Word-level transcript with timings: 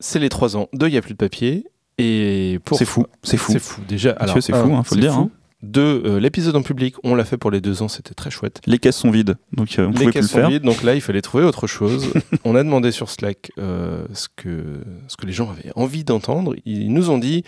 C'est 0.00 0.18
les 0.18 0.28
3 0.28 0.56
ans 0.56 0.68
de 0.72 0.86
Il 0.88 0.92
n'y 0.92 0.98
a 0.98 1.02
plus 1.02 1.12
de 1.12 1.18
papier. 1.18 1.66
Et 1.98 2.58
pour 2.64 2.78
C'est 2.78 2.84
fou, 2.86 3.06
c'est 3.22 3.36
fou. 3.36 3.52
C'est 3.52 3.58
fou 3.58 3.82
déjà. 3.86 4.12
Alors, 4.12 4.36
c'est 4.42 4.52
fou, 4.54 4.74
hein, 4.74 4.82
faut 4.82 4.94
le 4.94 5.00
c'est 5.02 5.06
dire, 5.06 5.14
fou. 5.14 5.20
hein. 5.20 5.30
Deux, 5.62 6.02
euh, 6.06 6.18
l'épisode 6.18 6.56
en 6.56 6.62
public, 6.62 6.94
on 7.04 7.14
l'a 7.14 7.26
fait 7.26 7.36
pour 7.36 7.50
les 7.50 7.60
deux 7.60 7.82
ans, 7.82 7.88
c'était 7.88 8.14
très 8.14 8.30
chouette. 8.30 8.62
Les 8.66 8.78
caisses 8.78 8.96
sont 8.96 9.10
vides, 9.10 9.36
donc 9.52 9.78
euh, 9.78 9.84
on 9.84 9.90
les 9.90 9.92
pouvait 9.92 10.04
plus 10.04 10.06
le 10.06 10.12
caisses 10.12 10.30
sont 10.30 10.38
faire. 10.38 10.48
vides, 10.48 10.62
donc 10.62 10.82
là 10.82 10.94
il 10.94 11.02
fallait 11.02 11.20
trouver 11.20 11.44
autre 11.44 11.66
chose. 11.66 12.10
on 12.44 12.54
a 12.54 12.62
demandé 12.64 12.92
sur 12.92 13.10
Slack 13.10 13.52
euh, 13.58 14.06
ce, 14.14 14.28
que, 14.34 14.80
ce 15.06 15.18
que 15.18 15.26
les 15.26 15.32
gens 15.34 15.50
avaient 15.50 15.70
envie 15.76 16.02
d'entendre. 16.02 16.54
Ils 16.64 16.90
nous 16.90 17.10
ont 17.10 17.18
dit 17.18 17.44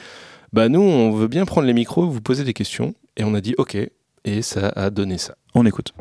bah 0.53 0.69
nous 0.69 0.83
on 0.83 1.13
veut 1.13 1.29
bien 1.29 1.47
prendre 1.47 1.67
les 1.67 1.73
micros, 1.73 2.07
vous 2.07 2.21
poser 2.21 2.45
des 2.45 2.53
questions. 2.53 2.93
Et 3.17 3.25
on 3.25 3.33
a 3.33 3.41
dit 3.41 3.55
ok. 3.57 3.79
Et 4.27 4.43
ça 4.43 4.69
a 4.77 4.91
donné 4.91 5.17
ça. 5.17 5.35
On 5.55 5.65
écoute. 5.65 5.93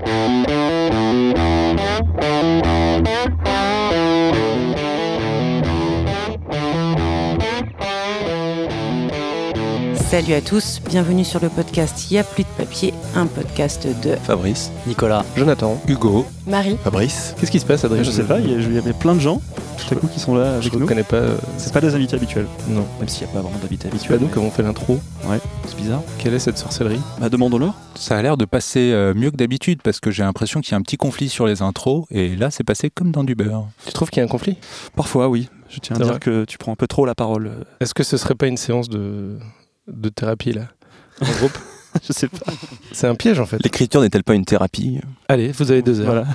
Salut 10.12 10.34
à 10.34 10.42
tous, 10.42 10.82
bienvenue 10.90 11.24
sur 11.24 11.40
le 11.40 11.48
podcast 11.48 12.12
Il 12.12 12.16
y 12.16 12.18
a 12.18 12.24
plus 12.26 12.44
de 12.44 12.50
papier, 12.58 12.94
un 13.16 13.28
podcast 13.28 13.88
de 14.04 14.16
Fabrice, 14.16 14.70
Nicolas, 14.86 15.24
Jonathan, 15.38 15.82
Hugo, 15.88 16.26
Marie. 16.46 16.76
Fabrice. 16.84 17.34
qu'est-ce 17.40 17.50
qui 17.52 17.62
se 17.62 17.66
passe 17.66 17.86
Adrien 17.86 18.04
Je 18.04 18.12
sais 18.12 18.24
pas, 18.24 18.40
il 18.40 18.52
y, 18.52 18.54
a- 18.54 18.58
il 18.58 18.74
y 18.74 18.78
avait 18.78 18.92
plein 18.92 19.16
de 19.16 19.22
gens 19.22 19.42
tout 19.78 19.96
à 19.96 19.98
coup 19.98 20.08
qui 20.08 20.20
sont 20.20 20.36
là 20.36 20.56
Je 20.60 20.68
avec 20.68 20.74
ne 20.74 20.80
nous. 20.80 20.86
connais 20.86 21.04
pas. 21.04 21.16
euh, 21.16 21.38
C'est 21.58 21.72
pas 21.74 21.80
des 21.82 21.96
invités 21.96 22.16
habituels, 22.18 22.46
non. 22.68 22.86
même 23.00 23.08
s'il 23.08 23.26
n'y 23.26 23.32
a 23.32 23.36
pas 23.36 23.42
vraiment 23.42 23.58
d'invités 23.60 23.88
Tu 23.88 23.96
habituels. 23.96 24.20
nous 24.20 24.26
mais 24.28 24.32
comment 24.34 24.48
on 24.48 24.52
fait 24.52 24.64
l'intro 24.64 25.00
C'est 25.66 25.78
bizarre. 25.78 26.02
Quelle 26.20 26.34
est 26.34 26.40
cette 26.40 26.58
sorcellerie 26.58 27.00
Bah 27.20 27.30
demandons-leur. 27.30 27.74
Ça 27.96 28.18
a 28.18 28.22
l'air 28.22 28.36
de 28.36 28.46
passer 28.46 28.92
euh, 28.92 29.14
mieux 29.16 29.32
que 29.32 29.38
d'habitude 29.38 29.82
parce 29.82 30.00
que 30.02 30.12
j'ai 30.12 30.24
l'impression 30.24 30.60
qu'il 30.60 30.72
y 30.74 30.76
a 30.76 30.78
un 30.78 30.82
petit 30.82 30.98
conflit 30.98 31.30
sur 31.30 31.48
les 31.48 31.62
intros 31.62 32.06
et 32.12 32.36
là 32.36 32.52
c'est 32.52 32.66
passé 32.66 32.90
comme 32.90 33.12
dans 33.12 33.24
du 33.24 33.34
beurre. 33.36 33.68
Tu 33.86 33.94
trouves 33.94 34.10
qu'il 34.10 34.20
y 34.20 34.22
a 34.22 34.26
un 34.26 34.30
conflit? 34.30 34.58
Parfois, 34.96 35.30
oui. 35.30 35.48
Je 35.70 35.80
tiens 35.80 35.96
à 35.96 36.00
C'est 36.00 36.04
dire 36.04 36.12
vrai 36.14 36.20
que 36.20 36.44
tu 36.44 36.58
prends 36.58 36.74
un 36.74 36.76
peu 36.76 36.88
trop 36.88 37.06
la 37.06 37.16
parole. 37.16 37.48
euh, 37.48 37.64
Est-ce 37.80 37.94
que 37.94 38.04
ce 38.04 38.18
serait 38.18 38.36
pas 38.36 38.48
une 38.48 38.58
séance 38.58 38.90
de, 38.90 39.38
de 39.92 40.10
thérapie 40.10 40.54
là 40.54 40.68
En 41.22 41.32
groupe 41.32 41.58
Je 42.08 42.14
sais 42.14 42.28
pas. 42.30 42.52
C'est 42.94 43.08
un 43.08 43.16
piège 43.16 43.40
en 43.40 43.46
fait. 43.46 43.62
l'écriture 43.64 44.02
n'est-elle 44.02 44.24
pas 44.24 44.34
une 44.34 44.46
thérapie? 44.46 45.00
Allez, 45.28 45.52
vous 45.52 45.72
avez 45.72 45.82
deux 45.82 46.00
heures. 46.00 46.06
Voilà. 46.08 46.26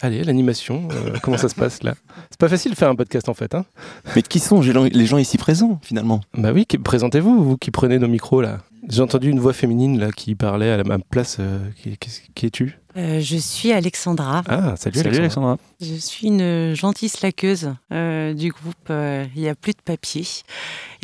Allez, 0.00 0.24
l'animation, 0.24 0.88
euh, 0.90 1.16
comment 1.22 1.36
ça 1.36 1.48
se 1.48 1.54
passe 1.54 1.82
là? 1.84 1.94
C'est 2.30 2.40
pas 2.40 2.48
facile 2.48 2.72
de 2.72 2.76
faire 2.76 2.88
un 2.88 2.96
podcast 2.96 3.28
en 3.28 3.34
fait. 3.34 3.54
Hein 3.54 3.64
Mais 4.16 4.22
qui 4.22 4.40
sont 4.40 4.60
les 4.60 5.06
gens- 5.06 5.18
ici 5.18 5.38
présents 5.38 5.78
finalement? 5.82 6.22
Bah 6.36 6.50
oui, 6.52 6.66
qui- 6.66 6.78
présentez-vous, 6.78 7.44
vous 7.44 7.56
qui 7.56 7.70
prenez 7.70 7.98
nos 7.98 8.08
micros 8.08 8.40
là. 8.40 8.58
J'ai 8.88 9.00
entendu 9.00 9.30
une 9.30 9.38
voix 9.38 9.52
féminine 9.52 10.00
là 10.00 10.10
qui 10.10 10.34
parlait 10.34 10.70
à 10.70 10.76
la 10.76 10.82
même 10.82 11.02
place. 11.08 11.36
euh, 11.38 11.60
qui, 11.80 11.96
qui- 11.98 12.10
qui 12.34 12.46
es-tu? 12.46 12.80
Euh, 12.96 13.20
je 13.20 13.36
suis 13.36 13.70
Alexandra. 13.72 14.42
Ah, 14.48 14.74
salut, 14.76 14.96
Salut 14.98 15.16
Alexandra. 15.18 15.50
Alexandra. 15.52 15.58
Je 15.82 15.94
suis 15.96 16.28
une 16.28 16.74
gentille 16.74 17.08
slackeuse 17.08 17.74
euh, 17.92 18.34
du 18.34 18.50
groupe 18.52 18.76
euh, 18.90 19.24
Il 19.34 19.42
y 19.42 19.48
a 19.48 19.56
plus 19.56 19.72
de 19.72 19.80
papier. 19.84 20.24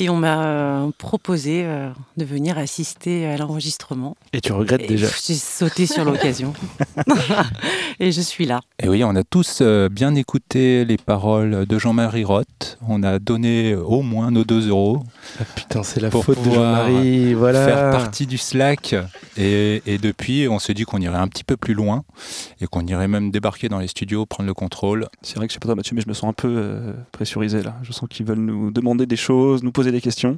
Et 0.00 0.08
on 0.08 0.14
m'a 0.16 0.44
euh, 0.46 0.90
proposé 0.96 1.62
euh, 1.64 1.90
de 2.16 2.24
venir 2.24 2.56
assister 2.56 3.26
à 3.26 3.36
l'enregistrement. 3.36 4.16
Et 4.32 4.40
tu 4.40 4.52
regrettes 4.52 4.82
Et 4.82 4.86
déjà 4.86 5.08
J'ai 5.26 5.34
sauté 5.34 5.86
sur 5.86 6.04
l'occasion. 6.04 6.52
et 7.98 8.12
je 8.12 8.20
suis 8.20 8.46
là. 8.46 8.60
Et 8.80 8.88
oui, 8.88 9.02
on 9.02 9.16
a 9.16 9.24
tous 9.24 9.58
euh, 9.60 9.88
bien 9.88 10.14
écouté 10.14 10.84
les 10.84 10.96
paroles 10.96 11.66
de 11.66 11.78
Jean-Marie 11.80 12.22
Roth. 12.24 12.78
On 12.86 13.02
a 13.02 13.18
donné 13.18 13.74
au 13.74 14.02
moins 14.02 14.30
nos 14.30 14.44
2 14.44 14.68
euros 14.68 15.02
Ah, 15.40 15.44
Putain, 15.56 15.82
c'est 15.82 15.98
la 16.00 16.10
Pour 16.10 16.24
faute 16.24 16.38
de 16.38 16.42
pouvoir 16.44 16.86
Jean-Marie. 16.86 17.34
Voilà. 17.34 17.64
faire 17.66 17.90
partie 17.90 18.28
du 18.28 18.38
Slack. 18.38 18.94
Et, 19.36 19.82
et 19.86 19.98
depuis, 19.98 20.46
on 20.46 20.60
s'est 20.60 20.74
dit 20.74 20.84
qu'on 20.84 21.00
irait 21.00 21.18
un 21.18 21.26
petit 21.26 21.42
peu 21.44 21.56
plus 21.56 21.74
loin 21.74 22.04
et 22.60 22.68
qu'on 22.68 22.86
irait 22.86 23.08
même 23.08 23.32
débarquer 23.32 23.68
dans 23.68 23.80
les 23.80 23.88
studios, 23.88 24.26
prendre 24.26 24.46
le 24.46 24.54
contrôle. 24.68 25.08
C'est 25.22 25.36
vrai 25.36 25.46
que 25.46 25.52
je 25.52 25.54
sais 25.54 25.60
pas 25.60 25.66
toi 25.68 25.74
Mathieu, 25.74 25.94
mais 25.96 26.02
je 26.02 26.08
me 26.08 26.12
sens 26.14 26.28
un 26.28 26.32
peu 26.34 26.48
euh, 26.48 26.92
pressurisé 27.12 27.62
là. 27.62 27.76
Je 27.82 27.92
sens 27.92 28.08
qu'ils 28.08 28.26
veulent 28.26 28.38
nous 28.38 28.70
demander 28.70 29.06
des 29.06 29.16
choses, 29.16 29.62
nous 29.62 29.72
poser 29.72 29.90
des 29.92 30.00
questions. 30.02 30.36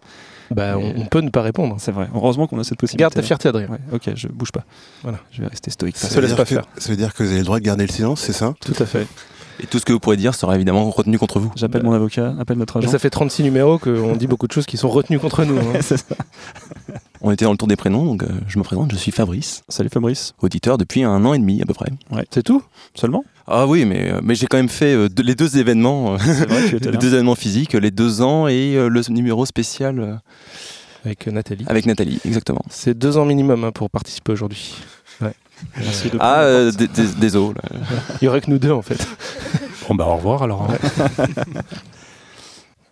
Bah, 0.53 0.77
on, 0.79 1.01
on 1.03 1.07
peut 1.07 1.21
ne 1.21 1.31
pas 1.31 1.43
répondre. 1.43 1.77
C'est 1.79 1.93
vrai. 1.93 2.09
Heureusement 2.15 2.47
qu'on 2.47 2.59
a 2.59 2.65
cette 2.65 2.79
possibilité. 2.79 3.03
Garde 3.03 3.15
ta 3.15 3.23
fierté, 3.23 3.49
Adrien. 3.49 3.69
Ouais, 3.69 3.79
ok, 3.93 4.11
je 4.15 4.29
bouge 4.29 4.53
pas. 4.53 4.65
Voilà. 5.03 5.19
Je 5.33 5.43
vais 5.43 5.49
rester 5.49 5.71
stoïque. 5.71 5.97
Ça 5.97 6.09
Ça 6.09 6.15
se 6.15 6.21
veut 6.21 6.27
dire 6.27 6.37
pas 6.37 6.45
que- 6.45 6.49
faire. 6.55 6.65
Ça 6.77 6.91
veut 6.91 6.97
dire 6.97 7.13
que 7.15 7.23
vous 7.23 7.31
avez 7.31 7.39
le 7.41 7.45
droit 7.45 7.59
de 7.59 7.65
garder 7.65 7.87
le 7.87 7.93
silence, 7.93 8.21
c'est 8.21 8.33
ça? 8.33 8.55
Tout 8.61 8.75
à 8.81 8.87
fait. 8.87 9.07
Et 9.63 9.67
tout 9.67 9.79
ce 9.79 9.85
que 9.85 9.93
vous 9.93 10.01
pourrez 10.01 10.17
dire 10.17 10.35
sera 10.35 10.55
évidemment 10.55 10.89
retenu 10.91 11.19
contre 11.19 11.39
vous. 11.39 11.53
J'appelle 11.57 11.83
mon 11.83 11.93
avocat, 11.93 12.35
appelle 12.41 12.57
notre 12.59 12.79
agent. 12.79 12.89
Ça 12.89 12.99
fait 12.99 13.11
36 13.11 13.43
numéros 13.43 13.79
qu'on 13.79 14.17
dit 14.17 14.27
beaucoup 14.27 14.47
de 14.47 14.53
choses 14.53 14.67
qui 14.67 14.77
sont 14.77 14.89
retenues 14.89 15.19
contre 15.19 15.45
nous. 15.45 15.59
hein. 15.59 15.81
Ça. 15.83 15.97
On 17.23 17.31
était 17.31 17.45
dans 17.45 17.51
le 17.51 17.59
tour 17.59 17.69
des 17.69 17.77
prénoms, 17.77 18.05
donc 18.07 18.23
euh, 18.23 18.29
je 18.49 18.59
me 18.59 18.65
présente, 18.65 18.91
je 18.93 18.97
suis 18.97 19.13
Fabrice, 19.13 19.63
Salut 19.69 19.91
Fabrice. 19.91 20.33
auditeur 20.41 20.79
depuis 20.79 21.03
un 21.05 21.23
an 21.27 21.35
et 21.35 21.39
demi 21.39 21.61
à 21.61 21.67
peu 21.67 21.75
près. 21.75 21.91
C'est 22.31 22.43
tout? 22.43 22.63
Seulement? 22.95 23.25
Ah 23.47 23.67
oui, 23.67 23.85
mais, 23.85 24.11
euh, 24.13 24.21
mais 24.23 24.35
j'ai 24.35 24.47
quand 24.47 24.57
même 24.57 24.71
fait 24.71 24.95
euh, 24.95 25.09
les 25.23 25.35
deux 25.35 25.59
événements, 25.59 26.15
euh, 26.15 26.17
vrai, 26.17 26.71
les 26.81 26.97
deux 26.97 27.13
événements 27.13 27.35
physiques, 27.35 27.75
les 27.75 27.91
deux 27.91 28.23
ans 28.23 28.49
et 28.49 28.75
euh, 28.77 28.89
le 28.89 29.03
numéro 29.11 29.45
spécial 29.45 30.01
euh, 30.01 30.15
Avec 31.05 31.27
Nathalie. 31.27 31.65
avec 31.67 31.85
Nathalie, 31.85 32.21
exactement. 32.25 32.63
C'est 32.71 32.97
deux 32.97 33.19
ans 33.19 33.27
minimum 33.27 33.65
hein, 33.65 33.73
pour 33.73 33.91
participer 33.91 34.33
aujourd'hui. 34.33 34.75
Merci 35.77 36.11
de 36.11 36.17
Ah, 36.21 36.41
euh, 36.43 36.71
là. 36.71 37.63
Il 38.21 38.25
y 38.25 38.29
aurait 38.29 38.41
que 38.41 38.51
nous 38.51 38.59
deux 38.59 38.73
en 38.73 38.83
fait. 38.83 39.07
Bon 39.89 39.97
bah 39.97 40.07
au 40.07 40.15
revoir 40.17 40.45
alors. 40.45 40.69
hein. 40.71 41.25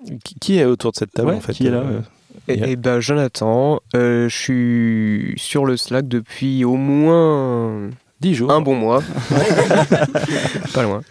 Qui, 0.40 0.58
est 0.58 0.64
autour 0.64 0.90
de 0.92 0.96
cette 0.96 1.12
table 1.12 1.28
Ouais, 1.28 1.36
en 1.36 1.40
fait 1.40 1.52
qui 1.52 1.66
est 1.66 1.70
là, 1.70 1.78
euh, 1.78 2.00
Et, 2.48 2.72
et 2.72 2.76
ben 2.76 2.98
Jonathan, 2.98 3.80
euh, 3.94 4.28
je 4.28 4.36
suis 4.36 5.34
sur 5.36 5.64
le 5.64 5.76
Slack 5.76 6.08
depuis 6.08 6.64
au 6.64 6.74
moins 6.76 7.90
10 8.20 8.34
jours. 8.34 8.50
un 8.50 8.60
bon 8.60 8.74
mois. 8.74 9.02
pas 10.74 10.82
loin. 10.82 11.02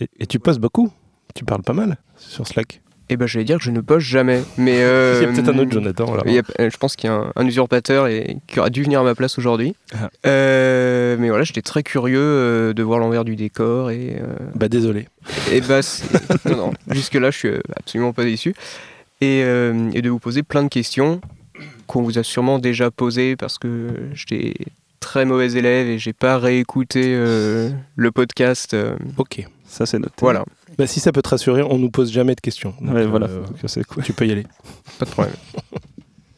Et, 0.00 0.08
et 0.18 0.26
tu 0.26 0.38
postes 0.38 0.60
beaucoup 0.60 0.90
Tu 1.34 1.44
parles 1.44 1.62
pas 1.62 1.72
mal 1.74 1.96
sur 2.16 2.46
Slack 2.46 2.82
Et 3.14 3.16
ben 3.16 3.26
j'allais 3.28 3.44
dire 3.44 3.58
que 3.58 3.64
je 3.64 3.70
ne 3.70 3.80
poste 3.80 4.06
jamais. 4.06 4.42
Mais 4.58 4.82
euh, 4.82 5.18
Il 5.22 5.26
y 5.26 5.30
a 5.30 5.32
peut-être 5.32 5.48
un 5.54 5.58
autre 5.58 5.70
Jonathan. 5.70 6.12
alors. 6.12 6.24
il 6.26 6.32
y 6.34 6.38
a- 6.38 6.42
euh, 6.60 6.68
je 6.68 6.76
pense 6.76 6.96
qu'il 6.96 7.08
y 7.08 7.12
a 7.12 7.16
un, 7.16 7.32
un 7.36 7.46
usurpateur 7.46 8.08
et, 8.08 8.38
qui 8.48 8.58
aurait 8.60 8.70
dû 8.70 8.82
venir 8.82 9.00
à 9.00 9.04
ma 9.04 9.14
place 9.14 9.38
aujourd'hui. 9.38 9.74
Ah. 9.94 10.10
Euh, 10.26 11.16
mais 11.18 11.28
voilà, 11.28 11.44
j'étais 11.44 11.62
très 11.62 11.82
curieux 11.82 12.18
euh, 12.20 12.72
de 12.72 12.82
voir 12.82 12.98
l'envers 12.98 13.24
du 13.24 13.36
décor 13.36 13.90
et, 13.90 14.16
euh, 14.20 14.26
Bah 14.56 14.68
désolé. 14.68 15.08
et 15.52 15.60
bah 15.60 15.80
c'est- 15.82 16.04
non, 16.50 16.56
non, 16.56 16.72
jusque 16.90 17.14
là 17.14 17.30
je 17.30 17.38
suis 17.38 17.48
euh, 17.48 17.60
absolument 17.76 18.12
pas 18.12 18.24
déçu 18.24 18.54
et, 19.20 19.42
euh, 19.44 19.90
et 19.94 20.02
de 20.02 20.10
vous 20.10 20.18
poser 20.18 20.42
plein 20.42 20.64
de 20.64 20.68
questions 20.68 21.20
qu'on 21.86 22.02
vous 22.02 22.18
a 22.18 22.22
sûrement 22.24 22.58
déjà 22.58 22.90
posées 22.90 23.36
parce 23.36 23.58
que 23.58 23.88
j'étais 24.14 24.54
très 25.00 25.24
mauvais 25.24 25.52
élève 25.52 25.86
et 25.86 25.98
j'ai 25.98 26.12
pas 26.12 26.38
réécouté 26.38 27.02
euh, 27.14 27.70
le 27.94 28.10
podcast. 28.10 28.74
euh, 28.74 28.96
Ok. 29.18 29.44
Ça 29.66 29.86
c'est 29.86 29.98
noté. 29.98 30.12
voilà, 30.20 30.44
Bah 30.78 30.86
si 30.86 31.00
ça 31.00 31.12
peut 31.12 31.22
te 31.22 31.28
rassurer, 31.28 31.62
on 31.62 31.78
nous 31.78 31.90
pose 31.90 32.10
jamais 32.12 32.34
de 32.34 32.40
questions. 32.40 32.74
Donc, 32.80 32.94
Ouais, 32.94 33.06
voilà. 33.06 33.26
euh, 33.26 33.44
Donc, 33.46 33.56
c'est 33.66 33.84
cool. 33.84 34.02
tu 34.02 34.12
peux 34.12 34.26
y 34.26 34.32
aller. 34.32 34.44
pas 34.98 35.04
de 35.04 35.10
problème. 35.10 35.34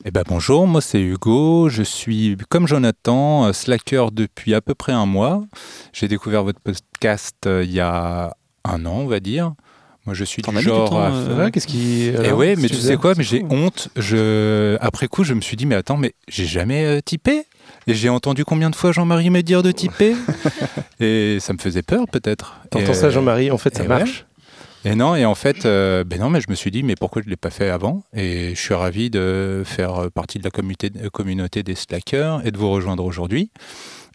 Eh 0.04 0.10
ben 0.12 0.22
bonjour, 0.28 0.66
moi 0.68 0.80
c'est 0.80 1.00
Hugo, 1.00 1.68
je 1.68 1.82
suis 1.82 2.36
comme 2.48 2.68
Jonathan, 2.68 3.46
euh, 3.46 3.52
slacker 3.52 4.12
depuis 4.12 4.54
à 4.54 4.60
peu 4.60 4.74
près 4.74 4.92
un 4.92 5.06
mois. 5.06 5.42
J'ai 5.92 6.06
découvert 6.06 6.44
votre 6.44 6.60
podcast 6.60 7.34
euh, 7.46 7.64
il 7.64 7.72
y 7.72 7.80
a 7.80 8.36
un 8.64 8.86
an, 8.86 8.98
on 8.98 9.06
va 9.06 9.18
dire. 9.20 9.54
Moi 10.04 10.14
je 10.14 10.22
suis 10.22 10.40
du 10.42 10.60
genre... 10.60 10.90
temps, 10.90 11.00
à 11.02 11.10
euh, 11.10 11.50
Qu'est-ce 11.50 11.66
qui. 11.66 12.12
Eh 12.22 12.30
ouais, 12.30 12.54
mais 12.54 12.68
tu 12.68 12.76
sais 12.76 12.96
quoi, 12.96 13.14
mais 13.16 13.24
j'ai 13.24 13.44
honte. 13.50 13.88
Je... 13.96 14.76
Après 14.80 15.08
coup, 15.08 15.24
je 15.24 15.34
me 15.34 15.40
suis 15.40 15.56
dit, 15.56 15.66
mais 15.66 15.74
attends, 15.74 15.96
mais 15.96 16.12
j'ai 16.28 16.46
jamais 16.46 16.84
euh, 16.84 17.00
typé. 17.00 17.42
Et 17.88 17.94
j'ai 17.94 18.08
entendu 18.08 18.44
combien 18.44 18.70
de 18.70 18.76
fois 18.76 18.92
Jean-Marie 18.92 19.30
me 19.30 19.42
dire 19.42 19.64
de 19.64 19.72
typer 19.72 20.14
Et 21.00 21.38
ça 21.40 21.52
me 21.52 21.58
faisait 21.58 21.82
peur, 21.82 22.04
peut-être. 22.06 22.54
T'entends 22.70 22.92
Et- 22.92 22.94
ça, 22.94 23.10
Jean-Marie 23.10 23.50
En 23.50 23.58
fait, 23.58 23.76
ça 23.76 23.82
et 23.82 23.88
marche. 23.88 24.25
Et 24.86 24.94
non, 24.94 25.16
et 25.16 25.24
en 25.24 25.34
fait, 25.34 25.66
euh, 25.66 26.04
ben 26.04 26.20
non, 26.20 26.30
mais 26.30 26.40
je 26.40 26.48
me 26.48 26.54
suis 26.54 26.70
dit, 26.70 26.84
mais 26.84 26.94
pourquoi 26.94 27.20
je 27.20 27.26
ne 27.26 27.30
l'ai 27.30 27.36
pas 27.36 27.50
fait 27.50 27.70
avant? 27.70 28.04
Et 28.14 28.54
je 28.54 28.60
suis 28.60 28.72
ravi 28.72 29.10
de 29.10 29.64
faire 29.64 29.96
euh, 30.04 30.10
partie 30.10 30.38
de 30.38 30.44
la 30.44 30.50
communauté, 30.50 30.92
euh, 31.02 31.10
communauté 31.10 31.64
des 31.64 31.74
slackers 31.74 32.46
et 32.46 32.52
de 32.52 32.56
vous 32.56 32.70
rejoindre 32.70 33.04
aujourd'hui. 33.04 33.50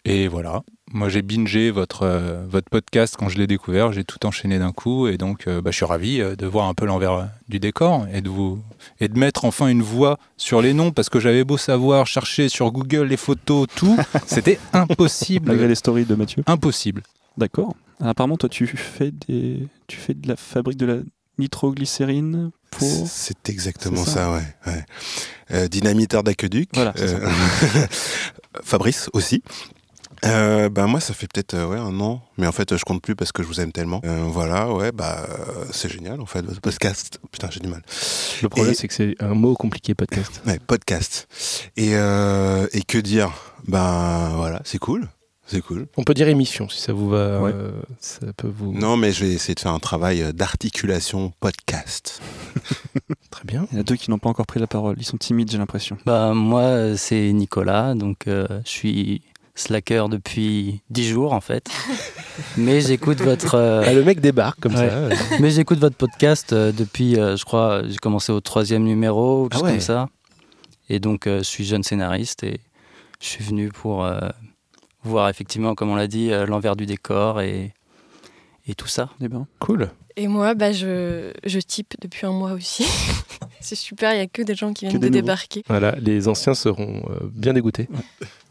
Et 0.06 0.28
voilà, 0.28 0.62
moi 0.92 1.08
j'ai 1.08 1.22
bingé 1.22 1.70
votre, 1.70 2.02
euh, 2.02 2.44
votre 2.48 2.68
podcast 2.70 3.16
quand 3.18 3.28
je 3.28 3.38
l'ai 3.38 3.46
découvert, 3.46 3.92
j'ai 3.92 4.02
tout 4.02 4.24
enchaîné 4.26 4.58
d'un 4.58 4.72
coup, 4.72 5.06
et 5.06 5.16
donc 5.16 5.46
euh, 5.46 5.60
bah, 5.60 5.70
je 5.70 5.76
suis 5.76 5.84
ravi 5.84 6.20
euh, 6.20 6.34
de 6.34 6.46
voir 6.46 6.66
un 6.68 6.74
peu 6.74 6.86
l'envers 6.86 7.28
du 7.48 7.60
décor 7.60 8.06
et 8.12 8.20
de, 8.20 8.28
vous, 8.28 8.60
et 8.98 9.08
de 9.08 9.16
mettre 9.18 9.44
enfin 9.44 9.68
une 9.68 9.82
voix 9.82 10.18
sur 10.36 10.60
les 10.60 10.72
noms, 10.72 10.90
parce 10.90 11.08
que 11.08 11.20
j'avais 11.20 11.44
beau 11.44 11.56
savoir, 11.56 12.06
chercher 12.06 12.48
sur 12.48 12.72
Google 12.72 13.04
les 13.04 13.16
photos, 13.16 13.66
tout, 13.76 13.96
c'était 14.26 14.58
Malgré 14.72 14.92
impossible. 14.94 15.54
les 15.54 15.74
stories 15.74 16.04
de 16.04 16.14
Mathieu. 16.14 16.42
Impossible. 16.46 17.02
D'accord. 17.38 17.76
Apparemment, 18.02 18.36
toi, 18.36 18.48
tu 18.48 18.66
fais 18.66 19.10
des, 19.28 19.68
tu 19.86 19.96
fais 19.96 20.14
de 20.14 20.28
la 20.28 20.36
fabrique 20.36 20.76
de 20.78 20.86
la 20.86 20.96
nitroglycérine 21.38 22.50
pour. 22.70 23.06
C'est- 23.08 23.48
exactement 23.48 24.04
ça. 24.04 24.10
ça, 24.12 24.32
ouais. 24.32 24.42
ouais. 24.66 24.84
Euh, 25.52 25.68
dynamiteur 25.68 26.22
d'aqueduc. 26.22 26.70
Voilà, 26.74 26.92
c'est 26.96 27.14
Euh, 27.14 27.28
Fabrice 28.62 29.08
aussi. 29.12 29.42
Euh, 30.24 30.68
bah 30.68 30.86
moi 30.86 31.00
ça 31.00 31.14
fait 31.14 31.26
peut-être 31.26 31.54
euh, 31.54 31.66
ouais 31.66 31.78
un 31.78 31.98
an 31.98 32.22
mais 32.38 32.46
en 32.46 32.52
fait 32.52 32.76
je 32.76 32.84
compte 32.84 33.02
plus 33.02 33.16
parce 33.16 33.32
que 33.32 33.42
je 33.42 33.48
vous 33.48 33.60
aime 33.60 33.72
tellement 33.72 34.00
Euh, 34.04 34.22
voilà 34.28 34.72
ouais 34.72 34.92
bah 34.92 35.26
euh, 35.28 35.64
c'est 35.72 35.88
génial 35.90 36.20
en 36.20 36.26
fait 36.26 36.42
podcast 36.60 37.18
putain 37.32 37.48
j'ai 37.50 37.58
du 37.58 37.66
mal 37.66 37.82
Le 38.40 38.48
problème, 38.48 38.72
Et- 38.72 38.76
c'est 38.76 38.86
que 38.86 38.94
c'est 38.94 39.16
un 39.18 39.34
mot 39.34 39.54
compliqué, 39.56 39.96
podcast. 39.96 40.40
ouais 40.46 40.60
podcast 40.64 41.26
et 41.76 41.96
euh, 41.96 42.68
et 42.72 42.82
que 42.82 42.98
dire? 42.98 43.32
Bah 43.66 44.30
voilà 44.36 44.60
c'est 44.64 44.78
cool 44.78 45.08
C'est 45.46 45.60
cool. 45.60 45.86
On 45.96 46.04
peut 46.04 46.14
dire 46.14 46.28
émission 46.28 46.68
si 46.68 46.80
ça 46.80 46.92
vous 46.92 47.08
va. 47.10 47.40
Ouais. 47.40 47.50
euh, 47.52 47.72
ça 48.00 48.32
peut 48.36 48.48
vous. 48.54 48.72
Non, 48.72 48.96
mais 48.96 49.12
je 49.12 49.24
vais 49.24 49.32
essayer 49.32 49.54
de 49.54 49.60
faire 49.60 49.72
un 49.72 49.80
travail 49.80 50.22
euh, 50.22 50.32
d'articulation 50.32 51.32
podcast. 51.40 52.22
Très 53.30 53.44
bien. 53.44 53.66
Il 53.70 53.74
y 53.74 53.78
en 53.78 53.80
a 53.80 53.84
deux 53.84 53.96
qui 53.96 54.10
n'ont 54.10 54.18
pas 54.18 54.28
encore 54.30 54.46
pris 54.46 54.60
la 54.60 54.66
parole. 54.66 54.96
Ils 54.98 55.04
sont 55.04 55.16
timides, 55.18 55.50
j'ai 55.50 55.58
l'impression. 55.58 55.98
Bah, 56.06 56.32
moi, 56.34 56.96
c'est 56.96 57.32
Nicolas, 57.32 57.94
donc 57.94 58.28
euh, 58.28 58.46
je 58.64 58.70
suis 58.70 59.22
slacker 59.54 60.08
depuis 60.08 60.80
10 60.90 61.08
jours 61.08 61.32
en 61.34 61.40
fait. 61.42 61.68
Mais 62.56 62.80
j'écoute 62.80 63.20
votre, 63.20 63.56
euh, 63.56 63.82
Ah, 63.86 63.92
le 63.92 64.02
mec 64.04 64.20
débarque 64.20 64.60
comme 64.60 64.74
Ouais. 64.74 64.88
ça. 64.88 65.36
mais 65.40 65.50
j'écoute 65.50 65.78
votre 65.78 65.96
podcast 65.96 66.52
euh, 66.54 66.72
depuis, 66.72 67.18
euh, 67.18 67.36
je 67.36 67.44
crois, 67.44 67.82
j'ai 67.86 67.98
commencé 67.98 68.32
au 68.32 68.40
troisième 68.40 68.84
numéro, 68.84 69.42
ou 69.44 69.48
Ah 69.50 69.54
juste 69.54 69.64
ouais. 69.64 69.70
comme 69.72 69.80
ça. 69.80 70.08
Et 70.88 71.00
donc, 71.00 71.26
euh, 71.26 71.38
je 71.38 71.44
suis 71.44 71.64
jeune 71.64 71.82
scénariste 71.82 72.44
et 72.44 72.60
je 73.20 73.26
suis 73.26 73.44
venu 73.44 73.68
pour 73.68 74.04
euh, 74.04 74.20
voir 75.02 75.28
effectivement, 75.28 75.74
comme 75.74 75.90
on 75.90 75.96
l'a 75.96 76.06
dit, 76.06 76.30
euh, 76.32 76.46
l'envers 76.46 76.76
du 76.76 76.86
décor 76.86 77.40
et, 77.40 77.72
et 78.66 78.74
tout 78.74 78.88
ça. 78.88 79.10
Eh 79.20 79.28
ben, 79.28 79.46
Cool. 79.58 79.90
Et 80.16 80.28
moi, 80.28 80.54
bah, 80.54 80.72
je, 80.72 81.32
je 81.44 81.58
type 81.58 81.94
depuis 82.00 82.26
un 82.26 82.32
mois 82.32 82.52
aussi. 82.52 82.84
c'est 83.60 83.74
super, 83.74 84.12
il 84.12 84.16
n'y 84.16 84.22
a 84.22 84.26
que 84.26 84.42
des 84.42 84.54
gens 84.54 84.72
qui 84.72 84.86
viennent 84.86 85.00
de 85.00 85.06
nouveaux. 85.06 85.20
débarquer. 85.20 85.62
Voilà, 85.68 85.94
les 85.98 86.28
anciens 86.28 86.54
seront 86.54 87.02
euh, 87.10 87.30
bien 87.32 87.54
dégoûtés. 87.54 87.88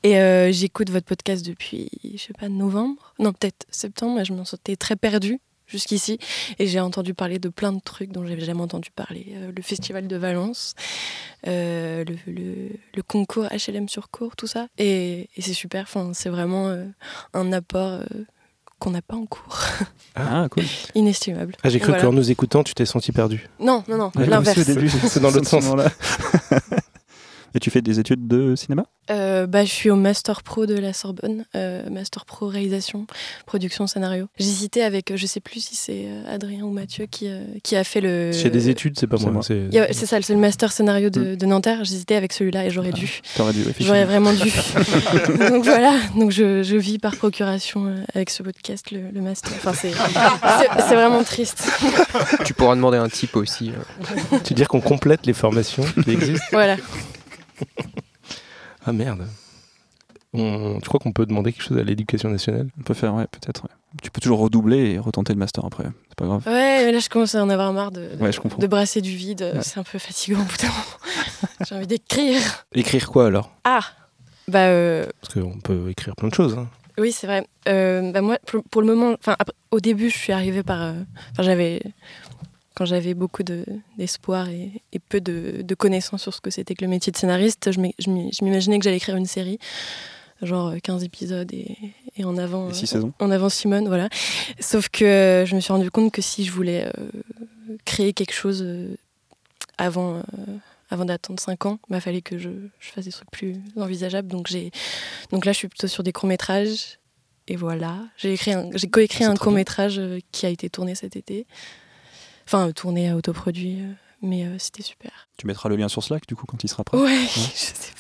Et 0.04 0.18
euh, 0.18 0.52
j'écoute 0.52 0.90
votre 0.90 1.06
podcast 1.06 1.46
depuis, 1.46 1.90
je 2.04 2.18
sais 2.18 2.34
pas, 2.34 2.50
novembre? 2.50 3.14
Non, 3.20 3.32
peut-être 3.34 3.68
septembre, 3.70 4.20
et 4.20 4.26
je 4.26 4.34
m'en 4.34 4.46
sentais 4.46 4.76
très 4.76 4.96
perdue 4.96 5.40
jusqu'ici. 5.72 6.20
Et 6.60 6.68
j'ai 6.68 6.80
entendu 6.80 7.14
parler 7.14 7.40
de 7.40 7.50
plein 7.50 7.72
de 7.72 7.80
trucs 7.80 8.12
dont 8.12 8.26
j'avais 8.26 8.42
jamais 8.46 8.62
entendu 8.62 8.90
parler. 8.92 9.28
Euh, 9.36 9.52
le 9.56 9.62
festival 9.64 10.08
de 10.08 10.16
Valence, 10.18 10.76
euh, 11.48 12.04
le, 12.06 12.32
le- 12.32 12.70
le 12.96 13.02
concours 13.04 13.46
HLM 13.46 13.90
sur 13.90 14.10
cours, 14.10 14.36
tout 14.36 14.48
ça. 14.48 14.68
Et, 14.78 15.30
et 15.36 15.42
c'est 15.42 15.54
super, 15.54 15.84
enfin, 15.84 16.12
c'est 16.14 16.30
vraiment 16.30 16.68
euh, 16.68 16.86
un 17.34 17.52
apport 17.54 18.02
euh, 18.02 18.04
qu'on 18.80 18.92
n'a 18.92 19.02
pas 19.02 19.16
en 19.16 19.26
cours. 19.26 19.58
Ah, 20.14 20.48
cool. 20.52 20.64
Inestimable. 20.94 21.56
Ah, 21.64 21.70
j'ai 21.70 21.80
cru 21.80 21.92
Voilà. 21.92 22.04
qu'en 22.04 22.12
nous 22.12 22.32
écoutant, 22.32 22.66
tu 22.66 22.74
t'es 22.74 22.86
senti 22.86 23.14
perdu. 23.14 23.48
Non, 23.62 23.82
non, 23.88 23.96
non, 23.98 24.12
Ouais, 24.14 24.26
l'inverse. 24.26 24.60
C'est 25.08 25.22
dans 25.22 25.32
l'autre 25.32 25.48
sens. 25.48 25.64
Et 27.54 27.60
tu 27.60 27.70
fais 27.70 27.82
des 27.82 28.00
études 28.00 28.28
de 28.28 28.56
cinéma? 28.56 28.86
Euh, 29.10 29.46
bah, 29.46 29.66
je 29.66 29.72
suis 29.72 29.90
au 29.90 29.96
Master 29.96 30.42
Pro 30.44 30.66
de 30.66 30.76
la 30.76 30.94
Sorbonne, 30.94 31.46
euh, 31.56 31.90
Master 31.90 32.24
Pro 32.26 32.48
réalisation, 32.48 33.08
production, 33.46 33.88
scénario. 33.88 34.28
J'hésitais 34.38 34.84
avec, 34.84 35.12
euh, 35.12 35.18
je 35.18 35.26
sais 35.26 35.40
plus 35.42 35.60
si 35.60 35.76
c'est 35.76 36.08
Adrien 36.30 36.64
ou 36.64 36.72
Mathieu 36.72 37.08
qui, 37.08 37.28
euh, 37.28 37.44
qui 37.64 37.76
a 37.76 37.84
fait 37.84 38.00
le. 38.00 38.32
J'ai 38.32 38.50
des 38.50 38.70
études, 38.70 38.98
c'est 38.98 39.08
pas 39.08 39.18
c'est 39.18 39.24
moi. 39.24 39.34
moi. 39.34 39.42
c'est- 39.44 39.68
C'est 39.94 40.06
ça, 40.06 40.22
c'est 40.22 40.34
le 40.34 40.40
Master 40.40 40.72
scénario 40.72 41.10
de, 41.10 41.36
de 41.36 41.46
Nanterre. 41.46 41.84
J'hésitais 41.84 42.16
avec 42.16 42.32
celui-là 42.32 42.66
et 42.66 42.70
j'aurais 42.70 42.92
dû. 42.94 43.22
T'aurais 43.36 43.52
dû, 43.54 43.64
J'aurais 43.80 44.06
vraiment 44.06 44.32
dû. 44.34 44.50
donc 45.50 45.64
voilà, 45.66 45.94
donc 46.16 46.32
je, 46.32 46.64
je 46.64 46.78
vis 46.78 47.00
par 47.00 47.16
procuration 47.18 47.94
avec 48.14 48.30
ce 48.30 48.44
podcast 48.44 48.92
le, 48.92 49.10
le 49.14 49.22
Master. 49.22 49.52
Enfin, 49.58 49.74
c'est 49.74 49.92
c'est- 49.92 50.82
c'est 50.88 50.96
vraiment 50.96 51.24
triste. 51.24 51.68
Tu 52.46 52.54
pourras 52.54 52.76
demander 52.76 52.98
un 52.98 53.10
type 53.10 53.36
aussi. 53.36 53.72
euh. 53.72 54.38
Tu 54.44 54.54
veux 54.54 54.56
dire 54.56 54.68
qu'on 54.70 54.80
complète 54.82 55.26
les 55.26 55.34
formations 55.34 55.84
qui 56.04 56.12
existent? 56.12 56.46
Voilà. 56.52 56.78
Ah 58.86 58.94
merde. 58.94 59.28
On... 60.34 60.80
Tu 60.82 60.88
crois 60.88 61.00
qu'on 61.00 61.12
peut 61.12 61.26
demander 61.26 61.52
quelque 61.52 61.64
chose 61.64 61.78
à 61.78 61.84
l'éducation 61.84 62.30
nationale? 62.30 62.70
On 62.80 62.84
peut 62.84 62.94
faire, 62.94 63.14
ouais, 63.14 63.28
peut-être. 63.28 63.64
ouais. 63.64 63.70
Tu 64.02 64.10
peux 64.12 64.22
toujours 64.22 64.40
redoubler 64.40 64.92
et 64.92 65.00
retenter 65.00 65.34
le 65.34 65.40
master 65.40 65.66
après. 65.66 65.84
C'est 66.08 66.16
pas 66.18 66.26
grave. 66.26 66.44
Ouais, 66.48 66.86
mais 66.86 66.92
là 66.94 67.00
je 67.00 67.10
commence 67.10 67.36
à 67.36 67.44
en 67.44 67.50
avoir 67.50 67.74
marre 67.74 67.92
de, 67.92 68.10
Ouais, 68.20 68.32
je 68.32 68.40
comprends. 68.40 68.58
de 68.62 68.68
brasser 68.68 69.02
du 69.02 69.12
vide. 69.12 69.42
Ouais. 69.54 69.62
C'est 69.62 69.78
un 69.80 69.84
peu 69.84 70.00
fatigant 70.00 70.40
au 70.40 70.44
bout 70.44 70.58
d'un 70.58 70.68
moment. 70.70 71.58
J'ai 71.68 71.76
envie 71.76 71.88
d'écrire. 71.88 72.66
Écrire 72.74 73.10
quoi 73.10 73.26
alors? 73.28 73.52
Ah 73.66 73.82
Bah. 74.48 74.68
euh, 74.68 75.06
Parce 75.22 75.34
qu'on 75.34 75.60
peut 75.60 75.90
écrire 75.90 76.16
plein 76.16 76.30
de 76.30 76.34
choses. 76.34 76.58
hein. 76.58 76.68
Oui, 76.98 77.12
c'est 77.12 77.28
vrai. 77.28 77.46
Euh, 77.68 78.12
bah 78.12 78.22
moi, 78.22 78.38
pour, 78.46 78.64
pour 78.64 78.82
le 78.82 78.88
moment, 78.88 79.16
enfin, 79.20 79.36
après- 79.40 79.54
au 79.72 79.80
début, 79.80 80.10
je 80.10 80.18
suis 80.18 80.34
arrivée 80.34 80.64
par. 80.64 80.82
euh, 80.82 80.94
Enfin, 81.32 81.44
j'avais. 81.44 81.82
Quand 82.82 82.86
j'avais 82.88 83.14
beaucoup 83.14 83.44
de- 83.44 83.64
d'espoir 84.00 84.50
et, 84.50 84.72
et 84.92 84.98
peu 84.98 85.22
de, 85.22 85.62
de 85.62 85.76
connaissances 85.76 86.24
sur 86.24 86.34
ce 86.34 86.42
que 86.42 86.50
c'était 86.50 86.74
que 86.74 86.84
le 86.84 86.90
métier 86.90 87.12
de 87.12 87.18
scénariste, 87.18 87.70
je 87.72 87.80
m'imaginais 88.44 88.80
que 88.80 88.84
j'allais 88.84 88.98
écrire 88.98 89.16
une 89.18 89.28
série, 89.28 89.60
genre 90.42 90.70
euh, 90.70 90.78
15 90.82 91.04
épisodes 91.04 91.54
et, 91.54 91.78
et 92.18 92.24
en 92.24 92.38
avant. 92.38 92.72
Et 92.72 92.74
six 92.74 92.86
euh, 92.86 92.96
saisons. 92.98 93.14
En 93.20 93.30
avant 93.30 93.50
Simone, 93.50 93.88
voilà. 93.88 94.10
Sauf 94.60 94.90
que 94.90 95.06
euh, 95.06 95.46
je 95.46 95.54
me 95.54 95.60
suis 95.60 95.72
rendu 95.72 95.92
compte 95.92 96.12
que 96.12 96.24
si 96.24 96.44
je 96.44 96.52
voulais 96.52 96.88
euh, 96.88 97.10
créer 97.86 98.14
quelque 98.14 98.34
chose 98.34 98.64
euh, 98.66 98.96
avant. 99.78 100.16
euh, 100.18 100.22
avant 100.90 101.06
d'attendre 101.06 101.40
5 101.40 101.66
ans, 101.68 101.80
il 101.90 102.02
fallait 102.02 102.22
que 102.22 102.38
je, 102.38 102.50
je 102.80 102.90
fasse 102.92 103.06
des 103.06 103.12
trucs 103.12 103.32
plus 103.32 103.56
envisageables. 103.78 104.28
Donc, 104.28 104.50
là, 104.52 105.52
je 105.54 105.58
suis 105.58 105.68
plutôt 105.70 105.88
sur 105.88 106.04
des 106.04 106.12
courts-métrages. 106.12 106.98
Et 107.48 107.56
voilà. 107.56 108.00
J'ai, 108.18 108.34
écrit 108.34 108.52
un, 108.52 108.70
j'ai 108.74 108.90
coécrit 108.90 109.24
Ah, 109.24 109.30
un 109.30 109.36
très 109.36 109.44
court-métrage 109.46 110.00
euh, 110.00 110.20
qui 110.34 110.46
a 110.46 110.50
été 110.50 110.70
tourné 110.70 110.94
cet 110.96 111.16
été. 111.16 111.46
Enfin, 112.54 112.68
euh, 112.68 112.72
tourné 112.74 113.10
à 113.10 113.16
autoproduit. 113.16 113.80
euh, 113.82 113.94
mais 114.22 114.44
euh, 114.46 114.56
c'était 114.60 114.84
super. 114.84 115.12
Tu 115.38 115.48
mettras 115.48 115.70
le 115.70 115.78
lien 115.78 115.88
sur 115.88 116.04
Slack, 116.04 116.28
du 116.28 116.36
coup, 116.36 116.46
quand 116.46 116.64
il 116.64 116.68
sera 116.68 116.84
prêt? 116.84 116.98
Ouais, 116.98 117.18
je 117.34 117.40
sais 117.40 117.94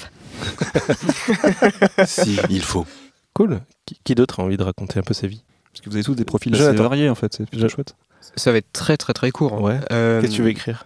pas. 1.97 2.05
si, 2.05 2.37
il 2.49 2.61
faut. 2.61 2.85
Cool. 3.33 3.61
Qui, 3.85 3.97
qui 4.03 4.13
d'autre 4.15 4.39
a 4.41 4.43
envie 4.43 4.57
de 4.57 4.63
raconter 4.63 4.99
un 4.99 5.03
peu 5.03 5.13
sa 5.13 5.27
vie? 5.27 5.43
Parce 5.71 5.81
que 5.81 5.89
vous 5.89 5.95
avez 5.95 6.03
tous 6.03 6.15
des 6.15 6.25
profils 6.25 6.53
assez 6.53 6.73
variés, 6.75 7.09
en 7.09 7.15
fait. 7.15 7.33
C'est 7.33 7.49
plutôt 7.49 7.69
chouette. 7.69 7.95
Ça 8.35 8.51
va 8.51 8.57
être 8.57 8.71
très 8.73 8.97
très 8.97 9.13
très 9.13 9.31
court. 9.31 9.53
hein. 9.53 9.61
Ouais. 9.61 9.79
Euh, 9.91 10.19
Qu'est-ce 10.21 10.31
que 10.31 10.35
tu 10.35 10.41
veux 10.43 10.49
écrire? 10.49 10.85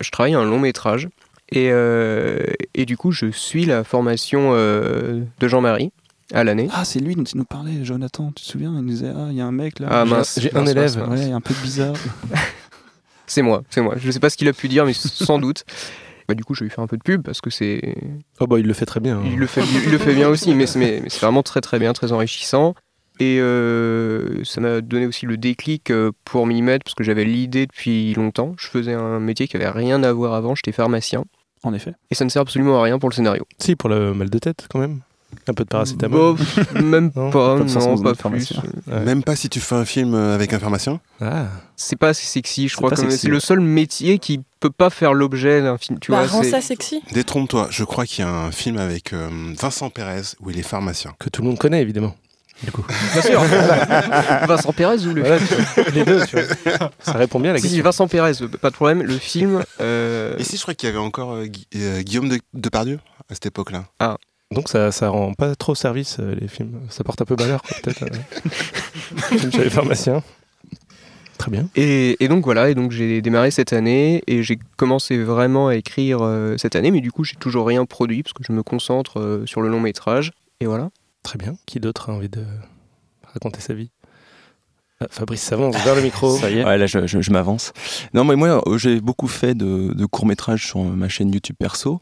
Je 0.00 0.10
travaille 0.10 0.34
un 0.34 0.44
long 0.44 0.58
métrage 0.58 1.08
et, 1.50 1.68
euh, 1.70 2.38
et 2.74 2.86
du 2.86 2.96
coup 2.96 3.12
je 3.12 3.30
suis 3.30 3.66
la 3.66 3.84
formation 3.84 4.50
euh, 4.54 5.22
de 5.38 5.48
Jean-Marie 5.48 5.92
à 6.34 6.44
l'année. 6.44 6.68
Ah, 6.72 6.84
c'est 6.84 6.98
lui 6.98 7.14
dont 7.14 7.24
il 7.24 7.36
nous 7.38 7.44
parlait, 7.44 7.84
Jonathan. 7.84 8.32
Tu 8.34 8.42
te 8.44 8.48
souviens? 8.48 8.72
Il 8.74 8.80
nous 8.82 8.88
disait 8.90 9.12
Ah, 9.14 9.28
il 9.30 9.36
y 9.36 9.40
a 9.40 9.46
un 9.46 9.52
mec 9.52 9.78
là. 9.78 9.88
Ah 9.90 10.04
mince, 10.04 10.38
j'ai 10.40 10.54
un 10.54 10.60
mince, 10.60 10.70
élève. 10.70 10.96
mince, 10.98 11.08
mince. 11.08 11.20
Ouais, 11.20 11.32
un 11.32 11.40
peu 11.40 11.54
bizarre. 11.62 11.94
C'est 13.26 13.42
moi, 13.42 13.62
c'est 13.70 13.80
moi. 13.80 13.94
Je 13.98 14.10
sais 14.10 14.20
pas 14.20 14.30
ce 14.30 14.36
qu'il 14.36 14.48
a 14.48 14.52
pu 14.52 14.68
dire, 14.68 14.84
mais 14.84 14.92
sans 14.92 15.38
doute. 15.38 15.64
Bah, 16.28 16.34
du 16.34 16.44
coup, 16.44 16.54
je 16.54 16.60
vais 16.60 16.66
lui 16.66 16.70
faire 16.74 16.82
un 16.82 16.86
peu 16.88 16.96
de 16.96 17.02
pub 17.02 17.22
parce 17.22 17.40
que 17.40 17.50
c'est. 17.50 17.94
Oh 18.40 18.46
bah 18.46 18.58
il 18.58 18.66
le 18.66 18.72
fait 18.74 18.86
très 18.86 19.00
bien. 19.00 19.18
hein. 19.18 19.22
Il 19.26 19.38
le 19.38 19.46
fait, 19.46 19.62
il 19.84 19.90
le 19.90 19.98
fait 19.98 20.14
bien 20.14 20.28
aussi, 20.28 20.54
mais 20.54 20.66
c'est 20.66 20.78
mais- 20.78 21.00
mais 21.02 21.08
c'est 21.08 21.20
vraiment 21.20 21.42
très 21.44 21.60
très 21.60 21.78
bien, 21.78 21.92
très 21.92 22.12
enrichissant. 22.12 22.74
Et 23.18 23.38
euh, 23.40 24.44
ça 24.44 24.60
m'a 24.60 24.80
donné 24.82 25.06
aussi 25.06 25.24
le 25.24 25.36
déclic 25.38 25.90
euh, 25.90 26.10
pour 26.24 26.46
m'y 26.46 26.60
mettre 26.62 26.84
parce 26.84 26.94
que 26.94 27.02
j'avais 27.04 27.24
l'idée 27.24 27.66
depuis 27.66 28.12
longtemps. 28.14 28.54
Je 28.58 28.66
faisais 28.66 28.92
un 28.92 29.20
métier 29.20 29.48
qui 29.48 29.56
avait 29.56 29.70
rien 29.70 30.02
à 30.02 30.12
voir 30.12 30.34
avant, 30.34 30.54
j'étais 30.54 30.72
pharmacien. 30.72 31.24
En 31.62 31.72
effet. 31.72 31.94
Et 32.10 32.14
ça 32.14 32.24
ne 32.24 32.28
sert 32.30 32.42
absolument 32.42 32.78
à 32.78 32.82
rien 32.82 32.98
pour 32.98 33.08
le 33.08 33.14
scénario. 33.14 33.44
Si, 33.58 33.74
pour 33.74 33.88
le 33.88 34.12
mal 34.12 34.28
de 34.28 34.38
tête 34.38 34.66
quand 34.70 34.78
même. 34.78 35.00
Un 35.48 35.54
peu 35.54 35.64
de 35.64 35.68
paracétamol. 35.68 36.36
Même 36.74 37.10
Non, 37.14 37.30
pas, 37.30 37.56
non, 37.58 38.02
pas 38.02 38.14
plus. 38.14 38.52
Ouais. 38.86 39.00
Même 39.00 39.22
pas 39.22 39.36
si 39.36 39.48
tu 39.48 39.60
fais 39.60 39.74
un 39.74 39.84
film 39.84 40.14
euh, 40.14 40.34
avec 40.34 40.52
un 40.52 40.58
pharmacien 40.58 41.00
Ah. 41.20 41.46
C'est 41.76 41.96
pas 41.96 42.08
assez 42.08 42.26
sexy, 42.26 42.68
je 42.68 42.76
crois. 42.76 42.90
C'est 42.96 43.28
le 43.28 43.40
seul 43.40 43.60
métier 43.60 44.18
qui 44.18 44.40
peut 44.60 44.70
pas 44.70 44.90
faire 44.90 45.12
l'objet 45.14 45.60
d'un 45.62 45.78
film. 45.78 45.98
Tu 45.98 46.10
bah, 46.10 46.22
vois, 46.24 46.26
rends 46.38 46.42
c'est- 46.42 46.50
ça 46.50 46.60
sexy. 46.60 47.02
Détrompe-toi, 47.12 47.68
je 47.70 47.84
crois 47.84 48.06
qu'il 48.06 48.24
y 48.24 48.28
a 48.28 48.30
un 48.30 48.50
film 48.52 48.78
avec 48.78 49.12
euh, 49.12 49.28
Vincent 49.58 49.90
Pérez 49.90 50.22
où 50.40 50.50
il 50.50 50.58
est 50.58 50.62
pharmacien. 50.62 51.12
Que 51.18 51.28
tout 51.28 51.42
le 51.42 51.48
monde 51.48 51.58
connaît 51.58 51.82
évidemment. 51.82 52.14
Du 52.64 52.72
coup. 52.72 52.82
Bien 53.12 53.20
sûr. 53.22 53.42
Vincent 54.48 54.72
Pérez 54.72 55.06
ou 55.06 55.12
le 55.12 55.20
Voilà, 55.20 55.38
tu 55.38 55.44
vois, 55.54 55.84
les 55.92 56.04
deux, 56.06 56.24
tu 56.26 56.36
vois. 56.36 56.90
Ça 57.00 57.12
répond 57.12 57.38
bien 57.38 57.50
à 57.50 57.54
la 57.54 57.58
Si, 57.58 57.64
si, 57.68 57.68
question. 57.74 57.84
Vincent 57.84 58.08
Pérez, 58.08 58.32
pas 58.60 58.70
de 58.70 58.74
problème. 58.74 59.02
Le 59.02 59.18
film. 59.18 59.62
euh, 59.80 60.34
Et 60.38 60.44
si 60.44 60.56
je 60.56 60.62
crois 60.62 60.72
qu'il 60.74 60.86
y 60.88 60.90
avait 60.90 60.98
encore 60.98 61.32
euh, 61.34 61.44
Gui- 61.44 61.66
euh, 61.76 62.00
Guillaume 62.02 62.30
de 62.30 62.40
Depardieu 62.54 62.98
à 63.30 63.34
cette 63.34 63.44
époque-là 63.46 63.84
Donc 64.52 64.68
ça, 64.68 64.92
ça 64.92 65.08
rend 65.08 65.34
pas 65.34 65.54
trop 65.56 65.74
service 65.74 66.18
euh, 66.20 66.34
les 66.40 66.48
films. 66.48 66.80
Ça 66.88 67.02
porte 67.04 67.20
un 67.20 67.24
peu 67.24 67.36
malheur 67.38 67.62
peut-être. 67.62 68.04
euh. 68.04 69.50
Chez 69.50 69.64
les 69.64 69.70
pharmaciens. 69.70 70.22
Très 71.38 71.50
bien. 71.50 71.68
Et, 71.76 72.16
et 72.24 72.28
donc 72.28 72.44
voilà, 72.44 72.70
et 72.70 72.74
donc 72.74 72.92
j'ai 72.92 73.20
démarré 73.20 73.50
cette 73.50 73.72
année 73.72 74.22
et 74.26 74.42
j'ai 74.42 74.58
commencé 74.76 75.22
vraiment 75.22 75.68
à 75.68 75.74
écrire 75.76 76.20
euh, 76.22 76.56
cette 76.56 76.76
année, 76.76 76.90
mais 76.90 77.00
du 77.00 77.12
coup 77.12 77.24
j'ai 77.24 77.36
toujours 77.36 77.66
rien 77.66 77.84
produit 77.84 78.22
parce 78.22 78.32
que 78.32 78.42
je 78.42 78.52
me 78.52 78.62
concentre 78.62 79.20
euh, 79.20 79.46
sur 79.46 79.60
le 79.60 79.68
long 79.68 79.80
métrage. 79.80 80.32
Et 80.60 80.66
voilà. 80.66 80.90
Très 81.22 81.38
bien. 81.38 81.56
Qui 81.66 81.80
d'autre 81.80 82.08
a 82.10 82.14
envie 82.14 82.30
de 82.30 82.44
raconter 83.34 83.60
sa 83.60 83.74
vie? 83.74 83.90
Fabrice 85.10 85.42
s'avance 85.42 85.76
vers 85.84 85.94
le 85.94 86.00
micro. 86.02 86.36
Ça 86.38 86.50
y 86.50 86.58
est. 86.58 86.64
Ouais, 86.64 86.78
là, 86.78 86.86
je, 86.86 87.06
je- 87.06 87.20
je 87.20 87.30
m'avance. 87.30 87.72
Non, 88.14 88.24
mais 88.24 88.34
moi, 88.34 88.62
euh, 88.66 88.78
j'ai 88.78 89.00
beaucoup 89.02 89.28
fait 89.28 89.54
de, 89.54 89.92
de 89.92 90.06
courts-métrages 90.06 90.66
sur 90.66 90.82
ma 90.82 91.08
chaîne 91.10 91.30
YouTube 91.32 91.56
perso. 91.58 92.00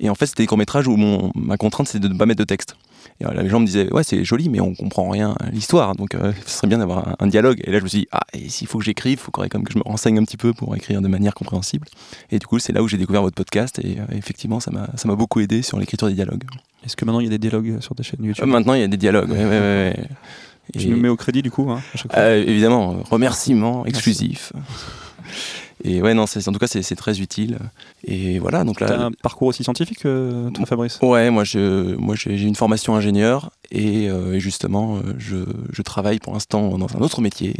Et 0.00 0.10
en 0.10 0.16
fait, 0.16 0.26
c'était 0.26 0.42
des 0.42 0.46
courts-métrages 0.48 0.88
où 0.88 0.96
mon, 0.96 1.30
ma 1.36 1.56
contrainte, 1.56 1.86
c'était 1.86 2.06
de 2.08 2.12
ne 2.12 2.18
pas 2.18 2.26
mettre 2.26 2.40
de 2.40 2.44
texte. 2.44 2.74
Et 3.20 3.26
euh, 3.26 3.32
là, 3.32 3.42
les 3.44 3.48
gens 3.48 3.60
me 3.60 3.66
disaient, 3.66 3.92
ouais, 3.92 4.02
c'est 4.02 4.24
joli, 4.24 4.48
mais 4.48 4.58
on 4.60 4.74
comprend 4.74 5.08
rien 5.08 5.36
à 5.38 5.50
l'histoire. 5.50 5.94
Donc, 5.94 6.16
euh, 6.16 6.32
ce 6.46 6.56
serait 6.58 6.66
bien 6.66 6.78
d'avoir 6.78 7.08
un, 7.10 7.16
un 7.20 7.26
dialogue. 7.28 7.60
Et 7.62 7.70
là, 7.70 7.78
je 7.78 7.84
me 7.84 7.88
suis 7.88 8.00
dit, 8.00 8.08
ah, 8.10 8.22
et 8.32 8.48
s'il 8.48 8.66
faut 8.66 8.78
que 8.78 8.84
j'écrive, 8.84 9.12
il 9.12 9.18
faut 9.22 9.30
quand 9.30 9.42
même 9.54 9.62
que 9.64 9.72
je 9.72 9.78
me 9.78 9.84
renseigne 9.84 10.18
un 10.18 10.24
petit 10.24 10.36
peu 10.36 10.52
pour 10.52 10.74
écrire 10.74 11.00
de 11.00 11.08
manière 11.08 11.34
compréhensible. 11.34 11.86
Et 12.32 12.40
du 12.40 12.46
coup, 12.48 12.58
c'est 12.58 12.72
là 12.72 12.82
où 12.82 12.88
j'ai 12.88 12.98
découvert 12.98 13.22
votre 13.22 13.36
podcast. 13.36 13.78
Et 13.84 13.98
euh, 14.00 14.16
effectivement, 14.16 14.58
ça 14.58 14.72
m'a 14.72 14.88
ça 14.96 15.06
m'a 15.06 15.14
beaucoup 15.14 15.38
aidé 15.38 15.62
sur 15.62 15.78
l'écriture 15.78 16.08
des 16.08 16.14
dialogues. 16.14 16.42
Est-ce 16.84 16.96
que 16.96 17.04
maintenant 17.04 17.20
il 17.20 17.24
y 17.24 17.28
a 17.28 17.30
des 17.30 17.38
dialogues 17.38 17.80
sur 17.80 17.94
ta 17.94 18.02
chaîne 18.02 18.24
YouTube? 18.24 18.42
Euh, 18.44 18.48
maintenant, 18.48 18.74
il 18.74 18.80
y 18.80 18.84
a 18.84 18.88
des 18.88 18.96
dialogues. 18.96 19.30
ouais, 19.30 19.44
ouais, 19.44 19.48
ouais, 19.48 19.96
Et- 20.74 20.86
nous 20.86 20.96
mets 20.96 21.08
au 21.08 21.16
crédit 21.16 21.42
du 21.42 21.50
coup, 21.50 21.70
hein, 21.70 21.80
à 21.94 21.96
chaque 21.96 22.12
fois. 22.12 22.20
Euh, 22.22 22.42
évidemment, 22.46 22.96
remerciements 23.10 23.84
exclusifs. 23.86 24.52
Et 25.84 26.00
ouais, 26.00 26.14
non, 26.14 26.26
c'est- 26.26 26.46
en 26.46 26.52
tout 26.52 26.60
cas, 26.60 26.68
c'est 26.68 26.94
très 26.94 27.20
utile. 27.20 27.58
Et 28.04 28.38
voilà, 28.38 28.62
donc 28.62 28.78
là. 28.80 28.86
T'as 28.86 29.04
un 29.06 29.10
parcours 29.10 29.48
aussi 29.48 29.64
scientifique, 29.64 30.06
euh, 30.06 30.48
toi, 30.50 30.64
Fabrice? 30.64 31.00
Ouais, 31.02 31.30
moi, 31.30 31.42
je, 31.42 31.96
moi 31.96 32.14
j'ai 32.14 32.40
une 32.42 32.54
formation 32.54 32.94
ingénieur 32.94 33.50
et, 33.72 34.08
euh, 34.08 34.34
et 34.34 34.40
justement, 34.40 35.00
je, 35.18 35.38
je 35.72 35.82
travaille 35.82 36.20
pour 36.20 36.34
l'instant 36.34 36.78
dans 36.78 36.96
un 36.96 37.00
autre 37.00 37.20
métier 37.20 37.54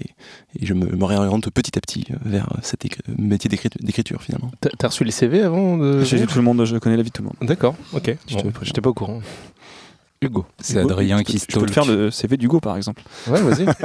et 0.60 0.64
je 0.66 0.72
me, 0.74 0.86
me 0.94 1.04
réoriente 1.04 1.50
petit 1.50 1.76
à 1.76 1.80
petit 1.80 2.06
vers 2.24 2.48
cet 2.62 2.84
métier 3.18 3.48
d'écrit- 3.50 3.70
d'écriture 3.80 4.22
finalement. 4.22 4.52
T'as 4.78 4.86
reçu 4.88 5.02
les 5.02 5.10
CV 5.10 5.42
avant 5.42 5.76
de. 5.76 6.04
J'ai 6.04 6.24
tout 6.26 6.36
le 6.36 6.42
monde, 6.44 6.64
je 6.64 6.76
connais 6.76 6.96
la 6.96 7.02
vie 7.02 7.10
de 7.10 7.14
tout 7.14 7.22
le 7.22 7.26
monde. 7.28 7.36
D'accord, 7.48 7.74
ok. 7.92 8.16
Je 8.28 8.36
Bon. 8.36 8.52
J'étais 8.62 8.80
pas 8.80 8.90
au 8.90 8.94
courant. 8.94 9.20
Hugo. 10.22 10.46
C'est 10.60 10.78
Adrien 10.78 11.22
qui 11.22 11.38
peux- 11.38 11.44
Je 11.48 11.58
peux 11.58 11.66
te 11.66 11.72
faire 11.72 11.84
le 11.86 12.10
CV 12.10 12.36
d'Hugo, 12.36 12.60
par 12.60 12.76
exemple. 12.76 13.02
Ouais, 13.28 13.40
vas-y. 13.42 13.66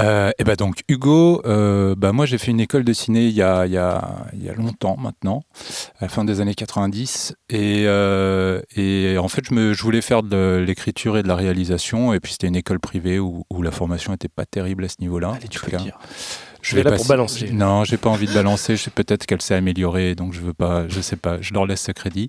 Euh, 0.00 0.30
et 0.38 0.44
bah 0.44 0.56
donc 0.56 0.82
Hugo, 0.88 1.42
euh, 1.44 1.94
bah 1.96 2.12
moi 2.12 2.24
j'ai 2.24 2.38
fait 2.38 2.50
une 2.50 2.60
école 2.60 2.82
de 2.82 2.92
ciné 2.94 3.26
il 3.26 3.34
y 3.34 3.42
a, 3.42 3.66
il 3.66 3.72
y, 3.72 3.76
a, 3.76 4.24
il 4.32 4.42
y 4.42 4.48
a 4.48 4.54
longtemps 4.54 4.96
maintenant, 4.98 5.44
à 5.98 6.04
la 6.06 6.08
fin 6.08 6.24
des 6.24 6.40
années 6.40 6.54
90. 6.54 7.34
Et, 7.50 7.84
euh, 7.86 8.62
et 8.74 9.16
en 9.18 9.28
fait 9.28 9.42
je, 9.48 9.54
me, 9.54 9.74
je 9.74 9.82
voulais 9.82 10.00
faire 10.00 10.22
de 10.22 10.64
l'écriture 10.66 11.18
et 11.18 11.22
de 11.22 11.28
la 11.28 11.36
réalisation. 11.36 12.14
Et 12.14 12.20
puis 12.20 12.32
c'était 12.32 12.48
une 12.48 12.56
école 12.56 12.80
privée 12.80 13.18
où, 13.18 13.44
où 13.50 13.62
la 13.62 13.70
formation 13.70 14.12
n'était 14.12 14.28
pas 14.28 14.46
terrible 14.46 14.84
à 14.86 14.88
ce 14.88 14.96
niveau-là. 15.00 15.34
Allez, 15.36 15.48
tu 15.48 15.60
peux 15.60 15.76
dire. 15.76 15.98
Je 16.62 16.76
vais 16.76 16.84
là 16.84 16.90
pour 16.90 16.98
passer- 16.98 17.08
balancer. 17.08 17.50
Non, 17.52 17.84
j'ai 17.84 17.96
pas 17.96 18.08
envie 18.08 18.26
de 18.26 18.32
balancer. 18.34 18.76
Je 18.76 18.82
sais 18.84 18.90
peut-être 18.90 19.26
qu'elle 19.26 19.42
s'est 19.42 19.54
améliorée, 19.56 20.14
donc 20.14 20.32
je 20.32 20.40
veux 20.40 20.54
pas. 20.54 20.86
Je 20.88 21.00
sais 21.00 21.16
pas. 21.16 21.38
Je 21.40 21.52
leur 21.54 21.66
laisse 21.66 21.82
ce 21.82 21.92
crédit. 21.92 22.28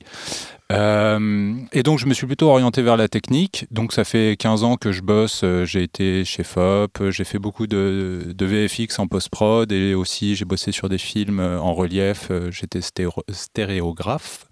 Euh, 0.72 1.56
et 1.72 1.84
donc 1.84 2.00
je 2.00 2.06
me 2.06 2.14
suis 2.14 2.26
plutôt 2.26 2.50
orienté 2.50 2.82
vers 2.82 2.98
la 2.98 3.08
technique. 3.08 3.68
Donc 3.72 3.94
ça 3.94 4.04
fait 4.04 4.38
15 4.38 4.64
ans 4.64 4.78
que 4.78 4.92
je 4.92 5.02
bosse. 5.02 5.42
Euh, 5.44 5.66
J'ai 5.66 5.84
été 5.84 6.24
chez 6.26 6.44
FOP. 6.44 7.02
euh, 7.02 7.12
J'ai 7.12 7.24
fait 7.26 7.40
beaucoup 7.40 7.68
de, 7.68 8.34
VFX 8.40 9.00
en 9.00 9.08
post-prod 9.08 9.72
et 9.72 9.94
aussi 9.94 10.36
j'ai 10.36 10.46
bossé 10.46 10.72
sur 10.72 10.90
des 10.90 10.98
films 10.98 11.40
en 11.40 11.74
relief. 11.74 12.32
J'étais 12.50 12.80
stéro- 12.80 13.24
stéréographe. 13.30 14.46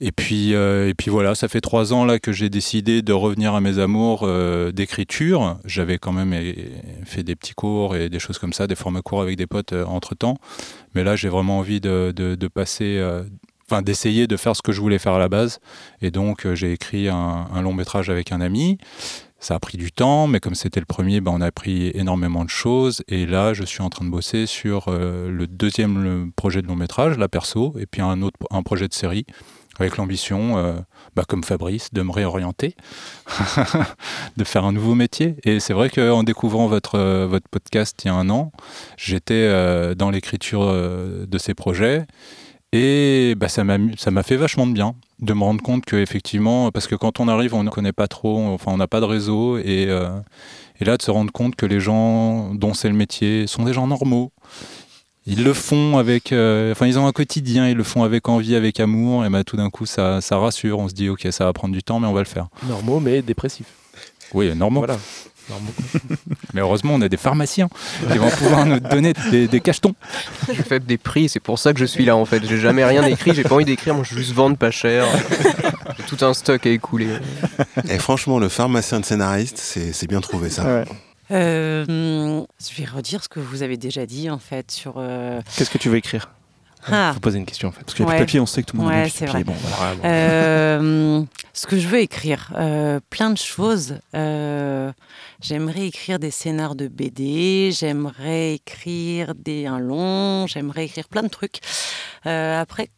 Et 0.00 0.12
puis, 0.12 0.52
et 0.52 0.94
puis 0.96 1.10
voilà, 1.10 1.34
ça 1.34 1.48
fait 1.48 1.60
trois 1.60 1.92
ans 1.92 2.04
là 2.04 2.20
que 2.20 2.30
j'ai 2.30 2.48
décidé 2.48 3.02
de 3.02 3.12
revenir 3.12 3.54
à 3.54 3.60
mes 3.60 3.80
amours 3.80 4.28
d'écriture. 4.72 5.58
J'avais 5.64 5.98
quand 5.98 6.12
même 6.12 6.32
eh, 6.32 6.54
fait 7.04 7.24
des 7.24 7.34
petits 7.34 7.54
cours 7.54 7.96
et 7.96 8.08
des 8.08 8.20
choses 8.20 8.38
comme 8.38 8.52
ça, 8.52 8.68
des 8.68 8.76
formats 8.76 9.02
courts 9.02 9.22
avec 9.22 9.36
des 9.36 9.48
potes 9.48 9.72
entre 9.72 10.14
temps. 10.14 10.38
Mais 10.94 11.02
là, 11.02 11.16
j'ai 11.16 11.28
vraiment 11.28 11.58
envie 11.58 11.80
de, 11.80 12.48
passer, 12.54 13.02
enfin 13.68 13.82
d'essayer 13.82 14.26
de 14.26 14.36
faire 14.36 14.56
ce 14.56 14.62
que 14.62 14.72
je 14.72 14.80
voulais 14.80 14.98
faire 14.98 15.14
à 15.14 15.18
la 15.18 15.28
base. 15.28 15.60
Et 16.00 16.10
donc, 16.10 16.46
euh, 16.46 16.54
j'ai 16.54 16.72
écrit 16.72 17.08
un, 17.08 17.60
long 17.60 17.74
métrage 17.74 18.08
avec 18.08 18.32
un 18.32 18.40
ami. 18.40 18.78
Ça 19.40 19.54
a 19.54 19.60
pris 19.60 19.78
du 19.78 19.92
temps, 19.92 20.26
mais 20.26 20.40
comme 20.40 20.54
c'était 20.54 20.80
le 20.80 20.86
premier, 20.86 21.20
ben, 21.20 21.32
on 21.32 21.40
a 21.40 21.46
appris 21.46 21.92
énormément 21.94 22.44
de 22.44 22.50
choses. 22.50 23.04
Et 23.08 23.24
là, 23.26 23.52
je 23.52 23.62
suis 23.62 23.82
en 23.82 23.90
train 23.90 24.04
de 24.04 24.10
bosser 24.10 24.46
sur 24.46 24.86
euh, 24.88 25.30
le 25.30 25.46
deuxième 25.46 26.32
projet 26.34 26.60
de 26.62 26.66
long 26.66 26.76
métrage, 26.76 27.18
la 27.18 27.28
perso, 27.28 27.74
et 27.78 27.86
puis 27.86 28.00
un 28.00 28.22
autre 28.22 28.36
un 28.50 28.62
projet 28.62 28.88
de 28.88 28.94
série 28.94 29.26
avec 29.78 29.96
l'ambition, 29.96 30.58
euh, 30.58 30.72
bah, 31.14 31.22
comme 31.28 31.44
Fabrice, 31.44 31.94
de 31.94 32.02
me 32.02 32.10
réorienter, 32.10 32.74
de 34.36 34.42
faire 34.42 34.64
un 34.64 34.72
nouveau 34.72 34.96
métier. 34.96 35.36
Et 35.44 35.60
c'est 35.60 35.72
vrai 35.72 35.88
qu'en 35.88 36.24
découvrant 36.24 36.66
votre, 36.66 36.96
euh, 36.96 37.28
votre 37.28 37.48
podcast 37.48 38.00
il 38.04 38.08
y 38.08 38.10
a 38.10 38.14
un 38.14 38.28
an, 38.28 38.50
j'étais 38.96 39.94
dans 39.94 40.10
l'écriture 40.10 40.66
de 40.72 41.38
ces 41.38 41.54
projets. 41.54 42.06
Et 42.72 43.34
bah, 43.36 43.48
ça 43.48 43.64
m'a 43.64 43.78
ça 43.96 44.10
m'a 44.10 44.22
fait 44.22 44.36
vachement 44.36 44.66
de 44.66 44.72
bien 44.72 44.94
de 45.20 45.32
me 45.32 45.42
rendre 45.42 45.62
compte 45.62 45.84
que 45.84 45.96
effectivement, 45.96 46.70
parce 46.70 46.86
que 46.86 46.94
quand 46.94 47.18
on 47.18 47.28
arrive, 47.28 47.54
on 47.54 47.64
ne 47.64 47.70
connaît 47.70 47.92
pas 47.92 48.08
trop, 48.08 48.38
enfin 48.38 48.72
on 48.72 48.76
n'a 48.76 48.86
pas 48.86 49.00
de 49.00 49.04
réseau, 49.04 49.58
et, 49.58 49.86
euh, 49.88 50.10
et 50.80 50.84
là 50.84 50.96
de 50.96 51.02
se 51.02 51.10
rendre 51.10 51.32
compte 51.32 51.56
que 51.56 51.66
les 51.66 51.80
gens 51.80 52.54
dont 52.54 52.74
c'est 52.74 52.88
le 52.88 52.94
métier 52.94 53.46
sont 53.46 53.64
des 53.64 53.72
gens 53.72 53.86
normaux. 53.86 54.32
Ils 55.26 55.44
le 55.44 55.52
font 55.52 55.98
avec, 55.98 56.32
euh, 56.32 56.72
enfin 56.72 56.86
ils 56.86 56.98
ont 56.98 57.06
un 57.06 57.12
quotidien, 57.12 57.68
ils 57.68 57.76
le 57.76 57.82
font 57.82 58.02
avec 58.02 58.28
envie, 58.28 58.54
avec 58.54 58.80
amour, 58.80 59.24
et 59.24 59.28
bah, 59.28 59.44
tout 59.44 59.56
d'un 59.56 59.70
coup 59.70 59.84
ça, 59.84 60.20
ça 60.20 60.38
rassure. 60.38 60.78
On 60.78 60.88
se 60.88 60.94
dit 60.94 61.08
ok, 61.08 61.26
ça 61.30 61.44
va 61.44 61.52
prendre 61.52 61.74
du 61.74 61.82
temps, 61.82 62.00
mais 62.00 62.06
on 62.06 62.14
va 62.14 62.20
le 62.20 62.26
faire. 62.26 62.48
Normaux, 62.68 63.00
mais 63.00 63.20
dépressifs. 63.22 63.72
Oui, 64.32 64.54
normaux. 64.54 64.80
Voilà. 64.80 64.98
Normaux. 65.50 65.72
Mais 66.54 66.60
heureusement, 66.60 66.94
on 66.94 67.00
a 67.02 67.08
des 67.08 67.16
pharmaciens 67.16 67.68
qui 68.12 68.18
vont 68.18 68.30
pouvoir 68.30 68.66
nous 68.66 68.80
donner 68.80 69.12
des, 69.30 69.48
des 69.48 69.60
cachetons. 69.60 69.94
Je 70.52 70.62
fais 70.62 70.80
des 70.80 70.98
prix, 70.98 71.28
c'est 71.28 71.40
pour 71.40 71.58
ça 71.58 71.72
que 71.72 71.78
je 71.78 71.84
suis 71.84 72.04
là 72.04 72.16
en 72.16 72.24
fait. 72.24 72.44
J'ai 72.46 72.58
jamais 72.58 72.84
rien 72.84 73.02
écrit, 73.04 73.34
j'ai 73.34 73.42
pas 73.44 73.54
envie 73.54 73.64
d'écrire, 73.64 73.94
moi 73.94 74.04
je 74.04 74.14
veux 74.14 74.20
juste 74.20 74.32
vendre 74.34 74.56
pas 74.56 74.70
cher. 74.70 75.06
J'ai 75.96 76.04
tout 76.04 76.24
un 76.24 76.34
stock 76.34 76.66
à 76.66 76.70
écouler. 76.70 77.08
Et 77.88 77.98
franchement, 77.98 78.38
le 78.38 78.48
pharmacien 78.48 79.00
de 79.00 79.04
scénariste, 79.04 79.58
c'est 79.58 79.92
c'est 79.92 80.06
bien 80.06 80.20
trouvé 80.20 80.50
ça. 80.50 80.64
Ouais. 80.64 80.84
Euh, 81.30 81.84
je 82.58 82.80
vais 82.80 82.88
redire 82.88 83.22
ce 83.22 83.28
que 83.28 83.40
vous 83.40 83.62
avez 83.62 83.76
déjà 83.76 84.06
dit 84.06 84.30
en 84.30 84.38
fait 84.38 84.70
sur. 84.70 84.94
euh, 84.96 85.40
Qu'est-ce 85.56 85.70
que 85.70 85.78
tu 85.78 85.88
veux 85.88 85.96
écrire? 85.96 86.30
Ah. 86.90 87.10
Faut 87.12 87.20
poser 87.20 87.38
une 87.38 87.44
question 87.44 87.68
en 87.68 87.72
fait. 87.72 87.80
Parce 87.84 87.94
qu'il 87.94 88.04
y 88.04 88.08
a 88.08 88.10
Ouais. 88.10 88.14
plus 88.16 88.20
de 88.20 88.24
papier, 88.26 88.40
on 88.40 88.46
sait 88.46 88.62
que 88.62 88.70
tout 88.70 88.76
le 88.76 88.82
monde 88.82 88.92
Ouais, 88.92 89.00
a 89.02 89.04
papier. 89.04 89.26
vrai. 89.26 89.44
Bon, 89.44 89.54
voilà. 89.60 89.94
Euh, 90.04 91.22
ce 91.52 91.66
que 91.66 91.78
je 91.78 91.86
veux 91.88 91.98
écrire, 91.98 92.50
euh, 92.56 93.00
plein 93.10 93.30
de 93.30 93.36
choses. 93.36 93.96
Euh, 94.14 94.90
j'aimerais 95.40 95.86
écrire 95.86 96.18
des 96.18 96.30
scénars 96.30 96.74
de 96.74 96.88
BD, 96.88 97.70
j'aimerais 97.72 98.54
écrire 98.54 99.34
des, 99.34 99.66
un 99.66 99.78
long, 99.78 100.46
j'aimerais 100.46 100.86
écrire 100.86 101.08
plein 101.08 101.22
de 101.22 101.28
trucs. 101.28 101.60
Euh, 102.26 102.60
après, 102.60 102.88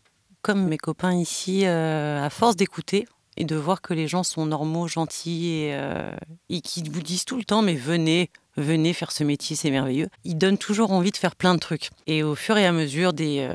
comme 0.43 0.67
mes 0.67 0.79
copains 0.79 1.15
ici, 1.15 1.67
euh, 1.67 2.25
à 2.25 2.31
force 2.31 2.57
d'écouter 2.57 3.07
et 3.37 3.45
de 3.45 3.57
voir 3.57 3.81
que 3.81 3.95
les 3.95 4.09
gens 4.09 4.23
sont 4.23 4.47
normaux, 4.47 4.89
gentils 4.89 5.49
et, 5.49 5.75
euh, 5.75 6.13
qui 6.63 6.83
vous 6.91 7.03
disent 7.03 7.25
tout 7.25 7.37
le 7.37 7.45
temps, 7.45 7.63
mais 7.63 7.75
venez, 7.75 8.31
venez 8.57 8.93
faire 8.93 9.13
ce 9.13 9.25
métier, 9.25 9.57
c'est 9.57 9.71
merveilleux. 9.71 10.09
Ils 10.25 10.37
donnent 10.37 10.59
toujours 10.59 10.93
envie 10.93 11.11
de 11.11 11.17
faire 11.17 11.37
plein 11.37 11.55
de 11.55 11.61
trucs. 11.61 11.91
Et 12.07 12.23
au 12.23 12.35
fur 12.35 12.57
et 12.59 12.67
à 12.67 12.73
mesure 12.73 13.13
des, 13.13 13.49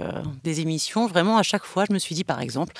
des 0.43 0.61
émissions, 0.61 1.07
vraiment 1.07 1.37
à 1.37 1.43
chaque 1.43 1.65
fois, 1.65 1.85
je 1.87 1.93
me 1.93 1.99
suis 1.99 2.15
dit, 2.15 2.23
par 2.23 2.41
exemple, 2.41 2.73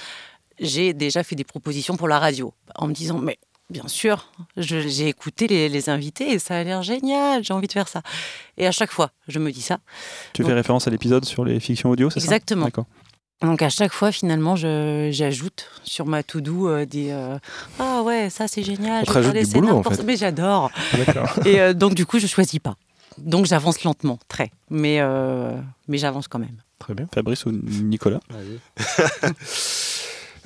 j'ai 0.60 0.94
déjà 0.94 1.24
fait 1.24 1.36
des 1.36 1.44
propositions 1.44 1.98
pour 1.98 2.08
la 2.08 2.20
radio 2.20 2.54
en 2.76 2.88
me 2.88 2.94
disant 2.94 3.18
mais 3.18 3.38
bien 3.70 3.88
sûr 3.88 4.32
j'ai 4.58 5.08
écouté 5.08 5.48
les, 5.48 5.70
les 5.70 5.90
invités 5.90 6.32
et 6.32 6.40
ça 6.40 6.56
a 6.58 6.64
l'air 6.64 6.84
génial 6.84 7.44
j'ai 7.44 7.54
envie 7.54 7.68
de 7.68 7.72
faire 7.72 7.88
ça 7.88 8.02
et 8.58 8.68
à 8.68 8.72
chaque 8.72 8.92
fois 8.92 9.10
je 9.28 9.40
me 9.40 9.52
dis 9.52 9.62
ça 9.62 9.80
Tu 10.34 10.44
fais 10.44 10.54
référence 10.54 10.88
à 10.88 10.92
l'épisode 10.92 11.26
sur 11.26 11.44
les 11.46 11.60
fictions 11.60 11.90
audio, 11.90 12.10
c'est 12.10 12.20
ça? 12.20 12.26
Exactement. 12.26 12.66
D'accord. 12.66 12.86
donc 13.42 13.62
à 13.62 13.70
chaque 13.70 13.92
fois 13.92 14.12
finalement 14.12 14.56
j'ajoute 14.56 15.70
sur 15.84 16.06
ma 16.06 16.22
to 16.24 16.42
do 16.42 16.68
euh, 16.70 16.86
des 16.86 17.10
euh, 17.12 17.38
ah 17.80 18.02
ouais 18.04 18.30
ça 18.30 18.48
c'est 18.48 18.64
génial 18.64 19.04
On 19.08 19.22
je 19.22 19.32
du 19.32 19.46
boulot, 19.48 19.78
en 19.78 19.84
fait. 19.84 20.04
mais 20.04 20.16
j'adore 20.16 20.72
D'accord. 20.94 21.30
et 21.46 21.60
euh, 21.60 21.74
donc 21.74 21.96
du 21.96 22.06
coup 22.06 22.20
je 22.20 22.28
choisis 22.28 22.60
pas 22.60 22.76
donc 23.18 23.46
j'avance 23.46 23.84
lentement 23.84 24.20
très 24.28 24.52
mais 24.70 24.98
euh, 25.00 25.58
mais 25.88 25.98
j'avance 25.98 26.28
quand 26.28 26.40
même 26.40 26.58
Très 26.78 26.94
bien. 26.94 27.08
Fabrice 27.16 27.46
ou 27.46 27.52
Nicolas? 27.54 28.20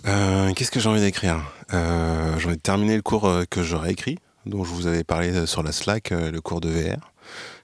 Euh, 0.08 0.52
Qu'est-ce 0.54 0.72
que 0.72 0.80
j'ai 0.80 0.90
envie 0.90 1.02
d'écrire? 1.02 1.42
Euh, 1.74 2.38
J'ai 2.40 2.48
envie 2.48 2.56
de 2.58 2.62
terminer 2.62 2.96
le 2.96 3.02
cours 3.02 3.26
euh, 3.28 3.44
que 3.50 3.64
j'aurais 3.64 3.92
écrit, 3.92 4.18
dont 4.46 4.64
je 4.64 4.70
vous 4.72 4.88
avais 4.88 5.04
parlé 5.04 5.46
sur 5.46 5.64
la 5.64 5.72
Slack, 5.72 6.12
le 6.12 6.40
cours 6.42 6.62
de 6.62 6.70
VR, 6.70 7.12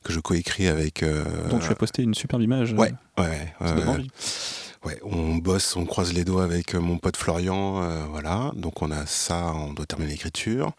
que 0.03 0.11
je 0.13 0.19
coécris 0.19 0.67
avec. 0.67 1.03
euh, 1.03 1.23
Donc 1.49 1.61
tu 1.63 1.71
as 1.71 1.75
posté 1.75 2.03
une 2.03 2.13
superbe 2.13 2.41
image. 2.41 2.73
Ouais, 2.73 2.93
ouais, 3.17 3.53
ouais, 3.61 4.07
ouais, 4.85 4.99
on 5.03 5.35
bosse, 5.37 5.75
on 5.75 5.85
croise 5.85 6.13
les 6.13 6.23
doigts 6.25 6.43
avec 6.43 6.75
mon 6.75 6.97
pote 6.97 7.17
Florian, 7.17 7.87
voilà. 8.11 8.51
Donc 8.55 8.81
on 8.81 8.91
a 8.91 9.05
ça, 9.05 9.51
on 9.55 9.73
doit 9.73 9.85
terminer 9.85 10.11
l'écriture. 10.11 10.73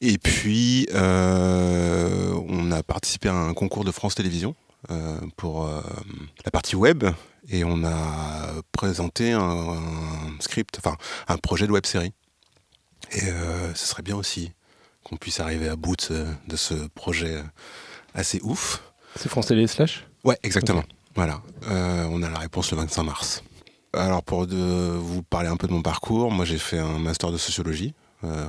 Et 0.00 0.18
puis 0.18 0.86
on 0.94 2.70
a 2.70 2.82
participé 2.82 3.28
à 3.30 3.34
un 3.34 3.54
concours 3.54 3.84
de 3.84 3.90
France 3.90 4.14
Télévisions 4.14 4.54
pour 5.36 5.66
la 6.44 6.50
partie 6.52 6.76
web 6.76 7.04
et 7.52 7.64
on 7.64 7.84
a 7.84 8.48
présenté 8.72 9.32
un, 9.32 9.40
un 9.40 10.40
script, 10.40 10.76
enfin 10.78 10.96
un 11.28 11.36
projet 11.36 11.66
de 11.66 11.72
web 11.72 11.86
série. 11.86 12.12
Et 13.12 13.28
euh, 13.28 13.74
ce 13.74 13.86
serait 13.86 14.02
bien 14.02 14.16
aussi 14.16 14.52
qu'on 15.04 15.16
puisse 15.16 15.38
arriver 15.38 15.68
à 15.68 15.76
bout 15.76 15.96
de 15.96 16.00
ce, 16.00 16.12
de 16.48 16.56
ce 16.56 16.74
projet 16.94 17.36
assez 18.14 18.40
ouf. 18.42 18.82
C'est 19.16 19.28
France 19.28 19.48
Télé 19.48 19.66
slash? 19.66 20.06
Ouais, 20.24 20.38
exactement. 20.42 20.82
Voilà. 21.14 21.42
Euh, 21.68 22.06
on 22.10 22.22
a 22.22 22.30
la 22.30 22.38
réponse 22.38 22.70
le 22.70 22.78
25 22.78 23.02
mars. 23.02 23.42
Alors, 23.92 24.22
pour 24.22 24.46
de, 24.46 24.56
vous 24.56 25.22
parler 25.22 25.48
un 25.48 25.56
peu 25.56 25.66
de 25.66 25.72
mon 25.72 25.82
parcours, 25.82 26.30
moi 26.30 26.46
j'ai 26.46 26.56
fait 26.56 26.78
un 26.78 26.98
master 26.98 27.30
de 27.30 27.36
sociologie 27.36 27.92
euh, 28.24 28.48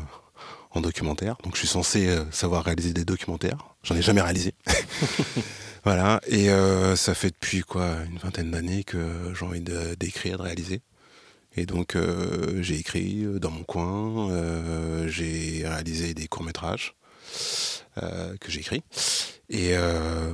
en 0.71 0.79
documentaire. 0.79 1.35
Donc, 1.43 1.55
je 1.55 1.59
suis 1.59 1.67
censé 1.67 2.17
savoir 2.31 2.63
réaliser 2.63 2.93
des 2.93 3.03
documentaires. 3.03 3.75
J'en 3.83 3.95
ai 3.95 4.01
jamais 4.01 4.21
réalisé. 4.21 4.53
voilà. 5.83 6.21
Et 6.27 6.49
euh, 6.49 6.95
ça 6.95 7.13
fait 7.13 7.31
depuis 7.31 7.61
quoi 7.61 7.97
une 8.09 8.17
vingtaine 8.17 8.51
d'années 8.51 8.83
que 8.83 9.33
j'ai 9.37 9.45
envie 9.45 9.61
d'écrire, 9.61 10.37
de, 10.37 10.43
réaliser. 10.43 10.81
Et 11.55 11.65
donc, 11.65 11.95
euh, 11.95 12.61
j'ai 12.61 12.77
écrit 12.79 13.23
euh, 13.23 13.39
dans 13.39 13.51
mon 13.51 13.63
coin. 13.63 14.31
euh, 14.31 15.07
j'ai 15.07 15.63
réalisé 15.65 16.13
des 16.13 16.27
courts 16.27 16.43
métrages 16.43 16.95
euh, 18.01 18.35
que 18.39 18.51
j'ai 18.51 18.61
écrits. 18.61 18.83
Et 19.49 19.75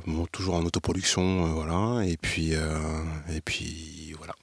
bon, 0.08 0.27
toujours 0.32 0.56
en 0.56 0.63
autoproduction, 0.63 1.48
voilà. 1.48 2.06
Et 2.06 2.15
puis, 2.15 2.53
et 2.53 3.41
puis 3.44 4.13
voilà. 4.18 4.34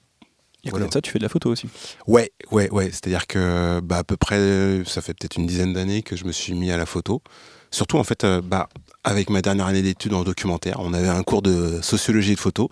Et 0.65 0.71
Voilà. 0.71 0.87
de 0.87 0.93
ça, 0.93 1.01
tu 1.01 1.11
fais 1.11 1.19
de 1.19 1.23
la 1.23 1.31
photo 1.31 1.51
aussi. 1.51 1.69
Ouais, 2.07 2.31
ouais, 2.51 2.69
ouais. 2.71 2.91
C'est-à-dire 2.91 3.27
que 3.27 3.81
bah, 3.81 3.99
à 3.99 4.05
peu 4.05 4.17
près, 4.19 4.83
ça 4.85 5.01
fait 5.01 5.15
peut-être 5.15 5.37
une 5.37 5.47
dizaine 5.47 5.73
d'années 5.73 6.03
que 6.03 6.15
je 6.17 6.25
me 6.25 6.33
suis 6.33 6.53
mis 6.53 6.71
à 6.73 6.77
la 6.77 6.85
photo. 6.85 7.23
Surtout 7.77 7.99
en 7.99 8.05
fait, 8.05 8.25
euh, 8.25 8.41
bah, 8.43 8.71
avec 9.05 9.29
ma 9.29 9.43
dernière 9.43 9.67
année 9.67 9.83
d'études 9.83 10.15
en 10.15 10.23
documentaire, 10.25 10.77
on 10.81 10.95
avait 10.95 11.09
un 11.11 11.23
cours 11.23 11.43
de 11.43 11.79
sociologie 11.83 12.33
et 12.33 12.35
de 12.35 12.41
photo. 12.41 12.71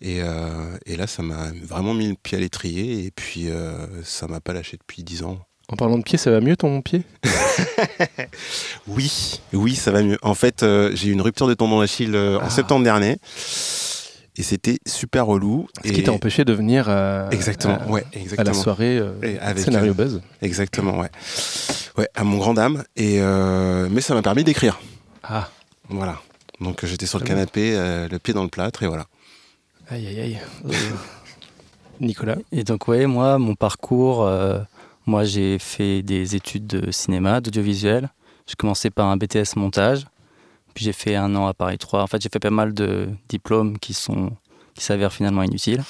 Et, 0.00 0.22
euh, 0.22 0.78
et 0.86 0.96
là, 0.96 1.06
ça 1.06 1.22
m'a 1.22 1.48
vraiment 1.62 1.92
mis 1.92 2.08
le 2.08 2.14
pied 2.14 2.38
à 2.38 2.40
l'étrier. 2.40 3.04
Et 3.04 3.10
puis, 3.10 3.50
euh, 3.50 3.74
ça 4.02 4.28
m'a 4.28 4.40
pas 4.40 4.54
lâché 4.54 4.78
depuis 4.78 5.02
10 5.04 5.22
ans. 5.24 5.38
En 5.68 5.76
parlant 5.76 5.98
de 5.98 6.02
pied, 6.02 6.16
ça 6.16 6.30
va 6.30 6.40
mieux 6.40 6.56
ton 6.56 6.80
pied? 6.80 7.02
Oui, 8.88 9.38
oui, 9.52 9.74
ça 9.74 9.90
va 9.90 10.02
mieux. 10.02 10.18
En 10.22 10.34
fait, 10.34 10.64
j'ai 10.94 11.08
eu 11.08 11.12
une 11.12 11.20
rupture 11.20 11.46
de 11.46 11.52
tendon 11.54 11.80
d'Achille 11.80 12.14
euh, 12.16 12.38
en 12.38 12.44
Ah. 12.46 12.50
septembre 12.50 12.84
dernier. 12.84 13.18
Et 14.42 14.44
c'était 14.44 14.80
super 14.88 15.26
relou. 15.26 15.68
Ce 15.84 15.88
et... 15.90 15.92
qui 15.92 16.02
t'a 16.02 16.10
empêché 16.10 16.44
de 16.44 16.52
venir 16.52 16.88
à, 16.88 17.28
Exactement, 17.30 17.78
à- 17.78 17.86
ouais, 17.86 18.04
à 18.12 18.16
la 18.16 18.20
exactement. 18.22 18.54
soirée 18.54 18.98
euh, 18.98 19.12
Et 19.22 19.38
avec, 19.38 19.62
Scénario 19.62 19.92
euh, 19.92 19.94
Buzz. 19.94 20.20
Exactement, 20.40 20.98
ouais. 20.98 21.10
Ouais, 21.96 22.08
à 22.16 22.24
mon 22.24 22.38
grand 22.38 22.52
dame. 22.54 22.82
Et, 22.96 23.20
euh, 23.20 23.86
mais 23.88 24.00
ça 24.00 24.14
m'a 24.14 24.22
permis 24.22 24.42
d'écrire. 24.42 24.80
Ah, 25.22 25.48
Voilà. 25.88 26.18
Donc 26.60 26.82
euh, 26.82 26.88
j'étais 26.88 27.06
sur 27.06 27.20
le 27.20 27.24
canapé, 27.24 27.76
euh, 27.76 28.08
le 28.08 28.18
pied 28.18 28.34
dans 28.34 28.42
le 28.42 28.48
plâtre, 28.48 28.82
et 28.82 28.88
voilà. 28.88 29.06
aïe 29.88 30.08
aïe 30.08 30.20
aïe. 30.20 30.38
Euh, 30.64 30.70
Nicolas 32.00 32.36
Et 32.50 32.64
donc, 32.64 32.88
ouais, 32.88 33.06
moi, 33.06 33.38
mon 33.38 33.54
parcours, 33.54 34.24
euh, 34.26 34.58
moi, 35.06 35.22
j'ai 35.22 35.60
fait 35.60 36.02
des 36.02 36.34
études 36.34 36.66
de 36.66 36.90
cinéma, 36.90 37.40
d'audiovisuel. 37.40 38.10
J'ai 38.48 38.56
commencé 38.56 38.90
par 38.90 39.06
un 39.06 39.16
BTS 39.16 39.54
montage, 39.54 40.06
puis 40.74 40.84
j'ai 40.84 40.92
fait 40.92 41.16
un 41.16 41.34
an 41.36 41.46
à 41.46 41.54
Paris 41.54 41.78
3. 41.78 42.02
En 42.02 42.06
fait, 42.06 42.20
j'ai 42.22 42.28
fait 42.28 42.38
pas 42.38 42.50
mal 42.50 42.74
de 42.74 43.08
diplômes 43.28 43.78
qui 43.78 43.94
sont 43.94 44.30
qui 44.74 44.84
s'avèrent 44.84 45.12
finalement 45.12 45.42
inutiles. 45.42 45.82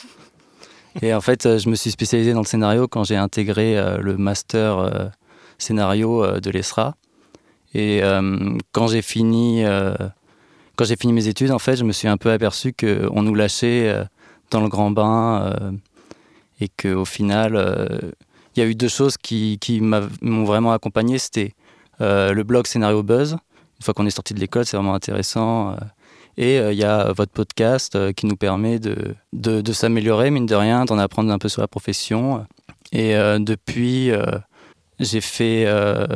Et 1.01 1.15
en 1.15 1.21
fait, 1.21 1.47
euh, 1.47 1.59
je 1.59 1.69
me 1.69 1.75
suis 1.75 1.91
spécialisé 1.91 2.33
dans 2.33 2.41
le 2.41 2.47
scénario 2.47 2.89
quand 2.89 3.05
j'ai 3.05 3.17
intégré 3.17 3.79
euh, 3.79 3.99
le 3.99 4.17
master 4.17 4.79
euh, 4.79 5.07
scénario 5.59 6.41
de 6.41 6.51
l'ESRA. 6.51 6.97
Et 7.75 8.03
quand 8.73 8.89
j'ai 8.89 9.01
fini, 9.01 9.65
quand 10.77 10.85
j'ai 10.85 10.97
fini 10.97 11.15
mes 11.15 11.29
études, 11.29 11.53
en 11.53 11.59
fait, 11.59 11.77
je 11.77 11.85
me 11.85 11.93
suis 11.93 12.07
un 12.07 12.19
peu 12.19 12.31
aperçu 12.31 12.75
qu'on 12.75 13.23
nous 13.23 13.35
lâchait 13.35 14.05
dans 14.51 14.61
le 14.61 14.69
grand 14.69 14.91
bain. 14.91 15.55
et 16.61 16.69
qu'au 16.69 17.05
final, 17.05 17.55
euh, 17.55 17.87
il 18.55 18.61
y 18.61 18.63
a 18.63 18.67
eu 18.67 18.75
deux 18.75 18.89
choses 18.89 19.17
qui, 19.17 19.59
qui 19.61 19.81
m'ont 19.81 20.45
vraiment 20.45 20.73
accompagné. 20.73 21.19
C'était 21.19 21.55
le 22.01 22.43
blog 22.43 22.67
Scénario 22.67 23.03
Buzz. 23.05 23.37
Une 23.83 23.85
fois 23.85 23.95
qu'on 23.95 24.07
est 24.07 24.11
sorti 24.11 24.33
de 24.33 24.39
l'école, 24.39 24.65
c'est 24.65 24.77
vraiment 24.77 24.95
intéressant. 24.95 25.73
euh, 25.73 25.75
et 26.37 26.61
euh, 26.61 26.73
il 26.73 26.79
y 26.79 26.85
a 26.85 27.13
votre 27.13 27.33
podcast 27.33 27.97
euh, 27.97 28.13
qui 28.13 28.27
nous 28.27 28.37
permet 28.37 28.79
de, 28.79 29.73
s'améliorer, 29.73 30.31
mine 30.31 30.47
de 30.47 30.55
rien, 30.55 30.85
d'en 30.85 30.99
apprendre 30.99 31.33
un 31.33 31.39
peu 31.39 31.49
sur 31.49 31.61
la 31.61 31.67
profession. 31.67 32.47
Et 32.93 33.17
euh, 33.17 33.41
depuis, 33.41 34.13
euh, 34.13 34.23
j'ai 35.01 35.21
fait 35.21 35.65
euh, 35.67 36.07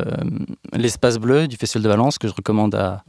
l'espace 0.71 1.17
bleu 1.17 1.49
du 1.49 1.57
Festival 1.57 1.83
de 1.83 1.89
Valence 1.89 2.17
que 2.17 2.29
je 2.29 2.33
recommande 2.33 2.73
à, 2.73 3.03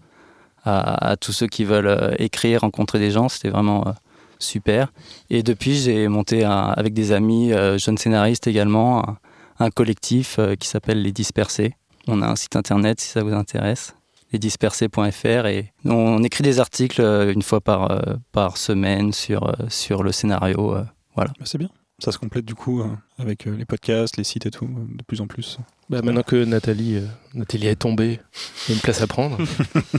tous 1.20 1.32
ceux 1.32 1.46
qui 1.46 1.64
veulent 1.64 1.86
euh, 1.86 2.14
écrire, 2.18 2.62
rencontrer 2.62 2.98
des 2.98 3.12
gens. 3.12 3.28
C'était 3.28 3.50
vraiment 3.50 3.86
euh, 3.86 3.92
super. 4.40 4.92
Et 5.30 5.42
depuis, 5.42 5.76
j'ai 5.76 6.08
monté 6.08 6.44
avec 6.44 6.94
des 6.94 7.12
amis, 7.12 7.52
euh, 7.52 7.78
jeunes 7.78 7.96
scénaristes 7.96 8.48
également, 8.48 9.16
un, 9.60 9.70
collectif 9.70 10.40
euh, 10.40 10.56
qui 10.56 10.66
s'appelle 10.68 11.00
Les 11.00 11.12
Dispersés. 11.12 11.74
On 12.06 12.22
a 12.22 12.26
un 12.26 12.36
site 12.36 12.56
internet 12.56 13.00
si 13.00 13.08
ça 13.08 13.22
vous 13.22 13.32
intéresse, 13.32 13.94
lesdispersés.fr. 14.32 15.46
Et 15.46 15.72
on 15.84 16.22
écrit 16.22 16.42
des 16.44 16.60
articles 16.60 17.00
euh, 17.00 17.32
une 17.32 17.42
fois 17.42 17.60
par, 17.60 17.90
euh, 17.90 18.16
par 18.32 18.56
semaine 18.56 19.12
sur, 19.12 19.48
euh, 19.48 19.52
sur 19.68 20.02
le 20.02 20.12
scénario. 20.12 20.76
voilà. 21.14 21.30
Bah, 21.38 21.44
c'est 21.46 21.58
bien. 21.58 21.70
Ça 22.00 22.12
se 22.12 22.18
complète 22.18 22.44
du 22.44 22.54
coup 22.54 22.80
euh, 22.80 22.86
avec 23.18 23.46
les 23.46 23.64
podcasts, 23.64 24.16
les 24.18 24.22
sites 24.24 24.46
et 24.46 24.52
tout, 24.52 24.68
de 24.68 25.02
plus 25.02 25.20
en 25.20 25.26
plus. 25.26 25.58
Bah, 25.90 26.00
Maintenant 26.00 26.22
que 26.22 26.44
Nathalie, 26.44 26.94
euh, 26.98 27.06
Nathalie 27.34 27.66
est 27.66 27.74
tombée, 27.74 28.20
il 28.66 28.70
y 28.70 28.72
a 28.72 28.74
une 28.76 28.80
place 28.80 29.02
à 29.02 29.08
prendre. 29.08 29.36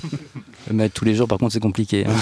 Mais 0.72 0.88
tous 0.88 1.04
les 1.04 1.14
jours, 1.16 1.28
par 1.28 1.38
contre, 1.40 1.52
c'est 1.52 1.60
compliqué. 1.60 2.06
hein. 2.08 2.14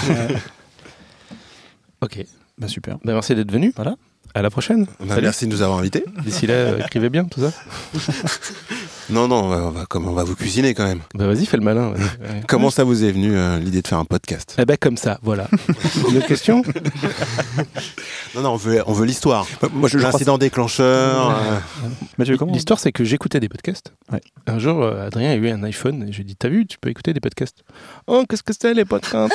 ok. 2.00 2.24
Bah 2.58 2.66
super. 2.66 2.96
Bah, 3.04 3.12
merci 3.12 3.36
d'être 3.36 3.52
venu. 3.52 3.72
Voilà. 3.76 3.94
À 4.34 4.42
la 4.42 4.50
prochaine. 4.50 4.86
Bah, 5.00 5.06
Salut. 5.14 5.22
merci 5.22 5.46
de 5.46 5.52
nous 5.52 5.62
avoir 5.62 5.78
invités. 5.78 6.04
D'ici 6.24 6.46
là, 6.46 6.54
euh, 6.54 6.78
écrivez 6.84 7.08
bien 7.10 7.24
tout 7.24 7.40
ça. 7.40 7.52
Non, 9.10 9.26
non, 9.26 9.44
on 9.44 9.48
va, 9.48 9.56
on 9.56 9.70
va- 9.70 9.86
comme 9.86 10.06
on 10.06 10.12
va 10.12 10.22
vous 10.22 10.36
cuisiner 10.36 10.74
quand 10.74 10.84
même. 10.86 11.00
Bah 11.14 11.26
vas-y, 11.26 11.46
fais 11.46 11.56
le 11.56 11.62
malin. 11.62 11.92
Ouais. 11.92 12.42
Comment 12.46 12.68
ça 12.68 12.84
vous 12.84 13.04
est 13.04 13.10
venu 13.10 13.34
euh, 13.34 13.58
l'idée 13.58 13.80
de 13.80 13.88
faire 13.88 13.96
un 13.96 14.04
podcast? 14.04 14.54
Eh 14.58 14.66
ben 14.66 14.76
comme 14.78 14.98
ça, 14.98 15.18
voilà. 15.22 15.48
Une 16.10 16.18
autre 16.18 16.26
question? 16.26 16.62
Non, 18.34 18.42
non, 18.42 18.50
on 18.50 18.56
veut, 18.56 18.82
on 18.86 18.92
veut 18.92 19.06
l'histoire. 19.06 19.46
Moi, 19.72 19.88
je, 19.88 19.96
L'incident 19.96 20.36
déclencheur. 20.36 21.40
euh, 22.18 22.44
L'histoire, 22.52 22.78
c'est 22.78 22.92
que 22.92 23.02
j'écoutais 23.02 23.40
des 23.40 23.48
podcasts. 23.48 23.94
Ouais. 24.12 24.20
Un 24.46 24.58
jour, 24.58 24.82
euh, 24.82 25.06
Adrien 25.06 25.30
a 25.30 25.36
eu 25.36 25.48
un 25.48 25.62
iPhone 25.62 26.06
et 26.06 26.12
j'ai 26.12 26.22
dit 26.22 26.36
T'as 26.36 26.50
vu, 26.50 26.66
tu 26.66 26.76
peux 26.78 26.90
écouter 26.90 27.14
des 27.14 27.20
podcasts. 27.20 27.64
Oh, 28.08 28.24
qu'est-ce 28.28 28.42
que 28.42 28.52
c'est 28.52 28.74
les 28.74 28.84
podcasts? 28.84 29.32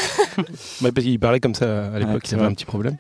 Ouais, 0.84 0.92
parce 0.92 1.04
qu'il 1.04 1.20
parlait 1.20 1.40
comme 1.40 1.56
ça 1.56 1.86
à 1.88 1.98
l'époque, 1.98 2.14
Ouais, 2.14 2.20
il 2.26 2.28
c'est 2.28 2.36
avait 2.36 2.44
vrai. 2.44 2.52
un 2.52 2.54
petit 2.54 2.66
problème. 2.66 2.98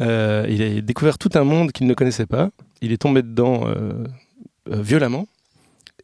Euh, 0.00 0.46
il 0.48 0.62
a 0.62 0.80
découvert 0.80 1.18
tout 1.18 1.30
un 1.34 1.44
monde 1.44 1.72
qu'il 1.72 1.86
ne 1.86 1.94
connaissait 1.94 2.26
pas. 2.26 2.50
Il 2.82 2.92
est 2.92 2.98
tombé 2.98 3.22
dedans 3.22 3.66
euh, 3.66 4.04
euh, 4.70 4.82
violemment. 4.82 5.26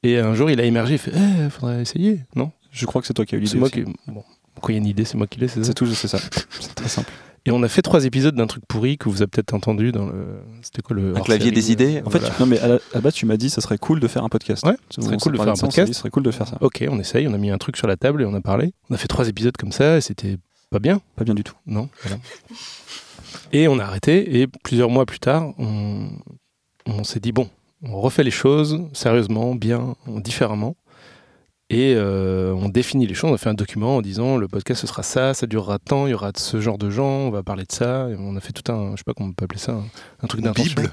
Et 0.03 0.19
un 0.19 0.35
jour, 0.35 0.51
il 0.51 0.61
a 0.61 0.65
émergé 0.65 0.95
il 0.95 0.99
fait 0.99 1.13
Eh, 1.15 1.51
faudrait 1.51 1.83
essayer, 1.83 2.21
non? 2.35 2.53
Je 2.71 2.85
crois 2.87 3.01
que 3.01 3.07
c'est 3.07 3.15
toi 3.15 3.25
qui 3.25 3.35
as 3.35 3.39
eu 3.39 3.47
C'est 3.47 3.55
l'idée. 3.55 3.59
moi 3.59 3.69
aussi. 3.69 3.85
qui. 3.85 4.11
Bon, 4.13 4.23
quand 4.61 4.69
il 4.69 4.73
y 4.73 4.75
a 4.77 4.79
une 4.79 4.87
idée, 4.87 5.05
c'est 5.05 5.17
moi 5.17 5.27
qui 5.27 5.41
l'ai, 5.41 5.49
c'est 5.49 5.61
ça? 5.61 5.67
C'est 5.67 5.75
tout, 5.75 5.87
c'est 5.87 6.09
ça. 6.09 6.19
C'est 6.61 6.75
très 6.75 6.89
simple. 6.89 7.11
Et 7.49 7.53
on 7.53 7.63
a 7.63 7.69
fait 7.69 7.81
trois 7.83 8.05
épisodes 8.05 8.35
d'un 8.35 8.49
truc 8.49 8.65
pourri 8.67 8.99
que 8.99 9.09
vous 9.09 9.19
avez 9.23 9.29
peut-être 9.29 9.55
entendu 9.55 9.93
dans 9.93 10.07
le. 10.07 10.41
C'était 10.63 10.83
quoi 10.83 10.97
le. 10.97 11.17
Un 11.17 11.21
clavier 11.21 11.53
des 11.53 11.71
idées. 11.71 12.03
En 12.05 12.11
fait, 12.11 12.19
Voilà. 12.19 12.35
non 12.41 12.47
mais 12.47 12.59
à 12.59 12.67
la, 12.69 12.79
à 12.93 13.01
base, 13.01 13.15
tu 13.15 13.25
m'as 13.25 13.37
dit 13.37 13.51
ça 13.51 13.61
serait 13.61 13.79
cool 13.79 14.01
de 14.01 14.09
faire 14.09 14.25
un 14.25 14.29
podcast. 14.29 14.67
Ouais, 14.67 14.77
Ça 14.91 15.01
serait 15.01 15.17
cool 15.17 15.33
de 15.33 15.39
faire 15.39 15.49
un 15.49 15.55
ça, 15.55 15.67
podcast. 15.67 15.87
dit, 15.89 15.95
Ce 15.95 16.01
serait 16.01 16.11
cool 16.11 16.25
de 16.25 16.31
faire 16.33 16.49
ça. 16.49 16.59
Ok, 16.61 16.85
on 16.91 16.99
essaye, 16.99 17.29
on 17.29 17.33
a 17.35 17.39
mis 17.39 17.51
un 17.51 17.59
truc 17.59 17.77
sur 17.77 17.87
la 17.87 17.97
table 17.97 18.23
et 18.23 18.25
on 18.27 18.35
a 18.35 18.41
parlé. 18.41 18.73
On 18.91 18.95
a 18.95 18.99
fait 18.99 19.07
trois 19.09 19.29
épisodes 19.29 19.57
comme 19.57 19.71
ça 19.73 19.97
et 19.99 20.01
c'était 20.01 20.39
pas 20.71 20.81
bien. 20.81 21.01
Pas 21.15 21.25
bien 21.25 21.35
du 21.35 21.45
tout. 21.45 21.55
Non, 21.67 21.89
voilà. 22.03 22.19
Et 23.53 23.69
on 23.69 23.79
a 23.79 23.85
arrêté 23.85 24.41
et 24.41 24.47
plusieurs 24.47 24.91
mois 24.91 25.07
plus 25.07 25.19
tard, 25.21 25.53
on, 25.59 26.09
on 26.87 27.05
s'est 27.05 27.21
dit 27.21 27.33
bon, 27.33 27.49
on 27.83 28.01
refait 28.01 28.25
les 28.25 28.31
choses 28.31 28.81
sérieusement, 28.93 29.55
bien, 29.55 29.95
différemment. 30.07 30.77
Et 31.69 31.95
euh, 31.97 32.53
on 32.55 32.69
définit 32.69 33.09
les 33.09 33.15
choses, 33.15 33.31
on 33.31 33.35
a 33.35 33.39
fait 33.39 33.49
un 33.49 33.55
document 33.55 33.97
en 33.97 34.03
disant 34.03 34.37
le 34.37 34.47
podcast 34.47 34.83
ce 34.83 34.87
sera 34.87 35.03
ça, 35.03 35.35
ça 35.35 35.49
durera 35.49 35.81
tant, 35.81 36.07
il 36.07 36.11
y 36.11 36.15
aura 36.15 36.31
ce 36.37 36.61
genre 36.61 36.79
de 36.79 36.91
gens, 36.91 37.05
on 37.05 37.31
va 37.31 37.43
parler 37.43 37.65
de 37.65 37.73
ça. 37.73 38.09
Et 38.09 38.17
on 38.19 38.37
a 38.37 38.41
fait 38.41 38.53
tout 38.53 38.71
un, 38.71 38.93
je 38.93 38.99
sais 38.99 39.05
pas 39.05 39.15
comment 39.15 39.31
on 39.31 39.33
peut 39.33 39.45
appeler 39.45 39.61
ça, 39.61 39.73
un, 39.73 39.85
un 40.23 40.27
truc 40.29 40.43
d'intention. 40.43 40.81
Bible. 40.81 40.93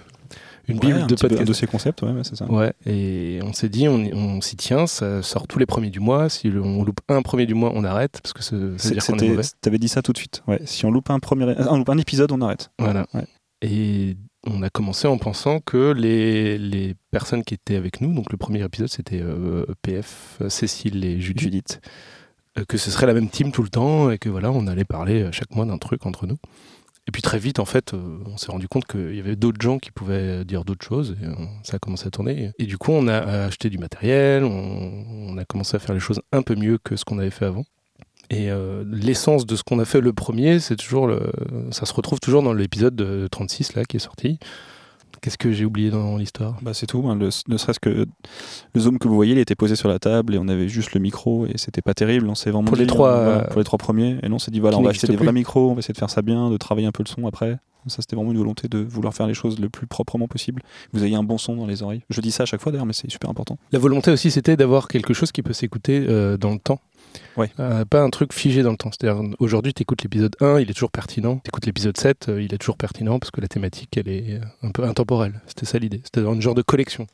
Une 0.67 0.75
Ouais, 0.79 0.87
bible 0.93 1.07
de 1.07 1.15
petit 1.15 1.21
peu- 1.21 1.25
Un 1.25 1.29
podcast. 1.29 1.47
dossier 1.47 1.67
concept, 1.67 2.01
ouais, 2.03 2.11
c'est 2.23 2.35
ça. 2.37 2.45
Ouais, 2.49 2.71
et 2.85 3.39
on 3.43 3.51
s'est 3.51 3.67
dit, 3.69 3.87
on, 3.89 3.95
on 4.13 4.39
s'y 4.41 4.55
tient, 4.55 4.87
ça 4.87 5.21
sort 5.21 5.45
tous 5.47 5.59
les 5.59 5.65
premiers 5.65 5.89
du 5.89 5.99
mois. 5.99 6.29
Si 6.29 6.49
le- 6.49 6.61
on 6.61 6.83
loupe 6.83 7.01
un 7.09 7.21
premier 7.21 7.45
du 7.45 7.53
mois, 7.53 7.71
on 7.75 7.83
arrête, 7.83 8.19
parce 8.23 8.31
que 8.33 8.41
ça 8.41 8.51
ça 8.51 8.55
veut 8.57 8.75
C'est- 8.77 8.91
dire 8.93 9.05
qu'on 9.05 9.17
est 9.17 9.27
mauvais. 9.29 9.43
T'avais 9.61 9.77
dit 9.77 9.89
ça 9.89 10.01
tout 10.01 10.13
de 10.13 10.17
suite. 10.17 10.41
Ouais. 10.47 10.61
Si 10.65 10.85
on 10.85 10.91
loupe 10.91 11.09
un 11.09 11.19
premier, 11.19 11.53
on 11.69 11.77
loupe 11.77 11.89
un 11.89 11.97
épisode, 11.97 12.31
on 12.31 12.39
arrête. 12.41 12.69
Voilà. 12.79 13.05
Ouais. 13.13 13.25
Et 13.61 14.15
on 14.45 14.61
a 14.61 14.69
commencé 14.69 15.07
en 15.07 15.17
pensant 15.17 15.59
que 15.59 15.91
les, 15.93 16.57
les 16.57 16.95
personnes 17.11 17.43
qui 17.43 17.53
étaient 17.53 17.75
avec 17.77 18.01
nous, 18.01 18.13
donc 18.13 18.31
le 18.31 18.37
premier 18.37 18.61
épisode 18.63 18.89
c'était 18.89 19.21
euh, 19.21 19.65
PF, 19.81 20.39
Cécile 20.49 21.03
et 21.05 21.19
Judith, 21.21 21.41
Judith. 21.43 21.81
euh, 22.57 22.65
que 22.67 22.77
ce 22.77 22.91
serait 22.91 23.05
la 23.07 23.13
même 23.13 23.29
team 23.29 23.51
tout 23.53 23.63
le 23.63 23.69
temps 23.69 24.11
et 24.11 24.17
que 24.17 24.27
voilà, 24.29 24.51
on 24.51 24.67
allait 24.67 24.83
parler 24.83 25.23
euh, 25.23 25.31
chaque 25.31 25.55
mois 25.55 25.65
d'un 25.65 25.77
truc 25.77 26.05
entre 26.05 26.27
nous. 26.27 26.37
Et 27.07 27.11
puis 27.11 27.21
très 27.21 27.37
vite, 27.37 27.59
en 27.59 27.65
fait, 27.65 27.93
euh, 27.93 28.19
on 28.25 28.37
s'est 28.37 28.51
rendu 28.51 28.67
compte 28.69 28.85
qu'il 28.85 29.15
y 29.15 29.19
avait 29.19 29.35
d'autres 29.35 29.61
gens 29.61 29.77
qui 29.77 29.91
pouvaient 29.91 30.45
dire 30.45 30.63
d'autres 30.63 30.85
choses 30.85 31.17
et 31.21 31.25
euh, 31.25 31.33
ça 31.63 31.75
a 31.75 31.79
commencé 31.79 32.07
à 32.07 32.11
tourner. 32.11 32.51
Et 32.59 32.65
du 32.65 32.77
coup, 32.77 32.91
on 32.91 33.07
a 33.07 33.17
acheté 33.45 33.69
du 33.69 33.77
matériel, 33.77 34.45
on, 34.45 35.37
a 35.37 35.45
commencé 35.45 35.75
à 35.75 35.79
faire 35.79 35.93
les 35.93 35.99
choses 35.99 36.21
un 36.31 36.41
peu 36.41 36.55
mieux 36.55 36.77
que 36.77 36.95
ce 36.95 37.03
qu'on 37.03 37.19
avait 37.19 37.29
fait 37.29 37.45
avant. 37.45 37.65
Et 38.29 38.49
euh, 38.49 38.85
l'essence 38.87 39.45
de 39.45 39.55
ce 39.57 39.63
qu'on 39.63 39.79
a 39.79 39.85
fait 39.85 39.99
le 39.99 40.13
premier, 40.13 40.59
c'est 40.59 40.77
toujours 40.77 41.07
le, 41.07 41.31
ça 41.71 41.85
se 41.85 41.93
retrouve 41.93 42.19
toujours 42.21 42.41
dans 42.41 42.53
l'épisode 42.53 42.95
de 42.95 43.27
36 43.27 43.75
là 43.75 43.83
qui 43.83 43.97
est 43.97 43.99
sorti. 43.99 44.39
Qu'est-ce 45.23 45.37
que 45.37 45.53
j'ai 45.53 45.63
oublié 45.63 45.89
dans 45.89 46.17
l'histoire? 46.17 46.57
Bah, 46.61 46.73
c'est 46.73 46.85
tout. 46.85 47.05
hein. 47.07 47.15
Le- 47.15 47.29
ne 47.47 47.55
serait-ce 47.57 47.79
que 47.79 47.89
le 48.73 48.79
zoom 48.81 48.99
que 48.99 49.07
vous 49.07 49.15
voyez, 49.15 49.31
il 49.31 49.37
était 49.39 49.55
posé 49.55 49.77
sur 49.77 49.87
la 49.87 49.97
table 49.97 50.35
et 50.35 50.37
on 50.37 50.49
avait 50.49 50.67
juste 50.67 50.93
le 50.93 50.99
micro 50.99 51.45
et 51.47 51.57
c'était 51.57 51.81
pas 51.81 51.93
terrible. 51.93 52.27
On 52.27 52.35
s'est 52.35 52.51
vraiment 52.51 52.65
Pour 52.67 52.75
les 52.75 52.85
trois, 52.85 53.09
euh, 53.09 53.43
pour 53.45 53.59
les 53.59 53.63
trois 53.63 53.77
premiers. 53.79 54.17
Et 54.21 54.27
non, 54.27 54.35
on 54.35 54.39
s'est 54.39 54.51
dit 54.51 54.59
voilà, 54.59 54.77
on 54.77 54.81
va 54.83 54.89
acheter 54.89 55.07
des 55.07 55.15
plus. 55.15 55.23
vrais 55.23 55.31
micros, 55.33 55.71
on 55.71 55.75
va 55.75 55.79
essayer 55.79 55.93
de 55.93 55.97
faire 55.97 56.09
ça 56.09 56.21
bien, 56.21 56.49
de 56.49 56.57
travailler 56.57 56.87
un 56.87 56.91
peu 56.91 57.03
le 57.03 57.09
son 57.09 57.25
après. 57.25 57.57
Ça, 57.87 57.97
c'était 58.01 58.15
vraiment 58.15 58.31
une 58.31 58.37
volonté 58.37 58.69
de 58.69 58.79
vouloir 58.79 59.13
faire 59.13 59.27
les 59.27 59.33
choses 59.33 59.59
le 59.59 59.67
plus 59.69 59.87
proprement 59.87 60.27
possible. 60.29 60.61
Vous 60.93 61.03
ayez 61.03 61.15
un 61.17 61.23
bon 61.23 61.37
son 61.37 61.55
dans 61.57 61.67
les 61.67 61.83
oreilles. 61.83 62.01
Je 62.09 62.21
dis 62.21 62.31
ça 62.31 62.43
à 62.43 62.45
chaque 62.45 62.61
fois 62.61 62.71
d'ailleurs, 62.71 62.85
mais 62.85 62.93
c'est 62.93 63.11
super 63.11 63.29
important. 63.29 63.57
La 63.73 63.79
volonté 63.79 64.09
aussi, 64.09 64.31
c'était 64.31 64.55
d'avoir 64.55 64.87
quelque 64.87 65.13
chose 65.13 65.33
qui 65.33 65.41
peut 65.41 65.51
s'écouter 65.51 66.05
euh, 66.07 66.37
dans 66.37 66.51
le 66.51 66.59
temps. 66.59 66.79
Euh, 67.59 67.85
pas 67.85 68.01
un 68.01 68.09
truc 68.09 68.33
figé 68.33 68.63
dans 68.63 68.71
le 68.71 68.77
temps. 68.77 68.89
C'est-à-dire, 68.91 69.21
aujourd'hui, 69.39 69.73
tu 69.73 69.81
écoutes 69.81 70.03
l'épisode 70.03 70.35
1, 70.39 70.59
il 70.59 70.69
est 70.69 70.73
toujours 70.73 70.91
pertinent. 70.91 71.39
Tu 71.43 71.49
écoutes 71.49 71.65
l'épisode 71.65 71.97
7, 71.97 72.29
euh, 72.29 72.41
il 72.41 72.53
est 72.53 72.57
toujours 72.57 72.77
pertinent 72.77 73.19
parce 73.19 73.31
que 73.31 73.41
la 73.41 73.47
thématique, 73.47 73.97
elle 73.97 74.07
est 74.07 74.33
euh, 74.35 74.67
un 74.67 74.71
peu 74.71 74.83
intemporelle. 74.83 75.41
C'était 75.47 75.65
ça 75.65 75.77
l'idée. 75.79 76.01
C'était 76.03 76.21
une 76.21 76.41
genre 76.41 76.55
de 76.55 76.61
collection. 76.61 77.07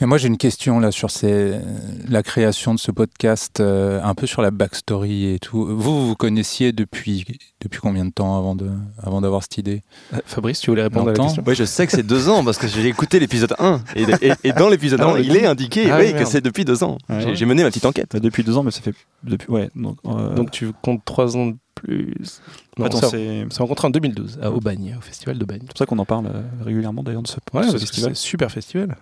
Mais 0.00 0.06
moi, 0.06 0.16
j'ai 0.18 0.28
une 0.28 0.38
question 0.38 0.80
là 0.80 0.90
sur 0.90 1.10
ces- 1.10 1.60
la 2.08 2.22
création 2.22 2.74
de 2.74 2.78
ce 2.80 2.90
podcast, 2.90 3.60
euh, 3.60 4.00
un 4.02 4.14
peu 4.14 4.26
sur 4.26 4.40
la 4.42 4.50
backstory 4.50 5.26
et 5.34 5.38
tout. 5.38 5.64
Vous, 5.66 6.08
vous 6.08 6.16
connaissiez 6.16 6.72
depuis, 6.72 7.24
depuis 7.60 7.78
combien 7.78 8.04
de 8.04 8.10
temps 8.10 8.38
avant 8.38 8.56
de, 8.56 8.70
avant 9.02 9.20
d'avoir 9.20 9.42
cette 9.42 9.58
idée? 9.58 9.82
Euh, 10.14 10.18
Fabrice, 10.24 10.60
tu 10.60 10.70
voulais 10.70 10.82
répondre 10.82 11.10
à 11.10 11.12
la 11.12 11.18
question? 11.18 11.44
Oui, 11.46 11.54
je 11.54 11.64
sais 11.64 11.86
que 11.86 11.92
c'est 11.92 12.02
deux 12.06 12.28
ans 12.28 12.42
parce 12.44 12.56
que 12.58 12.66
j'ai 12.66 12.86
écouté 12.86 13.20
l'épisode 13.20 13.54
1 13.58 13.82
et, 13.94 14.02
et- 14.22 14.32
et 14.44 14.52
dans 14.52 14.68
l'épisode 14.68 15.00
Ah, 15.02 15.08
1, 15.08 15.12
on 15.12 15.16
il 15.18 15.36
est 15.36 15.46
indiqué 15.46 15.90
Ah 15.90 15.98
oui, 16.00 16.12
que 16.12 16.24
c'est 16.24 16.40
depuis 16.40 16.64
deux 16.64 16.82
ans. 16.82 16.96
Ouais. 17.08 17.20
J'ai 17.20 17.36
j'ai 17.36 17.44
mené 17.46 17.62
ma 17.62 17.68
petite 17.68 17.84
enquête. 17.86 18.08
Bah, 18.12 18.20
depuis 18.20 18.42
deux 18.42 18.56
ans, 18.56 18.62
mais 18.62 18.70
ça 18.70 18.80
fait. 18.80 18.94
Depuis, 19.22 19.50
ouais, 19.50 19.68
donc. 19.76 19.98
euh, 20.06 20.34
Donc 20.34 20.50
tu 20.50 20.72
comptes 20.82 21.04
trois 21.04 21.36
ans 21.36 21.46
de 21.48 21.56
plus. 21.74 22.40
Non, 22.78 22.86
attends, 22.86 22.98
ça- 23.00 23.08
c'est 23.10 23.44
on 23.46 23.50
s'est 23.50 23.62
rencontrés 23.62 23.86
en 23.86 23.90
2012 23.90 24.38
à 24.42 24.50
Aubagne, 24.50 24.96
au 24.98 25.02
festival 25.02 25.36
d'Aubagne. 25.38 25.60
c'est 25.62 25.68
pour 25.68 25.78
ça 25.78 25.86
qu'on 25.86 25.98
en 25.98 26.04
parle 26.06 26.28
régulièrement 26.64 27.02
d'ailleurs 27.02 27.22
de 27.22 27.28
ce, 27.28 27.36
Ouais, 27.52 27.64
ce 27.70 27.76
festival. 27.76 28.16
c'est 28.16 28.22
super 28.22 28.50
festival. 28.50 28.96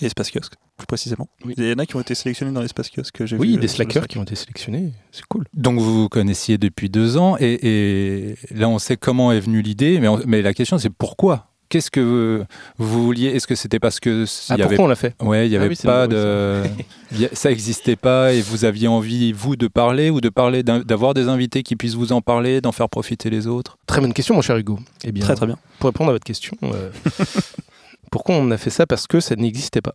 Et 0.00 0.06
Espace 0.06 0.30
Kiosque, 0.30 0.54
plus 0.76 0.86
précisément. 0.86 1.28
Oui. 1.44 1.54
Il 1.58 1.64
y 1.68 1.72
en 1.72 1.78
a 1.78 1.86
qui 1.86 1.96
ont 1.96 2.00
été 2.00 2.14
sélectionnés 2.14 2.52
dans 2.52 2.62
l'Espace 2.62 2.88
Kiosque 2.90 3.14
que 3.14 3.26
j'ai 3.26 3.36
Oui, 3.36 3.48
vu, 3.52 3.56
euh, 3.56 3.60
des 3.60 3.68
slackers 3.68 4.02
Slack. 4.02 4.10
qui 4.10 4.18
ont 4.18 4.22
été 4.22 4.34
sélectionnés, 4.34 4.92
c'est 5.10 5.24
cool. 5.26 5.44
Donc 5.54 5.78
vous 5.78 6.02
vous 6.02 6.08
connaissiez 6.08 6.56
depuis 6.58 6.88
deux 6.88 7.16
ans 7.18 7.36
et, 7.40 7.58
et 8.30 8.36
là 8.54 8.68
on 8.68 8.78
sait 8.78 8.96
comment 8.96 9.32
est 9.32 9.40
venue 9.40 9.60
l'idée, 9.62 9.98
mais, 10.00 10.08
on- 10.08 10.20
mais 10.26 10.40
la 10.42 10.54
question 10.54 10.78
c'est 10.78 10.90
pourquoi? 10.90 11.48
Qu'est-ce 11.68 11.90
que 11.90 12.44
vous 12.76 13.02
vouliez? 13.04 13.28
Est-ce 13.28 13.46
que 13.46 13.54
c'était 13.54 13.78
parce 13.78 13.98
que 13.98 14.26
Ah, 14.50 14.56
y 14.58 14.60
avait 14.60 14.64
pourquoi 14.76 14.84
on 14.84 14.88
l'a 14.88 14.94
fait? 14.94 15.14
Ouais, 15.22 15.46
il 15.46 15.50
n'y 15.50 15.56
Ah 15.56 15.60
avait 15.60 15.70
oui, 15.70 15.78
pas 15.82 16.06
de. 16.06 16.64
y 17.18 17.28
ça 17.32 17.48
n'existait 17.48 17.96
pas 17.96 18.34
et 18.34 18.42
vous 18.42 18.66
aviez 18.66 18.88
envie, 18.88 19.32
vous, 19.32 19.56
de 19.56 19.68
parler 19.68 20.10
ou 20.10 20.20
de 20.20 20.28
parler, 20.28 20.62
d'avoir 20.62 21.14
des 21.14 21.28
invités 21.28 21.62
qui 21.62 21.76
puissent 21.76 21.94
vous 21.94 22.12
en 22.12 22.20
parler, 22.20 22.60
d'en 22.60 22.72
faire 22.72 22.90
profiter 22.90 23.30
les 23.30 23.46
autres? 23.46 23.78
Très 23.86 24.02
bonne 24.02 24.12
question, 24.12 24.34
mon 24.34 24.42
cher 24.42 24.56
Hugo. 24.58 24.78
Eh 25.04 25.12
bien, 25.12 25.24
Très 25.24 25.34
très 25.34 25.46
bien. 25.46 25.56
pour 25.78 25.88
répondre 25.88 26.10
à 26.10 26.12
votre 26.12 26.24
question, 26.26 26.58
euh, 26.62 26.90
pourquoi 28.12 28.36
on 28.36 28.50
a 28.52 28.56
fait 28.58 28.70
ça 28.70 28.86
Parce 28.86 29.08
que 29.08 29.18
ça 29.18 29.34
n'existait 29.34 29.80
pas, 29.80 29.94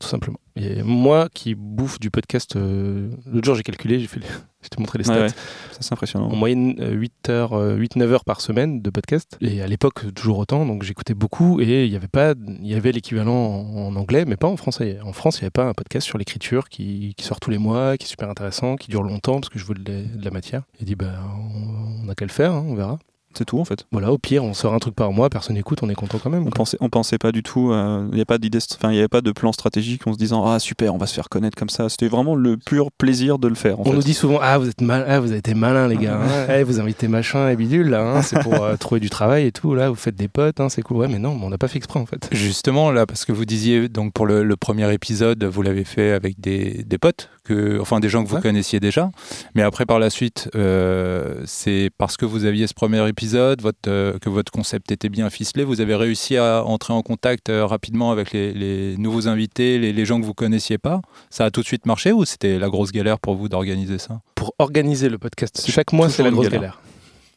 tout 0.00 0.08
simplement. 0.08 0.38
Et 0.56 0.82
moi 0.82 1.28
qui 1.34 1.54
bouffe 1.54 1.98
du 2.00 2.10
podcast, 2.10 2.56
euh, 2.56 3.10
l'autre 3.30 3.44
jour 3.44 3.54
j'ai 3.54 3.62
calculé, 3.62 3.98
j'ai 4.00 4.06
fait, 4.06 4.20
les- 4.20 4.26
je 4.62 4.68
t'ai 4.68 4.78
montré 4.78 4.98
les 4.98 5.04
stats. 5.04 5.14
Ouais, 5.16 5.20
ouais. 5.22 5.28
Ça 5.28 5.78
c'est 5.80 5.92
impressionnant. 5.92 6.28
En 6.28 6.36
moyenne, 6.36 6.74
8 6.78 7.28
heures, 7.30 7.52
8-9 7.54 8.02
heures 8.12 8.24
par 8.24 8.40
semaine 8.40 8.82
de 8.82 8.90
podcast. 8.90 9.36
Et 9.40 9.62
à 9.62 9.66
l'époque, 9.66 10.12
toujours 10.14 10.38
autant. 10.38 10.66
Donc 10.66 10.82
j'écoutais 10.82 11.14
beaucoup. 11.14 11.60
Et 11.60 11.86
il 11.86 11.90
y 11.92 11.96
avait 11.96 12.08
pas, 12.08 12.34
il 12.46 12.66
y 12.66 12.74
avait 12.74 12.92
l'équivalent 12.92 13.32
en, 13.34 13.96
anglais, 13.96 14.24
mais 14.26 14.36
pas 14.36 14.48
en 14.48 14.56
français. 14.56 14.98
En 15.02 15.12
France, 15.14 15.38
il 15.38 15.42
n'y 15.42 15.44
avait 15.46 15.50
pas 15.50 15.64
un 15.66 15.72
podcast 15.74 16.06
sur 16.06 16.18
l'écriture 16.18 16.68
qui, 16.68 17.14
qui 17.16 17.24
sort 17.24 17.40
tous 17.40 17.50
les 17.50 17.58
mois, 17.58 17.96
qui 17.96 18.04
est 18.04 18.08
super 18.08 18.28
intéressant, 18.28 18.76
qui 18.76 18.90
dure 18.90 19.02
longtemps 19.02 19.40
parce 19.40 19.48
que 19.48 19.58
je 19.58 19.64
veux 19.64 19.74
de 19.74 19.90
la, 19.90 20.02
de 20.02 20.24
la 20.24 20.30
matière. 20.30 20.62
Et 20.80 20.84
dit, 20.84 20.94
bah, 20.94 21.14
on, 21.36 22.04
on 22.06 22.08
a 22.10 22.14
qu'à 22.14 22.26
le 22.26 22.30
faire, 22.30 22.52
hein, 22.52 22.64
on 22.68 22.74
verra. 22.74 22.98
C'est 23.32 23.44
tout 23.44 23.60
en 23.60 23.64
fait. 23.64 23.86
Voilà, 23.92 24.12
au 24.12 24.18
pire, 24.18 24.42
on 24.42 24.54
sort 24.54 24.74
un 24.74 24.78
truc 24.80 24.94
par 24.94 25.12
mois, 25.12 25.30
personne 25.30 25.54
n'écoute, 25.54 25.78
on 25.82 25.88
est 25.88 25.94
content 25.94 26.18
quand 26.22 26.30
même. 26.30 26.46
On 26.46 26.50
pensait, 26.50 26.76
on 26.80 26.88
pensait 26.88 27.16
pas 27.18 27.30
du 27.30 27.42
tout. 27.44 27.70
euh, 27.72 28.06
Il 28.10 28.16
n'y 28.16 28.20
a 28.20 28.24
pas 28.24 28.38
d'idée, 28.38 28.58
enfin 28.74 28.90
il 28.90 28.96
y 28.96 28.98
avait 28.98 29.06
pas 29.08 29.20
de 29.20 29.30
plan 29.30 29.52
stratégique 29.52 30.06
en 30.06 30.12
se 30.12 30.18
disant 30.18 30.44
ah 30.46 30.58
super, 30.58 30.94
on 30.94 30.98
va 30.98 31.06
se 31.06 31.14
faire 31.14 31.28
connaître 31.28 31.56
comme 31.56 31.68
ça. 31.68 31.88
C'était 31.88 32.08
vraiment 32.08 32.34
le 32.34 32.56
pur 32.56 32.90
plaisir 32.90 33.38
de 33.38 33.46
le 33.46 33.54
faire. 33.54 33.78
En 33.78 33.82
On 33.82 33.84
fait. 33.84 33.92
nous 33.92 34.02
dit 34.02 34.14
souvent 34.14 34.38
ah 34.42 34.58
vous 34.58 34.68
êtes 34.68 34.80
mal, 34.80 35.04
ah, 35.08 35.20
vous 35.20 35.28
avez 35.30 35.38
été 35.38 35.54
malin 35.54 35.86
les 35.86 35.96
gars, 35.96 36.20
hein. 36.22 36.46
Eh, 36.58 36.64
vous 36.64 36.80
invitez 36.80 37.06
machin 37.08 37.48
et 37.50 37.56
bidule 37.56 37.88
là, 37.90 38.02
hein, 38.16 38.22
c'est 38.22 38.40
pour 38.42 38.54
euh, 38.54 38.76
trouver 38.78 39.00
du 39.00 39.10
travail 39.10 39.46
et 39.46 39.52
tout 39.52 39.74
là, 39.74 39.88
vous 39.90 39.94
faites 39.94 40.16
des 40.16 40.28
potes, 40.28 40.58
hein, 40.60 40.68
c'est 40.68 40.82
cool. 40.82 40.96
Ouais 40.96 41.08
mais 41.08 41.18
non, 41.20 41.34
mais 41.36 41.44
on 41.44 41.50
n'a 41.50 41.58
pas 41.58 41.68
fait 41.68 41.78
exprès 41.78 42.00
en 42.00 42.06
fait. 42.06 42.28
Justement, 42.32 42.90
là, 42.90 43.06
parce 43.06 43.24
que 43.24 43.32
vous 43.32 43.44
disiez, 43.44 43.88
donc 43.88 44.12
pour 44.12 44.26
le, 44.26 44.42
le 44.42 44.56
premier 44.56 44.92
épisode, 44.92 45.44
vous 45.44 45.62
l'avez 45.62 45.84
fait 45.84 46.10
avec 46.10 46.40
des, 46.40 46.82
des 46.84 46.98
potes, 46.98 47.30
que, 47.50 47.80
enfin 47.80 47.98
des 48.00 48.08
gens 48.08 48.22
que 48.24 48.28
vous 48.28 48.36
Ouais. 48.36 48.42
connaissiez 48.42 48.78
déjà, 48.80 49.10
mais 49.54 49.62
après 49.62 49.84
par 49.86 49.98
la 49.98 50.08
suite, 50.10 50.48
euh, 50.54 51.42
c'est 51.46 51.90
parce 51.98 52.16
que 52.16 52.24
vous 52.24 52.44
aviez 52.44 52.66
ce 52.66 52.74
premier 52.74 53.06
épisode, 53.08 53.60
votre, 53.60 53.78
euh, 53.88 54.18
que 54.20 54.28
votre 54.30 54.52
concept 54.52 54.92
était 54.92 55.08
bien 55.08 55.28
ficelé, 55.30 55.64
vous 55.64 55.80
avez 55.80 55.94
réussi 55.96 56.36
à 56.36 56.64
entrer 56.64 56.92
en 56.92 57.02
contact 57.02 57.48
euh, 57.48 57.66
rapidement 57.66 58.12
avec 58.12 58.32
les, 58.32 58.52
les 58.52 58.96
nouveaux 58.96 59.26
invités, 59.28 59.78
les, 59.78 59.92
les 59.92 60.04
gens 60.04 60.20
que 60.20 60.26
vous 60.26 60.34
connaissiez 60.34 60.78
pas. 60.78 61.00
Ça 61.28 61.44
a 61.46 61.50
tout 61.50 61.60
de 61.62 61.66
suite 61.66 61.86
marché 61.86 62.12
ou 62.12 62.24
c'était 62.24 62.58
la 62.58 62.68
grosse 62.68 62.92
galère 62.92 63.18
pour 63.18 63.34
vous 63.34 63.48
d'organiser 63.48 63.98
ça? 63.98 64.20
Pour 64.36 64.54
organiser 64.58 65.08
le 65.08 65.18
podcast, 65.18 65.64
chaque 65.68 65.92
mois 65.92 66.08
c'est 66.08 66.22
la 66.22 66.30
grosse 66.30 66.44
galère. 66.46 66.60
galère. 66.60 66.80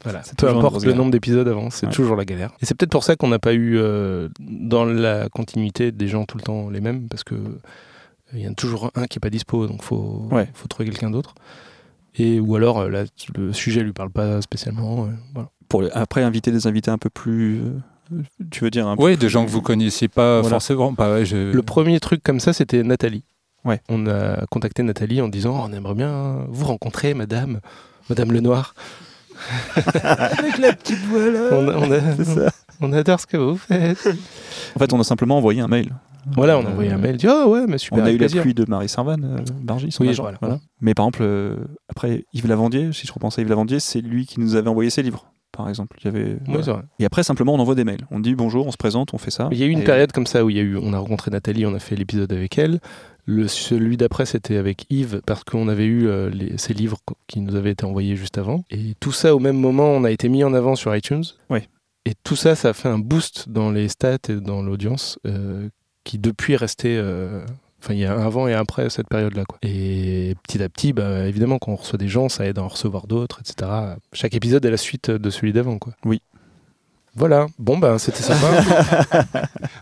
Voilà, 0.03 0.21
peu 0.37 0.49
importe 0.49 0.83
le 0.83 0.93
nombre 0.93 1.11
d'épisodes 1.11 1.47
avant, 1.47 1.69
c'est 1.69 1.85
Ouais. 1.87 1.91
toujours 1.93 2.17
la 2.17 2.25
galère. 2.25 2.51
Et 2.61 2.65
c'est 2.65 2.75
peut-être 2.75 2.91
pour 2.91 3.05
ça 3.05 3.15
qu'on 3.15 3.29
n'a 3.29 3.39
pas 3.39 3.53
eu 3.53 3.77
euh, 3.77 4.27
dans 4.39 4.83
la 4.85 5.29
continuité 5.29 5.91
des 5.93 6.07
gens 6.09 6.25
tout 6.25 6.37
le 6.37 6.43
temps 6.43 6.69
les 6.69 6.81
mêmes, 6.81 7.07
parce 7.07 7.23
que 7.23 7.35
il 8.33 8.41
y 8.41 8.47
en 8.47 8.51
a 8.51 8.55
toujours 8.55 8.91
un 8.95 9.05
qui 9.07 9.17
est 9.17 9.21
pas 9.21 9.29
dispo, 9.29 9.67
donc 9.67 9.81
faut 9.83 10.27
Ouais. 10.31 10.49
faut 10.53 10.67
trouver 10.67 10.89
quelqu'un 10.89 11.09
d'autre. 11.11 11.35
Et 12.15 12.39
ou 12.39 12.55
alors 12.55 12.79
euh, 12.79 12.89
là, 12.89 13.03
le 13.35 13.53
sujet 13.53 13.81
lui 13.81 13.93
parle 13.93 14.11
pas 14.11 14.41
spécialement. 14.41 15.05
euh, 15.05 15.09
voilà. 15.33 15.49
Pour 15.69 15.81
les- 15.81 15.89
après 15.91 16.21
inviter 16.23 16.51
des 16.51 16.67
invités 16.67 16.91
un 16.91 16.97
peu 16.97 17.09
plus. 17.09 17.59
euh, 17.61 18.21
tu 18.51 18.63
veux 18.63 18.69
dire 18.69 18.87
un 18.87 18.95
peu 18.97 19.03
Oui, 19.03 19.11
plus- 19.13 19.21
des 19.21 19.29
gens 19.29 19.45
que 19.45 19.49
vous 19.49 19.61
connaissiez 19.61 20.07
pas 20.09 20.41
Voilà. 20.41 20.55
forcément. 20.55 20.91
Bah 20.91 21.11
ouais, 21.11 21.25
je- 21.25 21.51
Le 21.51 21.61
premier 21.63 21.99
truc 21.99 22.21
comme 22.21 22.39
ça, 22.39 22.53
c'était 22.53 22.83
Nathalie. 22.83 23.23
Ouais. 23.65 23.81
On 23.89 24.05
a 24.07 24.45
contacté 24.47 24.83
Nathalie 24.83 25.21
en 25.21 25.29
disant 25.29 25.57
Oh, 25.59 25.67
on 25.69 25.73
aimerait 25.73 25.95
bien 25.95 26.45
vous 26.49 26.65
rencontrer, 26.65 27.13
madame, 27.13 27.59
madame 28.09 28.31
Lenoir. 28.31 28.75
Avec 30.03 30.57
la 30.59 30.73
petite 30.73 30.99
voix 31.05 31.29
là. 31.29 31.49
On, 31.51 31.67
a- 31.67 31.75
on 31.77 31.91
a- 31.91 32.51
on 32.81 32.93
adore 32.93 33.19
ce 33.19 33.25
que 33.25 33.37
vous 33.37 33.57
faites. 33.57 34.07
En 34.75 34.79
fait, 34.79 34.93
on 34.93 34.99
a 34.99 35.03
simplement 35.03 35.37
envoyé 35.37 35.61
un 35.61 35.67
mail. 35.67 35.91
Voilà, 36.35 36.57
on 36.57 36.61
a 36.61 36.67
Euh, 36.67 36.71
envoyé 36.71 36.91
un 36.91 36.97
mail. 36.97 37.17
dit 37.17 37.27
Oh, 37.29 37.49
ouais, 37.51 37.65
mais 37.67 37.77
super. 37.77 37.99
on 37.99 38.05
a 38.05 38.11
eu 38.11 38.17
plaisir. 38.17 38.37
l'appui 38.37 38.53
de 38.53 38.65
Marie 38.67 38.89
Servan, 38.89 39.21
euh, 39.23 39.37
Bargy, 39.61 39.91
son 39.91 40.03
Oui, 40.03 40.09
agent. 40.09 40.23
voilà. 40.23 40.37
voilà. 40.41 40.59
Mais 40.81 40.93
par 40.93 41.05
exemple, 41.05 41.19
euh, 41.23 41.55
après 41.89 42.25
Yves 42.33 42.47
Lavandier, 42.47 42.91
si 42.93 43.05
je 43.07 43.13
repense 43.13 43.37
à 43.37 43.41
Yves 43.41 43.49
Lavandier, 43.49 43.79
c'est 43.79 44.01
lui 44.01 44.25
qui 44.25 44.39
nous 44.39 44.55
avait 44.55 44.69
envoyé 44.69 44.89
ses 44.89 45.01
livres, 45.03 45.25
par 45.51 45.67
exemple. 45.69 45.97
Il 46.01 46.05
y 46.05 46.07
avait, 46.07 46.23
Oui, 46.33 46.39
voilà. 46.47 46.63
c'est 46.63 46.71
vrai. 46.71 46.81
Et 46.99 47.05
après, 47.05 47.23
simplement, 47.23 47.53
on 47.53 47.59
envoie 47.59 47.75
des 47.75 47.83
mails. 47.83 48.05
On 48.11 48.19
dit 48.19 48.35
bonjour, 48.35 48.65
on 48.67 48.71
se 48.71 48.77
présente, 48.77 49.13
on 49.13 49.17
fait 49.17 49.31
ça. 49.31 49.49
Il 49.51 49.57
y 49.57 49.63
a 49.63 49.65
eu 49.65 49.69
une 49.71 49.79
Et- 49.79 49.83
période 49.83 50.11
comme 50.11 50.25
ça 50.27 50.43
où 50.45 50.49
il 50.49 50.55
y 50.55 50.59
a 50.59 50.63
eu, 50.63 50.77
on 50.77 50.93
a 50.93 50.97
rencontré 50.99 51.31
Nathalie, 51.31 51.65
on 51.65 51.73
a 51.73 51.79
fait 51.79 51.95
l'épisode 51.95 52.31
avec 52.33 52.57
elle. 52.57 52.79
Le, 53.25 53.47
celui 53.47 53.95
d'après, 53.95 54.25
c'était 54.25 54.57
avec 54.57 54.85
Yves, 54.89 55.21
parce 55.25 55.45
qu'on 55.45 55.69
avait 55.69 55.85
eu 55.85 56.07
euh, 56.07 56.29
les, 56.29 56.57
ces 56.57 56.73
livres 56.73 56.97
qui 57.27 57.39
nous 57.39 57.55
avaient 57.55 57.71
été 57.71 57.85
envoyés 57.85 58.17
juste 58.17 58.37
avant. 58.37 58.65
Et 58.69 58.95
tout 58.99 59.13
ça, 59.13 59.33
au 59.33 59.39
même 59.39 59.55
moment, 59.57 59.85
on 59.91 60.03
a 60.03 60.11
été 60.11 60.27
mis 60.27 60.43
en 60.43 60.53
avant 60.53 60.75
sur 60.75 60.93
iTunes. 60.93 61.23
Ouais. 61.49 61.69
Et 62.05 62.15
tout 62.25 62.35
ça, 62.35 62.53
ça 62.55 62.69
a 62.69 62.73
fait 62.73 62.89
un 62.89 62.99
boost 62.99 63.47
dans 63.47 63.71
les 63.71 63.87
stats 63.87 64.17
et 64.27 64.35
dans 64.35 64.61
l'audience, 64.61 65.19
euh, 65.25 65.69
qui 66.03 66.17
depuis 66.19 66.53
est 66.53 66.57
resté. 66.57 66.97
euh, 66.97 67.41
Enfin, 67.81 67.95
il 67.95 67.99
y 67.99 68.05
a 68.05 68.13
un 68.15 68.25
avant 68.25 68.47
et 68.47 68.53
un 68.53 68.61
après 68.61 68.89
cette 68.89 69.09
période-là. 69.09 69.43
quoi. 69.43 69.57
Et 69.61 70.35
petit 70.43 70.63
à 70.63 70.69
petit, 70.69 70.93
bah, 70.93 71.25
évidemment, 71.27 71.59
quand 71.59 71.73
on 71.73 71.75
reçoit 71.75 71.97
des 71.99 72.07
gens, 72.07 72.29
ça 72.29 72.45
aide 72.45 72.57
à 72.57 72.63
en 72.63 72.69
recevoir 72.69 73.07
d'autres, 73.07 73.41
etc. 73.41 73.69
Chaque 74.13 74.33
épisode 74.35 74.63
est 74.63 74.71
la 74.71 74.77
suite 74.77 75.11
de 75.11 75.29
celui 75.29 75.51
d'avant. 75.51 75.77
quoi. 75.79 75.91
Oui. 76.05 76.21
Voilà. 77.13 77.47
Bon, 77.59 77.77
ben, 77.77 77.97
c'était 77.97 78.23
sympa. 78.23 78.47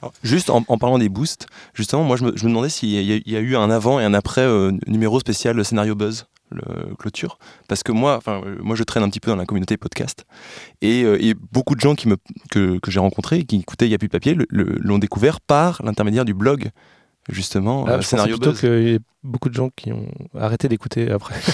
Alors, 0.01 0.13
Juste 0.23 0.49
en, 0.49 0.63
en 0.67 0.77
parlant 0.79 0.97
des 0.97 1.09
boosts, 1.09 1.45
justement, 1.75 2.03
moi 2.03 2.17
je 2.17 2.23
me, 2.25 2.35
je 2.35 2.43
me 2.45 2.49
demandais 2.49 2.69
s'il 2.69 2.89
y, 2.89 2.97
a- 3.13 3.21
il 3.23 3.31
y 3.31 3.37
a 3.37 3.39
eu 3.39 3.55
un 3.55 3.69
avant 3.69 3.99
et 3.99 4.03
un 4.03 4.15
après 4.15 4.41
euh, 4.41 4.71
numéro 4.87 5.19
spécial 5.19 5.63
scénario 5.63 5.93
buzz. 5.95 6.25
Le 6.51 6.95
clôture 6.95 7.39
parce 7.67 7.81
que 7.81 7.91
moi 7.91 8.17
enfin 8.17 8.41
euh, 8.45 8.57
moi 8.61 8.75
je 8.75 8.83
traîne 8.83 9.03
un 9.03 9.09
petit 9.09 9.19
peu 9.21 9.31
dans 9.31 9.37
la 9.37 9.45
communauté 9.45 9.77
podcast 9.77 10.25
et, 10.81 11.03
euh, 11.03 11.17
et 11.23 11.33
beaucoup 11.33 11.75
de 11.75 11.79
gens 11.81 11.95
qui 11.95 12.07
me 12.09 12.17
que, 12.51 12.77
que 12.79 12.91
j'ai 12.91 12.99
rencontrés 12.99 13.43
qui 13.45 13.55
écoutaient 13.57 13.87
il 13.87 13.91
y 13.91 13.95
a 13.95 13.97
plus 13.97 14.07
de 14.07 14.11
papier 14.11 14.35
l'ont 14.49 14.99
découvert 14.99 15.39
par 15.39 15.81
l'intermédiaire 15.83 16.25
du 16.25 16.33
blog 16.33 16.71
justement 17.29 17.85
Ah, 17.87 17.91
euh, 17.91 18.01
je 18.01 18.07
scénario 18.07 18.37
plutôt 18.37 18.53
qu'il 18.53 18.91
y 18.91 18.95
a 18.95 18.99
beaucoup 19.23 19.47
de 19.49 19.53
gens 19.53 19.69
qui 19.75 19.91
ont 19.93 20.07
arrêté 20.37 20.67
d'écouter 20.67 21.09
après. 21.09 21.35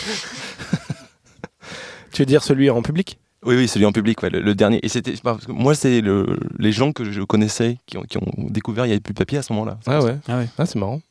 tu 2.11 2.21
veux 2.21 2.25
dire 2.25 2.43
celui 2.43 2.69
en 2.69 2.81
public? 2.81 3.19
Oui, 3.45 3.55
oui, 3.55 3.67
celui 3.67 3.85
en 3.85 3.91
public, 3.91 4.21
ouais, 4.23 4.29
le, 4.29 4.41
le 4.41 4.55
dernier. 4.55 4.79
Et 4.83 4.89
c'était 4.89 5.13
parce 5.23 5.45
que 5.45 5.51
moi, 5.51 5.75
c'est 5.75 6.01
le, 6.01 6.39
les 6.57 6.71
gens 6.71 6.91
que 6.91 7.03
je 7.09 7.21
connaissais 7.21 7.77
qui 7.85 7.97
ont, 7.97 8.01
qui 8.01 8.17
ont 8.17 8.25
découvert 8.49 8.85
il 8.85 8.89
y 8.89 8.91
avait 8.91 8.99
plus 8.99 9.13
de 9.13 9.17
papier 9.19 9.37
à 9.37 9.41
ce 9.43 9.53
moment-là. 9.53 9.77
Ah 9.85 10.01
ouais. 10.01 10.17
Ah 10.27 10.39
ouais. 10.39 10.47
Ah, 10.57 10.65
c'est 10.65 10.79
marrant. 10.79 11.01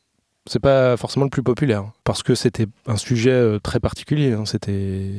C'est 0.49 0.59
pas 0.59 0.95
forcément 0.97 1.25
le 1.25 1.29
plus 1.29 1.43
populaire 1.43 1.85
parce 2.03 2.23
que 2.23 2.35
c'était 2.35 2.67
un 2.87 2.97
sujet 2.97 3.31
euh, 3.31 3.59
très 3.59 3.79
particulier. 3.79 4.33
hein. 4.33 4.45
C'était 4.45 5.11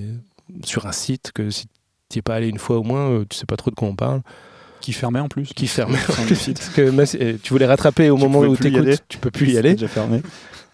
sur 0.64 0.86
un 0.86 0.92
site 0.92 1.32
que 1.32 1.50
si 1.50 1.66
tu 2.08 2.18
es 2.18 2.22
pas 2.22 2.34
allé 2.36 2.48
une 2.48 2.58
fois 2.58 2.78
au 2.78 2.82
moins, 2.82 3.10
euh, 3.10 3.24
tu 3.28 3.36
sais 3.36 3.46
pas 3.46 3.56
trop 3.56 3.70
de 3.70 3.74
quoi 3.76 3.88
on 3.88 3.94
parle. 3.96 4.22
Qui 4.80 4.92
fermait 4.92 5.20
en 5.20 5.28
plus. 5.28 5.52
Qui 5.54 5.66
fermait. 5.66 5.98
Parce 6.06 6.68
que 6.74 6.90
Mass- 6.90 7.16
euh, 7.20 7.36
tu 7.42 7.52
voulais 7.52 7.66
rattraper 7.66 8.10
au 8.10 8.16
Tu 8.16 8.22
moment 8.22 8.40
où 8.40 8.54
plus 8.54 8.70
t'écoutes, 8.72 9.02
tu 9.08 9.18
peux 9.18 9.30
plus 9.30 9.48
y 9.48 9.52
C'est 9.52 9.58
aller. 9.58 9.72
déjà 9.74 9.88
fermé. 9.88 10.22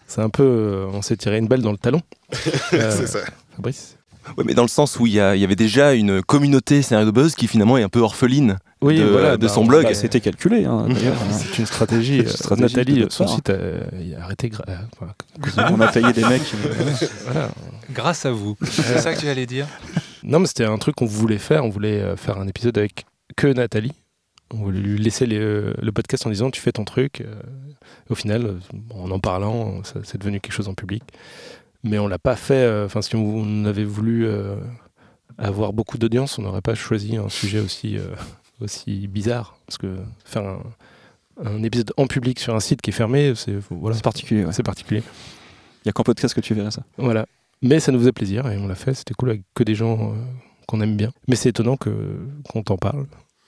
C'est 0.07 0.21
un 0.21 0.29
peu, 0.29 0.43
euh, 0.43 0.85
on 0.93 1.01
s'est 1.01 1.17
tiré 1.17 1.39
une 1.39 1.47
balle 1.47 1.61
dans 1.61 1.71
le 1.71 1.77
talon. 1.77 2.01
Euh, 2.73 2.91
C'est 2.95 3.07
ça. 3.07 3.19
Fabrice. 3.55 3.94
Ouais, 4.37 4.43
mais 4.45 4.53
dans 4.53 4.63
le 4.63 4.67
sens 4.67 4.99
où 4.99 5.05
il 5.07 5.13
y, 5.13 5.19
a- 5.19 5.35
il 5.35 5.41
y 5.41 5.43
avait 5.43 5.55
déjà 5.55 5.93
une 5.93 6.21
communauté 6.21 6.81
scénario 6.81 7.05
de 7.05 7.11
buzz 7.11 7.35
qui 7.35 7.47
finalement 7.47 7.77
est 7.77 7.83
un 7.83 7.89
peu 7.89 7.99
orpheline. 7.99 8.57
Oui, 8.81 8.99
De- 8.99 9.05
voilà, 9.05 9.37
de 9.37 9.47
bah, 9.47 9.53
son 9.53 9.61
on- 9.61 9.65
blog. 9.65 9.83
bah, 9.83 9.89
Bah, 9.89 9.95
C'était 9.95 10.19
calculé, 10.19 10.65
hein, 10.65 10.87
d'ailleurs. 10.89 11.15
C'est 11.31 11.57
une 11.59 11.65
stratégie. 11.65 12.17
Une 12.19 12.25
euh, 12.25 12.29
stratégie 12.29 12.75
Nathalie, 12.75 13.05
son 13.09 13.25
part. 13.25 13.35
site, 13.35 13.49
euh, 13.49 13.81
il 14.01 14.13
a 14.15 14.23
arrêté. 14.23 14.51
euh, 14.67 14.75
voilà. 14.99 15.71
on 15.71 15.79
a 15.81 15.87
taillé 15.87 16.11
des 16.13 16.23
mecs. 16.25 16.41
Voilà. 17.25 17.49
Grâce 17.93 18.25
à 18.25 18.31
vous. 18.31 18.57
C'est 18.63 18.99
ça 18.99 19.13
que 19.13 19.19
tu 19.19 19.27
allais 19.27 19.45
dire? 19.45 19.67
Non, 20.23 20.39
mais 20.39 20.47
c'était 20.47 20.65
un 20.65 20.77
truc 20.77 20.95
qu'on 20.95 21.05
voulait 21.05 21.37
faire. 21.37 21.63
On 21.65 21.69
voulait 21.69 22.01
euh, 22.01 22.15
faire 22.17 22.37
un 22.39 22.47
épisode 22.47 22.77
avec 22.77 23.05
que 23.37 23.47
Nathalie. 23.47 23.93
On 24.53 24.57
voulait 24.57 24.79
lui 24.79 24.99
laisser 24.99 25.25
les, 25.25 25.39
euh, 25.39 25.73
le 25.81 25.91
podcast 25.91 26.25
en 26.27 26.29
disant 26.29 26.49
tu 26.51 26.61
fais 26.61 26.71
ton 26.71 26.83
truc. 26.83 27.21
euh, 27.21 27.33
au 28.09 28.15
final, 28.15 28.45
euh, 28.45 28.59
en 28.93 29.09
en 29.11 29.19
parlant, 29.19 29.81
c'est 30.03 30.17
devenu 30.19 30.39
quelque 30.39 30.53
chose 30.53 30.67
en 30.67 30.73
public. 30.73 31.03
Mais 31.85 31.99
on 31.99 32.07
l'a 32.07 32.19
pas 32.19 32.35
fait. 32.35 32.53
euh, 32.55 32.85
Enfin, 32.85 33.01
si 33.01 33.15
on, 33.15 33.23
on 33.37 33.65
avait 33.65 33.85
voulu 33.85 34.25
euh, 34.25 34.55
avoir 35.37 35.71
beaucoup 35.71 35.97
d'audience, 35.97 36.37
on 36.39 36.41
n'aurait 36.41 36.61
pas 36.61 36.75
choisi 36.75 37.15
un 37.15 37.29
sujet 37.29 37.59
aussi, 37.59 37.97
euh, 37.97 38.07
aussi 38.59 39.07
bizarre. 39.07 39.57
Parce 39.65 39.77
que 39.77 39.95
faire 40.25 40.43
un 40.43 40.59
un 41.43 41.63
épisode 41.63 41.91
en 41.97 42.07
public 42.07 42.39
sur 42.39 42.55
un 42.55 42.61
site 42.61 42.81
qui 42.81 42.91
est 42.91 42.93
fermé, 42.93 43.33
c'est 43.35 43.55
voilà, 43.69 43.97
C'est 43.97 44.03
particulier, 44.03 44.45
ouais. 44.45 44.53
c'est 44.53 44.63
particulier. 44.63 45.03
Il 45.83 45.87
y 45.87 45.89
a 45.89 45.91
qu'en 45.91 46.03
podcast 46.03 46.33
que 46.33 46.39
tu 46.39 46.53
verrais 46.53 46.71
ça. 46.71 46.83
Voilà. 46.97 47.25
Mais 47.61 47.81
ça 47.81 47.91
nous 47.91 47.99
faisait 47.99 48.13
plaisir 48.13 48.49
et 48.49 48.57
on 48.57 48.67
l'a 48.69 48.75
fait. 48.75 48.93
C'était 48.93 49.13
cool 49.13 49.31
avec 49.31 49.41
que 49.53 49.63
des 49.65 49.75
gens 49.75 50.11
euh, 50.11 50.15
qu'on 50.65 50.79
aime 50.79 50.95
bien. 50.95 51.11
Mais 51.27 51.35
c'est 51.35 51.49
étonnant 51.49 51.75
que 51.75 51.91
qu'on 52.49 52.63
t'en 52.63 52.77
parle. 52.77 53.05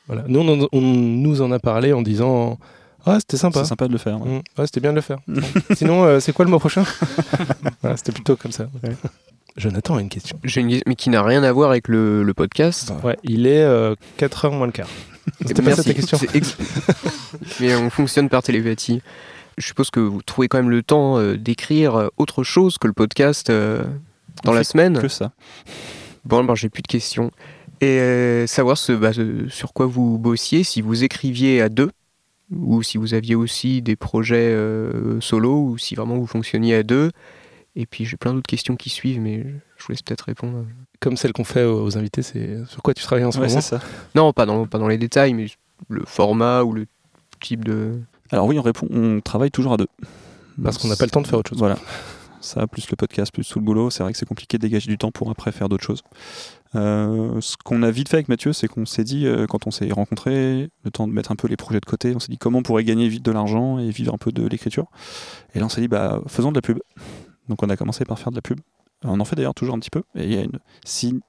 Voilà. 0.08 0.26
Nous, 0.28 0.68
on 0.74 0.82
nous 0.82 1.42
en 1.42 1.50
a 1.54 1.60
parlé 1.60 1.94
en 1.94 2.02
disant 2.02 2.60
Ah, 3.08 3.18
c'était 3.20 3.38
sympa. 3.38 3.62
C'est 3.64 3.70
sympa 3.70 3.88
de 3.88 3.94
le 3.94 3.98
faire. 3.98 4.22
ouais. 4.22 4.30
Mm. 4.30 4.42
Ouais, 4.60 4.66
c'était 4.66 4.80
bien 4.82 4.92
de 4.92 4.96
le 4.96 5.02
faire. 5.02 5.20
Sinon, 5.76 6.04
euh, 6.04 6.20
c'est 6.20 6.34
quoi 6.34 6.46
le 6.46 6.52
mois 6.52 6.60
prochain 6.60 6.84
Voilà, 7.82 7.98
C'était 7.98 8.12
plutôt 8.12 8.36
comme 8.36 8.52
ça. 8.52 8.68
Jonathan 9.56 9.96
a 9.98 10.02
une 10.02 10.10
question. 10.10 10.38
J'ai 10.44 10.62
une 10.62 10.80
mais 10.86 10.96
qui 10.96 11.10
n'a 11.10 11.24
rien 11.24 11.42
à 11.44 11.52
voir 11.52 11.72
avec 11.72 11.88
le, 11.88 12.22
le 12.24 12.34
podcast. 12.34 12.92
Ouais, 13.04 13.18
il 13.24 13.48
est 13.48 13.66
4h 14.20 14.52
moins 14.52 14.68
le 14.68 14.72
quart. 14.72 14.88
C'était 15.46 15.62
pas 15.62 15.76
ça 15.76 15.84
ta 15.84 15.94
question 15.94 16.18
ex- 16.34 16.56
Mais 17.60 17.76
on 17.76 17.90
fonctionne 17.90 18.30
par 18.30 18.44
télépathie. 18.44 19.02
Je 19.58 19.66
suppose 19.66 19.90
que 19.90 20.00
vous 20.00 20.22
trouvez 20.22 20.48
quand 20.48 20.60
même 20.60 20.70
le 20.70 20.84
temps 20.84 21.18
euh, 21.18 21.36
d'écrire 21.38 21.96
euh, 21.96 22.08
autre 22.18 22.44
chose 22.44 22.78
que 22.78 22.86
le 22.88 22.94
podcast 22.94 23.50
euh, 23.50 23.84
dans 24.44 24.52
On 24.52 24.54
la 24.56 24.60
fait 24.60 24.66
semaine. 24.72 25.00
Que 25.00 25.08
ça. 25.08 25.32
Bon, 26.26 26.44
ben, 26.44 26.54
j'ai 26.56 26.70
plus 26.70 26.84
de 26.84 26.88
questions. 26.88 27.32
Et 27.82 28.00
euh, 28.00 28.46
savoir 28.48 28.78
ce, 28.78 28.92
bah, 28.94 29.14
ce- 29.14 29.48
sur 29.50 29.74
quoi 29.74 29.88
vous 29.88 30.20
bossiez, 30.20 30.64
si 30.64 30.82
vous 30.82 31.04
écriviez 31.04 31.62
à 31.62 31.70
deux, 31.70 31.90
ou 32.52 32.82
si 32.84 32.98
vous 32.98 33.14
aviez 33.14 33.36
aussi 33.36 33.82
des 33.82 33.96
projets 33.96 34.52
euh, 34.54 35.20
solo, 35.22 35.64
ou 35.64 35.78
si 35.78 35.96
vraiment 35.96 36.18
vous 36.18 36.28
fonctionniez 36.28 36.76
à 36.76 36.84
deux. 36.84 37.12
Et 37.76 37.86
puis 37.86 38.06
j'ai 38.06 38.18
plein 38.18 38.34
d'autres 38.34 38.48
questions 38.48 38.76
qui 38.76 38.90
suivent, 38.90 39.22
mais 39.22 39.44
je 39.78 39.84
vous 39.86 39.92
laisse 39.92 40.02
peut-être 40.02 40.22
répondre. 40.26 40.66
Comme 41.00 41.16
celle 41.16 41.34
qu'on 41.34 41.44
fait 41.44 41.64
aux 41.64 41.98
invités, 41.98 42.24
c'est 42.24 42.66
sur 42.68 42.82
quoi 42.82 42.94
tu 42.94 43.04
travailles 43.04 43.26
en 43.26 43.32
ce 43.32 43.40
Ouais, 43.40 43.48
moment 43.48 43.62
c'est 43.62 43.78
ça. 43.78 43.82
Non, 44.16 44.34
pas 44.34 44.46
dans, 44.48 44.66
pas 44.66 44.80
dans 44.80 44.88
les 44.88 44.98
détails, 44.98 45.34
mais 45.34 45.48
le 45.90 46.04
format 46.06 46.64
ou 46.64 46.74
le 46.74 46.88
type 47.40 47.64
de. 47.64 48.00
Alors 48.32 48.48
oui, 48.48 48.58
on 48.58 48.64
répond, 48.64 48.88
on 48.90 49.22
travaille 49.22 49.52
toujours 49.52 49.74
à 49.74 49.78
deux. 49.78 49.88
Parce 50.64 50.80
qu'on 50.80 50.88
n'a 50.88 50.96
pas 50.96 51.06
le 51.06 51.12
temps 51.12 51.22
de 51.22 51.28
faire 51.28 51.38
autre 51.38 51.50
chose. 51.50 51.60
Voilà. 51.60 51.78
Ça, 52.48 52.66
plus 52.66 52.90
le 52.90 52.96
podcast, 52.96 53.34
plus 53.34 53.46
tout 53.46 53.60
le 53.60 53.66
boulot, 53.66 53.90
c'est 53.90 54.04
vrai 54.04 54.14
que 54.14 54.18
c'est 54.18 54.26
compliqué 54.26 54.58
de 54.58 54.62
dégager 54.62 54.88
du 54.88 54.98
temps 54.98 55.12
pour 55.12 55.30
après 55.30 55.52
faire 55.52 55.68
d'autres 55.68 55.84
choses. 55.84 56.02
Euh, 56.76 57.42
ce 57.42 57.58
qu'on 57.58 57.84
a 57.84 57.92
vite 57.92 58.08
fait 58.08 58.18
avec 58.18 58.30
Mathieu, 58.30 58.54
c'est 58.54 58.70
qu'on 58.70 58.86
s'est 58.86 59.04
dit, 59.04 59.28
euh, 59.28 59.48
quand 59.48 59.68
on 59.68 59.72
s'est 59.72 59.92
rencontrés, 59.92 60.70
le 60.86 60.92
temps 60.92 61.10
de 61.10 61.14
mettre 61.14 61.34
un 61.34 61.36
peu 61.36 61.50
les 61.50 61.58
projets 61.58 61.82
de 61.82 61.86
côté, 61.86 62.16
on 62.16 62.20
s'est 62.20 62.32
dit 62.32 62.38
comment 62.38 62.60
on 62.60 62.64
pourrait 62.64 62.86
gagner 62.86 63.10
vite 63.10 63.26
de 63.26 63.32
l'argent 63.32 63.80
et 63.80 63.90
vivre 63.90 64.14
un 64.14 64.18
peu 64.18 64.32
de 64.32 64.48
l'écriture. 64.48 64.86
Et 65.56 65.60
là, 65.60 65.66
on 65.66 65.70
s'est 65.70 65.82
dit, 65.82 65.90
bah, 65.90 66.22
faisons 66.28 66.52
de 66.52 66.56
la 66.56 66.62
pub. 66.62 66.80
Donc 67.50 67.64
on 67.64 67.70
a 67.70 67.76
commencé 67.76 68.06
par 68.06 68.18
faire 68.18 68.32
de 68.32 68.38
la 68.38 68.42
pub. 68.42 68.62
On 69.04 69.20
en 69.20 69.26
fait 69.26 69.36
d'ailleurs 69.36 69.54
toujours 69.54 69.76
un 69.76 69.80
petit 69.80 69.90
peu. 69.90 70.04
Et 70.16 70.24
il 70.24 70.34
y 70.34 70.38
a 70.38 70.44
une, 70.44 70.60
si 70.86 71.20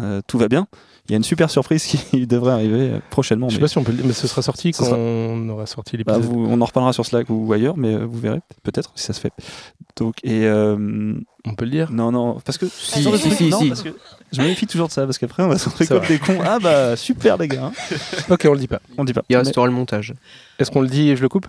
euh, 0.00 0.20
tout 0.26 0.38
va 0.38 0.48
bien, 0.48 0.66
il 1.08 1.12
y 1.12 1.14
a 1.14 1.16
une 1.16 1.24
super 1.24 1.50
surprise 1.50 1.84
qui 2.10 2.26
devrait 2.26 2.52
arriver 2.52 2.90
euh, 2.92 2.98
prochainement. 3.10 3.48
Je 3.48 3.54
sais 3.54 3.58
mais- 3.58 3.64
pas 3.64 3.68
si 3.68 3.78
on 3.78 3.84
peut 3.84 3.92
le 3.92 3.98
dire, 3.98 4.06
mais 4.06 4.12
ce 4.12 4.26
sera 4.28 4.42
sorti 4.42 4.72
Ce 4.72 4.78
quand 4.80 4.84
sera- 4.86 4.96
on 4.98 5.48
aura 5.48 5.66
sorti 5.66 5.96
bah, 6.04 6.14
l'épisode. 6.18 6.32
vous- 6.32 6.46
on 6.48 6.60
en 6.60 6.64
reparlera 6.64 6.92
sur 6.92 7.06
Slack 7.06 7.26
ou 7.30 7.50
ailleurs, 7.52 7.76
mais 7.76 7.94
euh, 7.94 8.04
vous 8.04 8.18
verrez 8.18 8.40
peut-être 8.62 8.92
si 8.94 9.04
ça 9.04 9.12
se 9.12 9.20
fait. 9.20 9.32
Donc 9.96 10.16
et 10.22 10.44
euh, 10.46 11.14
On 11.46 11.54
peut 11.54 11.64
le 11.64 11.70
dire 11.70 11.90
non 11.90 12.12
non 12.12 12.38
parce 12.44 12.58
que 12.58 12.66
Si, 12.66 13.02
le 13.02 13.16
si, 13.16 13.20
truc, 13.28 13.32
si, 13.32 13.48
non, 13.48 13.58
si. 13.60 13.68
parce 13.68 13.82
que 13.82 13.88
je 14.32 14.40
me 14.42 14.46
méfie 14.46 14.66
toujours 14.66 14.88
de 14.88 14.92
ça 14.92 15.04
parce 15.06 15.16
qu'après 15.18 15.42
on 15.42 15.48
va 15.48 15.56
se 15.58 15.68
retrouver 15.68 15.86
comme 15.88 16.06
des 16.06 16.18
cons. 16.18 16.38
Ah 16.44 16.58
bah 16.60 16.94
super 16.96 17.36
les 17.38 17.48
gars. 17.48 17.64
hein. 17.72 17.72
Ok, 18.30 18.46
on 18.48 18.52
le 18.52 18.58
dit 18.60 18.68
pas. 18.68 18.80
On 18.98 19.04
dit 19.04 19.12
pas. 19.14 19.22
Il 19.28 19.32
Mais- 19.36 19.42
restera 19.42 19.64
le 19.66 19.72
montage. 19.72 20.14
Est-ce 20.58 20.70
qu'on 20.70 20.82
le 20.82 20.88
dit 20.88 21.08
et 21.08 21.16
je 21.16 21.22
le 21.22 21.28
coupe? 21.30 21.46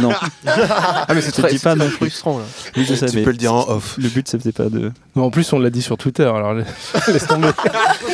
Non. 0.00 0.10
Ah, 0.46 1.06
mais 1.14 1.20
c'est 1.22 1.32
très, 1.32 1.56
pas 1.58 1.74
non 1.74 1.86
plus. 1.86 1.94
frustrant 1.96 2.38
là. 2.38 2.44
Oui, 2.76 2.84
je 2.88 2.94
sais, 2.94 3.06
tu 3.06 3.16
mais 3.16 3.22
peux 3.22 3.30
le 3.30 3.36
dire 3.36 3.52
en 3.54 3.68
off. 3.68 3.96
Le 3.98 4.08
but 4.08 4.26
c'était 4.28 4.52
pas 4.52 4.68
de. 4.68 4.92
Non, 5.16 5.24
En 5.24 5.30
plus, 5.30 5.52
on 5.52 5.58
l'a 5.58 5.70
dit 5.70 5.82
sur 5.82 5.96
Twitter, 5.96 6.24
alors 6.24 6.54
laisse 7.08 7.26
tomber. 7.26 7.50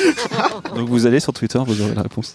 Donc 0.74 0.88
vous 0.88 1.06
allez 1.06 1.20
sur 1.20 1.32
Twitter, 1.32 1.58
vous 1.66 1.80
aurez 1.82 1.94
la 1.94 2.02
réponse. 2.02 2.34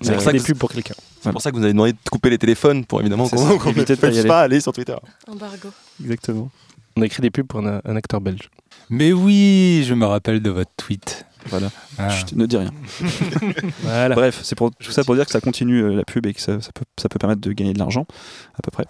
C'est 0.00 0.12
pour 0.12 0.22
ça 0.22 0.32
des 0.32 0.38
que- 0.38 0.44
pubs 0.44 0.58
pour 0.58 0.70
quelqu'un. 0.70 0.94
C'est 1.22 1.32
pour 1.32 1.40
ça 1.40 1.50
que 1.50 1.56
vous 1.56 1.62
avez 1.62 1.72
demandé 1.72 1.92
de 1.92 1.98
couper 2.10 2.28
les 2.30 2.36
téléphones 2.38 2.84
pour 2.84 3.00
évidemment 3.00 3.28
qu'on 3.28 3.38
ça, 3.38 3.54
ne 3.70 3.72
puisse 3.82 4.02
aller. 4.02 4.24
pas 4.24 4.42
aller 4.42 4.60
sur 4.60 4.72
Twitter. 4.72 4.96
Embargo. 5.26 5.70
Exactement. 6.02 6.50
On 6.96 7.02
a 7.02 7.06
écrit 7.06 7.22
des 7.22 7.30
pubs 7.30 7.46
pour 7.46 7.60
un, 7.66 7.80
un 7.84 7.96
acteur 7.96 8.20
belge. 8.20 8.50
Mais 8.90 9.12
oui, 9.14 9.84
je 9.88 9.94
me 9.94 10.04
rappelle 10.04 10.42
de 10.42 10.50
votre 10.50 10.70
tweet. 10.76 11.24
Voilà. 11.46 11.70
Ah. 11.98 12.08
Chut, 12.10 12.32
ne 12.34 12.46
dis 12.46 12.56
rien. 12.56 12.72
Voilà. 13.82 14.14
Bref, 14.14 14.40
c'est 14.42 14.54
pour 14.54 14.70
tout 14.70 14.90
ça 14.92 15.04
pour 15.04 15.14
dire 15.14 15.24
que 15.26 15.30
ça 15.32 15.40
continue 15.40 15.82
euh, 15.82 15.94
la 15.94 16.04
pub 16.04 16.26
et 16.26 16.34
que 16.34 16.40
ça, 16.40 16.60
ça 16.60 16.70
peut, 16.72 16.84
ça 16.98 17.08
peut 17.08 17.18
permettre 17.18 17.40
de 17.40 17.52
gagner 17.52 17.72
de 17.72 17.78
l'argent 17.78 18.06
à 18.54 18.62
peu 18.62 18.70
près. 18.70 18.84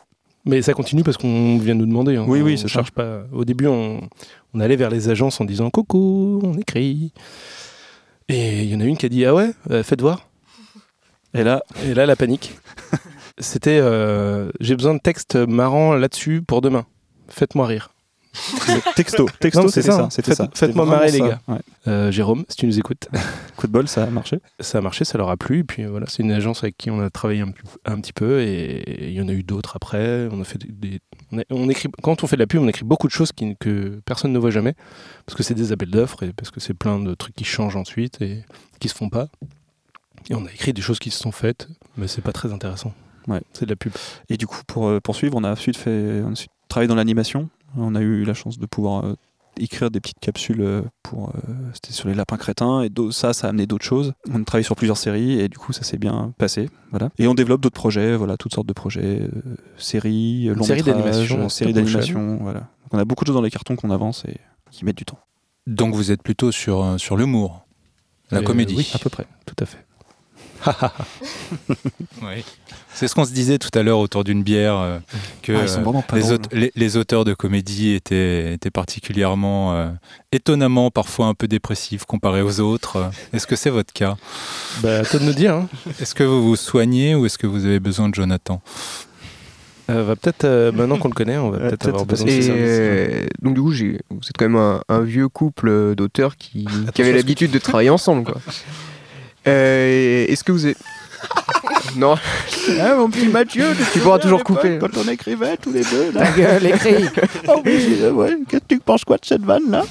Mais 0.46 0.60
ça 0.62 0.74
continue 0.74 1.02
parce 1.02 1.16
qu'on 1.16 1.58
vient 1.58 1.74
nous 1.74 1.86
demander. 1.86 2.16
hein. 2.16 2.24
Oui, 2.28 2.42
oui, 2.42 2.54
on 2.54 2.62
ça. 2.62 2.68
cherche 2.68 2.90
pas. 2.90 3.22
Au 3.32 3.44
début, 3.44 3.66
on, 3.66 4.08
on 4.52 4.60
allait 4.60 4.76
vers 4.76 4.90
les 4.90 5.08
agences 5.08 5.40
en 5.40 5.44
disant 5.44 5.70
coucou, 5.70 6.40
on 6.44 6.54
écrit. 6.58 7.12
Et 8.28 8.62
il 8.62 8.70
y 8.70 8.76
en 8.76 8.80
a 8.80 8.84
une 8.84 8.96
qui 8.96 9.06
a 9.06 9.08
dit 9.08 9.24
ah 9.24 9.34
ouais, 9.34 9.50
euh, 9.70 9.82
faites 9.82 10.00
voir. 10.00 10.28
Et 11.32 11.42
là, 11.44 11.62
Et 11.84 11.94
là, 11.94 12.06
la 12.06 12.14
panique. 12.16 12.54
C'était 13.38 13.78
euh, 13.82 14.50
j'ai 14.60 14.76
besoin 14.76 14.94
de 14.94 15.00
textes 15.00 15.34
marrants 15.34 15.94
là-dessus 15.94 16.40
pour 16.42 16.60
demain. 16.60 16.86
Faites-moi 17.28 17.66
rire. 17.66 17.90
Texto, 18.96 19.26
texto, 19.40 19.62
Non, 19.62 19.68
c'est 19.68 19.82
c'était 19.82 19.90
ça, 19.92 19.96
ça. 19.98 20.08
C'était 20.10 20.30
Faites- 20.34 20.36
ça. 20.36 20.50
faites-moi 20.54 20.86
marrer, 20.86 21.10
les. 21.10 21.20
Ouais. 21.22 21.36
Euh, 21.86 22.10
Jérôme, 22.10 22.44
si 22.48 22.56
tu 22.56 22.66
nous 22.66 22.78
écoutes, 22.78 23.08
Coup 23.56 23.66
de 23.66 23.72
bol, 23.72 23.86
ça 23.88 24.04
a 24.04 24.06
marché. 24.06 24.40
ça 24.60 24.78
a 24.78 24.80
marché, 24.80 25.04
ça 25.04 25.18
leur 25.18 25.28
a 25.30 25.36
plu. 25.36 25.60
Et 25.60 25.64
puis 25.64 25.84
voilà, 25.84 26.06
c'est 26.08 26.22
une 26.22 26.32
agence 26.32 26.62
avec 26.62 26.76
qui 26.76 26.90
on 26.90 27.00
a 27.00 27.10
travaillé 27.10 27.42
un, 27.84 28.00
petit 28.00 28.12
peu 28.12 28.40
et 28.40 29.08
il 29.08 29.12
y 29.14 29.20
en 29.20 29.28
a 29.28 29.32
eu 29.32 29.42
d'autres 29.42 29.76
après. 29.76 30.28
On 30.32 30.40
a 30.40 30.44
fait 30.44 30.58
des, 30.58 30.72
des- 30.72 31.00
on, 31.32 31.38
a- 31.38 31.44
on 31.50 31.68
écrit 31.68 31.88
quand 32.02 32.24
on 32.24 32.26
fait 32.26 32.36
de 32.36 32.40
la 32.42 32.46
pub, 32.46 32.60
on 32.60 32.68
écrit 32.68 32.84
beaucoup 32.84 33.06
de 33.06 33.12
choses 33.12 33.32
qui, 33.32 33.56
que 33.58 34.00
personne 34.04 34.32
ne 34.32 34.38
voit 34.38 34.50
jamais 34.50 34.74
parce 35.26 35.36
que 35.36 35.42
c'est 35.42 35.54
des 35.54 35.72
appels 35.72 35.90
d'offres 35.90 36.22
et 36.22 36.32
parce 36.32 36.50
que 36.50 36.60
c'est 36.60 36.74
plein 36.74 36.98
de 36.98 37.14
trucs 37.14 37.34
qui 37.34 37.44
changent 37.44 37.76
ensuite 37.76 38.20
et 38.22 38.44
qui 38.80 38.88
se 38.88 38.94
font 38.94 39.08
pas. 39.08 39.28
Et 40.30 40.34
on 40.34 40.46
a 40.46 40.50
écrit 40.50 40.72
des 40.72 40.80
choses 40.82 40.98
qui 40.98 41.10
se 41.10 41.18
sont 41.18 41.32
faites, 41.32 41.68
mais 41.98 42.08
c'est 42.08 42.22
pas 42.22 42.32
très 42.32 42.52
intéressant. 42.52 42.94
Ouais. 43.28 43.40
C'est 43.52 43.66
de 43.66 43.70
la 43.70 43.76
pub. 43.76 43.92
Et 44.30 44.36
du 44.36 44.46
coup, 44.46 44.60
pour 44.66 44.88
euh, 44.88 45.00
poursuivre, 45.00 45.34
on 45.36 45.44
a 45.44 45.50
ensuite 45.52 45.76
fait, 45.76 46.22
on 46.24 46.28
a 46.28 46.30
ensuite 46.32 46.50
travaillé 46.68 46.88
dans 46.88 46.94
l'animation. 46.94 47.48
On 47.76 47.94
a 47.94 48.00
eu 48.00 48.24
la 48.24 48.34
chance 48.34 48.58
de 48.58 48.66
pouvoir 48.66 49.04
euh, 49.04 49.14
écrire 49.58 49.90
des 49.90 50.00
petites 50.00 50.18
capsules 50.20 50.60
euh, 50.60 50.82
pour, 51.02 51.28
euh, 51.30 51.32
c'était 51.72 51.92
sur 51.92 52.08
les 52.08 52.14
lapins 52.14 52.36
crétins 52.36 52.82
et 52.82 52.90
ça, 53.10 53.32
ça 53.32 53.46
a 53.46 53.50
amené 53.50 53.66
d'autres 53.66 53.84
choses. 53.84 54.12
On 54.32 54.40
a 54.40 54.44
travaillé 54.44 54.64
sur 54.64 54.76
plusieurs 54.76 54.96
séries 54.96 55.38
et 55.40 55.48
du 55.48 55.58
coup, 55.58 55.72
ça 55.72 55.82
s'est 55.84 55.98
bien 55.98 56.32
passé. 56.38 56.68
Voilà. 56.90 57.10
Et 57.18 57.26
on 57.28 57.34
développe 57.34 57.60
d'autres 57.60 57.74
projets, 57.74 58.16
voilà, 58.16 58.36
toutes 58.36 58.54
sortes 58.54 58.66
de 58.66 58.72
projets, 58.72 59.22
euh, 59.22 59.30
séries, 59.76 60.46
longs 60.46 60.64
série 60.64 60.82
d'animation, 60.82 61.48
séries 61.48 61.72
d'animation, 61.72 62.38
voilà. 62.42 62.60
Donc 62.60 62.92
on 62.92 62.98
a 62.98 63.04
beaucoup 63.04 63.24
de 63.24 63.28
choses 63.28 63.36
dans 63.36 63.42
les 63.42 63.50
cartons 63.50 63.76
qu'on 63.76 63.90
avance 63.90 64.24
et 64.26 64.36
qui 64.70 64.84
mettent 64.84 64.98
du 64.98 65.04
temps. 65.04 65.18
Donc 65.66 65.94
vous 65.94 66.10
êtes 66.10 66.22
plutôt 66.22 66.52
sur, 66.52 66.96
sur 66.98 67.16
l'humour, 67.16 67.66
la 68.30 68.38
Euh, 68.38 68.42
comédie. 68.42 68.74
oui. 68.76 68.90
À 68.94 68.98
peu 68.98 69.08
près. 69.10 69.26
Tout 69.46 69.54
à 69.60 69.66
fait. 69.66 69.78
Oui. 72.22 72.44
C'est 72.94 73.08
ce 73.08 73.14
qu'on 73.14 73.24
se 73.24 73.32
disait 73.32 73.58
tout 73.58 73.76
à 73.76 73.82
l'heure 73.82 73.98
autour 73.98 74.22
d'une 74.24 74.42
bière, 74.42 74.76
euh, 74.78 74.98
que 75.42 75.52
Ah, 75.52 75.66
les, 76.14 76.20
drôles. 76.22 76.34
aute- 76.34 76.52
les- 76.52 76.72
les 76.76 76.96
auteurs 76.96 77.24
de 77.24 77.34
comédie 77.34 77.92
étaient, 77.94 78.52
étaient 78.54 78.70
particulièrement, 78.70 79.74
euh, 79.74 79.88
étonnamment 80.32 80.90
parfois 80.90 81.26
un 81.26 81.34
peu 81.34 81.48
dépressifs 81.48 82.04
comparés 82.04 82.42
aux 82.42 82.60
autres. 82.60 83.10
Est-ce 83.32 83.46
que 83.46 83.56
c'est 83.56 83.70
votre 83.70 83.92
cas? 83.92 84.16
Bah, 84.82 85.00
à 85.00 85.04
toi 85.04 85.18
de 85.18 85.24
nous 85.24 85.32
dire. 85.32 85.54
hein. 85.54 85.68
Est-ce 86.00 86.14
que 86.14 86.22
vous 86.22 86.42
vous 86.44 86.56
soignez 86.56 87.14
ou 87.16 87.26
est-ce 87.26 87.36
que 87.38 87.46
vous 87.48 87.64
avez 87.66 87.80
besoin 87.80 88.08
de 88.08 88.14
Jonathan? 88.14 88.62
Euh, 89.90 90.02
va 90.04 90.16
peut-être 90.16 90.44
euh, 90.44 90.72
maintenant 90.72 90.96
qu'on 90.96 91.08
le 91.08 91.14
connaît, 91.14 91.36
on 91.36 91.50
va 91.50 91.58
peut-être 91.58 91.70
peut-être 91.80 91.88
avoir 91.88 92.06
passer 92.06 92.24
besoin 92.24 92.36
de 92.36 92.38
Et 92.38 92.40
ses 92.42 92.46
services. 92.46 92.62
euh, 92.70 93.26
donc 93.42 93.54
du 93.54 93.60
coup, 93.60 93.72
êtes 94.30 94.36
quand 94.38 94.46
même 94.48 94.56
un, 94.56 94.80
un 94.88 95.00
vieux 95.00 95.28
couple 95.28 95.94
d'auteurs 95.94 96.36
qui, 96.36 96.66
qui 96.94 97.02
avaient 97.02 97.12
l'habitude 97.12 97.50
de 97.50 97.58
travailler 97.58 97.90
ensemble. 97.90 98.24
Quoi. 98.24 98.40
Euh, 99.46 100.26
Est-ce 100.28 100.42
que 100.44 100.52
vous 100.52 100.66
êtes... 100.66 100.78
non. 101.96 102.16
Ah, 102.80 102.94
mon 102.96 103.08
petit 103.10 103.28
Mathieu, 103.28 103.64
tu 103.92 103.98
pourras 104.00 104.18
toujours 104.18 104.44
couper. 104.44 104.78
Quand 104.80 104.96
on 104.96 105.08
écrivait 105.08 105.56
tous 105.56 105.72
les 105.72 105.82
deux, 105.82 106.12
Ta 106.12 106.30
gueule, 106.32 106.66
écris 106.66 107.04
Oh 107.48 107.62
oui, 107.64 107.96
j'ai- 107.98 108.10
ouais, 108.10 108.36
qu'est-ce 108.48 108.62
que 108.62 108.66
tu 108.74 108.78
penses 108.80 109.04
quoi 109.04 109.16
de 109.16 109.24
cette 109.24 109.42
vanne 109.42 109.70
là? 109.70 109.84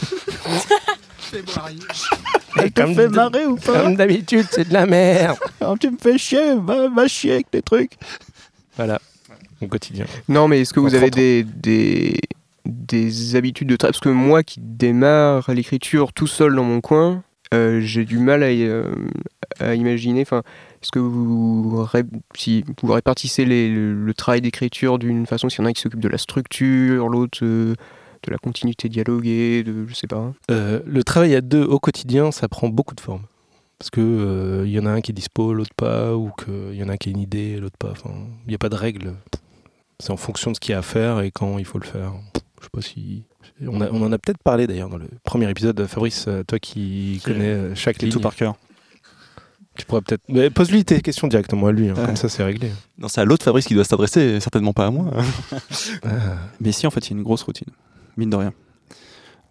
Elle 2.57 2.71
te 2.71 2.81
Comme 2.81 2.93
fait 2.95 3.07
marrer 3.09 3.45
ou 3.45 3.55
pas? 3.55 3.81
Comme 3.81 3.95
d'habitude, 3.95 4.45
c'est 4.51 4.67
de 4.67 4.73
la 4.73 4.85
merde. 4.85 5.37
Oh, 5.61 5.75
Tu 5.79 5.89
me 5.89 5.97
fais 5.97 6.17
chier, 6.17 6.55
va, 6.59 6.87
va 6.89 7.07
chier 7.07 7.33
avec 7.33 7.49
tes 7.49 7.61
trucs. 7.63 7.93
Voilà, 8.77 8.99
au 9.61 9.67
quotidien. 9.67 10.05
Non, 10.29 10.47
mais 10.47 10.61
est-ce 10.61 10.73
que 10.73 10.79
vous 10.79 10.93
avez 10.93 11.09
30 11.09 11.15
des, 11.15 11.43
des, 11.43 12.19
des 12.65 13.35
habitudes 13.35 13.67
de 13.69 13.75
travail 13.75 13.93
Parce 13.93 14.01
que 14.03 14.09
moi 14.09 14.43
qui 14.43 14.59
démarre 14.61 15.49
l'écriture 15.51 16.13
tout 16.13 16.27
seul 16.27 16.55
dans 16.55 16.63
mon 16.63 16.81
coin, 16.81 17.23
euh, 17.53 17.79
j'ai 17.81 18.05
du 18.05 18.19
mal 18.19 18.41
euh, 18.43 18.83
à 19.59 19.75
imaginer. 19.75 20.21
Enfin, 20.21 20.43
est-ce 20.81 20.91
que 20.91 20.99
vous, 20.99 21.85
si 22.35 22.63
vous 22.81 22.91
répartissez 22.91 23.45
le, 23.45 24.11
travail 24.13 24.41
d'écriture 24.41 24.99
d'une 24.99 25.25
façon, 25.25 25.49
s'il 25.49 25.59
y 25.59 25.63
en 25.63 25.65
a 25.69 25.73
qui 25.73 25.81
s'occupe 25.81 25.99
de 25.99 26.09
la 26.09 26.17
structure, 26.17 27.09
l'autre 27.09 27.39
euh, 27.43 27.75
de 28.23 28.31
la 28.31 28.37
continuité 28.37 28.89
dialoguée, 28.89 29.63
de 29.63 29.85
je 29.87 29.93
sais 29.93 30.07
pas. 30.07 30.33
Le 30.49 31.01
travail 31.03 31.35
à 31.35 31.41
deux 31.41 31.63
au 31.63 31.79
quotidien, 31.79 32.31
ça 32.31 32.47
prend 32.47 32.69
beaucoup 32.69 32.95
de 32.95 33.01
formes. 33.01 33.23
Parce 33.79 33.89
que 33.89 34.63
il 34.65 34.71
y 34.71 34.79
en 34.79 34.85
a 34.85 34.91
un 34.91 35.01
qui 35.01 35.11
est 35.11 35.13
dispo, 35.13 35.53
l'autre 35.53 35.73
pas, 35.75 36.15
ou 36.15 36.31
qu'il 36.31 36.75
y 36.75 36.83
en 36.83 36.89
a 36.89 36.93
un 36.93 36.97
qui 36.97 37.09
a 37.09 37.11
une 37.11 37.19
idée, 37.19 37.57
l'autre 37.57 37.77
pas. 37.77 37.93
Il 38.05 38.49
n'y 38.49 38.55
a 38.55 38.59
pas 38.59 38.69
de 38.69 38.75
règle. 38.75 39.13
C'est 39.99 40.11
en 40.11 40.17
fonction 40.17 40.51
de 40.51 40.55
ce 40.55 40.61
qu'il 40.61 40.71
y 40.71 40.75
a 40.75 40.79
à 40.79 40.83
faire 40.83 41.19
et 41.19 41.31
quand 41.31 41.57
il 41.57 41.65
faut 41.65 41.79
le 41.79 41.85
faire. 41.85 42.13
Je 42.63 42.67
sais 42.67 42.69
pas 42.71 42.81
si. 42.81 43.23
On, 43.67 43.81
a- 43.81 43.89
on 43.91 44.01
en 44.01 44.11
a 44.11 44.17
peut-être 44.17 44.41
parlé 44.41 44.67
d'ailleurs 44.67 44.87
dans 44.89 44.97
le 44.97 45.07
premier 45.23 45.49
épisode. 45.49 45.85
Fabrice, 45.85 46.25
euh, 46.29 46.43
toi 46.43 46.59
qui 46.59 47.21
connais 47.25 47.49
euh, 47.49 47.75
chaque 47.75 48.01
ligne. 48.01 48.11
tout 48.11 48.21
par 48.21 48.35
cœur. 48.35 48.55
Tu 49.77 49.85
pourrais 49.85 50.01
peut-être. 50.01 50.21
Mais 50.29 50.49
pose-lui 50.49 50.85
tes 50.85 51.01
questions 51.01 51.27
directement 51.27 51.67
à 51.67 51.71
lui, 51.71 51.89
hein, 51.89 51.95
Ouais. 51.97 52.05
comme 52.05 52.15
ça 52.15 52.29
c'est 52.29 52.43
réglé. 52.43 52.71
Non, 52.97 53.07
c'est 53.07 53.21
à 53.21 53.25
l'autre 53.25 53.43
Fabrice 53.43 53.65
qui 53.65 53.73
doit 53.73 53.83
s'adresser, 53.83 54.39
certainement 54.39 54.71
pas 54.73 54.85
à 54.87 54.91
moi. 54.91 55.11
Mais 56.61 56.71
si, 56.71 56.85
en 56.87 56.91
fait, 56.91 57.07
il 57.07 57.11
y 57.11 57.13
a 57.13 57.17
une 57.17 57.23
grosse 57.23 57.43
routine, 57.43 57.67
mine 58.17 58.29
de 58.29 58.35
rien. 58.35 58.53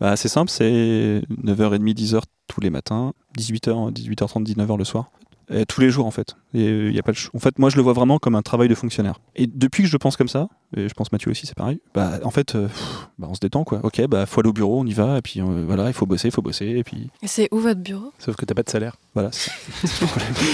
Bah, 0.00 0.16
c'est 0.16 0.28
simple, 0.28 0.50
c'est 0.50 1.22
9h30, 1.44 1.94
10h 1.94 2.22
tous 2.48 2.60
les 2.60 2.70
matins, 2.70 3.12
18h, 3.38 3.92
18h30, 3.92 4.44
19h 4.46 4.78
le 4.78 4.84
soir. 4.84 5.10
Et 5.50 5.66
tous 5.66 5.80
les 5.80 5.90
jours, 5.90 6.06
en 6.06 6.10
fait. 6.10 6.36
Et, 6.54 6.66
euh, 6.66 6.88
il 6.90 6.94
y 6.94 6.98
a 6.98 7.02
pas 7.02 7.12
de 7.12 7.18
En 7.34 7.38
fait, 7.38 7.58
moi, 7.58 7.68
je 7.70 7.76
le 7.76 7.82
vois 7.82 7.92
vraiment 7.92 8.18
comme 8.18 8.34
un 8.34 8.42
travail 8.42 8.68
de 8.68 8.74
fonctionnaire. 8.74 9.18
Et 9.36 9.46
depuis 9.46 9.82
que 9.82 9.88
je 9.88 9.96
pense 9.96 10.16
comme 10.16 10.28
ça, 10.28 10.48
et 10.76 10.88
je 10.88 10.94
pense 10.94 11.12
Mathieu 11.12 11.30
aussi, 11.30 11.46
c'est 11.46 11.56
pareil, 11.56 11.80
bah, 11.94 12.20
en 12.24 12.30
fait, 12.30 12.54
euh, 12.54 12.68
pff, 12.68 13.08
bah, 13.18 13.26
on 13.30 13.34
se 13.34 13.40
détend, 13.40 13.64
quoi. 13.64 13.80
Ok, 13.82 14.00
bah, 14.06 14.24
faut 14.26 14.40
aller 14.40 14.48
au 14.48 14.52
bureau, 14.54 14.80
on 14.80 14.86
y 14.86 14.92
va, 14.94 15.18
et 15.18 15.22
puis 15.22 15.40
euh, 15.40 15.64
voilà, 15.66 15.88
il 15.88 15.92
faut 15.92 16.06
bosser, 16.06 16.28
il 16.28 16.30
faut 16.30 16.42
bosser, 16.42 16.66
et 16.66 16.84
puis 16.84 17.10
C'est 17.24 17.48
où 17.52 17.58
votre 17.58 17.80
bureau? 17.80 18.12
Sauf 18.18 18.36
que 18.36 18.44
t'as 18.44 18.54
pas 18.54 18.62
de 18.62 18.70
salaire. 18.70 18.96
voilà. 19.14 19.30
c'est- 19.32 19.50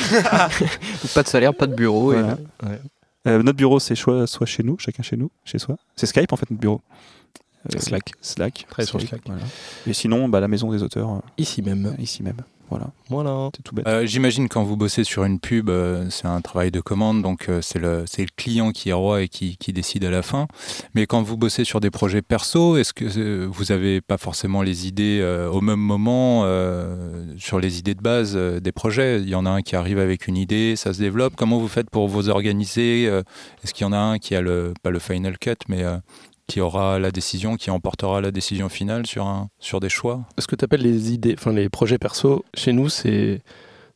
Pas 1.14 1.22
de 1.22 1.29
salaire, 1.29 1.55
pas 1.55 1.66
de 1.66 1.74
bureau. 1.74 2.12
et-. 2.12 2.22
Euh, 3.27 3.42
notre 3.42 3.59
bureau, 3.59 3.79
c'est 3.79 3.94
soit, 3.94 4.27
soit 4.27 4.46
chez 4.46 4.62
nous, 4.62 4.79
chacun 4.79 5.03
chez 5.03 5.16
nous, 5.16 5.31
chez 5.44 5.59
soi. 5.59 5.77
C'est 5.96 6.07
Skype, 6.07 6.33
en 6.33 6.37
fait, 6.37 6.51
notre 6.51 6.61
bureau. 6.61 6.81
Euh, 7.74 7.79
Slack. 7.79 8.12
Slack. 8.20 8.66
Sur 8.85 9.01
Slack. 9.01 9.20
voilà. 9.27 9.42
Et 9.87 9.92
sinon, 9.92 10.29
bah, 10.29 10.40
la 10.40 10.48
maison 10.48 10.70
des 10.70 10.83
auteurs, 10.83 11.11
euh, 11.11 11.18
Ici 11.37 11.61
même. 11.61 11.94
ici 11.98 12.22
même. 12.22 12.37
Voilà, 12.70 12.88
Voilà. 13.09 13.48
c'est 13.57 13.62
tout 13.62 13.74
bête. 13.74 13.87
Euh, 13.88 14.04
J'imagine 14.04 14.48
quand 14.48 14.62
vous 14.62 14.76
bossez 14.76 15.02
sur 15.04 15.24
une 15.24 15.38
pub, 15.40 15.70
euh, 15.70 16.07
c'est 16.11 16.26
un 16.26 16.40
travail 16.42 16.70
de 16.70 16.81
commande, 16.81 17.22
donc 17.22 17.48
euh, 17.48 17.61
c'est 17.62 17.78
le, 17.78 18.04
c'est 18.07 18.22
le 18.22 18.28
client 18.37 18.72
qui 18.72 18.90
est 18.90 18.92
roi 18.92 19.22
et 19.22 19.28
qui, 19.28 19.57
qui 19.57 19.72
décide 19.72 20.04
à 20.04 20.11
la 20.11 20.20
fin. 20.22 20.46
Mais 20.94 21.07
quand 21.07 21.22
vous 21.22 21.38
bossez 21.38 21.64
sur 21.64 21.81
des 21.81 21.90
projets 21.90 22.20
perso, 22.20 22.76
est-ce 22.76 22.92
que 22.92 23.07
euh, 23.18 23.46
vous 23.50 23.64
n'avez 23.70 24.00
pas 24.02 24.18
forcément 24.18 24.61
les 24.62 24.87
idées 24.87 25.20
euh, 25.22 25.48
au 25.48 25.62
même 25.62 25.81
moment 25.81 26.42
euh, 26.44 27.24
sur 27.38 27.59
les 27.59 27.78
idées 27.78 27.94
de 27.94 28.02
base 28.02 28.35
euh, 28.37 28.61
des 28.61 28.72
projets? 28.72 29.20
Il 29.22 29.28
y 29.31 29.35
en 29.35 29.46
a 29.46 29.50
un 29.50 29.62
qui 29.62 29.74
arrive 29.74 29.98
avec 29.98 30.26
une 30.28 30.37
idée, 30.37 30.76
ça 30.76 30.92
se 30.92 30.98
développe. 30.98 31.35
Comment 31.37 31.59
vous 31.59 31.68
faites 31.68 31.88
pour 31.88 32.07
vous 32.09 32.28
organiser 32.28 33.07
euh, 33.09 33.22
Est-ce 33.64 33.72
qu'il 33.72 33.85
y 33.85 33.88
en 33.88 33.92
a 33.92 33.98
un 33.98 34.18
qui 34.18 34.35
a 34.35 34.42
le, 34.42 34.74
pas 34.83 34.90
le 34.90 34.98
final 34.98 35.38
cut, 35.38 35.54
mais 35.68 35.85
euh, 35.85 35.96
qui 36.48 36.61
aura 36.61 36.98
la 36.98 37.12
décision, 37.12 37.56
qui 37.56 37.70
emportera 37.70 38.20
la 38.20 38.32
décision 38.32 38.68
finale 38.68 39.06
sur, 39.06 39.26
un, 39.26 39.50
sur 39.61 39.78
des 39.78 39.88
choix 39.88 40.24
Ce 40.38 40.46
que 40.46 40.56
tu 40.56 40.64
appelles 40.64 40.82
les 40.82 41.12
idées, 41.12 41.37
enfin 41.38 41.52
les 41.52 41.68
projets 41.68 41.98
perso, 41.98 42.44
chez 42.54 42.72
nous, 42.72 42.88
c'est 42.88 43.42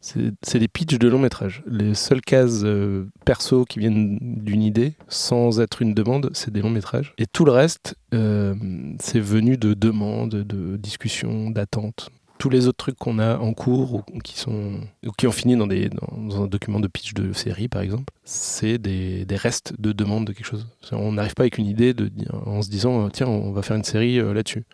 c'est 0.05 0.59
des 0.59 0.67
pitchs 0.67 0.99
de 0.99 1.09
long 1.09 1.21
métrage. 1.21 1.63
Les 1.65 1.95
seules 1.95 2.23
cases 2.23 2.63
euh, 2.65 3.07
perso 3.25 3.65
qui 3.65 3.79
viennent 3.79 4.19
d'une 4.21 4.63
idée, 4.63 4.95
sans 5.07 5.61
être 5.61 5.81
une 5.81 5.95
demande, 5.95 6.31
c'est 6.33 6.53
des 6.53 6.61
longs 6.61 6.71
métrages. 6.71 7.15
Et 7.19 7.27
tout 7.27 7.45
le 7.45 7.53
reste, 7.53 7.97
euh, 8.13 8.55
c'est 8.99 9.21
venu 9.21 9.57
de 9.57 9.75
demandes, 9.75 10.35
de 10.35 10.77
discussions, 10.77 11.51
d'attentes. 11.51 12.11
Tous 12.43 12.51
les 12.51 12.67
autres 12.67 12.79
trucs 12.79 12.99
qu'on 12.99 13.21
a 13.21 13.39
en 13.39 13.55
cours 13.55 13.95
ou 13.95 14.19
qui, 14.19 14.37
sont, 14.37 14.81
ou 15.07 15.13
qui 15.13 15.29
ont 15.29 15.31
fini 15.31 15.55
dans, 15.55 16.43
un 16.43 16.49
document 16.49 16.81
de 16.81 16.89
pitch 16.89 17.15
de 17.15 17.33
série, 17.33 17.69
par 17.69 17.83
exemple, 17.83 18.13
c'est 18.25 18.79
des, 18.79 19.25
restes 19.31 19.75
de 19.79 19.93
demandes 19.93 20.27
de 20.27 20.33
quelque 20.33 20.47
chose. 20.47 20.67
On 20.91 21.13
n'arrive 21.13 21.35
pas 21.35 21.45
avec 21.45 21.59
une 21.59 21.67
idée 21.67 21.95
en 22.33 22.61
se 22.61 22.69
disant, 22.69 23.07
euh, 23.07 23.11
tiens, 23.13 23.29
on 23.29 23.53
va 23.53 23.63
faire 23.63 23.77
une 23.77 23.85
série 23.85 24.19
euh, 24.19 24.35
là-dessus. 24.35 24.65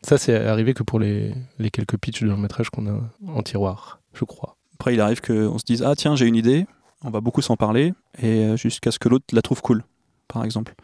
Ça, 0.00 0.16
c'est 0.16 0.34
arrivé 0.34 0.72
que 0.72 0.82
pour 0.82 0.98
les, 0.98 1.34
quelques 1.70 1.98
pitchs 1.98 2.22
de 2.22 2.28
long 2.28 2.38
métrage 2.38 2.70
qu'on 2.70 2.86
a 2.86 2.98
en 3.26 3.42
tiroir, 3.42 4.00
je 4.14 4.24
crois. 4.24 4.56
Après, 4.76 4.94
il 4.94 5.00
arrive 5.02 5.20
qu'on 5.20 5.58
se 5.58 5.64
dise 5.66 5.82
Ah, 5.82 5.94
tiens, 5.94 6.16
j'ai 6.16 6.24
une 6.24 6.36
idée, 6.36 6.64
on 7.04 7.10
va 7.10 7.20
beaucoup 7.20 7.42
s'en 7.42 7.58
parler, 7.58 7.92
et 8.22 8.46
euh, 8.46 8.56
jusqu'à 8.56 8.90
ce 8.90 8.98
que 8.98 9.10
l'autre 9.10 9.26
la 9.34 9.42
trouve 9.42 9.60
cool, 9.60 9.84
par 10.28 10.46
exemple. 10.46 10.74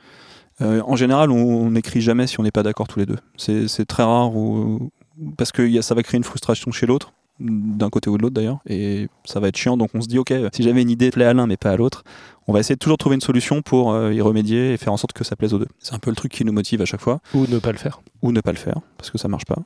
En 0.60 0.96
général, 0.96 1.30
on 1.30 1.70
n'écrit 1.70 2.00
jamais 2.00 2.26
si 2.26 2.40
on 2.40 2.42
n'est 2.42 2.50
pas 2.50 2.64
d'accord 2.64 2.88
tous 2.88 2.98
les 2.98 3.06
deux. 3.06 3.18
C'est 3.36 3.86
très 3.86 4.02
rare, 4.02 4.34
ou- 4.34 4.90
parce 5.36 5.52
que 5.52 5.80
ça 5.82 5.94
va 5.94 6.02
créer 6.02 6.18
une 6.18 6.24
frustration 6.24 6.70
chez 6.72 6.86
l'autre, 6.86 7.12
d'un 7.40 7.88
côté 7.88 8.10
ou 8.10 8.16
de 8.16 8.22
l'autre 8.22 8.34
d'ailleurs, 8.34 8.58
et 8.68 9.08
ça 9.24 9.38
va 9.40 9.48
être 9.48 9.56
chiant. 9.56 9.76
Donc 9.76 9.90
on 9.94 10.00
se 10.00 10.08
dit 10.08 10.18
Ok, 10.18 10.32
si 10.52 10.62
j'avais 10.62 10.82
une 10.82 10.90
idée 10.90 11.10
plaît 11.10 11.24
à 11.24 11.32
l'un 11.34 11.46
mais 11.46 11.56
pas 11.56 11.70
à 11.70 11.76
l'autre, 11.76 12.02
on 12.46 12.52
va 12.52 12.60
essayer 12.60 12.74
de 12.74 12.80
toujours 12.80 12.98
trouver 12.98 13.14
une 13.14 13.20
solution 13.20 13.62
pour 13.62 13.92
euh, 13.92 14.12
y 14.12 14.20
remédier 14.20 14.72
et 14.72 14.76
faire 14.76 14.92
en 14.92 14.96
sorte 14.96 15.12
que 15.12 15.22
ça 15.24 15.36
plaise 15.36 15.54
aux 15.54 15.58
deux. 15.58 15.68
C'est 15.78 15.94
un 15.94 15.98
peu 15.98 16.10
le 16.10 16.16
truc 16.16 16.32
qui 16.32 16.44
nous 16.44 16.52
motive 16.52 16.82
à 16.82 16.84
chaque 16.84 17.00
fois 17.00 17.20
Ou 17.34 17.46
ne 17.46 17.58
pas 17.58 17.72
le 17.72 17.78
faire. 17.78 18.00
ou 18.22 18.32
ne 18.32 18.40
pas 18.40 18.52
le 18.52 18.58
faire 18.58 18.80
parce 18.96 19.10
que 19.10 19.18
ça 19.18 19.28
marche 19.28 19.44
pas. 19.44 19.58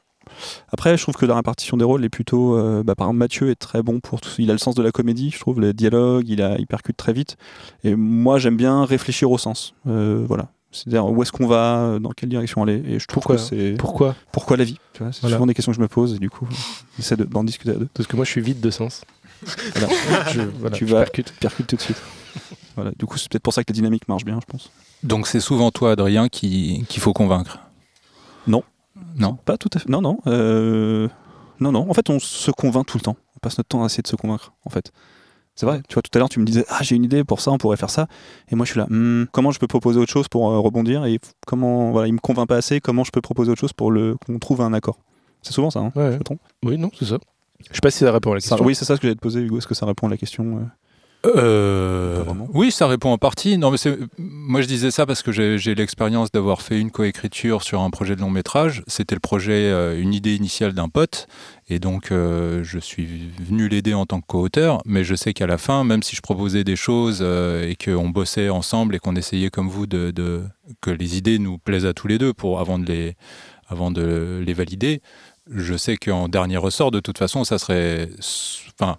Après, 0.70 0.96
je 0.96 1.02
trouve 1.02 1.16
que 1.16 1.26
la 1.26 1.34
répartition 1.34 1.76
des 1.76 1.84
rôles 1.84 2.04
est 2.04 2.08
plutôt. 2.08 2.56
euh, 2.56 2.82
bah, 2.84 2.94
par 2.94 3.06
exemple, 3.08 3.18
Mathieu 3.18 3.50
est 3.50 3.56
très 3.56 3.82
bon 3.82 4.00
pour 4.00 4.20
tout. 4.20 4.30
Il 4.38 4.50
a 4.50 4.52
le 4.54 4.58
sens 4.58 4.74
de 4.74 4.82
la 4.82 4.92
comédie, 4.92 5.30
je 5.30 5.38
trouve, 5.40 5.60
le 5.60 5.72
dialogue, 5.74 6.28
il, 6.28 6.40
a, 6.42 6.56
il 6.58 6.66
percute 6.66 6.96
très 6.96 7.12
vite. 7.12 7.36
Et 7.84 7.94
moi, 7.96 8.38
j'aime 8.38 8.56
bien 8.56 8.84
réfléchir 8.84 9.30
au 9.30 9.36
sens. 9.38 9.74
Euh, 9.88 10.24
voilà. 10.26 10.48
C'est-à-dire 10.72 11.06
où 11.06 11.22
est-ce 11.22 11.30
qu'on 11.32 11.46
va, 11.46 11.98
dans 12.00 12.10
quelle 12.10 12.28
direction 12.30 12.62
aller. 12.62 12.82
Et 12.86 12.98
je 12.98 13.06
trouve 13.06 13.22
Pourquoi 13.22 13.36
que 13.36 13.42
c'est. 13.42 13.74
Pourquoi 13.78 14.14
Pourquoi 14.32 14.56
la 14.56 14.64
vie 14.64 14.78
tu 14.94 15.02
vois, 15.02 15.12
C'est 15.12 15.20
Voilà. 15.20 15.36
souvent 15.36 15.46
des 15.46 15.54
questions 15.54 15.72
que 15.72 15.76
je 15.76 15.82
me 15.82 15.88
pose 15.88 16.14
et 16.14 16.18
du 16.18 16.30
coup, 16.30 16.48
j'essaie 16.96 17.16
de- 17.16 17.24
d'en 17.24 17.44
discuter 17.44 17.70
à 17.72 17.74
deux. 17.74 17.88
Parce 17.94 18.06
que 18.06 18.16
moi, 18.16 18.24
je 18.24 18.30
suis 18.30 18.40
vide 18.40 18.60
de 18.60 18.70
sens. 18.70 19.02
Voilà. 19.74 19.88
Je, 20.30 20.40
voilà, 20.58 20.76
Tu 20.76 20.86
je 20.86 20.92
vas- 20.94 21.00
percute. 21.02 21.32
Percute 21.40 21.66
tout 21.66 21.76
de 21.76 21.80
suite. 21.80 22.00
Voilà. 22.76 22.92
Du 22.98 23.06
coup, 23.06 23.18
c'est 23.18 23.28
peut-être 23.30 23.42
pour 23.42 23.52
ça 23.52 23.62
que 23.64 23.70
la 23.72 23.74
dynamique 23.74 24.08
marche 24.08 24.24
bien, 24.24 24.38
je 24.40 24.46
pense. 24.50 24.70
Donc 25.02 25.26
c'est 25.26 25.40
souvent 25.40 25.70
toi, 25.70 25.92
Adrien, 25.92 26.28
qui- 26.28 26.84
qu'il 26.88 27.02
faut 27.02 27.12
convaincre 27.12 27.58
Non. 28.46 28.62
Non 29.16 29.34
Pas 29.44 29.58
tout 29.58 29.68
à 29.74 29.78
fait. 29.78 29.88
Non, 29.88 30.00
non. 30.00 30.18
euh, 30.26 31.08
Non, 31.60 31.70
non. 31.72 31.88
En 31.90 31.94
fait, 31.94 32.08
on 32.10 32.18
se 32.18 32.50
convainc 32.50 32.86
tout 32.86 32.96
le 32.98 33.02
temps. 33.02 33.16
On 33.36 33.40
passe 33.40 33.58
notre 33.58 33.68
temps 33.68 33.82
à 33.82 33.86
essayer 33.86 34.02
de 34.02 34.08
se 34.08 34.16
convaincre, 34.16 34.52
en 34.64 34.70
fait. 34.70 34.90
C'est 35.54 35.66
vrai. 35.66 35.82
Tu 35.88 35.94
vois, 35.94 36.02
tout 36.02 36.10
à 36.14 36.18
l'heure, 36.18 36.28
tu 36.28 36.40
me 36.40 36.44
disais, 36.46 36.64
ah, 36.68 36.78
j'ai 36.82 36.96
une 36.96 37.04
idée 37.04 37.24
pour 37.24 37.40
ça, 37.40 37.50
on 37.50 37.58
pourrait 37.58 37.76
faire 37.76 37.90
ça. 37.90 38.06
Et 38.50 38.54
moi, 38.56 38.64
je 38.64 38.70
suis 38.72 38.78
là, 38.80 38.86
Hmm, 38.88 39.24
comment 39.32 39.50
je 39.50 39.58
peux 39.58 39.66
proposer 39.66 39.98
autre 40.00 40.10
chose 40.10 40.26
pour 40.28 40.50
euh, 40.50 40.58
rebondir 40.58 41.04
Et 41.04 41.20
comment, 41.46 41.90
voilà, 41.92 42.08
il 42.08 42.14
me 42.14 42.18
convainc 42.18 42.48
pas 42.48 42.56
assez. 42.56 42.80
Comment 42.80 43.04
je 43.04 43.10
peux 43.10 43.20
proposer 43.20 43.50
autre 43.52 43.60
chose 43.60 43.72
pour 43.74 43.90
le 43.90 44.16
qu'on 44.24 44.38
trouve 44.38 44.62
un 44.62 44.72
accord? 44.72 44.98
C'est 45.42 45.52
souvent 45.52 45.70
ça. 45.70 45.80
Hein, 45.80 45.92
Ouais, 45.94 46.12
je 46.12 46.18
me 46.18 46.22
trompe? 46.24 46.40
Oui, 46.64 46.78
non, 46.78 46.90
c'est 46.98 47.04
ça. 47.04 47.18
Je 47.70 47.74
sais 47.74 47.80
pas 47.82 47.90
si 47.90 47.98
ça 47.98 48.10
répond 48.12 48.32
à 48.32 48.34
la 48.34 48.40
Ça- 48.40 48.50
question. 48.50 48.66
oui, 48.66 48.74
c'est 48.74 48.84
ça 48.84 48.96
ce 48.96 49.00
que 49.00 49.06
j'allais 49.06 49.14
te 49.16 49.20
poser, 49.20 49.40
Hugo. 49.40 49.58
Est-ce 49.58 49.66
que 49.66 49.74
ça 49.74 49.86
répond 49.86 50.06
à 50.06 50.10
la 50.10 50.16
question 50.16 50.56
euh? 50.58 50.60
Euh, 51.24 52.24
oui, 52.52 52.72
ça 52.72 52.86
répond 52.86 53.12
en 53.12 53.18
partie. 53.18 53.56
Non, 53.58 53.70
mais 53.70 53.76
c'est, 53.76 53.96
moi 54.18 54.60
je 54.60 54.66
disais 54.66 54.90
ça 54.90 55.06
parce 55.06 55.22
que 55.22 55.30
j'ai, 55.30 55.74
l'expérience 55.74 56.32
d'avoir 56.32 56.62
fait 56.62 56.80
une 56.80 56.90
coécriture 56.90 57.62
sur 57.62 57.80
un 57.80 57.90
projet 57.90 58.16
de 58.16 58.20
long 58.20 58.30
métrage. 58.30 58.82
C'était 58.86 59.14
le 59.14 59.20
projet, 59.20 59.70
euh, 59.70 60.00
une 60.00 60.14
idée 60.14 60.34
initiale 60.34 60.72
d'un 60.72 60.88
pote, 60.88 61.28
et 61.68 61.78
donc 61.78 62.10
euh, 62.10 62.64
je 62.64 62.78
suis 62.78 63.30
venu 63.40 63.68
l'aider 63.68 63.94
en 63.94 64.04
tant 64.06 64.20
que 64.20 64.26
co-auteur. 64.26 64.82
Mais 64.84 65.04
je 65.04 65.14
sais 65.14 65.32
qu'à 65.32 65.46
la 65.46 65.58
fin, 65.58 65.84
même 65.84 66.02
si 66.02 66.16
je 66.16 66.22
proposais 66.22 66.64
des 66.64 66.76
choses 66.76 67.22
et 67.22 67.76
qu'on 67.82 68.08
bossait 68.08 68.48
ensemble 68.48 68.96
et 68.96 68.98
qu'on 68.98 69.14
essayait 69.16 69.50
comme 69.50 69.68
vous 69.68 69.86
de, 69.86 70.10
de- 70.10 70.42
que 70.80 70.90
les 70.90 71.16
idées 71.16 71.38
nous 71.38 71.58
plaisent 71.58 71.86
à 71.86 71.94
tous 71.94 72.08
les 72.08 72.18
deux 72.18 72.32
pour 72.32 72.58
avant 72.58 72.78
de 72.78 72.86
les, 72.86 73.16
avant 73.68 73.90
de 73.90 74.42
les 74.44 74.54
valider, 74.54 75.00
je 75.50 75.76
sais 75.76 75.96
qu'en 75.96 76.28
dernier 76.28 76.56
ressort, 76.56 76.90
de 76.90 77.00
toute 77.00 77.18
façon, 77.18 77.44
ça 77.44 77.58
serait, 77.58 78.08
enfin 78.80 78.96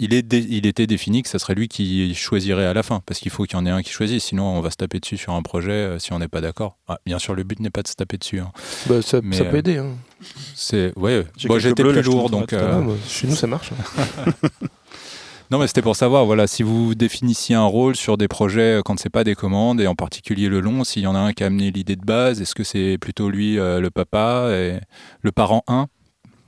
il, 0.00 0.14
est 0.14 0.22
dé- 0.22 0.46
il 0.48 0.66
était 0.66 0.86
défini 0.86 1.22
que 1.22 1.28
ce 1.28 1.38
serait 1.38 1.54
lui 1.54 1.68
qui 1.68 2.14
choisirait 2.14 2.66
à 2.66 2.74
la 2.74 2.82
fin, 2.82 3.00
parce 3.06 3.20
qu'il 3.20 3.30
faut 3.32 3.44
qu'il 3.44 3.58
y 3.58 3.60
en 3.60 3.66
ait 3.66 3.70
un 3.70 3.82
qui 3.82 3.90
choisisse, 3.90 4.24
sinon 4.24 4.44
on 4.44 4.60
va 4.60 4.70
se 4.70 4.76
taper 4.76 5.00
dessus 5.00 5.16
sur 5.16 5.32
un 5.34 5.42
projet 5.42 5.72
euh, 5.72 5.98
si 5.98 6.12
on 6.12 6.18
n'est 6.18 6.28
pas 6.28 6.40
d'accord. 6.40 6.76
Ah, 6.88 6.98
bien 7.06 7.18
sûr, 7.18 7.34
le 7.34 7.42
but 7.44 7.58
n'est 7.60 7.70
pas 7.70 7.82
de 7.82 7.88
se 7.88 7.94
taper 7.94 8.16
dessus. 8.18 8.40
hein. 8.40 8.52
Bah, 8.88 9.02
ça, 9.02 9.20
Mais, 9.22 9.36
ça 9.36 9.44
peut 9.44 9.56
euh, 9.56 9.58
aider. 9.58 9.76
Hein. 9.78 9.96
C'est 10.54 10.92
ouais. 10.96 11.24
J'ai 11.36 11.48
Moi 11.48 11.58
j'étais 11.58 11.82
plus 11.82 12.02
lourd, 12.02 12.30
donc 12.30 12.52
euh. 12.52 12.72
Ah, 12.74 12.80
bah, 12.80 12.92
chez 13.08 13.26
nous, 13.26 13.34
ça 13.36 13.46
marche. 13.46 13.70
hein. 13.72 14.32
non 15.50 15.58
mais 15.58 15.66
c'était 15.66 15.82
pour 15.82 15.96
savoir. 15.96 16.26
Voilà, 16.26 16.46
si 16.46 16.62
vous 16.62 16.94
définissiez 16.94 17.54
un 17.56 17.64
rôle 17.64 17.96
sur 17.96 18.16
des 18.18 18.28
projets 18.28 18.80
quand 18.84 18.98
c'est 18.98 19.08
pas 19.10 19.24
des 19.24 19.34
commandes 19.34 19.80
et 19.80 19.86
en 19.86 19.94
particulier 19.94 20.48
le 20.48 20.60
long, 20.60 20.84
s'il 20.84 21.02
y 21.02 21.06
en 21.06 21.14
a 21.14 21.18
un 21.20 21.32
qui 21.32 21.42
a 21.42 21.46
amené 21.46 21.70
l'idée 21.70 21.96
de 21.96 22.04
base, 22.04 22.40
est-ce 22.42 22.54
que 22.54 22.64
c'est 22.64 22.98
plutôt 23.00 23.30
lui 23.30 23.58
euh, 23.58 23.80
le 23.80 23.90
papa 23.90 24.48
et 24.52 24.78
le 25.22 25.32
parent 25.32 25.62
1 25.68 25.88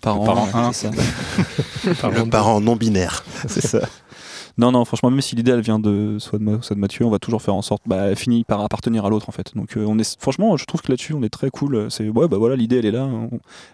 Par 0.01 0.15
Le 0.17 0.21
an, 0.21 0.25
parent 0.25 0.49
un. 0.55 0.73
ça. 0.73 0.91
Le 1.85 2.29
parent 2.29 2.61
non 2.61 2.77
binaire. 2.77 3.25
c'est 3.47 3.61
ça. 3.67 3.81
Non, 4.59 4.73
non, 4.73 4.85
franchement, 4.85 5.11
même 5.11 5.21
si 5.23 5.37
l'idée 5.37 5.53
elle 5.53 5.63
vient 5.63 5.79
de 5.79 6.17
soit 6.19 6.39
de 6.39 6.45
moi, 6.45 6.59
soit 6.61 6.75
de 6.77 6.81
Mathieu, 6.81 7.07
on 7.07 7.11
va 7.11 7.19
toujours 7.19 7.41
faire 7.41 7.55
en 7.55 7.63
sorte, 7.63 7.83
bah, 7.87 8.09
elle 8.09 8.17
finit 8.17 8.45
par 8.45 8.61
appartenir 8.61 9.07
à 9.07 9.09
l'autre 9.09 9.29
en 9.29 9.33
fait. 9.33 9.53
Donc, 9.55 9.77
euh, 9.77 9.85
on 9.89 9.99
est, 9.99 10.21
franchement, 10.21 10.57
je 10.59 10.67
trouve 10.67 10.83
que 10.83 10.91
là-dessus, 10.93 11.15
on 11.15 11.23
est 11.23 11.31
très 11.31 11.49
cool. 11.51 11.87
C'est 11.91 12.09
ouais, 12.11 12.29
bah 12.29 12.37
voilà, 12.37 12.57
l'idée 12.57 12.77
elle 12.79 12.85
est 12.85 12.91
là. 12.91 13.05
On, 13.05 13.31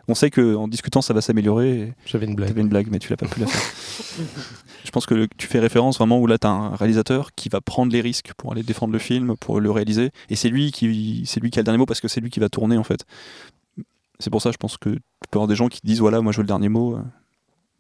on 0.07 0.15
sait 0.15 0.31
que 0.31 0.55
en 0.55 0.69
discutant, 0.69 1.03
ça 1.03 1.13
va 1.13 1.23
s'améliorer. 1.23 1.93
J'avais 2.05 2.27
une 2.27 2.37
blague. 2.37 2.51
T'avais 2.51 2.61
une 2.61 2.69
blague, 2.69 2.87
mais 2.91 3.01
tu 3.01 3.09
l'as 3.11 3.17
pas 3.17 3.27
pu 3.27 3.41
la 3.41 3.47
faire. 3.47 4.27
je 4.85 4.91
pense 4.93 5.07
que 5.07 5.15
le- 5.15 5.29
tu 5.39 5.49
fais 5.49 5.59
référence 5.59 5.97
vraiment 5.99 6.21
où 6.21 6.27
là, 6.29 6.39
t'as 6.39 6.51
un 6.51 6.77
réalisateur 6.77 7.31
qui 7.35 7.49
va 7.49 7.61
prendre 7.61 7.91
les 7.91 8.01
risques 8.03 8.33
pour 8.37 8.53
aller 8.53 8.63
défendre 8.63 8.93
le 8.93 9.01
film, 9.01 9.35
pour 9.41 9.61
le 9.61 9.71
réaliser, 9.73 10.11
et 10.31 10.37
c'est 10.37 10.51
lui 10.51 10.71
qui, 10.71 11.23
c'est 11.27 11.41
lui 11.41 11.51
qui 11.51 11.59
a 11.59 11.63
le 11.63 11.65
dernier 11.65 11.79
mot 11.79 11.87
parce 11.87 12.01
que 12.01 12.07
c'est 12.09 12.21
lui 12.21 12.31
qui 12.31 12.39
va 12.39 12.49
tourner 12.49 12.77
en 12.77 12.85
fait. 12.85 13.05
C'est 14.19 14.31
pour 14.31 14.43
ça, 14.43 14.51
je 14.51 14.57
pense 14.57 14.77
que 14.77 14.91
tu 14.91 15.01
peux 15.31 15.39
avoir 15.39 15.49
des 15.49 15.57
gens 15.57 15.69
qui 15.69 15.81
disent 15.85 16.01
voilà, 16.01 16.21
moi 16.21 16.33
je 16.33 16.39
veux 16.39 16.43
le 16.43 16.49
dernier 16.49 16.69
mot. 16.69 16.99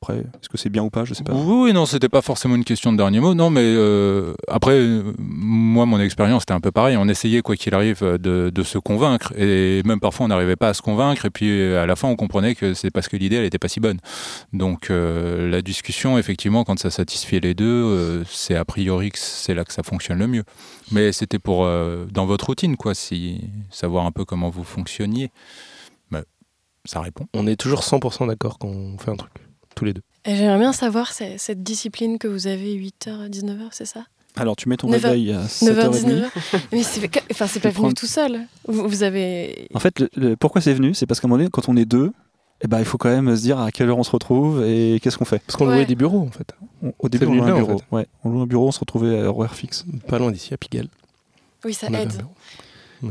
Après, 0.02 0.18
est-ce 0.18 0.48
que 0.48 0.58
c'est 0.58 0.68
bien 0.68 0.82
ou 0.82 0.90
pas 0.90 1.04
Je 1.04 1.14
sais 1.14 1.24
pas. 1.24 1.32
Oui, 1.32 1.72
non, 1.72 1.86
c'était 1.86 2.10
pas 2.10 2.20
forcément 2.20 2.54
une 2.54 2.64
question 2.64 2.92
de 2.92 2.98
dernier 2.98 3.18
mot. 3.18 3.34
Non, 3.34 3.48
mais 3.48 3.62
euh, 3.64 4.34
après, 4.46 4.74
euh, 4.74 5.14
moi, 5.18 5.86
mon 5.86 5.98
expérience, 5.98 6.42
c'était 6.42 6.52
un 6.52 6.60
peu 6.60 6.70
pareil. 6.70 6.96
On 6.98 7.08
essayait, 7.08 7.40
quoi 7.40 7.56
qu'il 7.56 7.74
arrive, 7.74 8.00
euh, 8.02 8.18
de, 8.50 8.62
se 8.62 8.76
convaincre. 8.78 9.32
Et 9.38 9.82
même 9.84 9.98
parfois, 9.98 10.26
on 10.26 10.28
n'arrivait 10.28 10.56
pas 10.56 10.68
à 10.68 10.74
se 10.74 10.82
convaincre. 10.82 11.24
Et 11.24 11.30
puis, 11.30 11.48
euh, 11.48 11.82
à 11.82 11.86
la 11.86 11.96
fin, 11.96 12.08
on 12.08 12.16
comprenait 12.16 12.54
que 12.54 12.74
c'est 12.74 12.90
parce 12.90 13.08
que 13.08 13.16
l'idée, 13.16 13.36
elle 13.36 13.44
n'était 13.44 13.58
pas 13.58 13.68
si 13.68 13.80
bonne. 13.80 13.98
Donc, 14.52 14.90
euh, 14.90 15.48
la 15.48 15.62
discussion, 15.62 16.18
effectivement, 16.18 16.64
quand 16.64 16.78
ça 16.78 16.90
satisfait 16.90 17.40
les 17.40 17.54
deux, 17.54 17.64
euh, 17.64 18.24
c'est 18.28 18.54
a 18.54 18.64
priori 18.66 19.10
que 19.10 19.18
c'est 19.18 19.54
là 19.54 19.64
que 19.64 19.72
ça 19.72 19.82
fonctionne 19.82 20.18
le 20.18 20.26
mieux. 20.26 20.44
Mais 20.92 21.10
c'était 21.10 21.38
pour, 21.38 21.64
euh, 21.64 22.04
dans 22.12 22.26
votre 22.26 22.46
routine, 22.46 22.76
quoi, 22.76 22.92
savoir 23.70 24.04
un 24.04 24.12
peu 24.12 24.24
comment 24.26 24.50
vous 24.50 24.64
fonctionniez. 24.64 25.30
Ça 26.86 27.00
répond. 27.00 27.26
On 27.34 27.46
est 27.46 27.56
toujours 27.56 27.80
100% 27.80 28.28
d'accord 28.28 28.58
quand 28.58 28.68
on 28.68 28.96
fait 28.98 29.10
un 29.10 29.16
truc. 29.16 29.32
tous 29.74 29.84
les 29.84 29.92
deux. 29.92 30.02
J'aimerais 30.24 30.58
bien 30.58 30.72
savoir 30.72 31.12
cette 31.12 31.62
discipline 31.62 32.18
que 32.18 32.26
vous 32.28 32.46
avez 32.46 32.74
8h 32.74 33.26
à 33.26 33.28
19h, 33.28 33.68
c'est 33.72 33.84
ça? 33.84 34.04
Alors, 34.34 34.56
tu 34.56 34.68
mets 34.68 34.76
ton 34.76 34.88
9 34.88 35.04
heures- 35.04 35.10
réveil 35.12 35.32
à 35.32 35.40
9h, 35.42 35.92
7h30. 35.92 35.92
19h 35.92 36.30
Mais 36.72 36.82
c'est 36.82 37.10
enfin, 37.30 37.46
c'est 37.46 37.60
pas 37.60 37.70
venu 37.70 37.92
tout 37.94 38.06
seul. 38.06 38.40
Vous, 38.68 38.88
vous 38.88 39.02
avez. 39.02 39.68
En 39.74 39.78
fait, 39.80 39.98
le- 40.00 40.10
le- 40.16 40.36
pourquoi 40.36 40.60
c'est 40.60 40.74
venu 40.74 40.94
C'est 40.94 41.06
parce 41.06 41.20
qu'à 41.20 41.26
un 41.26 41.28
moment 41.28 41.38
donné, 41.38 41.50
quand 41.50 41.68
on 41.68 41.76
est 41.76 41.84
deux, 41.86 42.12
eh 42.62 42.68
ben, 42.68 42.78
il 42.78 42.84
faut 42.86 42.98
quand 42.98 43.08
même 43.10 43.34
se 43.36 43.42
dire 43.42 43.58
à 43.60 43.70
quelle 43.70 43.88
heure 43.90 43.98
on 43.98 44.02
se 44.02 44.10
retrouve 44.10 44.64
et 44.64 44.98
qu'est-ce 45.02 45.16
qu'on 45.18 45.24
fait. 45.26 45.40
Parce 45.46 45.56
qu'on 45.56 45.68
Ouais. 45.68 45.74
louait 45.76 45.86
des 45.86 45.94
bureaux, 45.94 46.20
en 46.20 46.30
fait. 46.30 46.52
On- 46.82 46.92
au 46.98 47.08
début, 47.08 47.26
on 47.26 47.34
louait 47.34 47.50
un 47.50 47.54
en 47.54 47.58
bureau. 47.62 47.80
Ouais, 47.92 48.06
on 48.24 48.30
louait 48.30 48.42
un 48.42 48.46
bureau, 48.46 48.68
on 48.68 48.72
se 48.72 48.80
retrouvait 48.80 49.20
à 49.20 49.30
horaire 49.30 49.54
fixe. 49.54 49.84
Pas 50.08 50.18
loin 50.18 50.30
d'ici, 50.32 50.52
à 50.54 50.56
Pigalle. 50.56 50.88
Oui, 51.64 51.72
ça 51.74 51.86
On 51.90 51.94
aide. 51.94 52.12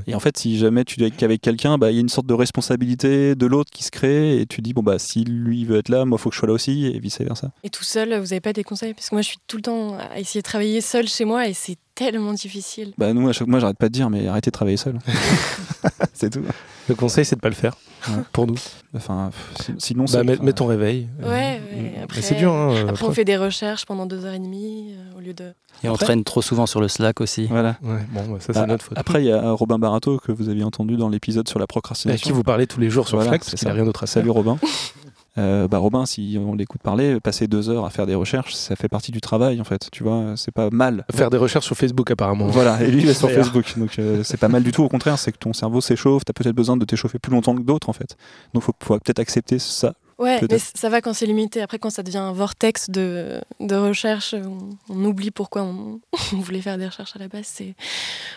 Et 0.07 0.15
en 0.15 0.19
fait, 0.19 0.37
si 0.37 0.57
jamais 0.57 0.83
tu 0.83 1.03
es 1.03 1.11
qu'avec 1.11 1.41
quelqu'un, 1.41 1.77
bah, 1.77 1.91
il 1.91 1.95
y 1.95 1.97
a 1.97 2.01
une 2.01 2.09
sorte 2.09 2.27
de 2.27 2.33
responsabilité 2.33 3.35
de 3.35 3.45
l'autre 3.45 3.71
qui 3.71 3.83
se 3.83 3.91
crée 3.91 4.39
et 4.39 4.45
tu 4.45 4.61
dis, 4.61 4.73
bon, 4.73 4.83
bah, 4.83 4.99
si 4.99 5.23
lui 5.23 5.65
veut 5.65 5.77
être 5.77 5.89
là, 5.89 6.05
moi, 6.05 6.17
il 6.19 6.21
faut 6.21 6.29
que 6.29 6.35
je 6.35 6.39
sois 6.39 6.47
là 6.47 6.53
aussi 6.53 6.87
et 6.87 6.99
vice 6.99 7.19
versa. 7.19 7.51
Et 7.63 7.69
tout 7.69 7.83
seul, 7.83 8.17
vous 8.19 8.33
avez 8.33 8.41
pas 8.41 8.53
des 8.53 8.63
conseils? 8.63 8.93
Parce 8.93 9.09
que 9.09 9.15
moi, 9.15 9.21
je 9.21 9.29
suis 9.29 9.39
tout 9.47 9.57
le 9.57 9.63
temps 9.63 9.97
à 9.97 10.19
essayer 10.19 10.41
de 10.41 10.45
travailler 10.45 10.81
seul 10.81 11.07
chez 11.07 11.25
moi 11.25 11.47
et 11.47 11.53
c'est 11.53 11.77
tellement 11.95 12.33
difficile. 12.33 12.93
Bah, 12.97 13.13
nous, 13.13 13.27
à 13.27 13.33
chaque 13.33 13.47
moi, 13.47 13.59
j'arrête 13.59 13.77
pas 13.77 13.87
de 13.87 13.93
dire, 13.93 14.09
mais 14.09 14.27
arrêtez 14.27 14.51
de 14.51 14.53
travailler 14.53 14.77
seul. 14.77 14.99
c'est 16.13 16.29
tout. 16.29 16.41
Le 16.87 16.93
conseil, 16.95 17.25
c'est 17.25 17.35
de 17.35 17.41
pas 17.41 17.49
le 17.49 17.55
faire. 17.55 17.75
Ouais. 18.07 18.21
Pour 18.31 18.45
nous. 18.45 18.55
Enfin, 18.95 19.31
sinon, 19.79 20.03
Bah, 20.05 20.21
c'est. 20.25 20.39
mets, 20.41 20.53
ton 20.53 20.67
réveil. 20.67 21.07
Ouais, 21.19 21.27
ouais, 21.27 21.61
Mais 21.75 21.93
après- 22.03 22.21
c'est 22.21 22.35
dur, 22.35 22.53
hein. 22.53 22.73
euh, 22.75 22.87
Après, 22.89 23.05
on 23.07 23.11
fait 23.11 23.25
des 23.25 23.37
recherches 23.37 23.85
pendant 23.87 24.05
deux 24.05 24.23
heures 24.25 24.33
et 24.35 24.39
demie 24.39 24.93
euh, 24.93 25.17
au 25.17 25.19
lieu 25.21 25.33
de. 25.33 25.53
Et 25.83 25.89
on 25.89 25.95
traîne 25.97 26.23
trop 26.23 26.43
souvent 26.43 26.67
sur 26.67 26.79
le 26.81 26.87
Slack 26.87 27.21
aussi. 27.21 27.47
Voilà. 27.47 27.77
Ouais, 27.81 27.97
bon, 28.11 28.21
bah, 28.33 28.37
ça, 28.39 28.53
c'est 28.53 28.59
Bah, 28.59 28.67
notre 28.67 28.85
faute. 28.85 28.97
Après, 28.99 29.23
il 29.23 29.25
y 29.27 29.31
a 29.31 29.51
Robin 29.51 29.79
Barato 29.79 30.19
que 30.19 30.31
vous 30.31 30.49
aviez 30.49 30.63
entendu 30.63 30.97
dans 30.97 31.09
l'épisode 31.09 31.47
sur 31.49 31.57
la 31.57 31.63
à 31.63 31.67
procrastination. 31.67 32.23
qui 32.27 32.31
vous 32.33 32.43
parlez 32.43 32.67
tous 32.67 32.79
les 32.79 32.91
jours 32.91 33.07
sur 33.07 33.17
Voilà, 33.17 33.31
Slack, 33.31 33.43
c'est 33.43 33.51
parce 33.51 33.59
qu'il 33.61 33.67
a 33.67 33.71
ça. 33.71 33.75
rien 33.75 33.85
d'autre 33.85 34.03
à 34.03 34.07
faire. 34.07 34.13
Salut 34.21 34.29
Robin. 34.29 34.57
Euh, 35.37 35.67
bah 35.67 35.79
Robin, 35.79 36.05
si 36.05 36.37
on 36.39 36.55
l'écoute 36.55 36.81
parler, 36.81 37.19
passer 37.19 37.47
deux 37.47 37.69
heures 37.69 37.85
à 37.85 37.89
faire 37.89 38.05
des 38.05 38.15
recherches, 38.15 38.53
ça 38.55 38.75
fait 38.75 38.87
partie 38.87 39.11
du 39.11 39.19
travail 39.19 39.59
en 39.59 39.65
fait. 39.65 39.89
Tu 39.91 40.03
vois, 40.03 40.33
c'est 40.37 40.51
pas 40.53 40.69
mal. 40.69 41.05
Faire 41.13 41.29
des 41.29 41.37
recherches 41.37 41.65
sur 41.65 41.75
Facebook, 41.75 42.09
apparemment. 42.11 42.47
Voilà, 42.47 42.81
et 42.81 42.89
lui 42.89 43.01
il 43.03 43.09
est 43.09 43.13
sur. 43.13 43.29
Facebook, 43.35 43.77
donc 43.77 43.99
euh, 43.99 44.23
c'est 44.23 44.37
pas 44.37 44.47
mal 44.47 44.63
du 44.63 44.71
tout. 44.71 44.83
Au 44.83 44.87
contraire, 44.89 45.19
c'est 45.19 45.31
que 45.31 45.37
ton 45.37 45.51
cerveau 45.51 45.81
s'échauffe. 45.81 46.23
T'as 46.23 46.31
peut-être 46.31 46.55
besoin 46.55 46.77
de 46.77 46.85
t'échauffer 46.85 47.19
plus 47.19 47.31
longtemps 47.31 47.55
que 47.55 47.61
d'autres 47.63 47.89
en 47.89 47.93
fait. 47.93 48.15
Donc 48.53 48.63
faut, 48.63 48.71
faut 48.81 48.97
peut-être 48.99 49.19
accepter 49.19 49.59
ça. 49.59 49.93
Ouais, 50.17 50.39
Peut-être. 50.39 50.51
mais 50.53 50.79
ça 50.79 50.87
va 50.87 51.01
quand 51.01 51.13
c'est 51.13 51.25
limité. 51.25 51.61
Après, 51.61 51.77
quand 51.77 51.89
ça 51.89 52.01
devient 52.01 52.19
un 52.19 52.31
vortex 52.31 52.89
de, 52.89 53.41
de 53.59 53.75
recherche, 53.75 54.33
on, 54.33 54.69
on 54.89 55.03
oublie 55.03 55.31
pourquoi 55.31 55.63
on, 55.63 55.99
on 56.33 56.37
voulait 56.37 56.61
faire 56.61 56.77
des 56.77 56.85
recherches 56.85 57.15
à 57.17 57.19
la 57.19 57.27
base. 57.27 57.45
C'est... 57.45 57.75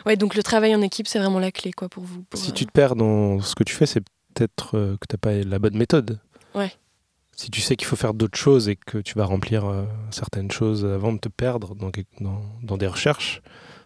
Ouais, 0.04 0.16
donc 0.16 0.34
le 0.34 0.42
travail 0.42 0.74
en 0.74 0.82
équipe, 0.82 1.06
c'est 1.06 1.20
vraiment 1.20 1.38
la 1.38 1.52
clé 1.52 1.70
quoi, 1.70 1.88
pour 1.88 2.02
vous. 2.02 2.22
pour, 2.28 2.40
Si 2.40 2.50
euh, 2.50 2.54
tu 2.54 2.66
te 2.66 2.72
perds 2.72 2.96
dans 2.96 3.40
ce 3.40 3.54
que 3.54 3.62
tu 3.62 3.76
fais, 3.76 3.86
c'est 3.86 4.02
peut-être 4.34 4.76
euh, 4.76 4.96
que 5.00 5.06
t'as 5.06 5.18
pas 5.18 5.34
la 5.34 5.60
bonne 5.60 5.76
méthode. 5.76 6.18
Ouais. 6.56 6.72
Si 7.40 7.50
tu 7.52 7.60
sais 7.60 7.76
qu'il 7.76 7.86
faut 7.86 7.94
faire 7.94 8.14
d'autres 8.14 8.36
choses 8.36 8.68
et 8.68 8.74
que 8.74 8.98
tu 8.98 9.14
vas 9.16 9.24
remplir 9.24 9.64
euh, 9.64 9.84
certaines 10.10 10.50
choses 10.50 10.84
avant 10.84 11.12
de 11.12 11.18
te 11.18 11.28
perdre 11.28 11.76
dans, 11.76 11.92
quelque- 11.92 12.20
dans, 12.20 12.42
dans 12.64 12.76
des 12.76 12.88
recherches, 12.88 13.42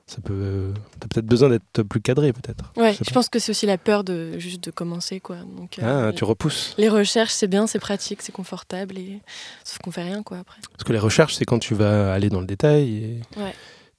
ça 0.07 0.23
peut. 0.23 0.73
T'as 1.01 1.07
peut-être 1.09 1.27
besoin 1.27 1.51
d'être 1.51 1.83
plus 1.83 2.01
cadré, 2.01 2.33
peut-être. 2.33 2.73
Ouais, 2.79 2.95
Je 2.95 3.11
pense 3.13 3.29
que 3.29 3.39
c'est 3.39 3.51
aussi 3.51 3.67
la 3.67 3.77
peur 3.77 4.05
de 4.05 4.39
juste 4.39 4.65
de 4.65 4.71
commencer 4.71 5.21
quoi. 5.21 5.37
Donc, 5.57 5.79
euh, 5.79 6.09
Ah, 6.09 6.13
tu 6.15 6.25
repousses. 6.25 6.75
Les 6.79 6.89
recherches, 6.89 7.33
c'est 7.33 7.47
bien, 7.47 7.67
c'est 7.67 7.79
pratique, 7.79 8.23
c'est 8.23 8.33
confortable, 8.33 8.97
et... 8.97 9.21
sauf 9.65 9.79
qu'on 9.79 9.91
fait 9.91 10.03
rien 10.03 10.23
quoi 10.23 10.39
après. 10.39 10.59
Parce 10.73 10.85
que 10.85 10.93
les 10.95 10.99
recherches, 10.99 11.35
c'est 11.35 11.45
quand 11.45 11.59
tu 11.59 11.75
vas 11.75 12.11
aller 12.13 12.31
dans 12.31 12.41
le 12.41 12.47
détail 12.47 12.89
et 12.97 13.21
Ouais. 13.39 13.53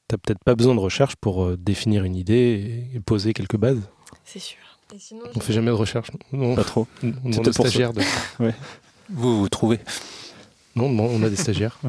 t'as 0.07 0.17
peut-être 0.17 0.43
pas 0.43 0.55
besoin 0.55 0.73
de 0.73 0.79
recherche 0.79 1.15
pour 1.15 1.43
euh, 1.43 1.57
définir 1.57 2.05
une 2.05 2.15
idée 2.15 2.87
et, 2.91 2.97
et 2.97 2.99
poser 2.99 3.33
quelques 3.33 3.57
bases. 3.57 3.81
C'est 4.25 4.39
sûr. 4.39 4.57
Et 4.95 4.99
sinon, 4.99 5.21
On 5.35 5.39
fait 5.39 5.53
jamais 5.53 5.67
de 5.71 5.75
recherche. 5.75 6.09
Non, 6.31 6.55
Pas 6.55 6.63
trop. 6.63 6.87
on 7.03 7.07
demande 7.07 7.33
peut-être 7.43 7.59
aux 7.59 7.63
stagiaires 7.67 7.93
de. 7.93 8.01
Vous 9.09 9.39
vous 9.41 9.49
trouvez 9.49 9.79
Non, 10.75 10.89
non, 10.89 11.05
on 11.05 11.23
a 11.23 11.29
des 11.29 11.35
stagiaires. 11.35 11.79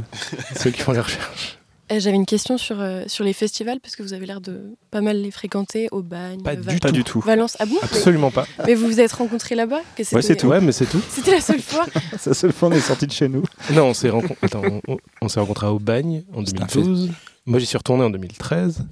C'est 0.55 0.69
eux 0.69 0.73
qui 0.73 0.81
font 0.81 0.93
les 0.93 1.01
recherches. 1.01 1.59
Euh, 1.93 2.01
J'avais 2.01 2.17
une 2.17 2.25
question 2.25 2.57
sur, 2.57 2.81
euh, 2.81 3.05
sur 3.09 3.25
les 3.25 3.35
festivals, 3.35 3.79
parce 3.79 3.95
que 3.95 4.03
vous 4.03 4.15
avez 4.15 4.25
l'air 4.25 4.41
de 4.41 4.73
pas 4.91 5.03
mal 5.03 5.21
les 5.21 5.31
fréquenter, 5.31 5.89
au 5.93 6.01
bagne, 6.03 6.41
Pas 6.43 6.55
Val- 6.55 6.75
du 6.75 6.81
Pas 6.81 6.93
du 6.93 7.05
tout. 7.05 7.21
Valence. 7.21 7.57
Ah 7.61 7.67
bon 7.67 7.77
Absolument 7.83 8.31
pas. 8.31 8.47
mais, 8.67 8.75
vous 8.75 8.87
vous 8.87 9.01
êtes 9.01 9.13
rencontrés 9.13 9.55
là-bas? 9.55 9.81
Que 9.95 10.03
Ouais, 10.15 10.23
c'est 10.23 10.35
tout. 10.37 10.47
Ouais, 10.47 10.63
mais 10.63 10.73
c'est 10.73 10.87
tout. 10.87 11.01
C'était 11.11 11.33
la 11.33 11.41
seule 11.43 11.61
fois 11.61 11.85
C'est 12.19 12.31
la 12.31 12.35
seule 12.35 12.53
fois 12.55 12.71
on 12.71 12.73
est 12.73 12.81
sorti 12.81 13.07
de 13.07 13.13
chez 13.13 13.29
nous. 13.29 13.45
Non, 13.73 13.89
on 13.89 13.95
s'est 13.95 14.09
rencontrés. 14.09 14.37
Attends, 14.43 14.63
on, 14.65 14.81
on- 14.95 14.99
on 15.21 15.29
s'est 15.29 15.41
rencontrés 15.41 15.67
à 15.67 15.73
Aubagne 15.75 16.25
en 16.35 16.45
C'était 16.47 16.63
un 16.63 16.67
2012. 16.67 17.11
Moi, 17.47 17.59
j'y 17.59 17.67
suis 17.67 17.77
retourné 17.77 18.03
en 18.03 18.09
2013. 18.11 18.87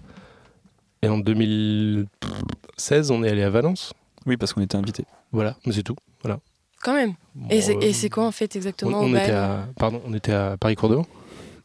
Et 1.00 1.08
en 1.08 1.16
2016, 1.18 3.10
on 3.10 3.24
est 3.24 3.30
allé 3.30 3.42
à 3.42 3.50
Valence. 3.50 3.92
Oui, 4.26 4.36
parce 4.36 4.52
qu'on 4.52 4.60
était 4.60 4.76
invités. 4.76 5.04
Voilà, 5.32 5.56
mais 5.66 5.72
c'est 5.72 5.82
tout. 5.82 5.96
Quand 6.82 6.94
même. 6.94 7.14
Bon, 7.34 7.48
Et 7.48 7.62
c'est 7.62 7.76
euh, 7.76 7.92
c'est 7.92 8.08
quoi 8.10 8.26
en 8.26 8.32
fait 8.32 8.56
exactement 8.56 9.00
on 9.00 9.14
était 9.14 9.30
à, 9.30 9.66
pardon, 9.78 10.02
on 10.06 10.12
était 10.14 10.32
à 10.32 10.56
Paris 10.58 10.74
Cours 10.74 11.06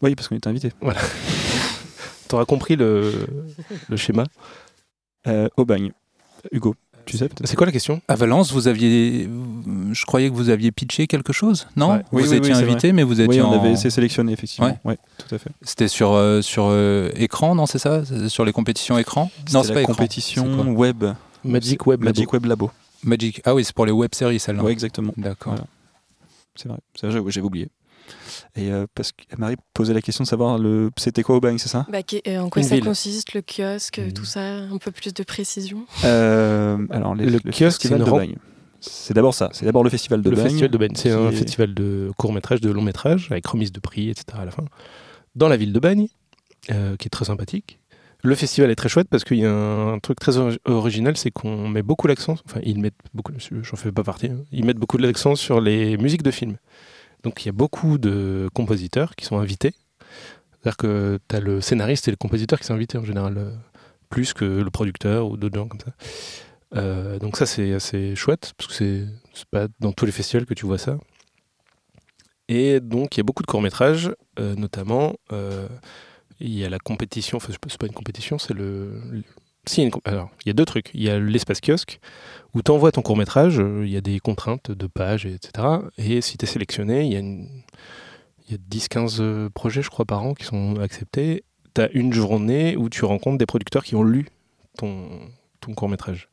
Oui, 0.01 0.15
parce 0.15 0.27
qu'on 0.27 0.35
était 0.35 0.47
invités. 0.47 0.71
T'auras 2.27 2.45
compris 2.45 2.75
le, 2.75 3.25
le 3.89 3.97
schéma. 3.97 4.23
Euh, 5.27 5.47
au 5.57 5.65
bagne. 5.65 5.91
Hugo, 6.51 6.75
tu 7.05 7.17
sais 7.17 7.27
peut-être 7.27 7.47
C'est 7.47 7.55
quoi 7.55 7.65
la 7.65 7.71
question? 7.71 8.01
À 8.07 8.15
Valence, 8.15 8.51
vous 8.51 8.67
aviez. 8.67 9.27
Je 9.91 10.05
croyais 10.05 10.29
que 10.29 10.35
vous 10.35 10.49
aviez 10.49 10.71
pitché 10.71 11.07
quelque 11.07 11.33
chose, 11.33 11.67
non? 11.75 11.93
Ouais. 11.93 12.01
Oui, 12.11 12.23
Vous 12.23 12.31
oui, 12.31 12.37
étiez 12.37 12.53
oui, 12.53 12.61
invité, 12.63 12.91
mais 12.93 13.03
vous 13.03 13.19
étiez 13.19 13.41
Oui, 13.41 13.41
on 13.41 13.49
en- 13.49 13.59
avait 13.59 13.71
essayé 13.71 13.89
de 13.89 13.93
sélectionner 13.93 14.33
effectivement. 14.33 14.67
Ouais. 14.67 14.91
Ouais, 14.91 14.97
tout 15.17 15.33
à 15.35 15.37
fait. 15.37 15.49
C'était 15.63 15.87
sur, 15.87 16.11
euh, 16.13 16.41
sur 16.41 16.65
euh, 16.69 17.09
écran, 17.15 17.55
non 17.55 17.65
C'est 17.65 17.79
ça? 17.79 18.03
Sur 18.27 18.45
les 18.45 18.53
compétitions 18.53 18.97
écran? 18.97 19.31
Non, 19.53 19.63
c'est 19.63 19.73
pas 19.73 19.81
écran. 19.81 19.93
compétition 19.93 20.45
web. 20.73 21.03
Magic 21.43 21.85
Web 21.87 22.03
Labo. 22.03 22.13
Magic 22.17 22.33
Web 22.33 22.45
Labo. 22.45 22.71
Magic. 23.07 23.41
Ah 23.45 23.55
oui, 23.55 23.63
c'est 23.63 23.73
pour 23.75 23.85
les 23.85 23.91
web 23.91 24.13
séries, 24.13 24.39
celle-là. 24.39 24.63
Oui, 24.63 24.71
exactement. 24.71 25.13
D'accord. 25.17 25.53
Voilà. 25.53 25.67
C'est 26.55 26.67
vrai. 26.69 26.77
C'est 26.95 27.07
vrai, 27.07 27.21
j'avais 27.31 27.45
oublié. 27.45 27.69
Et 28.55 28.71
euh, 28.71 28.87
parce 28.95 29.11
que 29.11 29.23
Marie 29.37 29.55
posait 29.73 29.93
la 29.93 30.01
question 30.01 30.23
de 30.23 30.29
savoir 30.29 30.57
le 30.57 30.89
c'était 30.97 31.23
quoi 31.23 31.35
au 31.35 31.39
bagne, 31.41 31.57
c'est 31.57 31.67
ça? 31.69 31.85
Bah, 31.91 32.03
qui- 32.03 32.21
euh, 32.27 32.39
en 32.39 32.49
quoi 32.49 32.61
Une 32.61 32.67
ça 32.67 32.75
ville. 32.75 32.83
consiste, 32.85 33.33
le 33.33 33.41
kiosque, 33.41 33.99
Mhm. 33.99 34.13
tout 34.13 34.23
ça, 34.25 34.41
un 34.59 34.77
peu 34.77 34.91
plus 34.91 35.13
de 35.13 35.23
précision? 35.23 35.85
Euh, 36.05 36.77
Alors 36.89 37.15
les- 37.15 37.25
Le 37.25 37.39
kiosque, 37.39 37.81
festival 37.81 37.97
c'est 37.99 38.03
une 38.03 38.05
de 38.05 38.09
ren- 38.09 38.17
Bagne. 38.17 38.35
C'est 38.79 39.13
d'abord 39.13 39.33
ça. 39.33 39.49
C'est 39.53 39.65
d'abord 39.65 39.83
le 39.83 39.89
festival 39.89 40.21
de 40.21 40.29
le 40.29 40.35
Bagne. 40.37 40.45
festival 40.45 40.69
de 40.71 40.77
Bagne. 40.77 40.91
C'est 40.95 41.11
un 41.11 41.29
est- 41.31 41.35
festival 41.35 41.73
de 41.73 42.11
court-métrage, 42.17 42.61
de 42.61 42.69
long-métrage, 42.71 43.27
avec 43.31 43.45
remise 43.47 43.71
de 43.73 43.79
prix, 43.79 44.09
etc. 44.09 44.25
à 44.39 44.45
la 44.45 44.51
fin. 44.51 44.63
Dans 45.35 45.49
la 45.49 45.57
ville 45.57 45.73
de 45.73 45.79
Bagne, 45.79 46.07
euh, 46.71 46.95
qui 46.95 47.07
est 47.07 47.09
très 47.09 47.25
sympathique. 47.25 47.79
Le 48.23 48.35
festival 48.35 48.71
est 48.71 48.75
très 48.75 48.89
chouette 48.89 49.07
parce 49.09 49.23
qu'il 49.23 49.37
y 49.37 49.45
a 49.45 49.53
un 49.53 49.99
truc 49.99 50.19
très 50.19 50.37
ori- 50.37 50.59
original, 50.65 51.15
c'est 51.15 51.31
qu'on 51.31 51.67
met 51.67 51.83
beaucoup 51.83 52.07
l'accent, 52.07 52.35
enfin 52.45 52.59
ils 52.63 52.79
mettent 52.79 52.95
beaucoup, 53.13 53.31
j'en 53.37 53.77
fais 53.77 53.91
pas 53.91 54.03
partie, 54.03 54.27
hein, 54.27 54.43
ils 54.51 54.65
mettent 54.65 54.77
beaucoup 54.77 54.97
l'accent 54.97 55.35
sur 55.35 55.61
les 55.61 55.97
musiques 55.97 56.23
de 56.23 56.31
films. 56.31 56.57
Donc 57.23 57.45
il 57.45 57.47
y 57.47 57.49
a 57.49 57.53
beaucoup 57.53 57.97
de 57.97 58.49
compositeurs 58.53 59.15
qui 59.15 59.25
sont 59.25 59.37
invités. 59.37 59.73
C'est-à-dire 60.51 60.77
que 60.77 61.19
tu 61.27 61.35
as 61.35 61.39
le 61.39 61.61
scénariste 61.61 62.07
et 62.07 62.11
le 62.11 62.17
compositeur 62.17 62.59
qui 62.59 62.65
sont 62.65 62.73
invités 62.73 62.97
en 62.97 63.05
général, 63.05 63.37
euh, 63.37 63.51
plus 64.09 64.33
que 64.33 64.45
le 64.45 64.69
producteur 64.71 65.27
ou 65.29 65.37
d'autres 65.37 65.55
gens 65.55 65.67
comme 65.67 65.79
ça. 65.79 65.91
Euh, 66.75 67.19
donc 67.19 67.37
ça 67.37 67.45
c'est 67.45 67.73
assez 67.73 68.15
chouette, 68.15 68.53
parce 68.57 68.75
que 68.75 69.05
c'est 69.33 69.45
pas 69.51 69.67
dans 69.79 69.93
tous 69.93 70.05
les 70.05 70.11
festivals 70.11 70.45
que 70.45 70.55
tu 70.55 70.65
vois 70.65 70.79
ça. 70.79 70.97
Et 72.49 72.79
donc 72.79 73.15
il 73.15 73.19
y 73.19 73.21
a 73.21 73.23
beaucoup 73.23 73.43
de 73.43 73.47
courts-métrages, 73.47 74.11
euh, 74.39 74.55
notamment 74.55 75.15
il 76.39 76.53
y 76.57 76.63
a 76.65 76.69
la 76.69 76.79
compétition, 76.79 77.37
enfin 77.37 77.53
c'est 77.67 77.77
pas- 77.77 77.87
une 77.87 77.93
compétition, 77.93 78.37
c'est 78.37 78.53
le... 78.53 79.23
Si, 79.65 79.89
alors 80.05 80.29
il 80.45 80.47
y 80.47 80.51
a 80.51 80.53
deux 80.53 80.65
trucs. 80.65 80.91
Il 80.93 81.03
y 81.03 81.09
a 81.09 81.19
l'espace 81.19 81.59
kiosque, 81.59 81.99
où 82.53 82.61
tu 82.61 82.71
envoies 82.71 82.91
ton 82.93 83.01
court-métrage, 83.01 83.59
euh, 83.59 83.85
il 83.85 83.91
y 83.91 83.97
a 83.97 84.01
des 84.01 84.19
contraintes 84.19 84.71
de 84.71 84.87
pages, 84.87 85.25
etc. 85.25 85.67
Et 85.97 86.21
si 86.21 86.37
tu 86.37 86.45
es 86.45 86.47
sélectionné, 86.47 87.05
il 87.05 87.11
y 87.11 87.17
a, 87.17 88.55
a 88.55 88.57
10-15 88.69 89.17
euh, 89.19 89.49
projets, 89.49 89.81
je 89.81 89.89
crois, 89.89 90.05
par 90.05 90.23
an 90.23 90.33
qui 90.33 90.45
sont 90.45 90.79
acceptés. 90.79 91.43
Tu 91.75 91.81
as 91.81 91.91
une 91.91 92.13
journée 92.13 92.77
où 92.77 92.89
tu 92.89 93.03
rencontres 93.03 93.37
des 93.37 93.45
producteurs 93.45 93.83
qui 93.83 93.95
ont 93.95 94.03
lu 94.03 94.27
ton, 94.77 95.09
ton 95.59 95.73
court-métrage. 95.73 96.29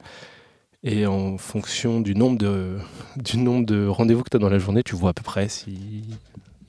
Et 0.84 1.06
en 1.06 1.36
fonction 1.38 2.00
du 2.00 2.14
nombre 2.14 2.38
de, 2.38 2.78
du 3.16 3.38
nombre 3.38 3.66
de 3.66 3.86
rendez-vous 3.86 4.22
que 4.22 4.30
tu 4.30 4.36
as 4.36 4.40
dans 4.40 4.50
la 4.50 4.58
journée, 4.58 4.82
tu 4.84 4.94
vois 4.94 5.10
à 5.10 5.12
peu 5.14 5.22
près 5.24 5.48
s'il 5.48 6.04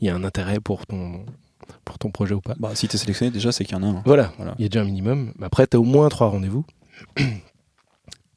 y 0.02 0.10
a 0.10 0.16
un 0.16 0.24
intérêt 0.24 0.60
pour 0.60 0.88
ton, 0.88 1.26
pour 1.84 1.97
ton 1.99 2.11
projet 2.11 2.34
ou 2.36 2.41
pas. 2.41 2.55
Bah, 2.59 2.72
si 2.76 2.88
tu 2.88 2.95
es 2.95 2.99
sélectionné, 2.99 3.32
déjà, 3.32 3.51
c'est 3.51 3.66
qu'il 3.66 3.76
y 3.78 3.80
en 3.80 3.84
a 3.84 3.88
un. 3.88 4.01
Voilà, 4.05 4.34
Voilà. 4.38 4.55
il 4.57 4.63
y 4.63 4.66
a 4.66 4.70
déjà 4.70 4.82
un 4.82 4.86
minimum. 4.86 5.34
Mais 5.38 5.45
Après, 5.45 5.68
tu 5.68 5.78
as 5.78 5.80
au 5.80 5.84
moins 5.84 6.09
trois 6.09 6.28
rendez-vous. 6.30 6.66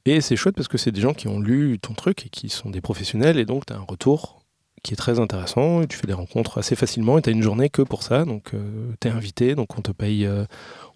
Et 0.04 0.20
c'est 0.20 0.36
chouette 0.36 0.54
parce 0.54 0.68
que 0.68 0.78
c'est 0.78 0.90
des 0.92 1.00
gens 1.00 1.12
qui 1.12 1.28
ont 1.28 1.38
lu 1.38 1.78
ton 1.80 1.92
truc 1.92 2.26
et 2.26 2.28
qui 2.30 2.48
sont 2.48 2.70
des 2.70 2.80
professionnels. 2.80 3.38
Et 3.38 3.44
donc, 3.44 3.66
tu 3.66 3.72
as 3.72 3.76
un 3.76 3.84
retour 3.86 4.42
qui 4.82 4.94
est 4.94 4.96
très 4.96 5.18
intéressant. 5.20 5.82
Et 5.82 5.86
tu 5.86 5.96
fais 5.98 6.06
des 6.06 6.12
rencontres 6.14 6.58
assez 6.58 6.76
facilement. 6.76 7.18
Et 7.18 7.22
tu 7.22 7.28
as 7.28 7.32
une 7.32 7.42
journée 7.42 7.68
que 7.68 7.82
pour 7.82 8.02
ça. 8.02 8.24
Donc, 8.24 8.52
tu 9.00 9.08
es 9.08 9.10
invité. 9.10 9.54
Donc, 9.54 9.76
on 9.78 9.82
te 9.82 9.92
paye, 9.92 10.24
euh, 10.24 10.44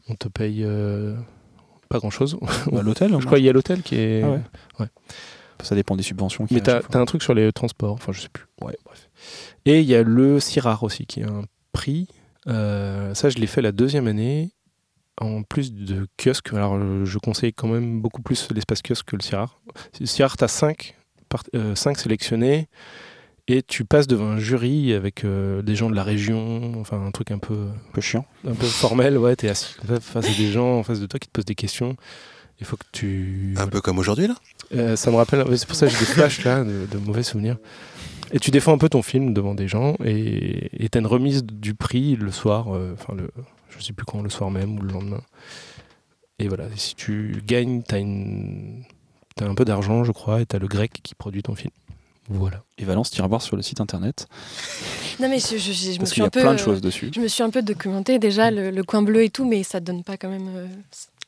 on 0.08 0.14
te 0.14 0.28
paye 0.28 0.62
euh, 0.64 1.14
pas 1.90 1.98
grand-chose. 1.98 2.38
Bah, 2.72 2.82
l'hôtel, 2.82 3.10
Je 3.20 3.26
crois 3.26 3.36
qu'il 3.38 3.46
y 3.46 3.50
a 3.50 3.52
l'hôtel 3.52 3.82
qui 3.82 3.96
est... 3.96 4.22
Ah 4.22 4.30
ouais. 4.30 4.40
Ouais. 4.80 4.86
Ça 5.62 5.76
dépend 5.76 5.94
des 5.94 6.02
subventions. 6.02 6.46
Mais 6.50 6.68
à 6.68 6.80
fois. 6.80 6.90
as 6.94 6.98
un 6.98 7.04
truc 7.04 7.22
sur 7.22 7.34
les 7.34 7.52
transports, 7.52 7.92
enfin 7.92 8.10
je 8.10 8.20
sais 8.22 8.28
plus. 8.28 8.46
Ouais, 8.62 8.76
bref. 8.84 9.08
Et 9.64 9.78
il 9.80 9.86
y 9.86 9.94
a 9.94 10.02
le 10.02 10.40
CIRAR 10.40 10.82
aussi, 10.82 11.06
qui 11.06 11.20
est 11.20 11.24
un 11.24 11.44
prix. 11.72 12.08
Euh, 12.49 13.14
ça, 13.14 13.28
je 13.28 13.38
l'ai 13.38 13.47
fait 13.47 13.62
la 13.62 13.72
deuxième 13.72 14.07
année, 14.07 14.53
en 15.20 15.43
plus 15.43 15.72
de 15.72 16.07
kiosque. 16.22 16.53
Alors, 16.53 16.74
euh, 16.74 17.05
je 17.05 17.18
conseille 17.18 17.53
quand 17.53 17.68
même 17.68 18.01
beaucoup 18.01 18.22
plus 18.22 18.49
l'espace 18.55 18.82
kiosque 18.82 19.07
que 19.07 19.16
le 19.16 19.22
CIRAR. 19.22 19.61
Le 20.01 20.07
CIRAR, 20.07 20.36
tu 20.36 20.45
as 20.45 20.49
5, 20.49 20.95
sélectionnés, 21.97 22.68
Et 23.49 23.62
tu 23.62 23.84
passes 23.84 24.07
devant 24.07 24.26
un 24.26 24.38
jury 24.38 24.93
avec 24.93 25.24
euh, 25.24 25.62
des 25.62 25.74
gens 25.76 25.90
de 25.90 25.97
la 25.97 26.05
région, 26.05 26.80
enfin 26.80 27.05
un 27.05 27.11
truc 27.11 27.30
un 27.30 27.38
peu, 27.38 27.55
Un 27.55 27.93
peu 27.93 28.01
chiant. 28.01 28.24
un 28.47 28.55
peu 28.55 28.66
formel. 28.66 29.18
Ouais, 29.18 29.34
t'es 29.36 29.49
assis 29.49 29.74
ça, 29.86 30.01
face 30.01 30.26
à 30.26 30.36
des 30.36 30.51
gens 30.53 30.78
en 30.78 30.82
face 30.82 31.01
de 31.01 31.07
toi 31.07 31.18
qui 31.18 31.28
te 31.28 31.32
posent 31.32 31.45
des 31.45 31.55
questions. 31.55 31.97
Il 32.62 32.64
faut 32.64 32.76
que 32.76 32.84
tu. 32.92 33.54
Un 33.58 33.66
peu 33.66 33.80
comme 33.80 33.98
aujourd'hui, 33.98 34.28
là 34.28 34.36
Euh, 34.72 34.94
ça 34.94 35.10
me 35.10 35.16
rappelle, 35.16 35.44
c'est 35.58 35.66
pour 35.66 35.74
ça 35.74 35.86
que 35.86 35.92
j'ai 35.92 35.98
des 35.98 36.04
flashs 36.04 36.44
là, 36.44 36.62
de, 36.62 36.86
de 36.88 36.96
mauvais 36.98 37.24
souvenirs. 37.24 37.56
Et 38.30 38.38
tu 38.38 38.52
défends 38.52 38.72
un 38.72 38.78
peu 38.78 38.88
ton 38.88 39.02
film 39.02 39.34
devant 39.34 39.54
des 39.56 39.66
gens 39.66 39.96
et 40.04 40.88
tu 40.90 40.96
as 40.96 41.00
une 41.00 41.08
remise 41.08 41.42
du 41.42 41.74
prix 41.74 42.14
le 42.14 42.30
soir, 42.30 42.72
euh, 42.74 42.94
enfin 42.94 43.14
le, 43.16 43.28
je 43.68 43.82
sais 43.82 43.92
plus 43.92 44.04
quand, 44.06 44.22
le 44.22 44.30
soir 44.30 44.52
même 44.52 44.78
ou 44.78 44.82
le 44.82 44.92
lendemain. 44.92 45.20
Et 46.38 46.46
voilà, 46.46 46.66
et 46.66 46.76
si 46.76 46.94
tu 46.94 47.42
gagnes, 47.44 47.82
tu 47.82 47.94
as, 47.96 49.44
un 49.48 49.54
peu 49.56 49.64
d'argent, 49.64 50.04
je 50.04 50.12
crois, 50.12 50.40
et 50.40 50.46
tu 50.46 50.54
as 50.54 50.60
le 50.60 50.68
grec 50.68 50.92
qui 51.02 51.14
produit 51.16 51.42
ton 51.42 51.56
film. 51.56 51.72
Voilà. 52.28 52.62
Et 52.78 52.84
Valence, 52.84 53.10
tu 53.10 53.18
iras 53.18 53.26
voir 53.28 53.42
sur 53.42 53.56
le 53.56 53.62
site 53.62 53.80
internet. 53.80 54.28
Non, 55.20 55.28
mais 55.28 55.40
je, 55.40 55.58
je- 55.58 55.72
je 55.72 56.00
me 56.00 56.06
suis 56.06 56.20
y 56.20 56.24
un 56.24 56.28
a 56.28 56.30
peu. 56.30 56.40
plein 56.40 56.52
de 56.54 56.58
choses 56.58 56.80
dessus. 56.80 57.10
Je 57.12 57.20
me 57.20 57.26
suis 57.28 57.42
un 57.42 57.50
peu 57.50 57.60
documenté 57.62 58.18
déjà, 58.20 58.50
le, 58.52 58.70
le 58.70 58.84
coin 58.84 59.02
bleu 59.02 59.24
et 59.24 59.30
tout, 59.30 59.44
mais 59.44 59.64
ça 59.64 59.80
donne 59.80 60.04
pas 60.04 60.16
quand 60.16 60.30
même 60.30 60.48
euh, 60.54 60.66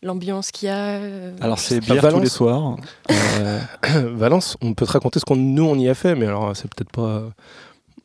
l'ambiance 0.05 0.51
qu'il 0.53 0.69
y 0.69 0.71
a. 0.71 0.99
euh, 0.99 1.37
Alors, 1.41 1.59
c'est 1.59 1.81
bière 1.81 1.97
tous 1.97 2.03
Valence. 2.03 2.23
les 2.23 2.29
soirs. 2.29 2.77
Euh, 3.11 3.61
Valence, 4.15 4.57
on 4.63 4.75
peut 4.75 4.87
te 4.87 4.93
raconter 4.93 5.19
ce 5.19 5.25
qu'on 5.25 5.37
nous 5.37 5.65
on 5.65 5.77
y 5.79 5.89
a 5.89 5.95
fait, 5.95 6.15
mais 6.15 6.27
alors 6.27 6.55
c'est 6.57 6.73
peut-être 6.73 6.91
pas, 6.93 7.25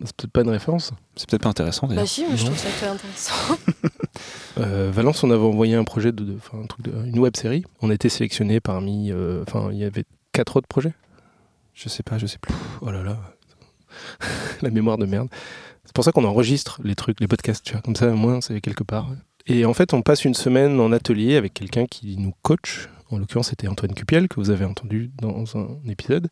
c'est 0.03 0.15
peut-être 0.15 0.31
pas 0.31 0.41
une 0.41 0.49
référence. 0.49 0.91
c'est 1.15 1.29
peut-être 1.29 1.43
pas 1.43 1.49
intéressant 1.49 1.87
d'ailleurs. 1.87 2.03
Bah 2.03 2.07
si, 2.07 2.25
mais 2.29 2.37
je 2.37 2.45
trouve 2.45 2.57
ça 2.57 2.69
très 2.77 2.87
intéressant. 2.87 3.33
Euh, 4.57 4.89
Valence, 4.91 5.23
on 5.23 5.31
avait 5.31 5.43
envoyé 5.43 5.75
un 5.75 5.85
projet 5.85 6.11
de, 6.11 6.23
de- 6.25 6.35
enfin, 6.35 6.57
un 6.61 6.65
truc 6.65 6.81
de- 6.83 7.05
une 7.05 7.19
web 7.19 7.37
série. 7.37 7.63
On 7.81 7.89
a 7.89 7.93
été 7.93 8.09
sélectionné 8.09 8.59
parmi, 8.59 9.09
euh, 9.11 9.43
enfin, 9.47 9.69
il 9.71 9.77
y 9.77 9.85
avait 9.85 10.03
quatre 10.33 10.57
autres 10.57 10.67
projets. 10.67 10.91
Je 11.73 11.87
sais 11.87 12.03
pas, 12.03 12.17
je 12.17 12.25
sais 12.25 12.39
plus. 12.39 12.53
Oh 12.81 12.91
là 12.91 13.01
là, 13.03 13.17
la 14.61 14.69
mémoire 14.69 14.97
de 14.97 15.05
merde. 15.05 15.29
C'est 15.85 15.93
pour 15.93 16.03
ça 16.03 16.11
qu'on 16.11 16.25
enregistre 16.25 16.81
les 16.83 16.95
trucs, 16.95 17.21
les 17.21 17.27
podcasts, 17.27 17.63
tu 17.63 17.71
vois. 17.73 17.81
Comme 17.81 17.95
ça, 17.95 18.07
au 18.09 18.15
moins, 18.15 18.41
c'est 18.41 18.59
quelque 18.59 18.83
part. 18.83 19.07
Et 19.47 19.65
en 19.65 19.73
fait, 19.73 19.93
on 19.93 20.01
passe 20.01 20.25
une 20.25 20.33
semaine 20.33 20.79
en 20.79 20.91
atelier 20.91 21.35
avec 21.35 21.53
quelqu'un 21.53 21.85
qui 21.85 22.17
nous 22.17 22.33
coach. 22.41 22.89
En 23.09 23.17
l'occurrence, 23.17 23.49
c'était 23.49 23.67
Antoine 23.67 23.93
Cupiel, 23.93 24.27
que 24.27 24.35
vous 24.35 24.51
avez 24.51 24.65
entendu 24.65 25.11
dans 25.19 25.57
un 25.57 25.79
épisode. 25.87 26.29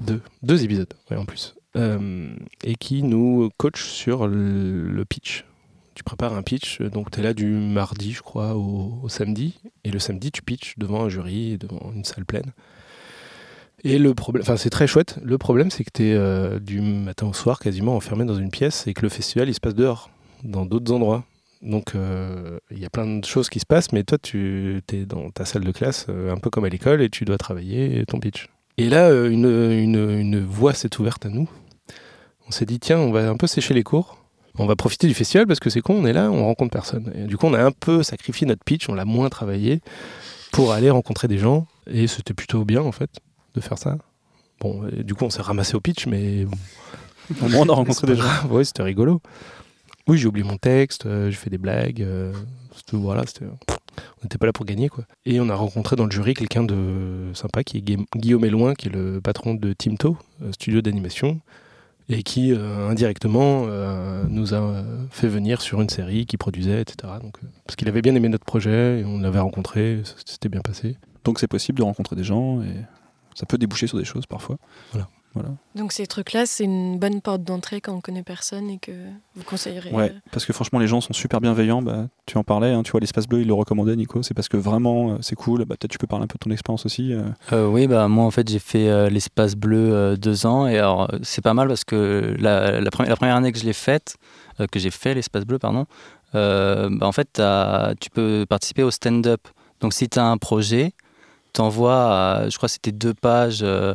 Deux. 0.00 0.64
Épisodes, 0.64 0.92
en 1.10 1.24
plus. 1.24 1.54
Euh, 1.76 2.34
et 2.64 2.74
qui 2.74 3.02
nous 3.02 3.50
coach 3.56 3.82
sur 3.82 4.26
le, 4.26 5.04
pitch. 5.08 5.44
Tu 5.94 6.02
prépares 6.02 6.34
un 6.34 6.42
pitch, 6.42 6.82
donc 6.82 7.10
tu 7.10 7.20
es 7.20 7.22
là 7.22 7.34
du 7.34 7.46
mardi, 7.46 8.12
je 8.12 8.22
crois, 8.22 8.54
au, 8.56 9.08
samedi. 9.08 9.60
Et 9.84 9.90
le 9.90 9.98
samedi, 9.98 10.32
tu 10.32 10.42
pitches 10.42 10.74
devant 10.76 11.04
un 11.04 11.08
jury, 11.08 11.56
devant 11.56 11.92
une 11.94 12.04
salle 12.04 12.26
pleine. 12.26 12.52
Et 13.84 13.98
le 13.98 14.14
problème, 14.14 14.42
enfin 14.42 14.56
c'est 14.56 14.70
très 14.70 14.86
chouette. 14.86 15.18
Le 15.24 15.38
problème, 15.38 15.70
c'est 15.70 15.84
que 15.84 15.90
tu 15.92 16.04
es 16.04 16.60
du 16.60 16.80
matin 16.80 17.26
au 17.26 17.32
soir 17.32 17.58
quasiment 17.58 17.96
enfermé 17.96 18.24
dans 18.24 18.36
une 18.36 18.50
pièce 18.50 18.86
et 18.86 18.94
que 18.94 19.02
le 19.02 19.08
festival 19.08 19.48
il 19.48 19.54
se 19.54 19.60
passe 19.60 19.74
dehors, 19.74 20.10
dans 20.42 20.66
d'autres 20.66 20.92
endroits. 20.92 21.24
Donc 21.62 21.94
euh, 21.94 22.58
il 22.70 22.80
y 22.80 22.84
a 22.84 22.90
plein 22.90 23.06
de 23.06 23.24
choses 23.24 23.48
qui 23.48 23.60
se 23.60 23.66
passent, 23.66 23.92
mais 23.92 24.02
toi 24.02 24.18
tu 24.18 24.82
es 24.92 25.06
dans 25.06 25.30
ta 25.30 25.44
salle 25.44 25.64
de 25.64 25.70
classe, 25.70 26.06
euh, 26.08 26.32
un 26.32 26.36
peu 26.36 26.50
comme 26.50 26.64
à 26.64 26.68
l'école, 26.68 27.02
et 27.02 27.08
tu 27.08 27.24
dois 27.24 27.38
travailler 27.38 28.04
ton 28.06 28.18
pitch. 28.18 28.48
Et 28.78 28.88
là, 28.88 29.08
euh, 29.10 29.30
une, 29.30 29.46
une, 29.46 30.10
une 30.10 30.44
voie 30.44 30.74
s'est 30.74 30.98
ouverte 30.98 31.26
à 31.26 31.28
nous. 31.28 31.48
On 32.48 32.50
s'est 32.50 32.66
dit, 32.66 32.80
tiens, 32.80 32.98
on 32.98 33.12
va 33.12 33.28
un 33.28 33.36
peu 33.36 33.46
sécher 33.46 33.74
les 33.74 33.82
cours. 33.84 34.18
On 34.58 34.66
va 34.66 34.76
profiter 34.76 35.06
du 35.06 35.14
festival 35.14 35.46
parce 35.46 35.60
que 35.60 35.70
c'est 35.70 35.80
con, 35.80 35.94
on 35.94 36.04
est 36.04 36.12
là, 36.12 36.30
on 36.30 36.44
rencontre 36.44 36.72
personne. 36.72 37.12
Et 37.14 37.26
du 37.26 37.36
coup, 37.36 37.46
on 37.46 37.54
a 37.54 37.62
un 37.62 37.70
peu 37.70 38.02
sacrifié 38.02 38.46
notre 38.46 38.64
pitch, 38.64 38.88
on 38.88 38.94
l'a 38.94 39.04
moins 39.04 39.28
travaillé 39.28 39.80
pour 40.50 40.72
aller 40.72 40.90
rencontrer 40.90 41.28
des 41.28 41.38
gens. 41.38 41.66
Et 41.86 42.06
c'était 42.06 42.34
plutôt 42.34 42.64
bien 42.64 42.82
en 42.82 42.92
fait 42.92 43.10
de 43.54 43.60
faire 43.60 43.78
ça. 43.78 43.98
Bon, 44.60 44.82
du 44.92 45.14
coup, 45.14 45.24
on 45.24 45.30
s'est 45.30 45.42
ramassé 45.42 45.74
au 45.74 45.80
pitch, 45.80 46.06
mais 46.06 46.46
Au 47.40 47.48
moins, 47.48 47.66
on 47.66 47.68
a 47.68 47.74
rencontré 47.74 48.06
des 48.06 48.16
gens. 48.16 48.24
Oui, 48.50 48.64
c'était 48.64 48.82
rigolo. 48.82 49.20
Oui, 50.08 50.18
j'ai 50.18 50.26
oublié 50.26 50.46
mon 50.46 50.56
texte, 50.58 51.06
euh, 51.06 51.30
j'ai 51.30 51.36
fait 51.36 51.50
des 51.50 51.58
blagues. 51.58 52.02
euh, 52.02 52.32
c'était- 52.74 52.96
voilà, 52.96 53.24
c'était- 53.26 53.44
on 53.46 54.22
n'était 54.24 54.38
pas 54.38 54.46
là 54.46 54.52
pour 54.52 54.64
gagner, 54.66 54.88
quoi. 54.88 55.04
Et 55.26 55.40
on 55.40 55.48
a 55.48 55.54
rencontré 55.54 55.94
dans 55.96 56.04
le 56.06 56.10
jury 56.10 56.34
quelqu'un 56.34 56.64
de 56.64 57.30
sympa, 57.34 57.62
qui 57.62 57.78
est 57.78 57.80
Gui- 57.82 58.06
Guillaume 58.16 58.44
Eloin, 58.44 58.74
qui 58.74 58.88
est 58.88 58.92
le 58.92 59.20
patron 59.20 59.54
de 59.54 59.72
Timto, 59.72 60.16
euh, 60.42 60.50
studio 60.52 60.80
d'animation, 60.80 61.40
et 62.08 62.22
qui, 62.24 62.52
euh, 62.52 62.88
indirectement, 62.88 63.64
euh, 63.68 64.24
nous 64.28 64.54
a 64.54 64.82
fait 65.10 65.28
venir 65.28 65.60
sur 65.62 65.80
une 65.80 65.88
série 65.88 66.26
qu'il 66.26 66.38
produisait, 66.38 66.80
etc. 66.80 67.12
Donc, 67.22 67.36
euh, 67.44 67.46
parce 67.64 67.76
qu'il 67.76 67.88
avait 67.88 68.02
bien 68.02 68.14
aimé 68.16 68.28
notre 68.28 68.44
projet, 68.44 69.00
et 69.00 69.04
on 69.04 69.20
l'avait 69.20 69.38
rencontré, 69.38 70.00
ça 70.04 70.14
s'était 70.26 70.48
bien 70.48 70.62
passé. 70.62 70.96
Donc, 71.24 71.38
c'est 71.38 71.46
possible 71.46 71.78
de 71.78 71.84
rencontrer 71.84 72.16
des 72.16 72.24
gens 72.24 72.60
et 72.62 72.74
ça 73.36 73.46
peut 73.46 73.56
déboucher 73.56 73.86
sur 73.86 73.98
des 73.98 74.04
choses 74.04 74.26
parfois. 74.26 74.58
Donc 75.74 75.92
ces 75.92 76.06
trucs-là, 76.06 76.44
c'est 76.46 76.64
une 76.64 76.98
bonne 76.98 77.20
porte 77.20 77.42
d'entrée 77.42 77.80
quand 77.80 77.92
on 77.94 78.00
connaît 78.00 78.22
personne 78.22 78.68
et 78.70 78.78
que 78.78 78.92
vous 79.34 79.42
conseillerez. 79.44 79.90
Ouais, 79.90 80.10
euh, 80.10 80.18
parce 80.30 80.44
que 80.44 80.52
franchement, 80.52 80.78
les 80.78 80.86
gens 80.86 81.00
sont 81.00 81.12
super 81.12 81.40
bienveillants. 81.40 81.80
Bah, 81.82 82.06
tu 82.26 82.36
en 82.38 82.44
parlais, 82.44 82.72
hein, 82.72 82.82
tu 82.82 82.90
vois, 82.92 83.00
l'espace 83.00 83.26
bleu, 83.26 83.40
il 83.40 83.46
le 83.46 83.54
recommandait, 83.54 83.96
Nico. 83.96 84.22
C'est 84.22 84.34
parce 84.34 84.48
que 84.48 84.56
vraiment, 84.56 85.12
euh, 85.12 85.16
c'est 85.22 85.34
cool. 85.36 85.64
Bah, 85.64 85.76
Peut-être 85.78 85.90
tu 85.90 85.98
peux 85.98 86.06
parler 86.06 86.24
un 86.24 86.26
peu 86.26 86.34
de 86.34 86.44
ton 86.44 86.50
expérience 86.50 86.84
aussi. 86.86 87.12
euh. 87.12 87.22
Euh, 87.52 87.66
oui, 87.66 87.86
bah, 87.86 88.08
moi 88.08 88.24
en 88.24 88.30
fait 88.30 88.48
j'ai 88.48 88.58
fait 88.58 88.88
euh, 88.88 89.08
l'espace 89.08 89.54
bleu 89.56 89.92
euh, 89.94 90.16
deux 90.16 90.44
ans 90.46 90.66
et 90.66 90.78
alors 90.78 91.10
c'est 91.22 91.42
pas 91.42 91.54
mal 91.54 91.68
parce 91.68 91.84
que 91.84 92.34
la, 92.38 92.80
la, 92.80 92.90
première, 92.90 93.10
la 93.10 93.16
première 93.16 93.36
année 93.36 93.52
que 93.52 93.58
je 93.58 93.64
l'ai 93.64 93.72
faite, 93.72 94.16
euh, 94.60 94.66
que 94.66 94.78
j'ai 94.78 94.90
fait 94.90 95.14
l'espace 95.14 95.44
bleu, 95.44 95.58
pardon, 95.58 95.86
euh, 96.34 96.88
bah, 96.92 97.06
en 97.06 97.12
fait 97.12 97.40
tu 98.00 98.10
peux 98.10 98.44
participer 98.48 98.82
au 98.82 98.90
stand-up. 98.90 99.40
Donc 99.80 99.92
si 99.94 100.08
tu 100.08 100.18
as 100.18 100.24
un 100.26 100.36
projet, 100.38 100.92
t'envoies, 101.52 102.48
je 102.48 102.56
crois 102.56 102.68
que 102.68 102.72
c'était 102.72 102.92
deux 102.92 103.14
pages 103.14 103.60
euh, 103.62 103.94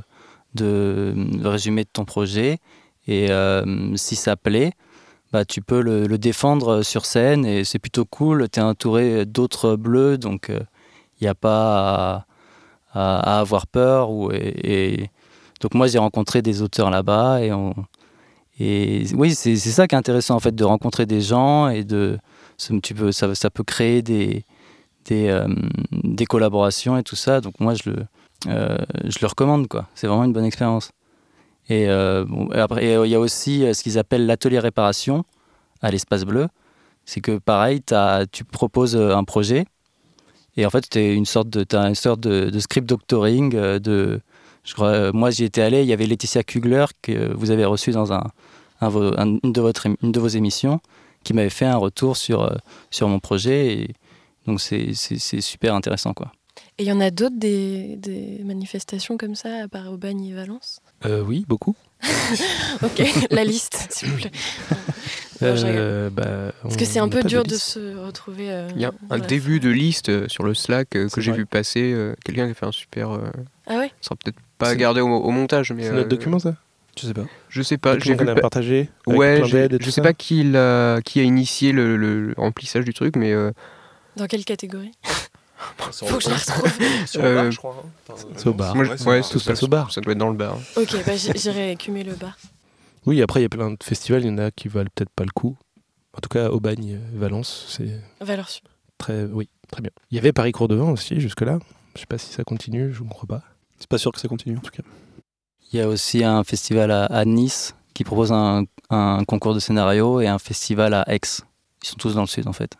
de, 0.57 1.13
résumé 1.43 1.83
de 1.83 1.89
ton 1.91 2.05
projet 2.05 2.59
et 3.07 3.31
euh, 3.31 3.95
si 3.95 4.15
ça 4.15 4.35
plaît, 4.35 4.73
bah, 5.31 5.45
tu 5.45 5.61
peux 5.61 5.81
le, 5.81 6.17
défendre 6.17 6.83
sur 6.83 7.05
scène 7.05 7.45
et 7.45 7.63
c'est 7.63 7.79
plutôt 7.79 8.05
cool. 8.05 8.49
Tu 8.49 8.59
es 8.59 8.63
entouré 8.63 9.25
d'autres 9.25 9.75
bleus 9.75 10.17
donc 10.17 10.49
il 10.49 11.23
n'y 11.23 11.27
a 11.27 11.35
pas 11.35 12.25
à, 12.93 13.39
avoir 13.39 13.67
peur. 13.67 14.11
Ou, 14.11 14.31
et, 14.31 15.09
donc 15.61 15.73
moi 15.73 15.87
j'ai 15.87 15.99
rencontré 15.99 16.41
des 16.41 16.61
auteurs 16.61 16.89
là-bas 16.89 17.41
et, 17.41 17.51
oui 19.13 19.35
c'est 19.35 19.55
ça 19.55 19.87
qui 19.87 19.95
est 19.95 19.97
intéressant 19.97 20.35
en 20.35 20.39
fait 20.39 20.55
de 20.55 20.63
rencontrer 20.63 21.05
des 21.05 21.21
gens 21.21 21.69
et 21.69 21.83
de 21.83 22.17
tu 22.81 22.93
peux, 22.95 23.11
ça, 23.11 23.33
ça 23.35 23.49
peut 23.49 23.63
créer 23.63 24.01
des, 24.01 24.43
des, 25.05 25.27
euh, 25.27 25.47
des 25.91 26.25
collaborations 26.25 26.97
et 26.97 27.03
tout 27.03 27.15
ça. 27.15 27.41
Donc 27.41 27.59
moi 27.59 27.73
je 27.73 27.89
le, 27.89 27.97
euh, 27.97 28.05
je 28.45 29.19
le 29.21 29.27
recommande 29.27 29.67
quoi. 29.67 29.87
C'est 29.95 30.07
vraiment 30.07 30.23
une 30.23 30.33
bonne 30.33 30.45
expérience. 30.45 30.91
Et, 31.69 31.89
euh, 31.89 32.25
après 32.53 32.85
et 32.85 32.93
il 32.93 33.09
y 33.09 33.15
a 33.15 33.19
aussi 33.19 33.65
euh, 33.65 33.73
ce 33.73 33.83
qu'ils 33.83 33.97
appellent 33.97 34.25
l'atelier 34.25 34.59
réparation 34.59 35.25
à 35.81 35.91
l'espace 35.91 36.23
bleu. 36.23 36.47
C'est 37.05 37.21
que 37.21 37.37
pareil, 37.37 37.81
tu 38.31 38.45
proposes 38.45 38.95
euh, 38.95 39.15
un 39.15 39.23
projet 39.23 39.65
et 40.57 40.65
en 40.65 40.71
fait, 40.71 40.89
tu 40.89 41.13
une 41.13 41.25
sorte 41.25 41.49
de, 41.49 41.63
t'as 41.63 41.87
une 41.87 41.95
sorte 41.95 42.19
de, 42.19 42.59
script 42.59 42.89
doctoring. 42.89 43.55
euh, 43.55 43.79
De, 43.79 44.19
euh, 44.79 45.11
moi, 45.13 45.29
j'y 45.29 45.43
étais 45.45 45.61
allé. 45.61 45.83
Il 45.83 45.87
y 45.87 45.93
avait 45.93 46.07
Laetitia 46.07 46.43
Kugler 46.43 46.85
que 47.01 47.31
vous 47.33 47.51
avez 47.51 47.63
reçue 47.63 47.91
dans 47.91 48.11
une, 48.11 49.39
de 49.43 50.19
vos 50.19 50.27
émissions, 50.27 50.81
qui 51.23 51.33
m'avait 51.33 51.49
fait 51.51 51.65
un 51.65 51.77
retour 51.77 52.17
sur, 52.17 52.41
euh, 52.41 52.55
sur 52.89 53.07
mon 53.07 53.19
projet. 53.19 53.67
Et 53.73 53.95
donc, 54.47 54.59
c'est 54.59 54.93
super 55.41 55.75
intéressant, 55.75 56.13
quoi. 56.13 56.31
Et 56.79 56.83
il 56.83 56.87
y 56.87 56.91
en 56.91 56.99
a 57.01 57.09
d'autres 57.09 57.37
des, 57.39 57.95
des 57.97 58.41
manifestations 58.43 59.17
comme 59.17 59.33
ça, 59.33 59.63
à 59.63 59.67
part 59.67 59.91
Aubagne 59.91 60.23
et 60.25 60.33
Valence? 60.33 60.79
Euh, 61.05 61.21
oui, 61.23 61.43
beaucoup. 61.47 61.75
Ok, 62.83 63.01
la 63.31 63.43
liste, 63.43 63.87
s'il 63.91 64.09
vous 64.09 64.17
plaît. 64.17 64.31
Non. 65.41 65.47
Euh, 65.47 66.09
bah, 66.11 66.51
Parce 66.61 66.77
que 66.77 66.85
c'est 66.85 66.99
un 66.99 67.09
peu 67.09 67.23
dur 67.23 67.43
de, 67.43 67.55
se 67.55 67.95
retrouver. 67.97 68.51
euh, 68.51 68.69
Il 68.75 68.81
y 68.81 68.85
a 68.85 68.91
un 69.09 69.17
début 69.19 69.59
de 69.59 69.69
liste 69.69 70.09
euh, 70.09 70.27
sur 70.27 70.43
le 70.43 70.53
Slack 70.53 70.95
euh, 70.95 71.09
que 71.09 71.21
j'ai 71.21 71.31
vu 71.31 71.45
passer. 71.47 71.93
euh, 71.93 72.13
Quelqu'un 72.23 72.45
qui 72.45 72.51
a 72.51 72.53
fait 72.53 72.65
un 72.65 72.71
super. 72.71 73.11
euh, 73.11 73.29
Ah 73.65 73.77
ouais? 73.77 73.87
ça 74.01 74.09
sera 74.09 74.15
peut-être 74.15 74.37
pas 74.59 74.75
garder 74.75 75.01
au, 75.01 75.07
au 75.07 75.31
montage, 75.31 75.71
mais. 75.71 75.83
C'est 75.83 75.89
euh, 75.89 75.93
notre 75.95 76.09
document, 76.09 76.37
ça? 76.39 76.55
Je 76.99 77.07
sais 77.07 77.13
pas. 77.13 77.25
Je 77.49 77.61
sais 77.63 77.77
pas. 77.77 77.97
J'ai 77.97 78.13
vu 78.13 78.25
pa- 78.25 78.35
partagé 78.35 78.89
Ouais, 79.07 79.41
je 79.79 79.89
sais 79.89 80.01
pas 80.01 80.13
qui, 80.13 80.41
a 80.55 80.99
initié 81.15 81.71
le, 81.71 81.97
le- 81.97 82.27
le 82.27 82.33
remplissage 82.37 82.85
du 82.85 82.93
truc, 82.93 83.15
mais 83.15 83.33
euh, 83.33 83.51
Dans 84.15 84.27
quelle 84.27 84.45
catégorie? 84.45 84.91
Faut 85.91 86.17
que 86.17 86.23
je 86.23 86.29
la 86.29 86.35
retrouve. 86.35 86.71
C'est 87.07 87.17
au 87.19 87.21
Euh, 87.21 87.35
bar, 87.43 87.51
je 87.51 87.57
crois. 87.57 87.83
hein. 88.09 88.13
C'est 88.35 88.47
au 88.47 88.53
bar. 88.53 88.75
moi, 88.75 88.85
ouais, 88.85 89.05
ouais, 89.07 89.21
Tout 89.21 89.39
se 89.39 89.49
passe 89.49 89.63
au 89.63 89.67
bar. 89.67 89.91
ça 89.91 90.01
doit 90.01 90.11
être 90.13 90.17
dans 90.19 90.29
le 90.29 90.35
bar. 90.37 90.57
Ok, 90.75 90.95
bah, 91.05 91.13
j'irai 91.15 91.71
écumer 91.71 92.03
le 92.03 92.13
bar. 92.13 92.37
Oui, 93.05 93.21
après, 93.21 93.39
il 93.39 93.43
y 93.43 93.45
a 93.45 93.49
plein 93.49 93.71
de 93.71 93.77
festivals, 93.83 94.23
il 94.23 94.27
y 94.27 94.31
en 94.31 94.37
a 94.37 94.51
qui 94.51 94.67
valent 94.67 94.89
peut-être 94.93 95.09
pas 95.11 95.23
le 95.23 95.31
coup. 95.31 95.55
En 96.13 96.19
tout 96.19 96.29
cas, 96.29 96.49
Aubagne, 96.49 96.95
euh, 96.95 97.19
Valence, 97.19 97.65
c'est 97.69 97.89
Valeur 98.21 98.49
sûre. 98.49 98.63
très. 98.97 99.23
Oui, 99.25 99.49
très 99.71 99.81
bien. 99.81 99.91
Il 100.11 100.15
y 100.15 100.19
avait 100.19 100.33
Paris 100.33 100.51
Cours 100.51 100.67
de 100.67 100.75
Vin 100.75 100.89
aussi, 100.91 101.19
jusque-là. 101.19 101.59
Je 101.95 102.01
sais 102.01 102.05
pas 102.07 102.17
si 102.17 102.31
ça 102.33 102.43
continue, 102.43 102.91
je 102.93 103.03
ne 103.03 103.09
crois 103.09 103.27
pas. 103.27 103.41
C'est 103.79 103.87
pas 103.89 103.97
sûr 103.97 104.11
que 104.11 104.19
ça 104.19 104.27
continue 104.27 104.57
en 104.57 104.61
tout 104.61 104.71
cas. 104.71 104.83
Il 105.71 105.79
y 105.79 105.81
a 105.81 105.87
aussi 105.87 106.23
un 106.23 106.43
festival 106.43 106.91
à, 106.91 107.05
à 107.05 107.25
Nice 107.25 107.75
qui 107.93 108.03
propose 108.03 108.31
un, 108.31 108.63
un 108.89 109.23
concours 109.25 109.53
de 109.53 109.59
scénario 109.59 110.19
et 110.21 110.27
un 110.27 110.39
festival 110.39 110.93
à 110.93 111.03
Aix. 111.13 111.19
Ils 111.83 111.87
sont 111.87 111.95
tous 111.97 112.15
dans 112.15 112.21
le 112.21 112.27
sud, 112.27 112.47
en 112.47 112.53
fait. 112.53 112.71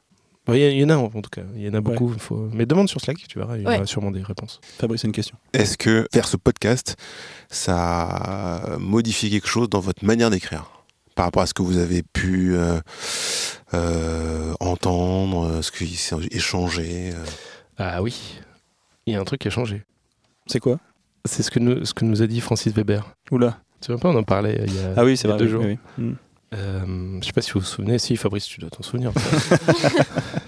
Il 0.50 0.56
y, 0.56 0.80
y 0.80 0.84
en 0.86 0.90
a 0.90 0.96
en 0.96 1.10
tout 1.10 1.30
cas, 1.30 1.42
il 1.56 1.62
y 1.62 1.70
en 1.70 1.74
a 1.74 1.82
beaucoup. 1.82 2.14
Faut... 2.18 2.48
Mais 2.54 2.66
demande 2.66 2.88
sur 2.90 3.02
Slack, 3.02 3.18
tu 3.28 3.38
verras, 3.40 3.58
il 3.58 3.64
y 3.64 3.66
aura 3.66 3.80
Ouais. 3.80 3.86
sûrement 3.86 4.12
des 4.12 4.22
réponses. 4.22 4.60
Fabrice, 4.80 5.04
une 5.04 5.12
question. 5.12 5.36
Est-ce 5.54 5.78
que 5.78 6.08
faire 6.14 6.28
ce 6.28 6.38
podcast, 6.38 6.96
ça 7.50 7.76
a 7.76 8.78
modifié 8.78 9.30
quelque 9.30 9.48
chose 9.48 9.70
dans 9.70 9.80
votre 9.82 10.06
manière 10.06 10.30
d'écrire 10.30 10.72
par 11.16 11.26
rapport 11.26 11.42
à 11.44 11.48
ce 11.48 11.54
que 11.54 11.64
vous 11.64 11.78
avez 11.78 12.04
pu 12.04 12.56
euh, 12.56 12.80
euh, 13.74 14.54
entendre, 14.60 15.46
euh, 15.46 15.62
ce 15.62 15.72
qui 15.72 15.88
s'est 15.96 16.16
échangé 16.32 17.12
euh? 17.14 17.26
Ah 17.78 18.02
oui, 18.02 18.40
il 19.06 19.14
y 19.14 19.16
a 19.16 19.20
un 19.20 19.24
truc 19.26 19.42
qui 19.42 19.48
a 19.48 19.52
changé. 19.52 19.84
C'est 20.46 20.60
quoi? 20.60 20.80
C'est 21.26 21.44
ce 21.44 21.52
que 21.52 21.60
nous, 21.60 21.84
ce 21.86 21.94
que 21.94 22.06
nous 22.06 22.22
a 22.22 22.28
dit 22.28 22.40
Francis 22.40 22.74
Weber. 22.74 23.16
Oula. 23.32 23.60
Tu 23.82 23.92
vois 23.92 24.00
pas, 24.00 24.10
on 24.10 24.16
en 24.16 24.24
parlait 24.24 24.64
il 24.66 24.74
y 24.74 24.80
a, 24.80 24.94
Ah 24.96 25.04
oui, 25.04 25.18
c'est 25.18 25.28
il 25.28 25.32
y 25.32 25.34
a 25.34 25.36
vrai. 25.38 25.46
deux 25.46 25.56
oui, 25.58 25.62
jours. 25.62 25.64
oui, 25.66 25.78
oui. 26.00 26.16
Euh, 26.56 27.20
je 27.22 27.26
sais 27.26 27.34
pas 27.34 27.42
si 27.42 27.52
vous 27.52 27.60
vous 27.60 27.66
souvenez, 27.66 28.00
si 28.00 28.16
Fabrice, 28.16 28.46
tu 28.46 28.60
dois 28.62 28.70
t'en 28.70 28.84
souvenir. 28.84 29.12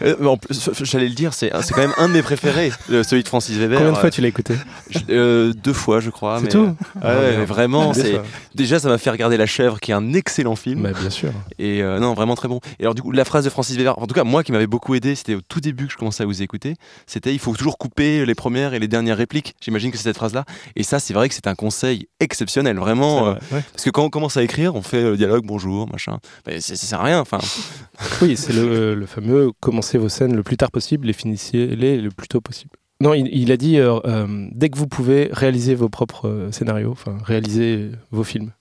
Euh, 0.01 0.15
mais 0.17 0.27
en 0.27 0.37
plus, 0.37 0.69
j'allais 0.83 1.09
le 1.09 1.13
dire, 1.13 1.33
c'est 1.33 1.49
quand 1.49 1.81
même 1.81 1.91
un 1.97 2.07
de 2.07 2.13
mes 2.13 2.21
préférés, 2.21 2.71
celui 2.87 3.21
de 3.21 3.27
Francis 3.27 3.57
Weber. 3.57 3.79
Combien 3.79 3.91
de 3.91 3.97
fois 3.97 4.07
Euh, 4.07 4.09
tu 4.11 4.21
l'as 4.21 4.29
écouté 4.29 4.53
je- 4.89 4.99
euh, 5.09 5.51
Deux 5.53 5.73
fois, 5.73 5.99
je 5.99 6.09
crois. 6.09 6.39
C'est 6.41 6.47
tout 6.47 6.59
ouais, 6.59 6.73
merde. 7.03 7.35
mais 7.39 7.43
vraiment, 7.45 7.93
c'est 7.93 8.21
déjà 8.55 8.79
ça 8.79 8.87
m'a 8.87 8.97
fait 8.97 9.09
regarder 9.09 9.35
La 9.35 9.45
Chèvre, 9.45 9.81
qui 9.81 9.91
est 9.91 9.93
un 9.93 10.13
excellent 10.13 10.55
film. 10.55 10.83
Bah, 10.83 10.91
bien 10.97 11.09
sûr. 11.09 11.31
Et 11.57 11.83
euh, 11.83 11.99
non, 11.99 12.13
vraiment 12.13 12.35
très 12.35 12.47
bon. 12.47 12.61
Et 12.79 12.83
alors, 12.83 12.95
du 12.95 13.01
coup, 13.01 13.11
la 13.11 13.25
phrase 13.25 13.43
de 13.43 13.49
Francis 13.49 13.75
Weber, 13.75 13.99
en 13.99 14.07
tout 14.07 14.15
cas, 14.15 14.23
moi 14.23 14.41
qui 14.45 14.53
m'avait 14.53 14.67
beaucoup 14.67 14.95
aidé, 14.95 15.15
c'était 15.15 15.35
au 15.35 15.41
tout 15.41 15.59
début 15.59 15.87
que 15.87 15.91
je 15.91 15.97
commençais 15.97 16.23
à 16.23 16.25
vous 16.25 16.41
écouter, 16.41 16.75
c'était 17.05 17.33
il 17.33 17.39
faut 17.39 17.53
toujours 17.53 17.77
couper 17.77 18.25
les 18.25 18.35
premières 18.35 18.73
et 18.73 18.79
les 18.79 18.87
dernières 18.87 19.17
répliques. 19.17 19.53
J'imagine 19.59 19.91
que 19.91 19.97
c'est 19.97 20.03
cette 20.03 20.15
phrase-là. 20.17 20.45
Et 20.77 20.83
ça, 20.83 20.99
c'est 20.99 21.13
vrai 21.13 21.27
que 21.27 21.35
c'est 21.35 21.47
un 21.47 21.55
conseil 21.55 22.07
exceptionnel, 22.21 22.77
vraiment. 22.77 23.27
euh, 23.27 23.31
vrai, 23.33 23.39
ouais. 23.57 23.63
parce 23.73 23.83
que 23.83 23.89
quand 23.89 24.05
on 24.05 24.09
commence 24.09 24.37
à 24.37 24.43
écrire, 24.43 24.75
on 24.75 24.81
fait 24.81 25.01
le 25.01 25.17
dialogue, 25.17 25.43
bonjour, 25.45 25.88
machin. 25.91 26.19
Ça 26.45 26.75
sert 26.75 27.01
à 27.01 27.03
rien. 27.03 27.19
Enfin, 27.19 27.39
Oui, 28.21 28.37
c'est 28.37 28.53
le, 28.53 29.05
fameux 29.05 29.51
commencez 29.59 29.97
vos 29.97 30.09
scènes 30.09 30.35
le 30.35 30.43
plus 30.43 30.57
tard 30.57 30.71
possible 30.71 31.09
et 31.09 31.13
finissez-les 31.13 31.97
le 31.99 32.09
plus 32.09 32.27
tôt 32.27 32.41
possible. 32.41 32.71
Non, 33.01 33.13
il, 33.13 33.51
a 33.53 33.57
dit 33.57 33.79
euh, 33.79 33.97
euh, 34.03 34.47
dès 34.51 34.69
que 34.69 34.77
vous 34.77 34.87
pouvez 34.87 35.29
réaliser 35.31 35.73
vos 35.73 35.87
propres 35.87 36.27
euh, 36.27 36.51
scénarios, 36.51 36.91
enfin 36.91 37.17
réaliser 37.23 37.91
vos 38.11 38.25
films. 38.25 38.51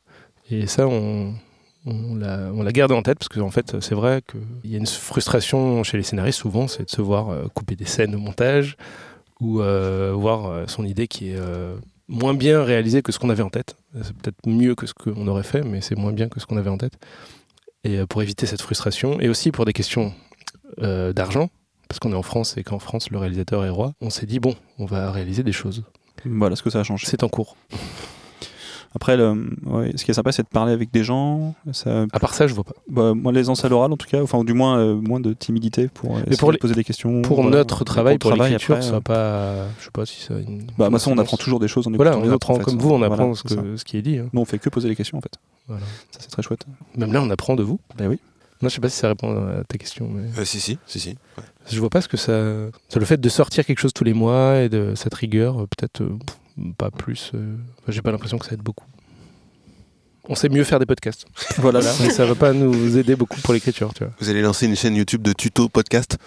Et 0.48 0.68
ça, 0.68 0.86
on, 0.86 1.34
l'a 1.84 2.52
on 2.54 2.62
l'a 2.62 2.70
gardé 2.70 2.94
en 2.94 3.02
tête 3.02 3.18
parce 3.18 3.28
que 3.28 3.40
en 3.40 3.50
fait, 3.50 3.80
c'est 3.80 3.96
vrai 3.96 4.22
qu'il 4.22 4.70
y 4.70 4.76
a 4.76 4.78
une 4.78 4.86
frustration 4.86 5.82
chez 5.82 5.96
les 5.96 6.04
scénaristes 6.04 6.38
souvent, 6.38 6.68
c'est 6.68 6.84
de 6.84 6.90
se 6.90 7.02
voir 7.02 7.50
couper 7.52 7.74
des 7.74 7.84
scènes 7.84 8.14
au 8.14 8.18
montage 8.18 8.76
ou 9.40 9.60
voir 9.60 10.68
son 10.68 10.84
idée 10.84 11.08
qui 11.08 11.30
est 11.30 11.38
moins 12.08 12.34
bien 12.34 12.62
réalisée 12.62 13.02
que 13.02 13.12
ce 13.12 13.18
qu'on 13.18 13.30
avait 13.30 13.42
en 13.42 13.50
tête. 13.50 13.76
C'est 14.02 14.16
peut-être 14.16 14.38
mieux 14.46 14.74
que 14.74 14.86
ce 14.86 14.94
qu'on 14.94 15.26
aurait 15.28 15.42
fait, 15.42 15.62
mais 15.62 15.80
c'est 15.80 15.96
moins 15.96 16.12
bien 16.12 16.28
que 16.28 16.40
ce 16.40 16.46
qu'on 16.46 16.56
avait 16.56 16.70
en 16.70 16.78
tête. 16.78 16.94
Et 17.84 17.98
euh, 17.98 18.06
pour 18.06 18.22
éviter 18.22 18.46
cette 18.46 18.62
frustration, 18.62 19.20
et 19.20 19.28
aussi 19.28 19.52
pour 19.52 19.64
des 19.64 19.72
questions 19.72 20.12
euh, 20.80 21.12
d'argent, 21.12 21.50
parce 21.88 21.98
qu'on 22.00 22.12
est 22.12 22.16
en 22.16 22.22
France 22.22 22.56
et 22.56 22.64
qu'en 22.64 22.78
France 22.78 23.10
le 23.10 23.18
réalisateur 23.18 23.64
est 23.64 23.70
roi, 23.70 23.92
on 24.00 24.10
s'est 24.10 24.26
dit 24.26 24.40
bon, 24.40 24.54
on 24.78 24.84
va 24.84 25.10
réaliser 25.10 25.42
des 25.42 25.52
choses. 25.52 25.84
Voilà 26.24 26.56
ce 26.56 26.62
que 26.62 26.70
ça 26.70 26.80
a 26.80 26.82
changé. 26.82 27.06
C'est 27.06 27.22
en 27.22 27.28
cours. 27.28 27.56
Après, 28.94 29.16
le- 29.16 29.50
ouais, 29.66 29.92
ce 29.96 30.04
qui 30.04 30.10
est 30.10 30.14
sympa, 30.14 30.32
c'est 30.32 30.42
de 30.42 30.48
parler 30.48 30.72
avec 30.72 30.90
des 30.90 31.04
gens. 31.04 31.54
Ça, 31.72 32.06
À 32.12 32.18
part 32.18 32.34
ça, 32.34 32.46
je 32.46 32.54
vois 32.54 32.64
pas. 32.64 32.72
bah, 32.88 33.12
moins 33.14 33.32
l'aisance 33.32 33.64
à 33.64 33.68
l'oral, 33.68 33.92
en 33.92 33.96
tout 33.96 34.06
cas, 34.08 34.22
enfin, 34.22 34.38
ou 34.38 34.44
du 34.44 34.54
moins, 34.54 34.78
euh, 34.78 34.94
moins 34.94 35.20
de 35.20 35.32
timidité 35.34 35.88
pour, 35.88 36.16
euh, 36.16 36.20
essayer 36.22 36.36
pour 36.38 36.48
de 36.48 36.54
les- 36.54 36.58
poser 36.58 36.74
des 36.74 36.84
questions. 36.84 37.22
Pour 37.22 37.44
notre 37.44 37.84
travail, 37.84 38.18
pour 38.18 38.30
travail, 38.30 38.52
l'écriture, 38.52 38.76
après, 38.76 38.86
ça 38.86 38.92
va 38.92 38.96
euh, 38.96 39.00
pas. 39.66 39.68
Je 39.78 39.84
sais 39.84 39.90
pas 39.92 40.06
si 40.06 40.20
ça. 40.22 40.34
Une... 40.38 40.66
Bah, 40.78 40.88
moi, 40.90 40.98
ça, 40.98 41.10
on 41.10 41.18
apprend 41.18 41.36
toujours 41.36 41.60
des 41.60 41.68
choses 41.68 41.86
en 41.86 41.90
Voilà, 41.92 42.12
écoutant 42.12 42.22
on 42.22 42.28
les 42.28 42.34
autres, 42.34 42.46
apprend 42.46 42.54
en 42.54 42.58
fait. 42.58 42.64
comme 42.64 42.78
vous, 42.78 42.90
on 42.90 43.02
apprend 43.02 43.16
Voilà, 43.16 43.34
ce, 43.34 43.42
que, 43.42 43.82
qui 43.84 43.98
est 43.98 44.02
dit. 44.02 44.18
hein. 44.18 44.28
Nous, 44.32 44.40
on 44.40 44.44
fait 44.46 44.58
que 44.58 44.68
poser 44.70 44.88
les 44.88 44.96
questions, 44.96 45.18
en 45.18 45.20
fait. 45.20 45.34
Voilà. 45.68 45.82
Ça, 46.10 46.20
c'est 46.20 46.30
très 46.30 46.42
chouette. 46.42 46.64
Même 46.96 47.12
là, 47.12 47.20
on 47.22 47.28
apprend 47.30 47.56
de 47.56 47.62
vous. 47.62 47.78
Ben 47.98 48.08
oui. 48.08 48.18
Non, 48.62 48.68
je 48.68 48.74
sais 48.74 48.80
pas 48.80 48.88
si 48.88 48.96
ça 48.98 49.06
répond 49.08 49.36
à 49.36 49.62
ta 49.64 49.78
question, 49.78 50.08
mais 50.12 50.22
Euh, 50.40 50.44
Si, 50.44 50.58
si, 50.58 50.78
si, 50.86 50.98
si. 50.98 51.10
Ouais. 51.10 51.44
je 51.70 51.78
vois 51.78 51.90
pas 51.90 52.00
ce 52.00 52.08
que 52.08 52.16
ça. 52.16 52.32
C'est 52.88 52.98
le 52.98 53.04
fait 53.06 53.20
de 53.20 53.28
sortir 53.28 53.64
quelque 53.64 53.78
chose 53.78 53.92
tous 53.92 54.02
les 54.02 54.14
mois 54.14 54.56
et 54.62 54.68
de 54.68 54.94
cette 54.96 55.14
rigueur, 55.14 55.60
euh, 55.60 55.66
peut-être 55.66 56.00
euh, 56.00 56.18
pas 56.76 56.90
plus. 56.90 57.30
euh, 57.34 57.56
enfin, 57.80 57.92
J'ai 57.92 58.02
pas 58.02 58.10
l'impression 58.10 58.38
que 58.38 58.46
ça 58.46 58.52
aide 58.52 58.62
beaucoup. 58.62 58.84
On 60.30 60.34
sait 60.34 60.48
mieux 60.48 60.64
faire 60.64 60.78
des 60.78 60.86
podcasts. 60.86 61.26
Voilà. 61.58 61.80
Mais 62.00 62.10
ça 62.10 62.26
va 62.26 62.34
pas 62.34 62.52
nous 62.52 62.96
aider 62.98 63.16
beaucoup 63.16 63.40
pour 63.40 63.54
l'écriture, 63.54 63.92
tu 63.94 64.04
vois. 64.04 64.12
Vous 64.20 64.28
allez 64.28 64.42
lancer 64.42 64.66
une 64.66 64.76
chaîne 64.76 64.94
YouTube 64.94 65.22
de 65.22 65.32
tuto 65.32 65.68
podcast? 65.68 66.18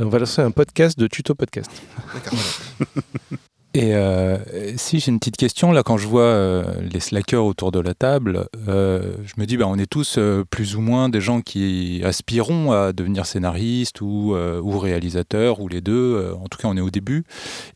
On 0.00 0.08
va 0.08 0.18
lancer 0.18 0.42
un 0.42 0.50
podcast 0.50 0.98
de 0.98 1.06
tuto 1.06 1.34
podcast. 1.34 1.70
Et 3.76 3.92
euh, 3.96 4.36
si 4.76 5.00
j'ai 5.00 5.10
une 5.10 5.18
petite 5.18 5.36
question, 5.36 5.72
là, 5.72 5.82
quand 5.82 5.96
je 5.96 6.06
vois 6.06 6.22
euh, 6.22 6.62
les 6.92 7.00
slackers 7.00 7.44
autour 7.44 7.72
de 7.72 7.80
la 7.80 7.92
table, 7.92 8.46
euh, 8.68 9.14
je 9.24 9.32
me 9.36 9.46
dis, 9.46 9.56
bah, 9.56 9.66
on 9.66 9.76
est 9.76 9.90
tous 9.90 10.14
euh, 10.16 10.44
plus 10.48 10.76
ou 10.76 10.80
moins 10.80 11.08
des 11.08 11.20
gens 11.20 11.40
qui 11.40 12.00
aspirons 12.04 12.70
à 12.70 12.92
devenir 12.92 13.26
scénaristes 13.26 14.00
ou, 14.00 14.36
euh, 14.36 14.60
ou 14.60 14.78
réalisateurs, 14.78 15.58
ou 15.58 15.66
les 15.66 15.80
deux. 15.80 16.14
Euh, 16.14 16.34
en 16.36 16.46
tout 16.46 16.56
cas, 16.56 16.68
on 16.68 16.76
est 16.76 16.80
au 16.80 16.90
début. 16.90 17.24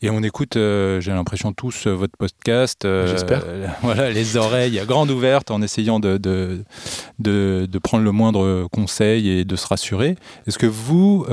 Et 0.01 0.09
on 0.09 0.23
écoute, 0.23 0.55
euh, 0.55 1.01
j'ai 1.01 1.11
l'impression, 1.11 1.51
tous 1.51 1.87
votre 1.87 2.15
podcast. 2.17 2.85
euh, 2.85 3.05
J'espère. 3.05 3.43
voilà, 3.81 4.09
les 4.09 4.37
oreilles 4.37 4.81
grandes 4.87 5.11
ouvertes 5.11 5.51
en 5.51 5.61
essayant 5.61 5.99
de, 5.99 6.17
de, 6.17 6.63
de, 7.19 7.67
de 7.69 7.79
prendre 7.79 8.05
le 8.05 8.13
moindre 8.13 8.69
conseil 8.71 9.29
et 9.29 9.43
de 9.43 9.55
se 9.57 9.67
rassurer. 9.67 10.15
Est-ce 10.47 10.57
que 10.57 10.65
vous, 10.65 11.25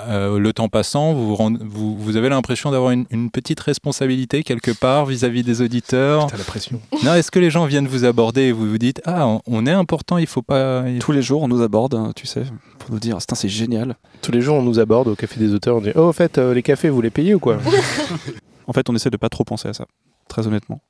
euh, 0.00 0.38
le 0.38 0.52
temps 0.52 0.68
passant, 0.68 1.12
vous, 1.12 1.28
vous, 1.28 1.34
rend- 1.36 1.52
vous, 1.60 1.96
vous 1.96 2.16
avez 2.16 2.28
l'impression 2.30 2.70
d'avoir 2.70 2.92
une, 2.92 3.04
une 3.10 3.30
petite 3.30 3.60
responsabilité 3.60 4.42
quelque 4.42 4.70
part 4.70 5.04
vis-à-vis 5.06 5.42
des 5.42 5.60
auditeurs 5.60 6.28
T'as 6.28 6.36
la 6.38 6.44
pression. 6.44 6.80
Non, 7.04 7.14
est-ce 7.14 7.30
que 7.30 7.38
les 7.38 7.50
gens 7.50 7.66
viennent 7.66 7.86
vous 7.86 8.04
aborder 8.04 8.42
et 8.42 8.52
vous 8.52 8.68
vous 8.70 8.78
dites 8.78 9.02
Ah, 9.04 9.26
on- 9.46 9.66
est 9.66 9.70
important, 9.70 10.16
il 10.18 10.26
faut 10.26 10.42
pas. 10.42 10.84
il- 10.88 10.98
Tous 10.98 11.12
les 11.12 11.22
jours, 11.22 11.42
on 11.42 11.48
nous 11.48 11.62
aborde, 11.62 11.94
hein, 11.94 12.12
tu 12.16 12.26
sais, 12.26 12.44
pour 12.78 12.90
nous 12.90 12.98
dire, 13.00 13.18
Putain, 13.18 13.34
c'est 13.34 13.48
génial. 13.48 13.96
Tous 14.22 14.32
les 14.32 14.40
jours, 14.40 14.56
on 14.56 14.62
nous 14.62 14.78
aborde 14.78 15.08
au 15.08 15.14
café 15.14 15.38
des 15.38 15.52
auteurs. 15.52 15.76
On 15.76 15.80
dit 15.80 15.92
Oh, 15.94 16.00
au 16.08 16.12
fait, 16.12 16.38
euh, 16.38 16.54
les 16.54 16.62
cafés, 16.62 16.88
vous 16.88 17.02
les 17.02 17.10
payez 17.10 17.34
ou 17.34 17.38
quoi? 17.40 17.58
En 18.68 18.72
fait, 18.72 18.88
on 18.88 18.94
essaie 18.94 19.10
de 19.10 19.16
pas 19.16 19.28
trop 19.28 19.44
penser 19.44 19.68
à 19.68 19.72
ça, 19.74 19.86
très 20.28 20.46
honnêtement. 20.46 20.80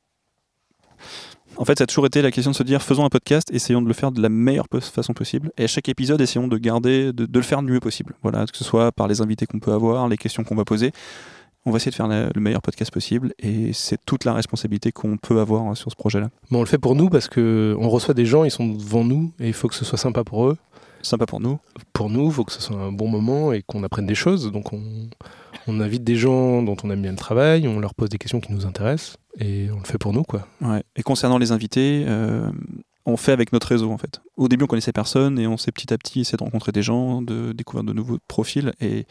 En 1.57 1.65
fait, 1.65 1.79
ça 1.79 1.85
a 1.85 1.87
toujours 1.87 2.07
été 2.07 2.23
la 2.23 2.31
question 2.31 2.51
de 2.51 2.57
se 2.57 2.63
dire 2.63 2.83
faisons 2.83 3.05
un 3.05 3.09
podcast, 3.09 3.51
essayons 3.53 3.83
de 3.83 3.89
le 3.89 3.95
faire 3.95 4.11
de 4.11 4.23
la 4.23 4.29
meilleure 4.29 4.67
façon 4.81 5.13
possible. 5.13 5.53
Et 5.59 5.65
à 5.65 5.67
chaque 5.67 5.89
épisode, 5.89 6.21
essayons 6.21 6.49
de 6.49 6.59
garder, 6.59 7.13
de, 7.13 7.29
le 7.33 7.43
faire 7.43 7.63
le 7.63 7.73
mieux 7.73 7.81
possible. 7.81 8.15
Voilà, 8.23 8.47
que 8.47 8.57
ce 8.57 8.65
soit 8.65 8.91
par 8.93 9.07
les 9.07 9.21
invités 9.21 9.47
qu'on 9.47 9.61
peut 9.61 9.73
avoir, 9.73 10.09
les 10.09 10.17
questions 10.17 10.45
qu'on 10.45 10.55
va 10.55 10.65
poser. 10.65 10.93
On 11.65 11.71
va 11.71 11.77
essayer 11.77 11.91
de 11.91 11.97
faire 11.97 12.09
le 12.09 12.41
meilleur 12.41 12.63
podcast 12.63 12.91
possible. 12.91 13.35
Et 13.39 13.73
c'est 13.73 13.99
toute 14.05 14.25
la 14.25 14.33
responsabilité 14.33 14.91
qu'on 14.91 15.17
peut 15.17 15.39
avoir 15.41 15.63
hein, 15.63 15.75
sur 15.75 15.91
ce 15.91 15.97
projet-là. 15.97 16.31
On 16.51 16.61
le 16.61 16.67
fait 16.67 16.79
pour 16.79 16.97
nous 16.97 17.09
parce 17.09 17.29
que 17.29 17.77
on 17.79 17.89
reçoit 17.89 18.15
des 18.15 18.27
gens, 18.27 18.45
ils 18.45 18.51
sont 18.51 18.67
devant 18.67 19.05
nous 19.05 19.33
et 19.39 19.49
il 19.49 19.53
faut 19.53 19.69
que 19.69 19.75
ce 19.75 19.85
soit 19.85 19.99
sympa 19.99 20.25
pour 20.25 20.47
eux. 20.47 20.57
Sympa 21.03 21.27
pour 21.27 21.41
nous. 21.41 21.59
Pour 21.93 22.11
nous, 22.11 22.27
il 22.27 22.33
faut 22.33 22.45
que 22.45 22.53
ce 22.53 22.63
soit 22.63 22.77
un 22.77 22.93
bon 22.93 23.09
moment 23.09 23.53
et 23.53 23.63
qu'on 23.63 23.83
apprenne 23.83 24.07
des 24.07 24.15
choses. 24.15 24.51
Donc 24.51 24.73
on, 24.73 24.83
on 25.67 25.81
invite 25.81 26.05
des 26.05 26.17
gens 26.17 26.63
dont 26.63 26.77
on 26.83 26.91
aime 26.91 27.03
bien 27.03 27.11
le 27.11 27.17
travail, 27.17 27.67
on 27.69 27.81
leur 27.81 27.95
pose 27.95 28.09
des 28.09 28.19
questions 28.19 28.41
qui 28.41 28.53
nous 28.53 28.67
intéressent 28.67 29.17
et 29.39 29.69
on 29.73 29.79
le 29.79 29.85
fait 29.85 29.99
pour 29.99 30.13
nous, 30.13 30.23
quoi. 30.23 30.47
Ouais. 30.61 30.83
Et 30.97 31.03
concernant 31.03 31.39
les 31.39 31.53
invités, 31.53 32.05
euh, 32.07 32.51
on 33.07 33.17
fait 33.17 33.33
avec 33.33 33.53
notre 33.53 33.69
réseau 33.69 33.91
en 33.91 33.99
fait. 33.99 34.21
Au 34.37 34.49
début, 34.49 34.65
on 34.65 34.69
connaissait 34.69 34.93
personne 34.93 35.39
et 35.39 35.47
on 35.47 35.57
s'est 35.57 35.73
petit 35.73 35.93
à 35.93 35.99
petit 35.99 36.21
essayé 36.21 36.37
de 36.37 36.45
rencontrer 36.45 36.73
des 36.73 36.83
gens, 36.83 37.23
de 37.23 37.53
découvrir 37.53 37.85
de 37.85 37.93
nouveaux 37.93 38.19
profils. 38.29 38.73
Et 38.81 39.07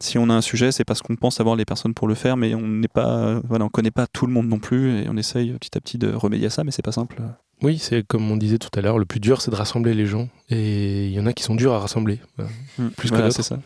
si 0.00 0.18
on 0.18 0.28
a 0.28 0.34
un 0.34 0.40
sujet, 0.40 0.72
c'est 0.72 0.84
parce 0.84 1.02
qu'on 1.02 1.16
pense 1.16 1.40
avoir 1.40 1.56
les 1.56 1.64
personnes 1.64 1.94
pour 1.94 2.08
le 2.08 2.14
faire, 2.14 2.36
mais 2.36 2.54
on 2.54 2.66
n'est 2.66 2.88
pas, 2.88 3.40
voilà, 3.44 3.64
on 3.64 3.68
connaît 3.68 3.90
pas 3.90 4.06
tout 4.06 4.26
le 4.26 4.32
monde 4.32 4.48
non 4.48 4.58
plus 4.58 5.00
et 5.00 5.08
on 5.08 5.16
essaye 5.16 5.52
petit 5.52 5.76
à 5.76 5.80
petit 5.80 5.98
de 5.98 6.12
remédier 6.12 6.48
à 6.48 6.50
ça, 6.50 6.64
mais 6.64 6.70
c'est 6.70 6.82
pas 6.82 6.92
simple. 6.92 7.22
Oui, 7.62 7.78
c'est 7.78 8.06
comme 8.06 8.30
on 8.30 8.36
disait 8.36 8.58
tout 8.58 8.68
à 8.76 8.80
l'heure, 8.82 8.98
le 8.98 9.04
plus 9.06 9.20
dur, 9.20 9.40
c'est 9.40 9.50
de 9.50 9.56
rassembler 9.56 9.94
les 9.94 10.06
gens. 10.06 10.28
Et 10.50 11.06
il 11.06 11.12
y 11.12 11.20
en 11.20 11.26
a 11.26 11.32
qui 11.32 11.42
sont 11.42 11.54
durs 11.54 11.72
à 11.72 11.78
rassembler. 11.78 12.20
Voilà. 12.36 12.50
Plus 12.96 13.08
que 13.08 13.14
Voilà, 13.14 13.24
d'autres. 13.28 13.36
c'est 13.36 13.42
ça. 13.42 13.58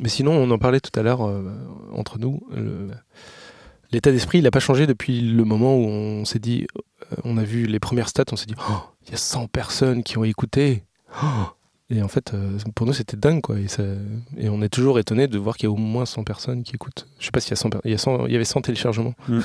Mais 0.00 0.08
sinon, 0.08 0.32
on 0.32 0.50
en 0.50 0.58
parlait 0.58 0.80
tout 0.80 0.98
à 0.98 1.02
l'heure 1.02 1.26
euh, 1.26 1.42
entre 1.92 2.18
nous. 2.18 2.40
L'état 3.92 4.10
d'esprit, 4.10 4.38
il 4.38 4.44
n'a 4.44 4.50
pas 4.50 4.60
changé 4.60 4.86
depuis 4.86 5.20
le 5.20 5.44
moment 5.44 5.76
où 5.76 5.84
on 5.86 6.24
s'est 6.24 6.38
dit, 6.38 6.66
euh, 7.12 7.16
on 7.24 7.36
a 7.36 7.44
vu 7.44 7.66
les 7.66 7.78
premières 7.78 8.08
stats, 8.08 8.24
on 8.32 8.36
s'est 8.36 8.46
dit, 8.46 8.54
Oh, 8.70 8.72
il 9.06 9.10
y 9.10 9.14
a 9.14 9.18
100 9.18 9.48
personnes 9.48 10.02
qui 10.02 10.16
ont 10.18 10.24
écouté. 10.24 10.84
Oh 11.22 11.26
et 11.90 12.00
en 12.02 12.08
fait, 12.08 12.32
euh, 12.32 12.56
pour 12.74 12.86
nous, 12.86 12.94
c'était 12.94 13.18
dingue, 13.18 13.42
quoi. 13.42 13.58
Et, 13.60 13.68
ça- 13.68 13.82
et 14.38 14.48
on 14.48 14.62
est 14.62 14.70
toujours 14.70 14.98
étonné 14.98 15.26
de 15.28 15.36
voir 15.38 15.58
qu'il 15.58 15.66
y 15.66 15.70
a 15.70 15.72
au 15.72 15.76
moins 15.76 16.06
100 16.06 16.24
personnes 16.24 16.62
qui 16.62 16.74
écoutent. 16.74 17.06
Je 17.18 17.26
sais 17.26 17.30
pas 17.30 17.40
s'il 17.40 17.50
y 17.50 17.52
a 17.52 17.56
100, 17.56 17.68
per- 17.68 17.80
il 17.84 17.90
y, 17.90 17.94
a 17.94 17.98
100 17.98 18.26
il 18.28 18.32
y 18.32 18.36
avait 18.36 18.46
100 18.46 18.62
téléchargements. 18.62 19.12
Mm. 19.28 19.40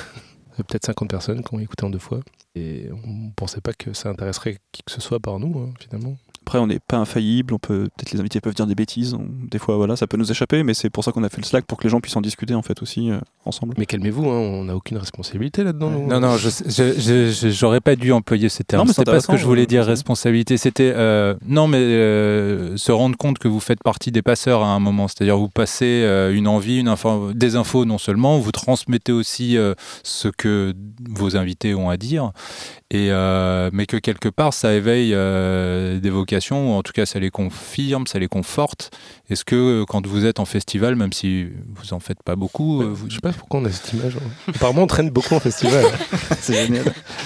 Euh, 0.58 0.62
Peut-être 0.62 0.86
50 0.86 1.08
personnes 1.10 1.42
qui 1.42 1.54
ont 1.54 1.58
écouté 1.58 1.84
en 1.84 1.90
deux 1.90 1.98
fois. 1.98 2.20
Et 2.54 2.88
on 2.92 3.30
pensait 3.30 3.60
pas 3.60 3.72
que 3.72 3.92
ça 3.92 4.10
intéresserait 4.10 4.58
qui 4.72 4.82
que 4.82 4.92
ce 4.92 5.00
soit 5.00 5.20
par 5.20 5.38
nous, 5.38 5.58
hein, 5.58 5.72
finalement. 5.78 6.16
Après, 6.48 6.58
on 6.60 6.66
n'est 6.66 6.78
pas 6.78 6.96
infaillible, 6.96 7.52
on 7.52 7.58
peut 7.58 7.90
peut-être 7.94 8.10
les 8.12 8.20
invités 8.20 8.40
peuvent 8.40 8.54
dire 8.54 8.66
des 8.66 8.74
bêtises, 8.74 9.12
on- 9.12 9.26
des 9.50 9.58
fois 9.58 9.76
voilà, 9.76 9.96
ça 9.96 10.06
peut 10.06 10.16
nous 10.16 10.30
échapper, 10.30 10.62
mais 10.62 10.72
c'est 10.72 10.88
pour 10.88 11.04
ça 11.04 11.12
qu'on 11.12 11.22
a 11.22 11.28
fait 11.28 11.42
le 11.42 11.44
Slack 11.44 11.66
pour 11.66 11.76
que 11.76 11.84
les 11.84 11.90
gens 11.90 12.00
puissent 12.00 12.16
en 12.16 12.22
discuter 12.22 12.54
en 12.54 12.62
fait 12.62 12.80
aussi 12.80 13.10
euh, 13.10 13.18
ensemble. 13.44 13.74
Mais 13.76 13.84
calmez-vous, 13.84 14.24
hein, 14.30 14.38
on 14.38 14.64
n'a 14.64 14.74
aucune 14.74 14.96
responsabilité 14.96 15.62
là-dedans. 15.62 15.90
Non, 15.90 16.20
non, 16.20 16.36
j'aurais 16.38 17.82
pas 17.82 17.96
dû 17.96 18.12
employer 18.12 18.48
ce 18.48 18.62
terme. 18.62 18.80
Non, 18.80 18.84
mais 18.86 18.92
c'est 18.94 19.02
C'était 19.02 19.10
pas 19.10 19.20
ce 19.20 19.26
que 19.26 19.36
je 19.36 19.44
voulais 19.44 19.64
euh, 19.64 19.66
dire, 19.66 19.84
responsabilité. 19.84 20.56
C'était 20.56 20.90
euh, 20.96 21.34
non, 21.46 21.68
mais 21.68 21.76
euh, 21.82 22.78
se 22.78 22.92
rendre 22.92 23.18
compte 23.18 23.38
que 23.38 23.46
vous 23.48 23.60
faites 23.60 23.82
partie 23.82 24.10
des 24.10 24.22
passeurs 24.22 24.62
à 24.62 24.68
un 24.68 24.80
moment. 24.80 25.06
C'est-à-dire 25.06 25.36
vous 25.36 25.50
passez 25.50 25.84
euh, 26.06 26.32
une 26.34 26.48
envie, 26.48 26.78
une 26.78 26.88
info, 26.88 27.34
des 27.34 27.56
infos 27.56 27.84
non 27.84 27.98
seulement, 27.98 28.38
vous 28.38 28.52
transmettez 28.52 29.12
aussi 29.12 29.58
euh, 29.58 29.74
ce 30.02 30.28
que 30.28 30.72
vos 31.10 31.36
invités 31.36 31.74
ont 31.74 31.90
à 31.90 31.98
dire, 31.98 32.32
et 32.90 33.08
euh, 33.10 33.68
mais 33.74 33.84
que 33.84 33.98
quelque 33.98 34.30
part 34.30 34.54
ça 34.54 34.72
éveille 34.72 35.12
euh, 35.12 36.00
des 36.00 36.08
vocations 36.08 36.37
explications, 36.38 36.74
ou 36.74 36.78
en 36.78 36.82
tout 36.82 36.92
cas 36.92 37.06
ça 37.06 37.18
les 37.18 37.30
confirme, 37.30 38.06
ça 38.06 38.18
les 38.18 38.28
conforte. 38.28 38.90
Est-ce 39.28 39.44
que 39.44 39.56
euh, 39.56 39.84
quand 39.86 40.06
vous 40.06 40.24
êtes 40.24 40.40
en 40.40 40.44
festival, 40.44 40.94
même 40.96 41.12
si 41.12 41.48
vous 41.74 41.92
en 41.92 42.00
faites 42.00 42.22
pas 42.22 42.36
beaucoup, 42.36 42.82
euh, 42.82 42.86
vous... 42.86 43.08
Je 43.10 43.14
sais 43.16 43.20
pas 43.20 43.32
pourquoi 43.32 43.60
on 43.60 43.64
a 43.64 43.70
cette 43.70 43.92
image. 43.92 44.16
hein. 44.16 44.52
Apparemment, 44.54 44.82
on 44.82 44.86
traîne 44.86 45.10
beaucoup 45.10 45.34
en 45.34 45.40
festival. 45.40 45.84
C'est 46.40 46.54
génial. 46.66 46.84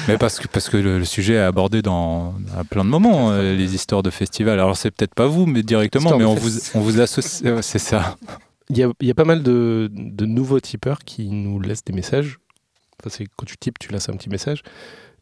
mais 0.08 0.18
parce 0.18 0.38
que 0.38 0.48
parce 0.48 0.68
que 0.68 0.76
le, 0.76 0.98
le 0.98 1.04
sujet 1.04 1.34
est 1.34 1.38
abordé 1.38 1.82
dans 1.82 2.34
à 2.56 2.64
plein 2.64 2.84
de 2.84 2.90
moments 2.90 3.30
euh, 3.30 3.54
les 3.54 3.74
histoires 3.74 4.02
de 4.02 4.10
festival. 4.10 4.58
Alors 4.58 4.76
c'est 4.76 4.90
peut-être 4.90 5.14
pas 5.14 5.26
vous, 5.26 5.46
mais 5.46 5.62
directement, 5.62 6.10
Histoire 6.10 6.18
mais 6.18 6.24
on 6.24 6.34
vous 6.34 6.58
on 6.74 6.80
vous 6.80 7.00
associe, 7.00 7.60
c'est 7.60 7.78
ça. 7.78 8.16
Il 8.70 8.78
y 8.78 8.82
a, 8.82 8.90
il 9.00 9.06
y 9.06 9.10
a 9.10 9.14
pas 9.14 9.24
mal 9.24 9.42
de, 9.42 9.90
de 9.92 10.24
nouveaux 10.24 10.60
tipeurs 10.60 11.00
qui 11.04 11.28
nous 11.28 11.60
laissent 11.60 11.84
des 11.84 11.92
messages. 11.92 12.38
Enfin, 13.00 13.10
c'est 13.16 13.26
quand 13.36 13.44
tu 13.44 13.56
types, 13.58 13.78
tu 13.78 13.92
laisses 13.92 14.08
un 14.08 14.14
petit 14.14 14.30
message. 14.30 14.62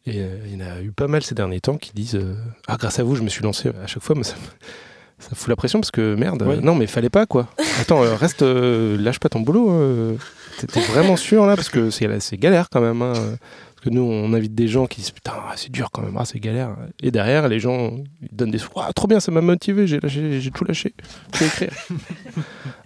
Et 0.07 0.19
euh, 0.19 0.37
il 0.47 0.59
y 0.59 0.63
en 0.63 0.65
a 0.65 0.81
eu 0.81 0.91
pas 0.91 1.07
mal 1.07 1.21
ces 1.23 1.35
derniers 1.35 1.59
temps 1.61 1.77
qui 1.77 1.91
disent 1.93 2.15
euh, 2.15 2.33
Ah, 2.67 2.77
grâce 2.79 2.99
à 2.99 3.03
vous, 3.03 3.15
je 3.15 3.21
me 3.21 3.29
suis 3.29 3.43
lancé. 3.43 3.69
À 3.83 3.87
chaque 3.87 4.01
fois, 4.03 4.15
moi, 4.15 4.23
ça, 4.23 4.35
ça 5.19 5.29
fout 5.35 5.47
la 5.49 5.55
pression 5.55 5.79
parce 5.79 5.91
que 5.91 6.15
merde, 6.15 6.41
Ouais. 6.41 6.55
euh, 6.57 6.61
non, 6.61 6.73
mais 6.75 6.87
fallait 6.87 7.09
pas 7.11 7.25
quoi. 7.27 7.47
Attends, 7.79 8.03
euh, 8.03 8.15
reste, 8.15 8.41
euh, 8.41 8.97
lâche 8.97 9.19
pas 9.19 9.29
ton 9.29 9.41
boulot. 9.41 10.17
T'es 10.57 10.79
vraiment 10.81 11.15
sûr 11.17 11.45
là 11.45 11.55
Parce 11.55 11.69
que 11.69 11.89
c'est 11.91 12.37
galère 12.37 12.69
quand 12.71 12.81
même. 12.81 13.01
hein. 13.01 13.13
Parce 13.13 13.89
que 13.89 13.95
nous, 13.95 14.01
on 14.03 14.31
invite 14.33 14.53
des 14.53 14.67
gens 14.67 14.85
qui 14.85 15.01
disent 15.01 15.09
Putain, 15.11 15.33
ah, 15.35 15.53
c'est 15.55 15.71
dur 15.71 15.89
quand 15.91 16.01
même, 16.03 16.15
ah, 16.17 16.25
c'est 16.25 16.39
galère. 16.39 16.75
Et 17.01 17.09
derrière, 17.11 17.47
les 17.47 17.59
gens 17.59 17.91
ils 18.21 18.35
donnent 18.35 18.51
des. 18.51 18.59
Ah, 18.75 18.91
trop 18.93 19.07
bien, 19.07 19.19
ça 19.19 19.31
m'a 19.31 19.41
motivé, 19.41 19.85
j'ai 19.87 19.99
j'ai 20.07 20.51
tout 20.51 20.65
lâché. 20.65 20.93
Je 21.33 21.39
vais 21.39 21.45
écrire. 21.47 21.71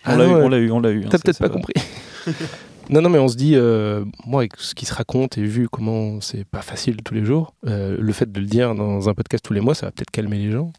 On 0.05 0.11
Ah 0.11 0.15
l'a 0.17 0.25
eu, 0.25 0.29
on 0.31 0.49
l'a 0.49 0.57
eu, 0.57 0.71
on 0.71 0.79
l'a 0.79 0.91
eu. 0.91 1.05
T'as 1.09 1.17
peut-être 1.17 1.39
pas 1.39 1.49
compris. 1.49 1.73
non, 2.89 3.01
non, 3.01 3.09
mais 3.09 3.19
on 3.19 3.27
se 3.27 3.35
dit, 3.35 3.53
euh, 3.55 4.05
moi, 4.25 4.41
avec 4.41 4.53
ce 4.57 4.75
qui 4.75 4.85
se 4.85 4.93
raconte 4.93 5.37
et 5.37 5.43
vu 5.43 5.67
comment 5.69 6.21
c'est 6.21 6.45
pas 6.45 6.61
facile 6.61 6.97
tous 7.03 7.13
les 7.13 7.25
jours, 7.25 7.53
euh, 7.67 7.97
le 7.99 8.13
fait 8.13 8.31
de 8.31 8.39
le 8.39 8.45
dire 8.45 8.75
dans 8.75 9.09
un 9.09 9.13
podcast 9.13 9.43
tous 9.43 9.53
les 9.53 9.61
mois, 9.61 9.75
ça 9.75 9.87
va 9.87 9.91
peut-être 9.91 10.11
calmer 10.11 10.37
les 10.37 10.51
gens. 10.51 10.71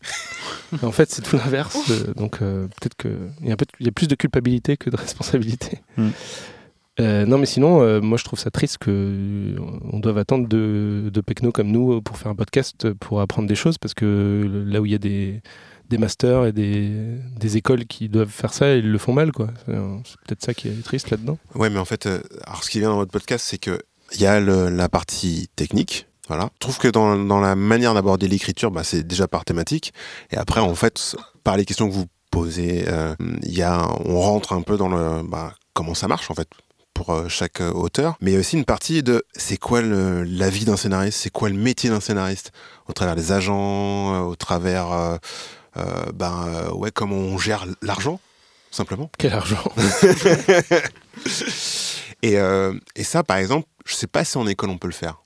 Mais 0.72 0.82
en 0.84 0.92
fait, 0.92 1.10
c'est 1.10 1.22
tout 1.22 1.36
l'inverse. 1.36 1.90
euh, 1.90 2.14
donc, 2.14 2.38
peut-être 2.38 2.96
qu'il 2.96 3.48
y, 3.48 3.50
a 3.50 3.54
un 3.54 3.56
peu 3.56 3.64
de- 3.64 3.72
il 3.80 3.86
y 3.86 3.88
a 3.88 3.92
plus 3.92 4.08
de 4.08 4.14
culpabilité 4.14 4.76
que 4.76 4.90
de 4.90 4.96
responsabilité. 4.96 5.80
Mm. 5.96 6.08
Euh, 6.98 7.26
non, 7.26 7.36
mais 7.38 7.46
sinon, 7.46 7.82
euh, 7.82 8.00
moi, 8.00 8.16
je 8.16 8.24
trouve 8.24 8.38
ça 8.38 8.50
triste 8.50 8.78
que 8.78 8.90
euh, 8.90 9.56
on 9.92 9.98
doive 10.00 10.16
attendre 10.18 10.48
de, 10.48 11.10
de 11.12 11.50
comme 11.50 11.70
nous 11.70 12.00
pour 12.00 12.16
faire 12.16 12.32
un 12.32 12.34
podcast, 12.34 12.92
pour 12.94 13.20
apprendre 13.20 13.48
des 13.48 13.54
choses, 13.54 13.76
parce 13.76 13.92
que 13.92 14.64
là 14.66 14.80
où 14.80 14.86
il 14.86 14.92
y 14.92 14.94
a 14.94 14.98
des, 14.98 15.42
des 15.88 15.98
masters 15.98 16.46
et 16.46 16.52
des, 16.52 17.56
écoles 17.56 17.86
qui 17.86 18.08
doivent 18.08 18.28
faire 18.28 18.52
ça, 18.52 18.74
ils 18.74 18.90
le 18.90 18.98
font 18.98 19.12
mal, 19.12 19.32
quoi. 19.32 19.48
C'est 19.64 19.72
c'est 20.04 20.20
peut-être 20.26 20.44
ça 20.44 20.54
qui 20.54 20.68
est 20.68 20.84
triste 20.84 21.10
là-dedans. 21.10 21.38
Ouais, 21.54 21.70
mais 21.70 21.78
en 21.78 21.84
fait, 21.84 22.06
euh, 22.06 22.20
alors 22.44 22.64
ce 22.64 22.70
qui 22.70 22.80
vient 22.80 22.90
dans 22.90 22.96
votre 22.96 23.12
podcast, 23.12 23.46
c'est 23.48 23.58
que 23.58 23.80
il 24.14 24.20
y 24.20 24.26
a 24.26 24.40
la 24.40 24.88
partie 24.88 25.48
technique. 25.56 26.06
Voilà. 26.28 26.50
Je 26.54 26.58
trouve 26.60 26.78
que 26.78 26.88
dans, 26.88 27.40
la 27.40 27.56
manière 27.56 27.94
d'aborder 27.94 28.28
l'écriture, 28.28 28.70
bah, 28.70 28.84
c'est 28.84 29.04
déjà 29.04 29.28
par 29.28 29.44
thématique. 29.44 29.92
Et 30.30 30.36
après, 30.36 30.60
en 30.60 30.74
fait, 30.74 31.16
par 31.44 31.56
les 31.56 31.64
questions 31.64 31.88
que 31.88 31.94
vous 31.94 32.06
posez, 32.30 32.84
euh, 32.88 33.14
y 33.42 33.62
a, 33.62 33.88
on 34.04 34.20
rentre 34.20 34.52
un 34.52 34.62
peu 34.62 34.76
dans 34.76 34.88
le 34.88 35.22
bah, 35.22 35.54
comment 35.72 35.94
ça 35.94 36.08
marche 36.08 36.30
en 36.30 36.34
fait 36.34 36.48
pour 36.96 37.10
euh, 37.10 37.28
chaque 37.28 37.60
euh, 37.60 37.70
auteur. 37.70 38.16
Mais 38.20 38.30
il 38.30 38.34
y 38.34 38.36
a 38.36 38.40
aussi 38.40 38.56
une 38.56 38.64
partie 38.64 39.02
de 39.02 39.24
c'est 39.34 39.58
quoi 39.58 39.82
le- 39.82 40.24
la 40.24 40.48
vie 40.48 40.64
d'un 40.64 40.76
scénariste, 40.76 41.18
c'est 41.20 41.30
quoi 41.30 41.48
le 41.50 41.56
métier 41.56 41.90
d'un 41.90 42.00
scénariste, 42.00 42.52
au 42.88 42.92
travers 42.92 43.14
des 43.14 43.32
agents, 43.32 44.14
euh, 44.14 44.20
au 44.20 44.34
travers, 44.34 44.90
euh, 44.92 45.16
euh, 45.16 45.18
ben 46.14 46.46
euh, 46.48 46.70
ouais, 46.72 46.90
comment 46.90 47.16
on 47.16 47.38
gère 47.38 47.66
l'argent, 47.82 48.20
simplement. 48.70 49.10
Quel 49.18 49.32
argent? 49.34 49.62
Et, 52.22 52.38
euh, 52.38 52.72
et 52.94 53.04
ça, 53.04 53.22
par 53.22 53.36
exemple, 53.36 53.68
je 53.84 53.94
sais 53.94 54.06
pas 54.06 54.24
si 54.24 54.38
en 54.38 54.46
école 54.46 54.70
on 54.70 54.78
peut 54.78 54.88
le 54.88 54.92
faire. 54.94 55.22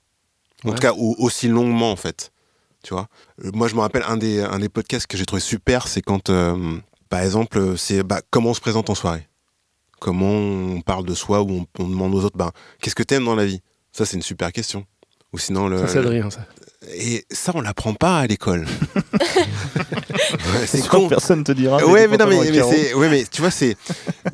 En 0.63 0.69
Ouais. 0.69 0.75
tout 0.75 0.81
cas, 0.81 0.93
au- 0.93 1.15
aussi 1.19 1.47
longuement, 1.47 1.91
en 1.91 1.95
fait. 1.95 2.31
Tu 2.83 2.93
vois? 2.93 3.07
Euh, 3.43 3.51
Moi, 3.53 3.67
je 3.67 3.75
me 3.75 3.79
rappelle 3.79 4.03
un 4.07 4.17
des, 4.17 4.41
un 4.41 4.59
des 4.59 4.69
podcasts 4.69 5.07
que 5.07 5.17
j'ai 5.17 5.25
trouvé 5.25 5.39
super, 5.41 5.87
c'est 5.87 6.01
quand, 6.01 6.29
euh, 6.29 6.77
par 7.09 7.21
exemple, 7.21 7.57
euh, 7.57 7.77
c'est 7.77 8.03
bah, 8.03 8.21
comment 8.29 8.49
on 8.49 8.53
se 8.53 8.61
présente 8.61 8.89
en 8.89 8.95
soirée? 8.95 9.27
Comment 9.99 10.29
on 10.31 10.81
parle 10.81 11.05
de 11.05 11.13
soi 11.13 11.41
ou 11.41 11.65
on, 11.79 11.83
on 11.83 11.87
demande 11.87 12.13
aux 12.13 12.23
autres, 12.25 12.37
bah, 12.37 12.51
qu'est-ce 12.81 12.95
que 12.95 13.03
t'aimes 13.03 13.25
dans 13.25 13.35
la 13.35 13.45
vie? 13.45 13.61
Ça, 13.91 14.05
c'est 14.05 14.17
une 14.17 14.23
super 14.23 14.51
question. 14.51 14.85
Ou 15.33 15.37
sinon, 15.37 15.67
le, 15.69 15.77
Ça, 15.77 15.87
c'est 15.87 15.99
Adrien, 15.99 16.29
ça. 16.29 16.45
Et 16.89 17.25
ça, 17.29 17.51
on 17.55 17.61
l'apprend 17.61 17.93
pas 17.93 18.19
à 18.19 18.27
l'école. 18.27 18.65
Ouais, 20.53 20.65
C'est 20.65 20.87
con. 20.87 21.07
personne 21.07 21.43
te 21.43 21.51
dira. 21.51 21.83
Ouais, 21.85 22.07
mais 22.07 22.17
non, 22.17 22.27
mais, 22.27 22.51
mais 22.51 22.93
ouais, 22.93 23.09
mais 23.09 23.25
tu 23.29 23.41
vois, 23.41 23.51
c'est, 23.51 23.75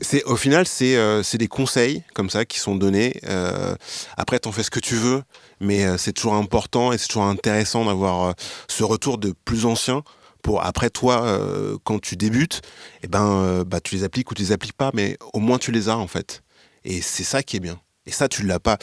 c'est, 0.01 0.23
au 0.23 0.35
final, 0.35 0.67
c'est, 0.67 0.95
euh, 0.95 1.23
c'est 1.23 1.37
des 1.37 1.47
conseils 1.47 2.03
comme 2.13 2.29
ça 2.29 2.45
qui 2.45 2.59
sont 2.59 2.75
donnés. 2.75 3.19
Euh, 3.27 3.75
après, 4.15 4.39
t'en 4.39 4.51
fais 4.51 4.63
ce 4.63 4.71
que 4.71 4.79
tu 4.79 4.95
veux, 4.95 5.23
mais 5.59 5.85
euh, 5.85 5.97
c'est 5.97 6.13
toujours 6.13 6.35
important 6.35 6.91
et 6.91 6.97
c'est 6.97 7.07
toujours 7.07 7.25
intéressant 7.25 7.85
d'avoir 7.85 8.33
ce 8.67 8.83
retour 8.83 9.17
de 9.17 9.33
plus 9.45 9.65
anciens 9.65 10.03
pour 10.41 10.63
après 10.63 10.89
toi, 10.89 11.39
quand 11.83 11.99
tu 11.99 12.15
débutes, 12.15 12.61
eh 13.03 13.07
ben, 13.07 13.63
bah, 13.65 13.81
tu 13.81 13.95
les 13.95 14.03
appliques 14.03 14.31
ou 14.31 14.33
tu 14.33 14.43
les 14.43 14.51
appliques 14.53 14.77
pas, 14.77 14.91
mais 14.93 15.17
au 15.33 15.39
moins 15.39 15.57
tu 15.57 15.71
les 15.71 15.89
as 15.89 15.97
en 15.97 16.07
fait. 16.07 16.41
Et 16.85 17.01
c'est 17.01 17.23
ça 17.25 17.43
qui 17.43 17.57
est 17.57 17.59
bien. 17.59 17.79
Et 18.07 18.11
ça, 18.11 18.27
tu 18.27 18.41
l'as 18.43 18.59
pas. 18.59 18.77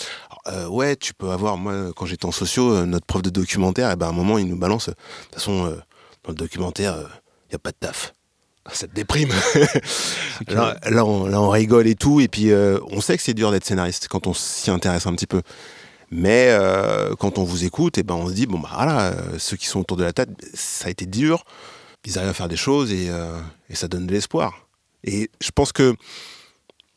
Alors, 0.47 0.59
euh, 0.64 0.68
ouais, 0.68 0.95
tu 0.97 1.14
peux 1.14 1.31
avoir. 1.31 1.57
Moi, 1.57 1.93
quand 1.97 2.07
j'étais 2.07 2.27
en 2.27 2.33
sociaux, 2.33 2.72
euh, 2.72 2.85
notre 2.87 3.07
prof 3.07 3.22
de 3.22 3.31
documentaire, 3.31 3.91
eh 3.91 3.97
ben, 3.97 4.07
à 4.07 4.09
un 4.11 4.12
moment, 4.12 4.39
il 4.39 4.47
nous 4.47 4.57
balance. 4.59 4.89
euh, 4.89 4.93
De 4.93 4.97
toute 5.25 5.35
façon, 5.35 5.64
dans 6.22 6.31
le 6.31 6.35
documentaire, 6.35 6.95
il 7.47 7.53
n'y 7.53 7.57
a 7.57 7.59
pas 7.59 7.70
de 7.72 7.77
taf. 7.81 8.12
Ça 8.72 8.87
te 8.87 8.95
déprime. 8.95 9.31
là, 10.49 10.77
là, 10.89 11.05
on, 11.05 11.27
là, 11.27 11.41
on 11.41 11.51
rigole 11.51 11.87
et 11.87 11.97
tout. 11.97 12.20
Et 12.20 12.29
puis, 12.29 12.51
on 12.91 13.01
sait 13.01 13.16
que 13.16 13.22
c'est 13.22 13.35
dur 13.35 13.51
d'être 13.51 13.64
scénariste 13.64 14.09
quand 14.09 14.27
on 14.27 14.35
s'y 14.35 14.70
intéresse 14.70 15.07
un 15.07 15.14
petit 15.14 15.27
peu. 15.27 15.43
Mais 16.11 16.49
euh, 16.51 17.14
quand 17.16 17.39
on 17.39 17.45
vous 17.45 17.64
écoute, 17.64 17.99
et 17.99 18.03
ben, 18.05 18.14
on 18.14 18.29
se 18.29 18.35
dit 18.35 18.47
bon, 18.47 18.59
bah 18.61 18.70
voilà, 18.72 19.07
euh, 19.09 19.39
ceux 19.39 19.57
qui 19.57 19.66
sont 19.66 19.81
autour 19.81 19.97
de 19.97 20.05
la 20.05 20.12
table, 20.12 20.35
ça 20.55 20.87
a 20.87 20.91
été 20.91 21.07
dur. 21.07 21.45
Ils 22.07 22.18
arrivent 22.18 22.31
à 22.31 22.35
faire 22.35 22.49
des 22.49 22.57
choses 22.57 22.93
et, 22.93 23.09
euh, 23.09 23.41
et 23.68 23.75
ça 23.75 23.89
donne 23.89 24.07
de 24.07 24.12
l'espoir. 24.12 24.66
Et 25.03 25.31
je 25.41 25.51
pense 25.51 25.72
que 25.72 25.95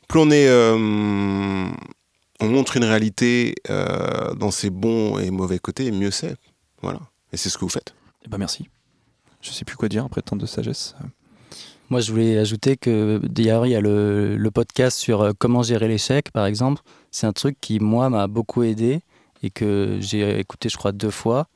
plus 0.07 0.19
on 0.19 0.30
est. 0.32 0.47
on 2.39 2.47
montre 2.47 2.77
une 2.77 2.83
réalité 2.83 3.55
euh, 3.69 4.33
dans 4.35 4.51
ses 4.51 4.69
bons 4.69 5.17
et 5.19 5.31
mauvais 5.31 5.59
côtés, 5.59 5.91
mieux 5.91 6.11
c'est. 6.11 6.35
Voilà. 6.81 6.99
Et 7.33 7.38
c'est 7.38 7.49
ce 7.49 7.57
que 7.57 7.65
vous 7.65 7.69
faites. 7.69 7.93
Eh 8.25 8.29
ben 8.29 8.38
merci. 8.38 8.69
Je 9.41 9.51
sais 9.51 9.65
plus 9.65 9.75
quoi 9.75 9.89
dire 9.89 10.05
après 10.05 10.21
tant 10.21 10.35
de 10.35 10.45
sagesse. 10.45 10.95
Moi, 11.89 12.01
je 12.01 12.11
voulais 12.11 12.38
ajouter 12.38 12.75
que 12.75 13.21
d'ailleurs, 13.23 13.65
il 13.65 13.69
y 13.71 13.75
a 13.75 13.81
le, 13.81 14.35
le 14.35 14.51
podcast 14.51 14.97
sur 14.97 15.21
euh, 15.21 15.31
comment 15.38 15.63
gérer 15.63 15.88
l'échec, 15.88 16.31
par 16.31 16.45
exemple. 16.45 16.81
C'est 17.11 17.27
un 17.27 17.33
truc 17.33 17.57
qui, 17.61 17.79
moi, 17.79 18.09
m'a 18.09 18.27
beaucoup 18.27 18.63
aidé 18.63 18.99
et 19.41 19.49
que 19.49 19.97
j'ai 20.01 20.38
écouté, 20.39 20.67
je 20.67 20.75
crois, 20.75 20.91
deux 20.91 21.11
fois. 21.11 21.47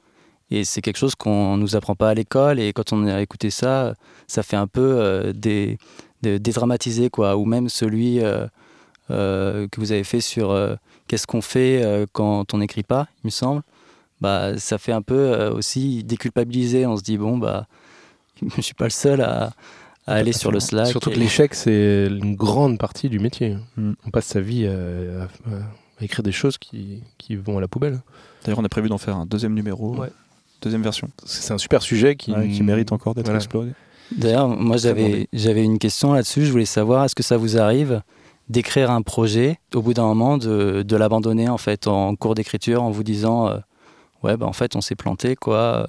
Et 0.50 0.64
c'est 0.64 0.82
quelque 0.82 0.98
chose 0.98 1.16
qu'on 1.16 1.58
nous 1.58 1.76
apprend 1.76 1.96
pas 1.96 2.10
à 2.10 2.14
l'école. 2.14 2.60
Et 2.60 2.72
quand 2.72 2.94
on 2.94 3.08
a 3.08 3.22
écouté 3.22 3.50
ça, 3.50 3.94
ça 4.28 4.42
fait 4.42 4.56
un 4.56 4.68
peu 4.68 4.82
euh, 5.02 5.34
des, 5.34 5.78
des- 6.22 6.40
dédramatiser, 6.40 7.10
quoi. 7.10 7.36
Ou 7.36 7.44
même 7.46 7.68
celui 7.68 8.22
euh, 8.22 8.48
que 9.12 9.80
vous 9.80 9.92
avez 9.92 10.04
fait 10.04 10.22
sur 10.22 10.52
euh, 10.52 10.76
qu'est-ce 11.08 11.28
qu'on 11.28 11.42
fait 11.42 11.82
euh, 11.84 12.06
quand 12.12 12.54
on 12.54 12.58
n'écrit 12.60 12.84
pas, 12.84 13.08
il 13.24 13.28
me 13.28 13.32
semble. 13.32 13.62
Bah, 14.22 14.58
ça 14.58 14.78
fait 14.78 14.92
un 14.92 15.02
peu 15.02 15.16
euh, 15.34 15.52
aussi 15.54 16.04
déculpabiliser. 16.04 16.86
On 16.86 16.96
se 16.98 17.02
dit, 17.04 17.18
bon, 17.18 17.38
bah, 17.38 17.68
je 18.56 18.62
suis 18.62 18.74
pas 18.76 18.86
le 18.86 18.90
seul 18.92 19.22
à, 19.22 19.52
à 20.08 20.14
aller 20.14 20.34
sur 20.34 20.52
le 20.52 20.60
Slack. 20.60 20.88
Surtout 20.88 21.10
que 21.12 21.20
l'échec, 21.20 21.54
c'est 21.56 22.08
une 22.08 22.36
grande 22.36 22.78
partie 22.78 23.10
du 23.10 23.20
métier. 23.20 23.58
Mm. 23.78 23.94
On 24.06 24.10
passe 24.12 24.26
sa 24.28 24.42
vie 24.42 24.68
à, 24.68 24.74
à- 25.24 25.56
à 26.00 26.04
écrire 26.04 26.24
des 26.24 26.32
choses 26.32 26.58
qui, 26.58 27.04
qui 27.18 27.36
vont 27.36 27.58
à 27.58 27.62
la 27.62 27.68
poubelle. 27.68 28.00
D'ailleurs, 28.44 28.60
on 28.60 28.66
a 28.66 28.70
prévu 28.70 28.90
d'en 28.90 28.98
faire 28.98 29.18
un 29.18 29.26
deuxième 29.28 29.54
numéro, 29.54 29.96
Ouais. 29.98 30.10
deuxième 30.64 30.82
version, 30.82 31.10
C'est 31.26 31.54
un 31.54 31.60
super 31.60 31.82
sujet 31.84 32.16
qui, 32.16 32.32
ouais, 32.32 32.50
qui 32.50 32.64
mérite 32.64 32.92
encore 32.92 33.14
d'être 33.14 33.26
Voilà. 33.26 33.38
exploré. 33.38 33.70
D'ailleurs, 34.16 34.48
moi 34.50 34.78
j'avais 34.78 35.64
une 35.64 35.78
question 35.80 36.14
là-dessus. 36.14 36.46
Je 36.46 36.52
voulais 36.52 36.66
savoir 36.66 37.06
est-ce 37.06 37.16
que 37.16 37.24
ça 37.24 37.38
vous 37.38 37.58
arrive 37.60 38.02
d'écrire 38.52 38.92
un 38.92 39.02
projet 39.02 39.60
au 39.74 39.82
bout 39.82 39.94
d'un 39.94 40.04
moment 40.06 40.38
de, 40.38 40.84
de 40.84 40.96
l'abandonner 40.96 41.50
en 41.50 41.58
fait 41.58 41.88
en 41.88 42.16
cours 42.16 42.36
d'écriture 42.36 42.84
en 42.84 42.92
vous 42.92 43.04
disant 43.04 43.48
euh, 43.48 43.58
ouais 44.24 44.38
bah 44.38 44.46
en 44.46 44.54
fait 44.54 44.76
on 44.76 44.82
s'est 44.82 44.96
planté 44.96 45.36
quoi. 45.36 45.88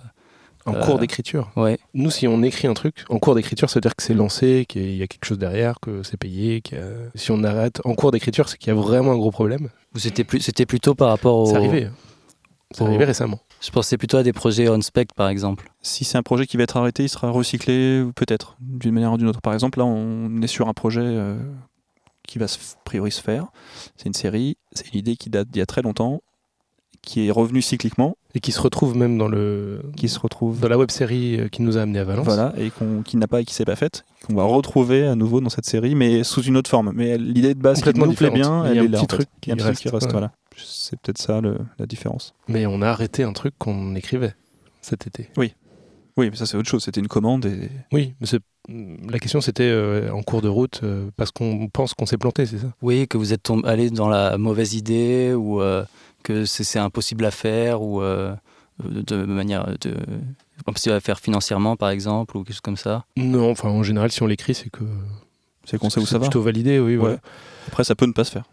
En 0.64 0.74
Euh, 0.74 0.80
cours 0.84 1.00
d'écriture? 1.00 1.50
Ouais. 1.56 1.76
Nous, 1.92 2.12
si 2.12 2.28
on 2.28 2.40
écrit 2.44 2.68
un 2.68 2.74
truc, 2.74 3.04
en 3.08 3.18
cours 3.18 3.34
d'écriture, 3.34 3.68
ça 3.68 3.78
veut 3.78 3.80
dire 3.80 3.96
que 3.96 4.02
c'est 4.04 4.14
lancé, 4.14 4.64
qu'il 4.68 4.94
y 4.94 5.02
a 5.02 5.08
quelque 5.08 5.24
chose 5.24 5.38
derrière, 5.38 5.80
que 5.80 6.04
c'est 6.04 6.16
payé. 6.16 6.60
qu'il 6.60 6.78
y 6.78 6.80
a- 6.80 6.84
Si 7.16 7.32
on 7.32 7.42
arrête 7.42 7.80
en 7.84 7.94
cours 7.96 8.12
d'écriture, 8.12 8.48
c'est 8.48 8.58
qu'il 8.58 8.68
y 8.68 8.70
a 8.70 8.80
vraiment 8.80 9.10
un 9.10 9.16
gros 9.16 9.32
problème. 9.32 9.70
Ou 9.92 9.98
c'était 9.98 10.22
plus 10.22 10.38
c'était 10.40 10.64
plutôt 10.64 10.94
par 10.94 11.08
rapport 11.08 11.36
au. 11.36 11.46
C'est 11.46 11.56
arrivé. 11.56 11.88
C'est 12.70 12.82
au- 12.84 12.86
arrivé 12.86 13.04
récemment. 13.04 13.40
Je 13.60 13.70
pensais 13.70 13.96
plutôt 13.98 14.18
à 14.18 14.22
des 14.22 14.32
projets 14.32 14.68
on 14.68 14.80
spec 14.82 15.12
par 15.16 15.28
exemple. 15.28 15.68
Si 15.82 16.04
c'est 16.04 16.16
un 16.16 16.22
projet 16.22 16.46
qui 16.46 16.56
va 16.56 16.62
être 16.62 16.76
arrêté, 16.76 17.02
il 17.02 17.08
sera 17.08 17.28
recyclé, 17.30 18.04
peut-être, 18.14 18.56
d'une 18.60 18.92
manière 18.94 19.12
ou 19.12 19.16
d'une 19.18 19.26
autre. 19.28 19.40
Par 19.40 19.54
exemple, 19.54 19.80
là, 19.80 19.84
on 19.84 20.40
est 20.42 20.46
sur 20.46 20.68
un 20.68 20.74
projet 20.74 21.00
euh, 21.02 21.36
qui 22.32 22.38
va 22.38 22.48
se, 22.48 22.58
a 22.58 22.78
priori 22.84 23.10
se 23.12 23.20
faire. 23.20 23.46
C'est 23.96 24.06
une 24.06 24.14
série, 24.14 24.56
c'est 24.72 24.88
une 24.92 24.98
idée 24.98 25.16
qui 25.16 25.28
date 25.28 25.48
d'il 25.50 25.58
y 25.58 25.62
a 25.62 25.66
très 25.66 25.82
longtemps, 25.82 26.22
qui 27.02 27.26
est 27.26 27.30
revenue 27.30 27.60
cycliquement, 27.62 28.16
Et 28.34 28.40
qui 28.40 28.52
se 28.52 28.60
retrouve 28.60 28.96
même 28.96 29.18
dans, 29.18 29.28
le, 29.28 29.82
qui 29.96 30.08
se 30.08 30.18
retrouve 30.18 30.60
dans 30.60 30.68
la 30.68 30.78
web 30.78 30.90
série 30.90 31.40
qui 31.50 31.60
nous 31.62 31.76
a 31.76 31.82
amené 31.82 31.98
à 31.98 32.04
Valence. 32.04 32.24
Voilà, 32.24 32.54
et 32.56 32.70
qu'on- 32.70 33.02
qui 33.02 33.16
n'a 33.18 33.26
pas 33.26 33.40
et 33.40 33.44
qui 33.44 33.52
s'est 33.54 33.64
pas 33.66 33.76
faite, 33.76 34.04
qu'on 34.26 34.34
va 34.34 34.44
retrouver 34.44 35.06
à 35.06 35.14
nouveau 35.14 35.40
dans 35.42 35.50
cette 35.50 35.66
série, 35.66 35.94
mais 35.94 36.22
sous 36.24 36.42
une 36.42 36.56
autre 36.56 36.70
forme. 36.70 36.92
Mais 36.94 37.18
l'idée 37.18 37.54
de 37.54 37.60
base 37.60 37.82
qui 37.82 37.92
nous 37.98 38.12
plaît 38.14 38.30
bien, 38.30 38.64
elle 38.64 38.78
un 38.78 38.84
est 38.84 38.88
là. 38.88 38.98
petit 38.98 38.98
en 38.98 39.00
fait. 39.00 39.06
truc 39.24 39.28
Il 39.44 39.48
y 39.48 39.50
a 39.50 39.54
un 39.54 39.56
qui 39.56 39.62
truc 39.64 39.76
qui 39.78 39.88
reste, 39.88 39.94
reste, 39.94 40.06
ouais. 40.06 40.12
voilà. 40.12 40.32
C'est 40.56 40.98
peut-être 41.00 41.18
ça 41.18 41.40
le- 41.40 41.58
la 41.78 41.86
différence. 41.86 42.34
Mais 42.48 42.64
on 42.66 42.80
a 42.82 42.88
arrêté 42.88 43.24
un 43.24 43.32
truc 43.32 43.54
qu'on 43.58 43.94
écrivait 43.94 44.34
cet 44.80 45.06
été. 45.06 45.28
Oui, 45.36 45.54
mais 46.18 46.34
ça 46.36 46.46
c'est 46.46 46.56
autre 46.56 46.68
chose. 46.68 46.82
C'était 46.84 47.00
une 47.00 47.08
commande 47.08 47.44
et 47.46 47.70
Oui, 47.92 48.14
mais 48.20 48.26
c'est- 48.26 48.40
la 48.68 49.18
question 49.18 49.40
c'était 49.40 49.64
euh, 49.68 50.10
en 50.12 50.22
cours 50.22 50.40
de 50.42 50.48
route 50.48 50.80
euh, 50.84 51.10
parce 51.16 51.30
qu'on 51.30 51.68
pense 51.68 51.94
qu'on 51.94 52.06
s'est 52.06 52.18
planté, 52.18 52.46
c'est 52.46 52.58
ça? 52.58 52.72
Oui, 52.82 53.08
que 53.08 53.16
vous 53.18 53.32
êtes 53.32 53.42
tombé- 53.42 53.66
allé 53.68 53.90
dans 53.90 54.08
la 54.08 54.38
mauvaise 54.38 54.74
idée 54.74 55.34
ou 55.34 55.60
euh, 55.60 55.84
que 56.22 56.44
c'est 56.44 56.64
c'est 56.64 56.78
impossible 56.78 57.24
à 57.24 57.30
faire 57.30 57.82
ou 57.82 58.00
euh, 58.02 58.34
de 58.84 59.24
manière 59.24 59.66
de 59.80 59.94
impossible 60.66 60.94
à 60.94 61.00
faire 61.00 61.18
financièrement 61.18 61.76
par 61.76 61.90
exemple 61.90 62.36
ou 62.36 62.44
quelque 62.44 62.54
chose 62.54 62.60
comme 62.60 62.76
ça? 62.76 63.04
Non, 63.16 63.50
enfin 63.50 63.68
en 63.70 63.82
général, 63.82 64.12
si 64.12 64.22
on 64.22 64.26
l'écrit, 64.26 64.54
c'est 64.54 64.70
que 64.70 64.84
c'est 65.64 65.78
qu'on 65.78 65.90
sait 65.90 66.00
où 66.00 66.06
ça 66.06 66.18
va. 66.18 66.26
plutôt 66.26 66.42
validé, 66.42 66.78
oui. 66.78 66.96
voilà. 66.96 67.18
Après, 67.68 67.84
ça 67.84 67.94
peut 67.94 68.06
ne 68.06 68.12
pas 68.12 68.24
se 68.24 68.30
faire. 68.32 68.44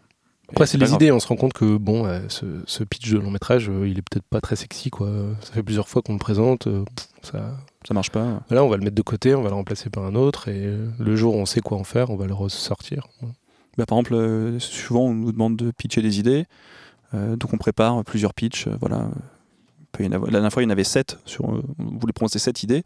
Après, 0.50 0.66
c'est 0.66 0.78
les 0.78 0.86
grave. 0.86 0.96
idées. 0.96 1.12
On 1.12 1.20
se 1.20 1.26
rend 1.26 1.36
compte 1.36 1.52
que 1.52 1.76
bon, 1.76 2.06
euh, 2.06 2.20
ce, 2.28 2.46
ce 2.66 2.84
pitch 2.84 3.10
de 3.10 3.18
long 3.18 3.30
métrage, 3.30 3.68
euh, 3.70 3.88
il 3.88 3.98
est 3.98 4.02
peut-être 4.02 4.26
pas 4.28 4.40
très 4.40 4.56
sexy, 4.56 4.90
quoi. 4.90 5.10
Ça 5.42 5.52
fait 5.52 5.62
plusieurs 5.62 5.88
fois 5.88 6.02
qu'on 6.02 6.12
le 6.14 6.18
présente. 6.18 6.66
euh, 6.66 6.84
pff, 6.94 7.08
ça... 7.22 7.56
Ça 7.88 7.94
marche 7.94 8.10
pas. 8.10 8.42
Là, 8.50 8.62
on 8.62 8.68
va 8.68 8.76
le 8.76 8.82
mettre 8.84 8.96
de 8.96 9.02
côté, 9.02 9.34
on 9.34 9.42
va 9.42 9.48
le 9.48 9.54
remplacer 9.54 9.88
par 9.88 10.04
un 10.04 10.14
autre, 10.14 10.48
et 10.48 10.70
le 10.98 11.16
jour 11.16 11.34
où 11.34 11.38
on 11.38 11.46
sait 11.46 11.60
quoi 11.62 11.78
en 11.78 11.84
faire, 11.84 12.10
on 12.10 12.16
va 12.16 12.26
le 12.26 12.34
ressortir. 12.34 13.06
Bah, 13.78 13.86
par 13.86 13.96
exemple, 13.98 14.60
souvent 14.60 15.06
on 15.06 15.14
nous 15.14 15.32
demande 15.32 15.56
de 15.56 15.70
pitcher 15.70 16.02
des 16.02 16.18
idées, 16.18 16.44
donc 17.14 17.54
on 17.54 17.56
prépare 17.56 18.04
plusieurs 18.04 18.34
pitchs. 18.34 18.68
voilà. 18.80 19.08
La 19.98 20.08
dernière 20.18 20.52
fois, 20.52 20.62
il 20.62 20.66
y 20.66 20.68
en 20.68 20.70
avait 20.70 20.84
sept. 20.84 21.18
Sur, 21.24 21.46
on 21.46 21.62
voulait 21.78 22.12
prononcer 22.12 22.38
sept 22.38 22.62
idées. 22.62 22.82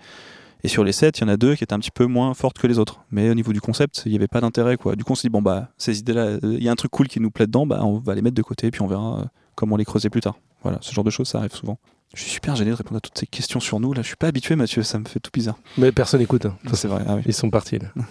Et 0.65 0.69
sur 0.69 0.83
les 0.83 0.93
sept, 0.93 1.19
il 1.19 1.21
y 1.21 1.25
en 1.25 1.29
a 1.29 1.37
deux 1.37 1.55
qui 1.55 1.63
étaient 1.63 1.75
un 1.75 1.79
petit 1.79 1.91
peu 1.93 2.07
moins 2.07 2.33
fortes 2.35 2.59
que 2.59 2.67
les 2.67 2.79
autres. 2.79 3.01
Mais 3.11 3.29
au 3.31 3.35
niveau 3.35 3.53
du 3.53 3.61
concept, 3.61 4.03
il 4.07 4.11
n'y 4.13 4.17
avait 4.17 4.27
pas 4.29 4.41
d'intérêt. 4.41 4.77
quoi. 4.79 4.97
Du 4.97 5.05
coup, 5.05 5.13
on 5.13 5.15
s'est 5.15 5.29
dit, 5.29 5.33
bon, 5.33 5.43
bah, 5.43 5.69
ces 5.79 5.99
idées-là, 5.99 6.23
euh, 6.23 6.39
il 6.43 6.63
y 6.63 6.69
a 6.69 6.73
un 6.73 6.77
truc 6.77 6.91
cool 6.91 7.07
qui 7.07 7.21
nous 7.21 7.31
plaît 7.31 7.47
dedans, 7.47 7.67
bah, 7.67 7.81
on 7.85 7.99
va 7.99 8.15
les 8.15 8.23
mettre 8.23 8.35
de 8.35 8.43
côté, 8.43 8.71
puis 8.71 8.81
on 8.83 8.87
verra 8.87 9.21
euh, 9.21 9.25
comment 9.55 9.77
les 9.77 9.85
creuser 9.85 10.09
plus 10.11 10.23
tard. 10.23 10.37
Voilà, 10.63 10.79
ce 10.81 10.93
genre 10.95 11.05
de 11.05 11.11
choses, 11.11 11.29
ça 11.29 11.39
arrive 11.39 11.53
souvent. 11.55 11.79
Je 12.15 12.23
suis 12.23 12.31
super 12.31 12.57
gêné 12.57 12.71
de 12.71 12.77
répondre 12.77 12.97
à 12.97 13.01
toutes 13.01 13.19
ces 13.19 13.27
questions 13.27 13.61
sur 13.61 13.79
nous. 13.79 13.93
Là, 13.93 14.01
je 14.03 14.07
suis 14.07 14.17
pas 14.17 14.29
habitué, 14.29 14.57
Mathieu, 14.57 14.83
ça 14.83 14.99
me 14.99 15.05
fait 15.05 15.21
tout 15.21 15.31
bizarre. 15.35 15.57
Mais 15.77 15.93
personne 15.93 16.21
n'écoute. 16.21 16.47
hein. 16.47 16.57
Ça, 16.71 16.77
c'est 16.77 16.89
vrai. 16.89 17.03
Ah 17.07 17.17
oui. 17.17 17.23
Ils 17.27 17.35
sont 17.35 17.51
partis, 17.51 17.79
là. 17.79 17.89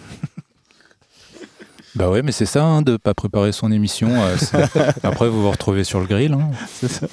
Bah 1.96 2.10
ouais, 2.10 2.22
mais 2.22 2.32
c'est 2.32 2.44
ça, 2.46 2.64
hein, 2.64 2.82
de 2.82 2.96
pas 2.96 3.14
préparer 3.14 3.52
son 3.52 3.70
émission. 3.70 4.08
euh, 4.10 4.36
Après, 5.04 5.28
vous 5.28 5.42
vous 5.42 5.50
retrouvez 5.50 5.84
sur 5.84 6.00
le 6.00 6.06
grill. 6.06 6.32
hein. 6.32 6.50
C'est 6.68 6.88
ça. 6.88 7.06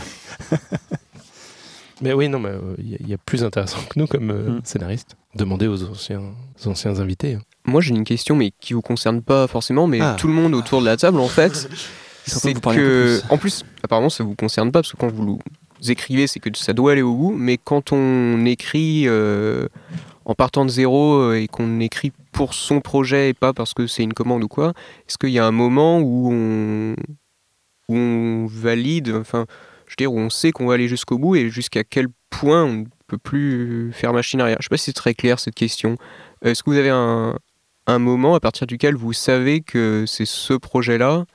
Mais 2.02 2.14
oui, 2.14 2.30
non, 2.30 2.40
mais 2.40 2.50
euh, 2.50 2.76
il 2.80 2.90
y, 2.90 2.96
a- 2.96 2.98
il 3.00 3.08
y 3.10 3.14
a 3.14 3.18
plus 3.20 3.44
intéressant 3.44 3.78
que 3.88 4.00
nous 4.00 4.08
comme 4.08 4.32
euh, 4.32 4.50
Mm. 4.58 4.62
scénariste. 4.64 5.16
Demandez 5.36 5.68
aux 5.68 5.84
anciens, 5.84 6.22
aux 6.64 6.68
anciens 6.68 7.00
invités. 7.00 7.38
Moi, 7.66 7.82
j'ai 7.82 7.92
une 7.96 8.04
question, 8.04 8.36
mais 8.36 8.52
qui 8.60 8.74
vous 8.74 8.82
concerne 8.82 9.22
pas 9.22 9.48
forcément, 9.48 9.88
mais 9.88 10.00
Ah. 10.02 10.16
tout 10.20 10.28
le 10.28 10.34
monde 10.34 10.54
autour 10.54 10.82
de 10.82 10.86
la 10.86 10.98
table, 10.98 11.20
en 11.20 11.28
fait, 11.28 11.70
c'est 12.26 12.54
que, 12.54 13.20
plus. 13.20 13.32
en 13.32 13.38
plus, 13.38 13.64
apparemment, 13.84 14.10
ça 14.10 14.24
vous 14.24 14.36
concerne 14.36 14.72
pas 14.72 14.82
parce 14.82 14.92
que 14.92 14.98
quand 14.98 15.12
vous 15.12 15.40
écrivez, 15.88 16.28
c'est 16.28 16.40
que 16.40 16.50
ça 16.58 16.74
doit 16.74 16.92
aller 16.94 17.02
au 17.02 17.16
bout, 17.16 17.32
mais 17.32 17.58
quand 17.58 17.92
on 17.94 18.46
écrit 18.46 19.04
euh, 19.08 19.68
en 20.26 20.36
partant 20.36 20.66
de 20.66 20.70
zéro 20.70 21.16
euh, 21.16 21.40
et 21.40 21.48
qu'on 21.48 21.80
écrit 21.80 22.12
pour 22.32 22.54
son 22.54 22.82
projet 22.82 23.30
et 23.30 23.34
pas 23.34 23.54
parce 23.54 23.74
que 23.74 23.88
c'est 23.88 24.04
une 24.04 24.14
commande 24.14 24.44
ou 24.44 24.48
quoi, 24.48 24.74
est-ce 25.08 25.18
qu'il 25.18 25.30
y 25.32 25.40
a 25.40 25.46
un 25.46 25.52
moment 25.52 26.00
où 26.00 26.30
on, 26.34 26.96
où 27.90 27.96
on 27.96 28.46
valide, 28.48 29.14
enfin, 29.20 29.46
je 29.88 29.92
veux 29.94 29.96
dire, 29.98 30.12
où 30.14 30.20
on 30.20 30.30
sait 30.30 30.52
qu'on 30.52 30.66
va 30.68 30.74
aller 30.76 30.88
jusqu'au 30.88 31.18
bout 31.18 31.36
et 31.36 31.50
jusqu'à 31.50 31.84
quel 31.84 32.08
point 32.30 32.64
on 32.64 32.86
ne 33.12 33.18
peut 33.18 33.30
plus 33.30 33.92
faire 33.94 34.14
machine 34.14 34.42
arrière 34.42 34.58
Je 34.60 34.66
sais 34.66 34.70
pas 34.70 34.78
si 34.78 34.86
c'est 34.86 34.94
très 34.94 35.14
clair 35.14 35.40
cette 35.40 35.56
question. 35.56 35.98
Est-ce 36.44 36.64
que 36.64 36.70
vous 36.70 36.78
avez 36.78 36.90
un, 36.90 37.36
un 37.88 38.00
moment 38.00 38.36
à 38.36 38.40
partir 38.40 38.68
duquel 38.68 38.96
vous 38.96 39.14
savez 39.14 39.62
que 39.62 40.06
c'est 40.08 40.26
ce 40.26 40.54
projet-là, 40.54 41.26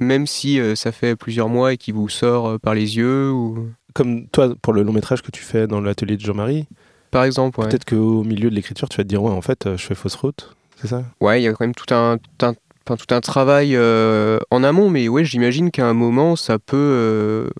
même 0.00 0.26
si 0.26 0.60
euh, 0.60 0.74
ça 0.74 0.92
fait 0.92 1.16
plusieurs 1.16 1.48
mois 1.48 1.72
et 1.72 1.76
qu'il 1.76 1.94
vous 1.94 2.08
sort 2.08 2.48
euh, 2.48 2.58
par 2.58 2.74
les 2.74 2.96
yeux 2.96 3.30
ou... 3.30 3.70
Comme 3.94 4.26
toi, 4.28 4.54
pour 4.62 4.72
le 4.72 4.82
long 4.82 4.92
métrage 4.92 5.22
que 5.22 5.30
tu 5.30 5.42
fais 5.42 5.66
dans 5.66 5.80
l'atelier 5.80 6.16
de 6.16 6.22
Jean-Marie, 6.22 6.66
Par 7.10 7.24
exemple, 7.24 7.60
ouais. 7.60 7.68
peut-être 7.68 7.84
qu'au 7.84 8.24
milieu 8.24 8.48
de 8.48 8.54
l'écriture, 8.54 8.88
tu 8.88 8.96
vas 8.96 9.02
te 9.04 9.08
dire, 9.08 9.22
ouais, 9.22 9.30
en 9.30 9.42
fait, 9.42 9.66
euh, 9.66 9.76
je 9.76 9.84
fais 9.84 9.94
fausse 9.94 10.14
route. 10.14 10.56
C'est 10.80 10.88
ça? 10.88 11.04
Ouais, 11.20 11.40
il 11.40 11.44
y 11.44 11.48
a 11.48 11.52
quand 11.52 11.64
même 11.64 11.74
tout 11.74 11.92
un, 11.94 12.16
tout 12.16 12.46
un, 12.46 12.54
tout 12.96 13.14
un 13.14 13.20
travail 13.20 13.78
en 13.78 14.64
amont, 14.64 14.88
mais 14.90 15.08
ouais, 15.08 15.24
j'imagine 15.24 15.70
qu'à 15.70 15.86
un 15.86 15.94
moment, 15.94 16.36
ça 16.36 16.58
peut... 16.58 17.50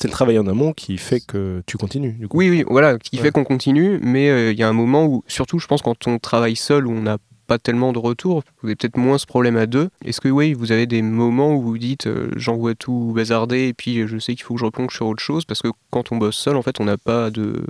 C'est 0.00 0.08
le 0.08 0.12
travail 0.12 0.38
en 0.38 0.46
amont 0.46 0.72
qui 0.72 0.96
fait 0.98 1.20
que 1.20 1.62
tu 1.66 1.76
continues, 1.76 2.12
du 2.12 2.28
coup. 2.28 2.38
Oui, 2.38 2.48
oui, 2.50 2.64
voilà, 2.68 2.98
qui 2.98 3.16
Ouais. 3.16 3.22
fait 3.22 3.30
qu'on 3.30 3.44
continue, 3.44 3.98
mais 4.02 4.28
euh, 4.30 4.52
il 4.52 4.58
y 4.58 4.62
a 4.62 4.68
un 4.68 4.72
moment 4.72 5.04
où, 5.06 5.24
surtout, 5.26 5.58
je 5.58 5.66
pense, 5.66 5.82
quand 5.82 6.06
on 6.06 6.18
travaille 6.18 6.56
seul, 6.56 6.86
où 6.86 6.90
on 6.92 7.02
n'a 7.02 7.18
pas 7.46 7.58
tellement 7.58 7.92
de 7.92 7.98
retour, 7.98 8.42
vous 8.60 8.68
avez 8.68 8.74
peut-être 8.76 8.96
moins 8.96 9.18
ce 9.18 9.26
problème 9.26 9.56
à 9.56 9.66
deux. 9.66 9.88
Est-ce 10.04 10.20
que, 10.20 10.28
oui, 10.28 10.52
vous 10.52 10.72
avez 10.72 10.86
des 10.86 11.00
moments 11.02 11.54
où 11.54 11.62
vous 11.62 11.78
dites, 11.78 12.06
euh, 12.08 12.28
j'envoie 12.36 12.74
tout 12.74 13.12
bazarder, 13.14 13.68
et 13.68 13.72
puis 13.72 14.06
je 14.08 14.18
sais 14.18 14.34
qu'il 14.34 14.42
faut 14.44 14.54
que 14.54 14.60
je 14.60 14.64
replonge 14.64 14.92
sur 14.94 15.06
autre 15.06 15.22
chose, 15.22 15.44
parce 15.44 15.62
que 15.62 15.68
quand 15.90 16.10
on 16.12 16.16
bosse 16.16 16.36
seul, 16.36 16.56
en 16.56 16.62
fait, 16.62 16.80
on 16.80 16.84
n'a 16.84 16.98
pas 16.98 17.30
de... 17.30 17.64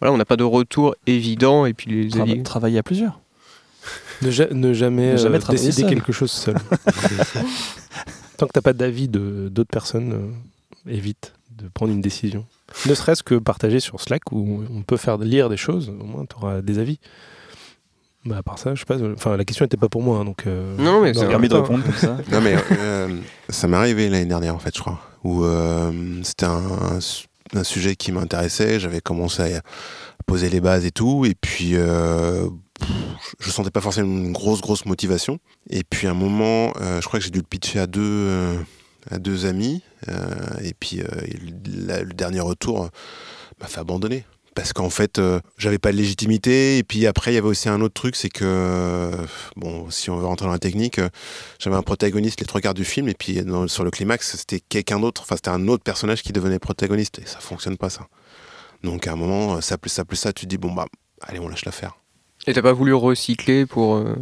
Voilà, 0.00 0.12
on 0.12 0.16
n'a 0.18 0.24
pas 0.24 0.36
de 0.36 0.42
retour 0.44 0.96
évident, 1.06 1.64
et 1.64 1.72
puis 1.74 1.90
les 1.90 2.08
Trava- 2.10 2.42
travailler 2.42 2.78
à 2.78 2.82
plusieurs. 2.82 3.20
Ne, 4.22 4.30
ja- 4.30 4.48
ne 4.52 4.72
jamais, 4.74 5.12
Ne 5.12 5.16
jamais 5.16 5.36
euh, 5.38 5.50
décider 5.50 5.72
seul. 5.82 5.88
quelque 5.90 6.12
chose 6.12 6.30
seul. 6.32 6.56
Tant 8.36 8.46
que 8.46 8.52
t'as 8.52 8.60
pas 8.62 8.72
d'avis 8.72 9.08
de- 9.08 9.48
d'autres 9.50 9.70
personnes, 9.70 10.12
euh, 10.12 10.90
évite 10.92 11.32
de 11.56 11.68
prendre 11.68 11.92
une 11.92 12.00
décision. 12.00 12.46
Ne 12.86 12.94
serait-ce 12.94 13.22
que 13.22 13.34
partager 13.36 13.80
sur 13.80 14.00
Slack 14.00 14.32
où 14.32 14.62
on 14.70 14.82
peut 14.82 14.96
faire 14.96 15.18
lire 15.18 15.48
des 15.48 15.56
choses, 15.56 15.88
au 15.90 16.04
moins 16.04 16.24
tu 16.26 16.36
auras 16.36 16.60
des 16.62 16.78
avis. 16.78 16.98
Bah, 18.24 18.38
à 18.38 18.42
part 18.42 18.58
ça, 18.58 18.74
je 18.74 18.80
sais 18.80 18.86
pas. 18.86 18.96
Enfin, 19.14 19.36
la 19.36 19.44
question 19.44 19.64
n'était 19.66 19.76
pas 19.76 19.88
pour 19.90 20.02
moi, 20.02 20.18
hein, 20.18 20.24
donc. 20.24 20.46
euh, 20.46 20.76
Non, 20.78 21.02
mais 21.02 21.12
c'est 21.12 21.28
Permis 21.28 21.48
de 21.48 21.54
répondre 21.54 21.84
comme 21.84 21.94
ça. 21.94 22.16
Non 22.32 22.40
mais 22.40 22.56
euh, 22.72 23.18
ça 23.50 23.68
m'est 23.68 23.76
arrivé 23.76 24.08
l'année 24.08 24.24
dernière 24.26 24.54
en 24.54 24.58
fait, 24.58 24.74
je 24.74 24.80
crois, 24.80 25.00
où 25.24 25.44
euh, 25.44 25.92
c'était 26.22 26.46
un, 26.46 26.62
un 26.96 27.00
su- 27.00 27.26
un 27.54 27.64
sujet 27.64 27.96
qui 27.96 28.12
m'intéressait. 28.12 28.80
J'avais 28.80 29.00
commencé 29.02 29.54
à 29.54 29.60
poser 30.26 30.48
les 30.48 30.60
bases 30.62 30.86
et 30.86 30.90
tout, 30.90 31.26
et 31.26 31.34
puis 31.38 31.72
euh, 31.74 32.48
je 33.40 33.50
sentais 33.50 33.70
pas 33.70 33.82
forcément 33.82 34.08
une 34.10 34.32
grosse 34.32 34.62
grosse 34.62 34.86
motivation. 34.86 35.38
Et 35.68 35.84
puis 35.84 36.06
à 36.06 36.12
un 36.12 36.14
moment, 36.14 36.72
euh, 36.80 37.02
je 37.02 37.06
crois 37.06 37.18
que 37.20 37.24
j'ai 37.26 37.30
dû 37.30 37.38
le 37.40 37.44
pitcher 37.44 37.78
à 37.78 37.86
deux 37.86 38.00
euh, 38.02 38.56
à 39.10 39.18
deux 39.18 39.46
amis, 39.46 39.82
euh, 40.08 40.34
et 40.62 40.74
puis 40.74 41.00
euh, 41.00 41.04
le, 41.66 41.86
la- 41.86 42.02
le 42.02 42.12
dernier 42.12 42.40
retour 42.40 42.88
m'a 43.60 43.66
fait 43.66 43.80
abandonner. 43.80 44.24
Parce 44.54 44.72
qu'en 44.72 44.88
fait, 44.88 45.18
euh, 45.18 45.40
j'avais 45.58 45.78
pas 45.80 45.90
de 45.90 45.96
légitimité. 45.96 46.78
Et 46.78 46.84
puis 46.84 47.08
après, 47.08 47.32
il 47.32 47.34
y 47.34 47.38
avait 47.38 47.48
aussi 47.48 47.68
un 47.68 47.80
autre 47.80 47.94
truc, 47.94 48.14
c'est 48.14 48.28
que, 48.28 48.44
euh, 48.44 49.10
bon, 49.56 49.90
si 49.90 50.10
on 50.10 50.16
veut 50.16 50.26
rentrer 50.26 50.46
dans 50.46 50.52
la 50.52 50.60
technique, 50.60 51.00
euh, 51.00 51.08
j'avais 51.58 51.74
un 51.74 51.82
protagoniste 51.82 52.38
les 52.38 52.46
trois 52.46 52.60
quarts 52.60 52.72
du 52.74 52.84
film, 52.84 53.08
et 53.08 53.14
puis 53.14 53.42
dans- 53.42 53.66
sur 53.66 53.82
le 53.82 53.90
climax, 53.90 54.36
c'était 54.36 54.60
quelqu'un 54.60 55.00
d'autre, 55.00 55.22
enfin, 55.22 55.34
c'était 55.34 55.48
un 55.50 55.66
autre 55.66 55.82
personnage 55.82 56.22
qui 56.22 56.32
devenait 56.32 56.60
protagoniste, 56.60 57.18
et 57.18 57.26
ça 57.26 57.40
fonctionne 57.40 57.76
pas, 57.76 57.90
ça. 57.90 58.06
Donc 58.84 59.08
à 59.08 59.12
un 59.12 59.16
moment, 59.16 59.56
euh, 59.56 59.60
ça 59.60 59.76
plus 59.76 59.90
ça, 59.90 60.04
plus 60.04 60.16
ça, 60.16 60.32
tu 60.32 60.44
te 60.44 60.50
dis, 60.50 60.56
bon, 60.58 60.72
bah, 60.72 60.86
allez, 61.20 61.40
on 61.40 61.48
lâche 61.48 61.64
l'affaire. 61.64 61.96
Et 62.46 62.52
t'as 62.52 62.62
pas 62.62 62.72
voulu 62.74 62.94
recycler 62.94 63.66
pour... 63.66 63.96
euh, 63.96 64.14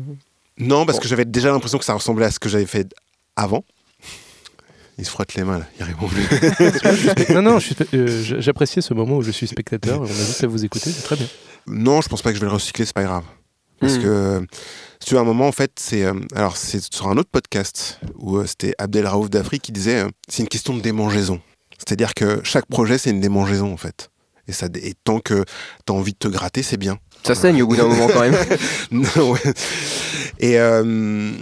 Non, 0.57 0.87
parce 0.87 0.99
que 0.99 1.09
j'avais 1.09 1.27
déjà 1.27 1.51
l'impression 1.51 1.77
que 1.79 1.85
ça 1.85 1.93
ressemblait 1.93 2.25
à 2.25 2.31
ce 2.31 2.39
que 2.39 2.49
j'avais 2.49 2.65
fait 2.65 2.91
avant. 3.37 3.65
Il 5.03 5.05
se 5.05 5.11
frotte 5.11 5.35
les 5.35 5.43
mains, 5.43 5.59
là, 5.59 5.67
il 5.81 5.85
répond 5.85 6.07
plus. 6.07 6.23
non, 7.35 7.43
non, 7.43 7.59
euh, 7.95 8.23
j'appréciais 8.39 8.83
ce 8.83 8.95
moment 8.95 9.17
où 9.17 9.23
je 9.23 9.33
suis 9.33 9.49
spectateur. 9.49 10.01
On 10.01 10.05
a 10.05 10.07
juste 10.07 10.45
à 10.45 10.47
vous 10.47 10.65
écouter, 10.65 10.93
c'est 10.93 11.03
très 11.03 11.17
bien. 11.17 11.27
Non, 11.67 12.01
je 12.01 12.09
pense 12.09 12.23
pas 12.23 12.31
que 12.31 12.37
je 12.37 12.41
vais 12.41 12.47
le 12.47 12.53
recycler, 12.53 12.85
c'est 12.85 12.95
pas 12.95 13.03
grave. 13.03 13.25
Parce 13.81 13.95
Hmm. 13.97 14.03
que, 14.03 14.47
si 15.01 15.09
tu 15.09 15.15
veux, 15.15 15.19
à 15.19 15.23
un 15.23 15.27
moment, 15.27 15.49
en 15.49 15.53
fait, 15.53 15.73
c'est. 15.81 16.05
euh, 16.05 16.15
alors, 16.37 16.57
c'est 16.57 16.81
sur 16.95 17.09
un 17.09 17.17
autre 17.17 17.31
podcast 17.33 17.99
où 18.17 18.37
euh, 18.37 18.47
c'était 18.47 18.75
Abdel 18.79 19.09
Raouf 19.09 19.29
d'Afrique 19.29 19.63
qui 19.63 19.73
disait 19.73 20.03
euh, 20.05 20.09
c'est 20.29 20.43
une 20.45 20.49
question 20.49 20.73
de 20.77 20.81
démangeaison. 20.81 21.41
C'est-à-dire 21.79 22.15
que 22.15 22.41
chaque 22.45 22.67
projet, 22.67 22.97
c'est 22.97 23.11
une 23.11 23.21
démangeaison, 23.21 23.73
en 23.73 23.77
fait. 23.77 24.09
Et, 24.47 24.53
ça, 24.53 24.67
et 24.77 24.95
tant 25.03 25.19
que 25.19 25.45
t'as 25.85 25.95
envie 25.95 26.13
de 26.13 26.19
te 26.19 26.29
gratter, 26.29 26.63
c'est 26.63 26.77
bien. 26.77 26.99
Ça 27.25 27.35
saigne 27.35 27.63
au 27.63 27.67
bout 27.67 27.77
d'un 27.77 27.87
moment 27.87 28.09
quand 28.09 28.21
même. 28.21 28.37
Et, 30.39 30.59
euh, 30.59 31.33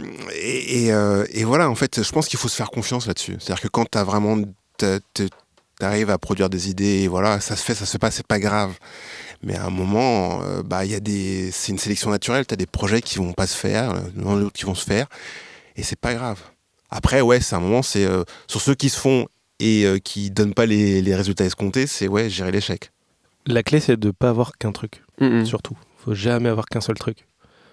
euh, 0.90 1.26
et 1.32 1.44
voilà, 1.44 1.70
en 1.70 1.74
fait, 1.74 2.02
je 2.02 2.12
pense 2.12 2.28
qu'il 2.28 2.38
faut 2.38 2.48
se 2.48 2.56
faire 2.56 2.70
confiance 2.70 3.06
là-dessus. 3.06 3.36
C'est-à-dire 3.40 3.62
que 3.62 3.68
quand 3.68 3.86
t'as 3.88 4.04
vraiment. 4.04 4.38
t'as- 4.76 5.00
t'as- 5.14 5.24
T'arrives 5.78 6.10
à 6.10 6.18
produire 6.18 6.50
des 6.50 6.68
idées, 6.68 7.08
voilà, 7.08 7.40
ça 7.40 7.56
se 7.56 7.64
fait, 7.64 7.74
ça 7.74 7.86
se 7.86 7.92
fait 7.92 7.98
pas, 7.98 8.10
c'est 8.10 8.26
pas 8.26 8.38
grave. 8.38 8.74
Mais 9.42 9.56
à 9.56 9.64
un 9.64 9.70
moment, 9.70 10.42
euh, 10.42 10.62
bah, 10.62 10.84
des, 10.86 11.50
c'est 11.52 11.72
une 11.72 11.78
sélection 11.78 12.10
naturelle. 12.10 12.44
T'as 12.44 12.56
des 12.56 12.66
projets 12.66 13.00
qui 13.00 13.16
vont 13.16 13.32
pas 13.32 13.46
se 13.46 13.56
faire, 13.56 13.92
euh, 13.92 14.00
d'autres 14.14 14.52
qui 14.52 14.66
vont 14.66 14.74
se 14.74 14.84
faire, 14.84 15.06
et 15.76 15.82
c'est 15.82 15.98
pas 15.98 16.12
grave. 16.12 16.38
Après, 16.90 17.22
ouais, 17.22 17.40
c'est 17.40 17.54
un 17.56 17.60
moment, 17.60 17.80
c'est 17.80 18.06
sur 18.46 18.60
ceux 18.60 18.74
qui 18.74 18.90
se 18.90 19.00
font 19.00 19.26
et 19.58 19.86
qui 20.04 20.30
donnent 20.30 20.52
pas 20.52 20.66
les, 20.66 21.00
les 21.00 21.14
résultats 21.14 21.46
escomptés, 21.46 21.86
c'est 21.86 22.08
ouais, 22.08 22.28
gérer 22.28 22.52
l'échec. 22.52 22.90
La 23.46 23.62
clé, 23.62 23.80
c'est 23.80 23.96
de 23.96 24.10
pas 24.10 24.30
avoir 24.30 24.58
qu'un 24.58 24.72
truc. 24.72 25.02
Mm, 25.20 25.40
mm. 25.40 25.46
Surtout. 25.46 25.76
Faut 25.96 26.14
jamais 26.14 26.48
avoir 26.48 26.66
qu'un 26.66 26.80
seul 26.80 26.96
truc. 26.98 27.26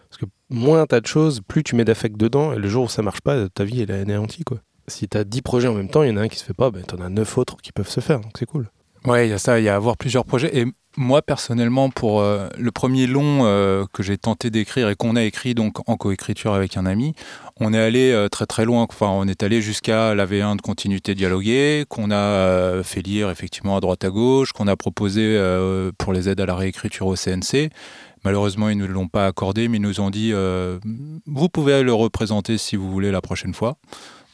Parce 0.10 0.22
que 0.22 0.26
moins 0.50 0.86
t'as 0.86 1.02
de 1.02 1.08
choses, 1.08 1.42
plus 1.46 1.64
tu 1.64 1.76
mets 1.76 1.86
d'affect 1.86 2.18
dedans, 2.18 2.54
et 2.54 2.58
le 2.58 2.68
jour 2.68 2.86
où 2.86 2.90
ça 2.90 3.02
marche 3.02 3.22
pas, 3.22 3.50
ta 3.50 3.64
vie 3.64 3.82
elle 3.82 3.92
est 3.92 4.02
anéantie 4.02 4.44
quoi. 4.44 4.60
Si 4.88 5.08
t'as 5.10 5.26
10 5.26 5.42
projets 5.42 5.68
en 5.68 5.74
même 5.74 5.90
temps, 5.90 6.04
il 6.04 6.10
y 6.10 6.12
en 6.14 6.18
a 6.18 6.22
un 6.22 6.28
qui 6.30 6.38
se 6.38 6.46
fait 6.46 6.54
pas, 6.54 6.72
ben 6.72 6.84
t'en 6.84 7.02
as 7.02 7.10
9 7.10 7.38
autres 7.38 7.58
qui 7.58 7.74
peuvent 7.74 7.90
se 7.90 8.00
faire, 8.00 8.22
donc 8.22 8.32
c'est 8.40 8.46
cool. 8.46 8.70
Ouais, 9.06 9.28
il 9.28 9.30
y 9.30 9.34
a 9.34 9.38
ça, 9.38 9.60
il 9.60 9.64
y 9.64 9.70
a 9.70 9.76
avoir 9.76 9.98
plusieurs 9.98 10.24
projets. 10.24 10.58
Et 10.58 10.66
moi 10.98 11.22
personnellement, 11.22 11.90
pour 11.90 12.20
euh, 12.20 12.50
le 12.58 12.72
premier 12.72 13.08
long 13.08 13.46
euh, 13.46 13.86
que 13.94 14.02
j'ai 14.02 14.18
tenté 14.18 14.50
d'écrire 14.50 14.90
et 14.90 14.96
qu'on 14.96 15.16
a 15.16 15.24
écrit 15.24 15.54
donc 15.54 15.88
en 15.88 15.96
coécriture 15.96 16.54
avec 16.54 16.76
un 16.76 16.86
ami, 16.86 17.14
on 17.60 17.74
est 17.74 17.80
allé 17.80 18.12
euh, 18.12 18.28
très 18.28 18.48
très 18.48 18.66
loin. 18.66 18.88
Enfin, 18.90 19.08
on 19.08 19.28
est 19.28 19.44
allé 19.44 19.62
jusqu'à 19.62 20.16
la 20.16 20.26
V1 20.26 20.58
de 20.58 20.62
continuité 20.62 21.14
dialoguée, 21.16 21.86
qu'on 21.88 22.12
a 22.12 22.84
fait 22.84 23.02
lire 23.02 23.30
effectivement 23.30 23.78
à 23.78 23.80
droite 23.80 24.04
à 24.04 24.10
gauche, 24.10 24.52
qu'on 24.52 24.68
a 24.68 24.76
proposé 24.76 25.40
pour 25.98 26.14
les 26.14 26.28
aides 26.30 26.42
à 26.42 26.46
la 26.46 26.56
réécriture 26.56 27.08
au 27.08 27.16
CNC. 27.16 27.70
Malheureusement, 28.26 28.70
ils 28.70 28.78
ne 28.78 28.86
l'ont 28.86 29.08
pas 29.08 29.28
accordé, 29.28 29.68
mais 29.68 29.78
ils 29.78 29.82
nous 29.82 30.02
ont 30.02 30.10
dit 30.10 30.34
vous 30.34 31.50
pouvez 31.50 31.84
le 31.84 31.94
représenter 31.94 32.58
si 32.58 32.76
vous 32.76 32.90
voulez 32.92 33.12
la 33.12 33.22
prochaine 33.22 33.54
fois. 33.54 33.78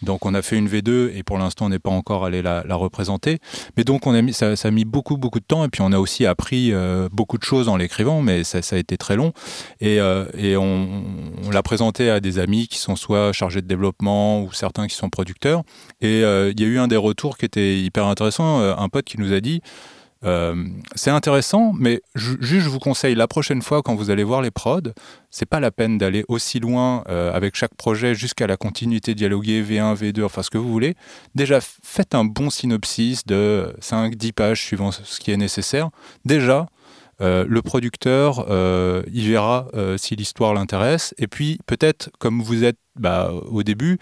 Donc 0.04 0.26
on 0.26 0.34
a 0.34 0.41
fait 0.41 0.58
une 0.58 0.68
V2 0.68 1.16
et 1.16 1.24
pour 1.24 1.38
l'instant 1.38 1.66
on 1.66 1.70
n'est 1.70 1.80
pas 1.80 1.89
encore 1.89 2.26
allé 2.26 2.41
la, 2.41 2.64
représenter. 2.76 3.39
Mais 3.78 3.84
donc 3.84 4.08
on 4.08 4.14
a 4.14 4.22
mis, 4.22 4.34
ça, 4.34 4.54
a 4.62 4.72
mis 4.72 4.86
beaucoup 4.86 5.18
beaucoup 5.18 5.39
de 5.39 5.45
temps 5.45 5.64
et 5.66 5.70
puis 5.70 5.82
on 5.82 5.91
a 5.91 5.99
aussi 5.99 6.26
appris 6.26 6.72
euh, 6.72 7.08
beaucoup 7.12 7.38
de 7.38 7.43
choses 7.43 7.70
en 7.70 7.78
l'écrivant, 7.78 8.22
mais 8.22 8.43
ça, 8.43 8.60
a 8.72 8.78
été 8.78 8.97
très 8.97 9.16
long. 9.16 9.34
Et, 9.80 9.99
euh, 9.99 10.26
on, 10.58 11.49
l'a 11.51 11.64
présenté 11.64 12.10
à 12.10 12.20
des 12.20 12.39
amis 12.39 12.68
qui 12.68 12.80
sont 12.80 12.95
soit 12.95 13.32
chargés 13.32 13.62
de 13.62 13.68
développement 13.68 14.41
ou 14.41 14.51
certains 14.54 14.88
qui 14.88 14.95
sont 14.95 15.10
producteurs. 15.10 15.64
Et 16.01 16.24
euh, 16.24 16.51
il 16.51 16.60
y 16.60 16.64
a 16.64 16.68
eu 16.68 16.80
un 16.80 16.88
des 16.88 16.97
retours 16.97 17.38
qui 17.38 17.45
était 17.45 17.80
hyper 17.80 18.08
intéressant, 18.08 18.60
un 18.60 18.89
pote 18.89 19.06
qui 19.06 19.20
nous 19.20 19.34
a 19.34 19.39
dit 19.39 19.62
euh, 20.26 20.56
c'est 20.96 21.10
intéressant, 21.10 21.74
mais 21.78 22.02
juste 22.16 22.64
je 22.64 22.70
vous 22.70 22.80
conseille 22.80 23.16
la 23.16 23.28
prochaine 23.28 23.62
fois 23.62 23.82
quand 23.82 23.96
vous 23.96 24.10
allez 24.10 24.24
voir 24.24 24.42
les 24.42 24.52
prods, 24.52 24.82
c'est 25.30 25.46
pas 25.46 25.60
la 25.60 25.72
peine 25.72 25.98
d'aller 25.98 26.24
aussi 26.28 26.60
loin 26.60 27.04
euh, 27.10 27.34
avec 27.34 27.56
chaque 27.56 27.76
projet 27.76 28.16
jusqu'à 28.16 28.48
la 28.48 28.58
continuité 28.58 29.16
dialoguée 29.16 29.62
V1, 29.62 29.96
V2, 29.96 30.24
enfin 30.24 30.44
ce 30.44 30.50
que 30.50 30.58
vous 30.58 30.72
voulez. 30.72 30.96
Déjà, 31.36 31.60
faites 31.62 32.16
un 32.16 32.26
bon 32.26 32.50
synopsis 32.50 33.26
de 33.26 33.74
5-10 33.82 34.34
pages 34.34 34.62
suivant 34.62 34.92
ce 34.92 35.20
qui 35.20 35.32
est 35.32 35.38
nécessaire. 35.38 35.90
Déjà, 36.26 36.68
euh, 37.22 37.46
le 37.48 37.62
producteur, 37.62 38.46
il 39.12 39.30
verra 39.30 39.68
si 39.98 40.16
l'histoire 40.16 40.54
l'intéresse. 40.54 41.14
Et 41.18 41.28
puis, 41.28 41.60
peut-être, 41.66 42.10
comme 42.20 42.42
vous 42.42 42.64
êtes 42.64 42.78
bah, 42.96 43.32
au 43.50 43.64
début, 43.64 43.98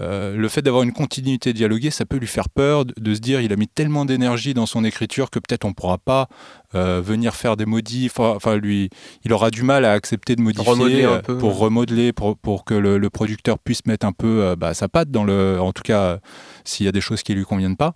euh, 0.00 0.36
le 0.36 0.48
fait 0.48 0.62
d'avoir 0.62 0.82
une 0.82 0.92
continuité 0.92 1.52
dialoguée, 1.52 1.90
ça 1.90 2.04
peut 2.04 2.16
lui 2.16 2.26
faire 2.26 2.48
peur 2.48 2.84
de, 2.84 3.14
se 3.14 3.20
dire 3.20 3.40
il 3.40 3.52
a 3.52 3.56
mis 3.56 3.68
tellement 3.68 4.04
d'énergie 4.04 4.54
dans 4.54 4.66
son 4.66 4.84
écriture 4.84 5.30
que 5.30 5.38
peut-être 5.38 5.64
on 5.64 5.68
ne 5.68 5.74
pourra 5.74 5.98
pas 5.98 6.28
euh, 6.74 7.00
venir 7.04 7.34
faire 7.34 7.56
des 7.56 7.66
modifs. 7.66 8.20
Enfin, 8.20 8.56
lui, 8.56 8.90
il 9.24 9.32
aura 9.32 9.50
du 9.50 9.62
mal 9.62 9.84
à 9.84 9.92
accepter 9.92 10.36
de 10.36 10.42
modifier 10.42 11.04
euh, 11.04 11.20
pour 11.20 11.58
remodeler, 11.58 12.12
pour, 12.12 12.36
pour 12.36 12.64
que 12.64 12.74
le, 12.74 13.08
producteur 13.10 13.58
puisse 13.58 13.86
mettre 13.86 14.06
un 14.06 14.12
peu 14.12 14.54
bah, 14.56 14.74
sa 14.74 14.88
patte 14.88 15.10
dans 15.10 15.24
le. 15.24 15.58
En 15.60 15.72
tout 15.72 15.82
cas, 15.82 16.18
s'il 16.64 16.84
y 16.84 16.88
a 16.88 16.92
des 16.92 17.00
choses 17.00 17.22
qui 17.22 17.34
lui 17.34 17.44
conviennent 17.44 17.76
pas. 17.76 17.94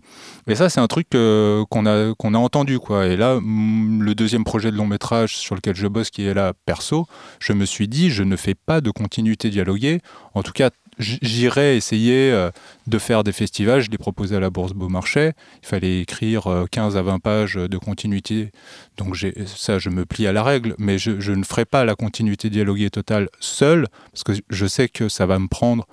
Et 0.49 0.55
ça, 0.55 0.71
c'est 0.71 0.81
un 0.81 0.87
truc 0.87 1.09
qu'on 1.11 1.87
a 1.87 2.15
qu'on 2.15 2.35
a 2.35 2.39
entendu 2.39 2.79
quoi. 2.79 3.07
Et 3.07 3.17
là, 3.17 3.39
le 3.43 4.15
deuxième 4.15 4.45
projet 4.45 4.71
de 4.71 4.77
long 4.77 4.87
métrage 4.87 5.37
sur 5.37 5.55
lequel 5.55 5.77
je 5.77 5.87
bosse, 5.87 6.11
qui 6.11 6.25
est 6.25 6.35
là 6.35 6.55
perso, 6.65 7.07
je 7.41 7.53
me 7.53 7.67
suis 7.67 7.89
dit 7.89 8.11
je 8.11 8.23
ne 8.23 8.37
fais 8.37 8.55
pas 8.55 8.81
de 8.81 8.91
continuité 8.91 9.51
dialoguée. 9.51 10.01
En 10.35 10.43
tout 10.43 10.53
cas, 10.53 10.71
j'irais 10.99 11.77
essayer 11.77 12.33
euh, 12.33 12.51
de 12.87 12.99
faire 12.99 13.25
des 13.25 13.33
festivals. 13.33 13.81
Je 13.81 13.91
l'ai 13.91 13.99
proposé 13.99 14.37
à 14.37 14.41
la 14.41 14.51
Bourse 14.51 14.73
Beaumarchais. 14.73 15.33
Il 15.63 15.67
fallait 15.67 16.01
écrire 16.01 16.67
15 16.71 16.97
euh, 16.97 16.99
à 16.99 17.03
20 17.03 17.19
pages 17.19 17.55
de 17.55 17.79
continuité. 17.79 18.51
Donc 18.97 19.17
ça, 19.47 19.79
je 19.79 19.89
me 19.89 20.05
plie 20.05 20.27
à 20.27 20.33
la 20.33 20.43
règle. 20.43 20.75
Mais 20.79 20.99
je, 20.99 21.33
ne 21.33 21.45
ferai 21.45 21.65
pas 21.65 21.85
la 21.85 21.95
continuité 21.95 22.51
dialoguée 22.51 22.91
totale 22.91 23.29
seul, 23.41 23.87
parce 24.13 24.23
que 24.23 24.33
je 24.49 24.67
sais 24.67 24.89
que 24.89 25.09
ça 25.09 25.27
va 25.27 25.39
me 25.39 25.49
prendre 25.49 25.87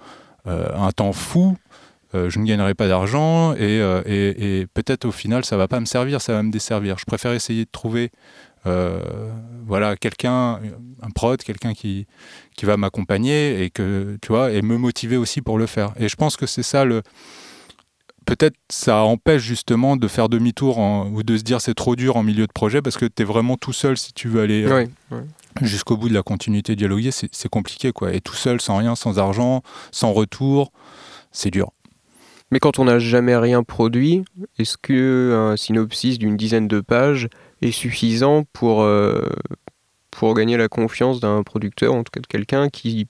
euh, 0.47 0.70
un 0.76 0.91
temps 0.91 1.14
fou. 1.14 1.58
je 2.14 2.39
ne 2.39 2.45
gagnerai 2.45 2.74
pas 2.74 2.88
d'argent 2.88 3.54
et, 3.56 3.80
et 4.08 4.68
peut-être 4.74 5.06
au 5.06 5.12
final 5.12 5.45
ça 5.45 5.58
va 5.58 5.68
pas 5.68 5.80
me 5.80 5.86
servir, 5.86 6.22
ça 6.22 6.34
va 6.34 6.43
me 6.43 6.52
desservir. 6.52 6.97
Je 6.97 7.06
préfère 7.06 7.34
essayer 7.34 7.66
de 7.66 7.70
trouver 7.72 8.12
voilà, 9.70 9.95
quelqu'un, 9.95 10.59
un 11.01 11.09
prod, 11.13 11.41
quelqu'un 11.41 11.74
qui, 11.74 12.07
qui 12.57 12.65
va 12.65 12.76
m'accompagner 12.76 13.63
et 13.63 13.70
que 13.70 14.17
tu 14.22 14.30
vois 14.30 14.51
et 14.51 14.61
me 14.61 14.78
motiver 14.78 15.15
aussi 15.15 15.41
pour 15.41 15.57
le 15.59 15.67
faire. 15.67 15.93
Et 15.97 16.09
je 16.09 16.15
pense 16.15 16.36
que 16.36 16.47
c'est 16.47 16.63
ça 16.63 16.84
le 16.84 17.03
peut-être 18.26 18.55
ça 18.70 18.97
empêche 18.97 19.41
justement 19.41 19.95
de 19.95 20.07
faire 20.07 20.28
demi-tour 20.28 20.78
ou 20.78 21.24
de 21.24 21.38
se 21.38 21.43
dire 21.43 21.61
c'est 21.61 21.74
trop 21.74 21.95
dur 21.95 22.15
en 22.17 22.24
milieu 22.24 22.45
de 22.45 22.51
projet 22.51 22.82
parce 22.82 22.97
que 22.97 23.05
tu 23.05 23.22
es 23.24 23.26
vraiment 23.26 23.57
tout 23.57 23.74
seul 23.74 23.97
si 23.97 24.13
tu 24.13 24.28
veux 24.28 24.41
aller 24.41 24.65
euh, 24.65 24.86
jusqu'au 25.61 25.97
bout 25.97 26.09
de 26.09 26.13
la 26.13 26.24
continuité 26.24 26.76
dialoguée, 26.76 27.11
c'est 27.11 27.49
compliqué 27.49 27.91
quoi. 27.91 28.13
Et 28.13 28.22
tout 28.22 28.36
seul, 28.36 28.61
sans 28.61 28.78
rien, 28.78 28.95
sans 28.95 29.20
argent, 29.20 29.61
sans 29.91 30.13
retour, 30.13 30.72
c'est 31.32 31.51
dur. 31.51 31.72
Mais 32.51 32.59
quand 32.59 32.80
on 32.80 32.86
n'a 32.86 32.97
jamais 32.97 33.36
rien 33.36 33.61
produit, 33.63 34.24
est-ce 34.57 34.78
que 34.78 35.51
un 35.51 35.57
synopsis 35.57 36.17
d'une 36.17 36.38
dizaine 36.38 36.67
de 36.67 36.82
pages 36.82 37.30
est 37.62 37.72
suffisant 37.72 38.45
pour, 38.53 38.82
euh, 38.82 39.28
pour 40.12 40.34
gagner 40.34 40.57
la 40.57 40.68
confiance 40.68 41.20
d'un 41.20 41.43
producteur, 41.43 41.93
en 41.93 42.03
tout 42.03 42.12
cas 42.12 42.22
de 42.22 42.28
quelqu'un 42.28 42.70
qui 42.70 43.07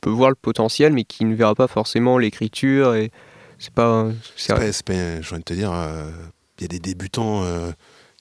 peut 0.00 0.10
voir 0.10 0.30
le 0.30 0.36
potentiel, 0.36 0.92
mais 0.92 1.04
qui 1.04 1.24
ne 1.24 1.34
verra 1.34 1.54
pas 1.54 1.68
forcément 1.68 2.18
l'écriture. 2.18 2.94
Et 2.94 3.10
c'est 3.58 3.72
pas. 3.72 4.08
C'est 4.36 4.54
je 4.56 5.28
viens 5.28 5.38
de 5.38 5.44
te 5.44 5.54
dire, 5.54 5.72
euh, 5.72 6.10
il 6.58 6.62
y 6.62 6.64
a 6.64 6.68
des 6.68 6.78
débutants 6.78 7.44
euh, 7.44 7.72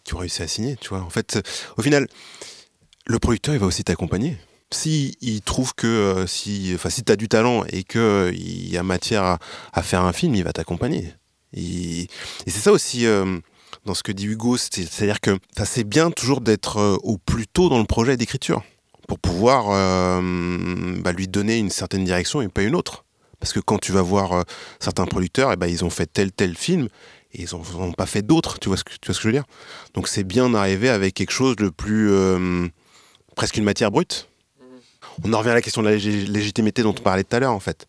qui 0.04 0.16
ont 0.16 0.20
réussi 0.20 0.42
à 0.42 0.48
signer, 0.48 0.76
tu 0.78 0.90
vois. 0.90 1.02
En 1.02 1.10
fait, 1.10 1.42
au 1.78 1.82
final, 1.82 2.08
le 3.06 3.20
producteur, 3.20 3.54
il 3.54 3.60
va 3.60 3.68
aussi 3.68 3.84
t'accompagner. 3.84 4.38
Si 4.72 5.16
il 5.22 5.42
trouve 5.42 5.76
que 5.76 6.26
si, 6.28 6.72
enfin, 6.74 6.90
si 6.90 7.04
tu 7.04 7.12
as 7.12 7.16
du 7.16 7.30
talent 7.30 7.64
et 7.70 7.84
qu'il 7.84 8.70
y 8.70 8.78
a 8.78 8.84
matière 8.84 9.24
à, 9.24 9.40
à, 9.74 9.84
faire 9.84 10.02
un 10.02 10.12
film, 10.12 10.34
il 10.36 10.44
va 10.44 10.54
t'accompagner. 10.54 11.14
Et, 11.54 12.08
c'est 12.48 12.60
ça 12.60 12.72
aussi 12.72 13.06
dans 13.86 13.94
ce 13.94 14.04
que 14.04 14.12
dit 14.12 14.26
Hugo, 14.26 14.58
c'est-à-dire 14.58 15.22
que 15.22 15.38
c'est 15.64 15.84
bien 15.84 16.12
toujours 16.12 16.42
d'être 16.42 16.78
euh, 16.78 16.98
au 17.04 17.18
plus 17.18 17.48
tôt 17.48 17.70
dans 17.70 17.78
le 17.78 17.86
projet 17.86 18.18
d'écriture 18.18 18.64
pour 19.08 19.20
pouvoir 19.20 19.68
euh, 19.70 20.96
bah, 21.02 21.12
lui 21.12 21.28
donner 21.28 21.58
une 21.58 21.70
certaine 21.70 22.04
direction 22.04 22.42
et 22.42 22.48
pas 22.48 22.64
une 22.64 22.76
autre. 22.76 23.06
Parce 23.40 23.54
que 23.54 23.60
quand 23.60 23.78
tu 23.78 23.92
vas 23.92 24.02
voir 24.02 24.34
euh, 24.34 24.42
certains 24.80 25.06
producteurs, 25.06 25.52
et 25.52 25.54
eh 25.54 25.56
ben, 25.56 25.68
ils 25.68 25.86
ont 25.86 25.92
fait 25.92 26.08
tel 26.08 26.32
tel 26.32 26.58
film 26.58 26.88
et 27.34 27.44
ils 27.44 27.50
n'ont 27.54 27.62
ont 27.80 27.92
pas 27.92 28.08
fait 28.08 28.24
d'autres, 28.24 28.60
tu, 28.60 28.70
vois 28.70 28.78
ce 28.78 28.84
que, 28.84 28.92
tu 28.94 29.06
vois 29.06 29.14
ce 29.14 29.20
que 29.20 29.24
je 29.24 29.28
veux 29.28 29.34
dire? 29.34 29.46
Donc 29.94 30.08
c'est 30.08 30.24
bien 30.24 30.50
d'arriver 30.50 30.90
avec 30.90 31.14
quelque 31.14 31.34
chose 31.34 31.56
de 31.56 31.70
plus... 31.70 32.12
presque 33.36 33.58
une 33.58 33.66
matière 33.66 33.92
brute. 33.92 34.30
On 35.24 35.32
en 35.34 35.38
revient 35.38 35.52
à 35.52 35.54
la 35.54 35.62
question 35.62 35.84
de 35.84 35.90
la 35.90 35.96
légitimité 35.96 36.82
dont 36.82 36.96
on 36.98 37.02
parlait 37.02 37.24
tout 37.24 37.36
à 37.36 37.40
l'heure 37.40 37.52
en 37.52 37.60
fait. 37.60 37.86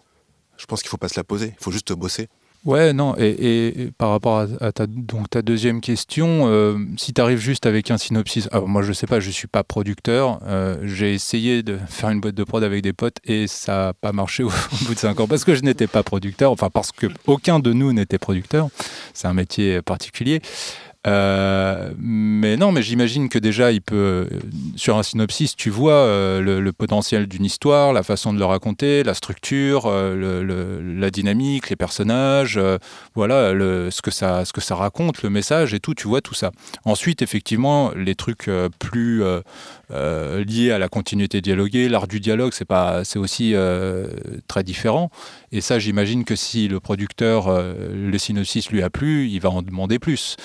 Je 0.59 0.67
pense 0.67 0.83
qu'il 0.83 0.89
ne 0.89 0.91
faut 0.91 0.97
pas 0.97 1.09
se 1.09 1.19
la 1.19 1.25
poser, 1.25 1.55
il 1.59 1.63
faut 1.63 1.71
juste 1.71 1.93
bosser. 1.93 2.29
Ouais, 2.67 2.93
non, 2.93 3.15
et, 3.17 3.93
par 3.97 4.11
rapport 4.11 4.45
à, 4.61 4.73
ta, 4.73 4.89
donc, 4.89 5.31
ta 5.31 5.41
deuxième 5.41 5.81
question, 5.81 6.49
euh, 6.49 6.77
si 6.97 7.15
tu 7.15 7.21
arrives 7.21 7.39
juste 7.39 7.65
avec 7.65 7.93
un 7.93 7.97
synopsis, 7.97 8.49
alors 8.51 8.67
moi 8.67 8.83
je 8.83 8.93
sais 8.93 9.07
pas, 9.07 9.21
je 9.21 9.31
suis 9.31 9.47
pas 9.47 9.63
producteur, 9.63 10.41
euh, 10.43 10.77
j'ai 10.83 11.15
essayé 11.15 11.63
de 11.63 11.79
faire 11.87 12.11
une 12.11 12.21
boîte 12.21 12.35
de 12.35 12.43
prod 12.43 12.65
avec 12.65 12.83
des 12.83 12.93
potes 12.93 13.19
et 13.25 13.47
ça 13.47 13.77
n'a 13.77 13.93
pas 13.93 14.11
marché 14.11 14.43
au, 14.43 14.51
bout 14.83 14.95
de 14.95 14.99
cinq 14.99 15.21
ans 15.21 15.29
parce 15.29 15.45
que 15.45 15.55
je 15.55 15.63
n'étais 15.63 15.87
pas 15.87 16.03
producteur, 16.03 16.51
enfin 16.51 16.69
parce 16.69 16.91
que 16.91 17.07
aucun 17.29 17.61
de 17.61 17.73
nous 17.73 17.93
n'était 17.93 18.19
producteur, 18.19 18.69
c'est 19.15 19.29
un 19.29 19.35
métier 19.35 19.81
particulier. 19.81 20.43
Euh, 21.07 21.93
mais 21.99 22.57
non, 22.57 22.73
mais 22.73 22.83
j'imagine 22.83 23.29
que 23.29 23.39
déjà, 23.39 23.71
il 23.71 23.81
peut, 23.81 24.29
sur 24.75 24.97
un 24.97 25.03
synopsis, 25.03 25.55
tu 25.55 25.71
vois 25.71 25.93
euh, 25.93 26.41
le, 26.41 26.73
potentiel 26.73 27.27
d'une 27.27 27.45
histoire, 27.45 27.93
la 27.93 28.03
façon 28.03 28.33
de 28.33 28.39
le 28.39 28.45
raconter, 28.45 29.03
la 29.05 29.15
structure, 29.15 29.85
euh, 29.87 30.83
la 30.83 31.11
dynamique, 31.11 31.71
les 31.71 31.77
personnages, 31.77 32.61
voilà, 33.15 33.51
ce, 33.51 34.03
que 34.03 34.11
ça, 34.11 34.45
ce 34.45 34.53
que 34.53 34.61
ça 34.61 34.75
raconte, 34.75 35.23
le 35.23 35.31
message 35.31 35.75
et 35.75 35.81
tout, 35.81 35.95
tu 35.95 36.09
vois 36.09 36.21
tout 36.21 36.35
ça. 36.35 36.51
Ensuite, 36.85 37.23
effectivement, 37.23 37.93
les 37.95 38.15
trucs 38.15 38.51
plus 38.79 39.23
liés 39.91 40.71
à 40.73 40.79
la 40.79 40.89
continuité 40.89 41.41
dialoguée, 41.41 41.89
l'art 41.89 42.09
du 42.09 42.21
dialogue, 42.21 42.53
c'est 42.53 42.65
pas, 42.65 43.05
c'est 43.05 43.19
aussi 43.19 43.55
très 44.49 44.65
différent. 44.65 45.11
Et 45.53 45.61
ça, 45.61 45.79
j'imagine 45.79 46.25
que 46.25 46.37
si 46.37 46.69
le 46.69 46.81
producteur, 46.81 47.49
le 47.51 48.19
synopsis 48.19 48.71
lui 48.71 48.83
a 48.83 48.91
plu, 48.91 49.29
il 49.29 49.41
va 49.41 49.51
en 49.51 49.63
demander 49.63 49.99
plus. 49.99 50.37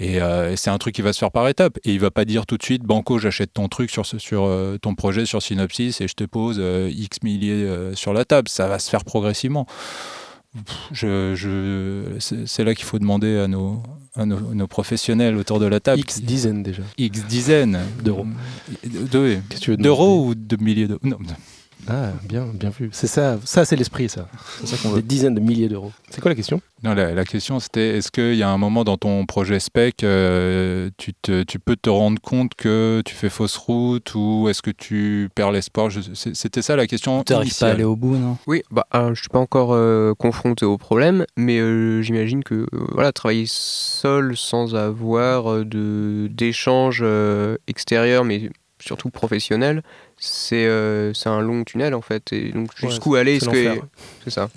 Euh, 0.00 0.52
et, 0.52 0.56
c'est 0.56 0.70
un 0.70 0.78
truc 0.78 0.94
qui 0.94 1.02
va 1.02 1.12
se 1.12 1.18
faire 1.18 1.30
par 1.30 1.48
étapes. 1.48 1.78
Et 1.84 1.92
il 1.92 2.00
va 2.00 2.10
pas 2.10 2.24
dire 2.24 2.46
tout 2.46 2.56
de 2.56 2.62
suite, 2.62 2.82
Banco, 2.82 3.18
j'achète 3.18 3.52
ton 3.52 3.68
truc 3.68 3.90
sur, 3.90 4.06
sur 4.06 4.44
euh, 4.44 4.78
ton 4.78 4.94
projet 4.94 5.26
sur 5.26 5.42
Synopsis 5.42 6.00
et 6.00 6.08
je 6.08 6.14
te 6.14 6.24
pose 6.24 6.58
euh, 6.60 6.90
X 6.92 7.22
milliers 7.22 7.68
sur 7.94 8.12
la 8.12 8.24
table. 8.24 8.48
Ça 8.48 8.68
va 8.68 8.78
se 8.78 8.90
faire 8.90 9.04
progressivement. 9.04 9.66
Je, 10.92 11.34
je, 11.34 12.18
c'est 12.46 12.64
là 12.64 12.74
qu'il 12.74 12.84
faut 12.84 12.98
demander 12.98 13.38
à 13.38 13.48
nos, 13.48 13.82
à 14.14 14.26
nos, 14.26 14.66
professionnels 14.66 15.36
autour 15.36 15.60
de 15.60 15.66
la 15.66 15.80
table. 15.80 16.00
X 16.00 16.20
dizaines 16.22 16.62
déjà. 16.62 16.82
X 16.96 17.24
dizaines 17.26 17.78
d'euros. 18.02 18.26
D'euros 19.78 20.26
ou 20.26 20.34
de 20.34 20.56
milliers 20.62 20.88
d'euros? 20.88 21.00
Ah, 21.90 22.12
bien, 22.28 22.46
bien 22.52 22.70
vu. 22.70 22.90
C'est 22.92 23.06
ça, 23.06 23.38
ça 23.44 23.64
c'est 23.64 23.76
l'esprit, 23.76 24.08
ça. 24.08 24.28
C'est 24.60 24.66
ça 24.66 24.76
qu'on 24.76 24.90
Des 24.90 24.96
veut. 24.96 25.02
dizaines 25.02 25.34
de 25.34 25.40
milliers 25.40 25.68
d'euros. 25.68 25.92
C'est 26.10 26.20
quoi 26.20 26.30
la 26.30 26.34
question? 26.34 26.60
Non, 26.82 26.94
la, 26.94 27.12
la 27.14 27.24
question 27.24 27.58
c'était 27.60 27.96
est-ce 27.96 28.10
qu'il 28.12 28.34
y 28.34 28.42
a 28.42 28.48
un 28.50 28.58
moment 28.58 28.84
dans 28.84 28.96
ton 28.96 29.24
projet 29.26 29.58
spec, 29.58 30.04
euh, 30.04 30.90
tu, 30.96 31.12
te- 31.14 31.42
tu 31.42 31.58
peux 31.58 31.76
te 31.76 31.90
rendre 31.90 32.20
compte 32.20 32.54
que 32.54 33.02
tu 33.04 33.14
fais 33.14 33.28
fausse 33.30 33.56
route 33.56 34.14
ou 34.14 34.48
est-ce 34.48 34.62
que 34.62 34.70
tu 34.70 35.28
perds 35.34 35.50
l'espoir? 35.50 35.90
Je- 35.90 36.00
C'était 36.14 36.62
ça 36.62 36.76
la 36.76 36.86
question. 36.86 37.24
Tu 37.24 37.32
n'arrives 37.32 37.56
pas 37.58 37.66
à 37.68 37.70
aller 37.70 37.84
au 37.84 37.96
bout, 37.96 38.16
non? 38.16 38.36
Oui, 38.46 38.62
bah, 38.70 38.86
euh, 38.94 39.14
je 39.14 39.20
suis 39.20 39.28
pas 39.30 39.38
encore 39.40 39.72
euh, 39.72 40.14
confronté 40.14 40.64
au 40.66 40.78
problème, 40.78 41.24
mais 41.36 41.58
euh, 41.58 42.00
j'imagine 42.02 42.44
que 42.44 42.54
euh, 42.54 42.66
voilà, 42.92 43.12
travailler 43.12 43.44
seul 43.48 44.36
sans 44.36 44.74
avoir 44.76 45.50
euh, 45.52 45.64
de 45.64 46.28
d'échanges 46.30 47.00
euh, 47.02 47.56
extérieurs, 47.66 48.24
mais 48.24 48.50
surtout 48.80 49.10
professionnels, 49.10 49.82
c'est 50.18 50.66
euh, 50.66 51.12
c'est 51.14 51.28
un 51.28 51.40
long 51.40 51.64
tunnel 51.64 51.94
en 51.94 52.02
fait. 52.02 52.32
Et 52.32 52.50
donc 52.52 52.70
Ouais, 52.82 52.88
jusqu'où 52.90 53.14
aller 53.14 53.38
c'est 53.38 53.46
est-ce 53.46 53.50
que 53.50 53.56
l'enfer, 53.56 53.82
ouais. 53.82 53.88
c'est 54.24 54.30
ça. 54.30 54.48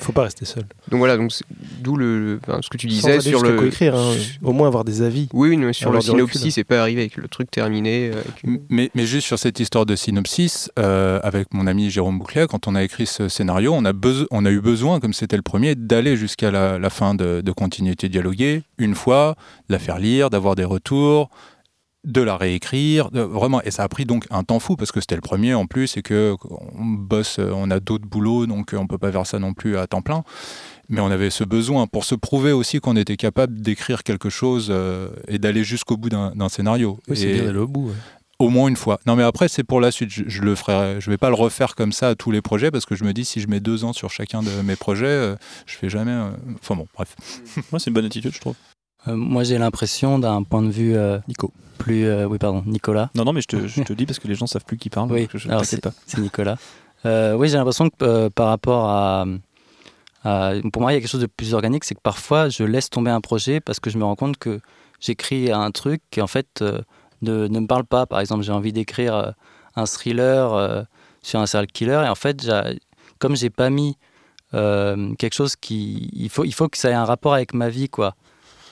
Faut 0.00 0.12
pas 0.12 0.22
rester 0.22 0.44
seul. 0.44 0.62
Donc 0.92 0.98
voilà, 0.98 1.16
donc 1.16 1.32
d'où 1.80 1.96
le 1.96 2.38
enfin, 2.46 2.60
ce 2.62 2.68
que 2.68 2.76
tu 2.76 2.88
Sans 2.88 2.94
disais 2.94 3.12
aller 3.14 3.20
sur 3.20 3.42
le 3.42 3.56
coécrire, 3.56 3.96
hein. 3.96 4.14
au 4.44 4.52
moins 4.52 4.68
avoir 4.68 4.84
des 4.84 5.02
avis. 5.02 5.28
Oui, 5.32 5.48
oui, 5.48 5.56
mais 5.56 5.72
sur 5.72 5.90
le 5.90 6.00
synopsis, 6.00 6.54
c'est 6.54 6.62
pas 6.62 6.80
arrivé 6.80 7.00
avec 7.00 7.16
le 7.16 7.26
truc 7.26 7.50
terminé. 7.50 8.10
euh, 8.14 8.20
avec 8.20 8.60
Mais, 8.70 8.90
mais 8.94 9.06
juste 9.06 9.26
sur 9.26 9.40
cette 9.40 9.58
histoire 9.58 9.86
de 9.86 9.96
synopsis, 9.96 10.70
euh, 10.78 11.18
avec 11.24 11.52
mon 11.52 11.66
ami 11.66 11.90
Jérôme 11.90 12.16
Bouclet, 12.20 12.46
quand 12.46 12.68
on 12.68 12.76
a 12.76 12.84
écrit 12.84 13.06
ce 13.06 13.28
scénario, 13.28 13.72
on 13.74 13.84
a, 13.84 13.92
on 14.30 14.44
a 14.44 14.50
eu 14.50 14.60
besoin, 14.60 15.00
comme 15.00 15.12
c'était 15.12 15.36
le 15.36 15.42
premier, 15.42 15.74
d'aller 15.74 16.16
jusqu'à 16.16 16.52
la, 16.52 16.78
la 16.78 16.90
fin 16.90 17.16
de, 17.16 17.40
de 17.40 17.52
continuité 17.52 18.08
dialoguée, 18.08 18.62
une 18.78 18.94
fois, 18.94 19.34
de 19.68 19.74
la 19.74 19.80
faire 19.80 19.98
lire, 19.98 20.30
d'avoir 20.30 20.54
des 20.54 20.64
retours, 20.64 21.28
de 22.08 22.20
la 22.22 22.36
réécrire, 22.36 23.10
de- 23.10 23.20
vraiment. 23.20 23.62
Et 23.62 23.70
ça 23.70 23.84
a 23.84 23.88
pris 23.88 24.04
donc 24.04 24.26
un 24.30 24.42
temps 24.42 24.58
fou, 24.58 24.76
parce 24.76 24.90
que 24.92 25.00
c'était 25.00 25.14
le 25.14 25.20
premier 25.20 25.54
en 25.54 25.66
plus, 25.66 25.96
et 25.96 26.02
que 26.02 26.34
on 26.74 26.84
bosse, 26.86 27.38
euh, 27.38 27.50
on 27.54 27.70
a 27.70 27.78
d'autres 27.80 28.06
boulots, 28.06 28.46
donc 28.46 28.72
euh, 28.74 28.78
on 28.78 28.86
peut 28.86 28.98
pas 28.98 29.12
faire 29.12 29.26
ça 29.26 29.38
non 29.38 29.52
plus 29.54 29.76
à 29.76 29.86
temps 29.86 30.02
plein. 30.02 30.24
Mais 30.88 31.00
on 31.00 31.10
avait 31.10 31.30
ce 31.30 31.44
besoin 31.44 31.86
pour 31.86 32.04
se 32.04 32.14
prouver 32.14 32.50
aussi 32.52 32.80
qu'on 32.80 32.96
était 32.96 33.16
capable 33.16 33.60
d'écrire 33.60 34.02
quelque 34.02 34.30
chose 34.30 34.68
euh, 34.70 35.10
et 35.28 35.38
d'aller 35.38 35.62
jusqu'au 35.62 35.96
bout 35.98 36.08
d'un 36.08 36.48
scénario. 36.48 36.98
Oui, 37.08 37.16
c'est 37.16 37.32
bien 37.34 37.44
d'aller 37.44 37.58
au 37.58 37.68
bout. 37.68 37.88
ouais. 37.88 37.94
au 38.38 38.48
moins 38.48 38.68
une 38.68 38.76
fois. 38.76 38.98
Non, 39.06 39.14
mais 39.14 39.22
après, 39.24 39.48
c'est 39.48 39.64
pour 39.64 39.80
la 39.80 39.90
suite. 39.90 40.10
Je, 40.10 40.22
je 40.26 40.40
le 40.42 40.54
ferai. 40.54 40.98
Je 41.00 41.10
vais 41.10 41.18
pas 41.18 41.28
le 41.28 41.34
refaire 41.34 41.74
comme 41.74 41.92
ça 41.92 42.08
à 42.10 42.14
tous 42.14 42.30
les 42.30 42.40
projets 42.40 42.70
parce 42.70 42.86
que 42.86 42.94
je 42.94 43.04
me 43.04 43.12
dis 43.12 43.26
si 43.26 43.40
je 43.40 43.48
mets 43.48 43.60
deux 43.60 43.84
ans 43.84 43.92
sur 43.92 44.10
chacun 44.10 44.42
de 44.42 44.50
mes 44.64 44.76
projets, 44.76 45.06
euh, 45.06 45.36
je 45.66 45.74
fais 45.76 45.90
jamais. 45.90 46.12
euh, 46.12 46.30
Enfin 46.62 46.74
bon, 46.76 46.86
bref. 46.94 47.14
Moi, 47.70 47.78
c'est 47.80 47.88
une 47.90 47.94
bonne 47.94 48.06
attitude, 48.06 48.32
je 48.32 48.40
trouve. 48.40 48.54
Euh, 49.08 49.14
Moi, 49.16 49.44
j'ai 49.44 49.58
l'impression 49.58 50.18
d'un 50.18 50.42
point 50.42 50.62
de 50.62 50.70
vue 50.70 50.94
euh, 50.96 51.18
Nico. 51.28 51.52
Plus. 51.78 52.04
euh, 52.04 52.26
oui, 52.26 52.38
pardon, 52.38 52.62
Nicolas. 52.66 53.10
Non, 53.14 53.24
non, 53.24 53.32
mais 53.32 53.40
je 53.40 53.46
te, 53.46 53.66
je 53.66 53.82
te 53.82 53.92
dis 53.94 54.04
parce 54.06 54.18
que 54.18 54.28
les 54.28 54.34
gens 54.34 54.46
savent 54.46 54.64
plus 54.64 54.76
qui 54.76 54.90
parle. 54.90 55.10
Oui, 55.12 55.22
donc 55.22 55.30
je, 55.32 55.38
je 55.38 55.48
alors 55.48 55.62
t'inquiète 55.62 55.80
pas. 55.82 55.92
C'est 56.06 56.20
Nicolas. 56.20 56.56
Euh, 57.06 57.34
oui, 57.34 57.48
j'ai 57.48 57.56
l'impression 57.56 57.88
que 57.88 57.94
euh, 58.04 58.28
par 58.30 58.48
rapport 58.48 58.86
à, 58.88 59.24
à- 60.24 60.52
Pour 60.72 60.82
moi, 60.82 60.92
il 60.92 60.96
y 60.96 60.98
a 60.98 61.00
quelque 61.00 61.10
chose 61.10 61.20
de 61.20 61.26
plus 61.26 61.54
organique, 61.54 61.84
c'est 61.84 61.94
que 61.94 62.00
parfois, 62.02 62.48
je 62.48 62.64
laisse 62.64 62.90
tomber 62.90 63.10
un 63.10 63.20
projet 63.20 63.60
parce 63.60 63.80
que 63.80 63.88
je 63.90 63.98
me 63.98 64.04
rends 64.04 64.16
compte 64.16 64.36
que 64.36 64.60
j'écris 65.00 65.52
un 65.52 65.70
truc 65.70 66.02
qui, 66.10 66.20
en 66.20 66.26
fait, 66.26 66.62
ne, 67.22 67.46
ne 67.46 67.60
me 67.60 67.66
parle 67.66 67.84
pas. 67.84 68.06
Par 68.06 68.20
exemple, 68.20 68.42
j'ai 68.42 68.52
envie 68.52 68.72
d'écrire 68.72 69.34
un 69.76 69.84
thriller 69.86 70.86
sur 71.22 71.38
un 71.40 71.46
serial 71.46 71.66
killer, 71.68 72.02
et 72.04 72.08
en 72.08 72.14
fait, 72.16 72.48
comme 73.20 73.36
j'ai 73.36 73.50
pas 73.50 73.70
mis 73.70 73.96
quelque 74.52 75.34
chose 75.34 75.54
qui. 75.56 76.10
Il 76.14 76.28
faut, 76.30 76.44
il 76.44 76.52
faut 76.52 76.68
que 76.68 76.78
ça 76.78 76.90
ait 76.90 76.94
un 76.94 77.04
rapport 77.04 77.34
avec 77.34 77.54
ma 77.54 77.68
vie, 77.68 77.88
quoi. 77.88 78.14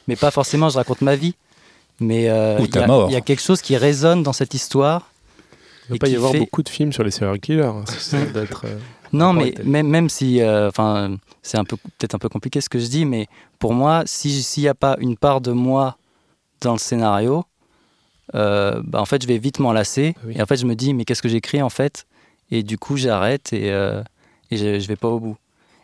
Mais 0.08 0.16
pas 0.16 0.30
forcément, 0.30 0.68
je 0.68 0.76
raconte 0.76 1.00
ma 1.02 1.16
vie. 1.16 1.34
Mais 2.00 2.28
euh, 2.28 2.56
il 2.60 3.12
y 3.12 3.16
a- 3.16 3.18
y 3.18 3.22
quelque 3.22 3.42
chose 3.42 3.62
qui 3.62 3.76
résonne 3.76 4.22
dans 4.22 4.32
cette 4.34 4.52
histoire. 4.54 5.10
Il 5.88 5.92
ne 5.92 5.94
va 5.94 5.98
pas 6.00 6.08
y 6.08 6.16
avoir 6.16 6.32
fait- 6.32 6.38
beaucoup 6.40 6.62
de 6.62 6.68
films 6.68 6.92
sur 6.92 7.04
les 7.04 7.10
serial 7.10 7.38
killers. 7.40 7.62
hein. 7.62 7.84
Euh, 8.14 8.78
Non, 9.12 9.32
mais 9.32 9.54
même, 9.64 9.86
même 9.88 10.08
si, 10.08 10.40
euh, 10.42 10.68
enfin, 10.68 11.16
c'est 11.42 11.56
un 11.58 11.64
peu 11.64 11.76
peut-être 11.76 12.14
un 12.14 12.18
peu 12.18 12.28
compliqué 12.28 12.60
ce 12.60 12.68
que 12.68 12.78
je 12.80 12.86
dis, 12.86 13.04
mais 13.04 13.28
pour 13.60 13.72
moi, 13.72 14.02
si 14.04 14.42
s'il 14.42 14.64
n'y 14.64 14.68
a 14.68 14.74
pas 14.74 14.96
une 15.00 15.16
part 15.16 15.40
de 15.40 15.52
moi 15.52 15.96
dans 16.60 16.72
le 16.72 16.78
scénario, 16.78 17.44
euh, 18.34 18.80
bah, 18.84 19.00
en 19.00 19.04
fait, 19.04 19.22
je 19.22 19.28
vais 19.28 19.38
vite 19.38 19.58
m'en 19.60 19.72
lasser. 19.72 20.14
Ah 20.18 20.20
oui. 20.26 20.34
Et 20.36 20.42
en 20.42 20.46
fait, 20.46 20.56
je 20.56 20.66
me 20.66 20.74
dis, 20.74 20.92
mais 20.92 21.04
qu'est-ce 21.04 21.22
que 21.22 21.28
j'écris 21.28 21.62
en 21.62 21.70
fait? 21.70 22.04
Et 22.50 22.62
du 22.62 22.78
coup, 22.78 22.96
j'arrête 22.96 23.52
et, 23.52 23.70
euh, 23.70 24.02
et 24.50 24.56
je, 24.56 24.80
je 24.80 24.88
vais 24.88 24.96
pas 24.96 25.08
au 25.08 25.20
bout. 25.20 25.36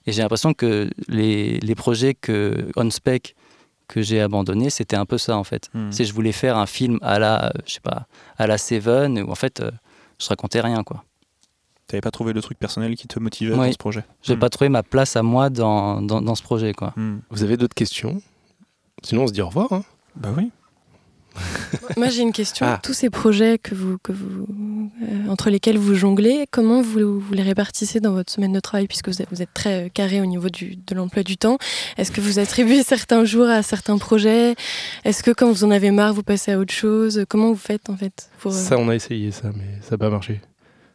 Et 0.07 0.13
j'ai 0.13 0.23
l'impression 0.23 0.53
que 0.53 0.91
les, 1.09 1.59
les 1.61 1.75
projets 1.77 2.15
que 2.15 2.69
on 2.77 2.91
spec 2.91 3.37
que 3.93 4.03
j'ai 4.03 4.21
abandonnés, 4.21 4.71
c'était 4.71 4.97
un 4.97 5.05
peu 5.05 5.19
ça 5.19 5.37
en 5.37 5.45
fait. 5.45 5.69
Hmm. 5.75 5.91
C'est 5.93 6.05
je 6.05 6.15
voulais 6.15 6.33
faire 6.33 6.57
un 6.57 6.67
film 6.67 6.99
à 7.03 7.19
la, 7.19 7.47
euh, 7.47 7.51
je 7.67 7.75
sais 7.75 7.81
pas, 7.81 8.07
à 8.39 8.47
la 8.47 8.57
Seven 8.59 9.19
où 9.23 9.31
en 9.31 9.35
fait, 9.35 9.61
euh, 9.61 9.71
je 10.19 10.29
racontais 10.29 10.61
rien 10.61 10.83
quoi. 10.83 11.05
T'avais 11.89 12.01
pas 12.01 12.11
trouvé 12.11 12.33
le 12.33 12.41
truc 12.41 12.59
personnel 12.59 12.95
qui 12.97 13.07
te 13.07 13.19
motivait 13.19 13.53
Oui. 13.55 13.67
dans 13.67 13.73
ce 13.73 13.77
projet? 13.77 14.05
J'ai 14.23 14.35
Hmm. 14.37 14.39
pas 14.39 14.49
trouvé 14.49 14.69
ma 14.71 14.83
place 14.83 15.15
à 15.17 15.23
moi 15.23 15.51
dans, 15.51 16.01
dans, 16.01 16.23
dans 16.23 16.35
ce 16.35 16.43
projet, 16.43 16.73
quoi. 16.73 16.95
Hmm. 16.97 17.19
Vous 17.31 17.43
avez 17.43 17.57
d'autres 17.59 17.75
questions? 17.75 18.23
Sinon, 19.03 19.25
on 19.25 19.27
se 19.27 19.33
dit 19.33 19.43
au 19.43 19.47
revoir. 19.49 19.73
hein. 19.73 19.83
Bah 20.17 20.31
oui. 20.37 20.51
Moi, 21.97 22.09
j'ai 22.09 22.23
une 22.23 22.33
question. 22.33 22.67
Ah. 22.67 22.81
Tous 22.83 22.93
ces 22.93 23.11
projets 23.11 23.59
que 23.59 23.75
vous, 23.75 23.99
que 23.99 24.13
vous, 24.13 24.47
euh, 25.03 25.29
entre 25.29 25.51
lesquels 25.51 25.79
vous 25.79 25.95
jonglez, 25.95 26.47
comment 26.51 26.83
vous, 26.83 27.21
vous 27.21 27.35
les 27.35 27.43
répartissez 27.43 28.01
dans 28.01 28.13
votre 28.13 28.33
semaine 28.33 28.53
de 28.53 28.61
travail 28.61 28.87
Puisque 28.87 29.09
vous 29.09 29.23
êtes, 29.23 29.29
vous 29.31 29.43
êtes 29.43 29.53
très 29.55 29.87
euh, 29.87 29.89
carré 29.89 30.21
au 30.21 30.27
niveau 30.27 30.49
du, 30.49 30.77
de 30.77 30.95
l'emploi 30.95 31.23
du 31.23 31.37
temps? 31.37 31.59
Est-ce 31.97 32.13
que 32.13 32.21
vous 32.21 32.39
attribuez 32.39 32.83
certains 32.87 33.25
jours 33.25 33.49
à 33.49 33.63
certains 33.63 33.99
projets? 33.99 34.55
Est-ce 35.05 35.23
que 35.23 35.31
quand 35.31 35.51
vous 35.51 35.65
en 35.65 35.71
avez 35.71 35.91
marre, 35.91 36.15
vous 36.15 36.23
passez 36.23 36.53
à 36.53 36.59
autre 36.59 36.75
chose? 36.75 37.25
Comment 37.29 37.49
vous 37.49 37.57
faites 37.57 37.91
en 37.91 37.97
fait 37.97 38.31
pour, 38.39 38.53
euh, 38.53 38.57
Ça, 38.57 38.79
on 38.79 38.89
a 38.89 38.95
essayé 38.95 39.31
ça, 39.31 39.51
mais 39.55 39.81
ça 39.83 39.93
n'a 39.93 39.99
pas 39.99 40.11
marché. 40.11 40.41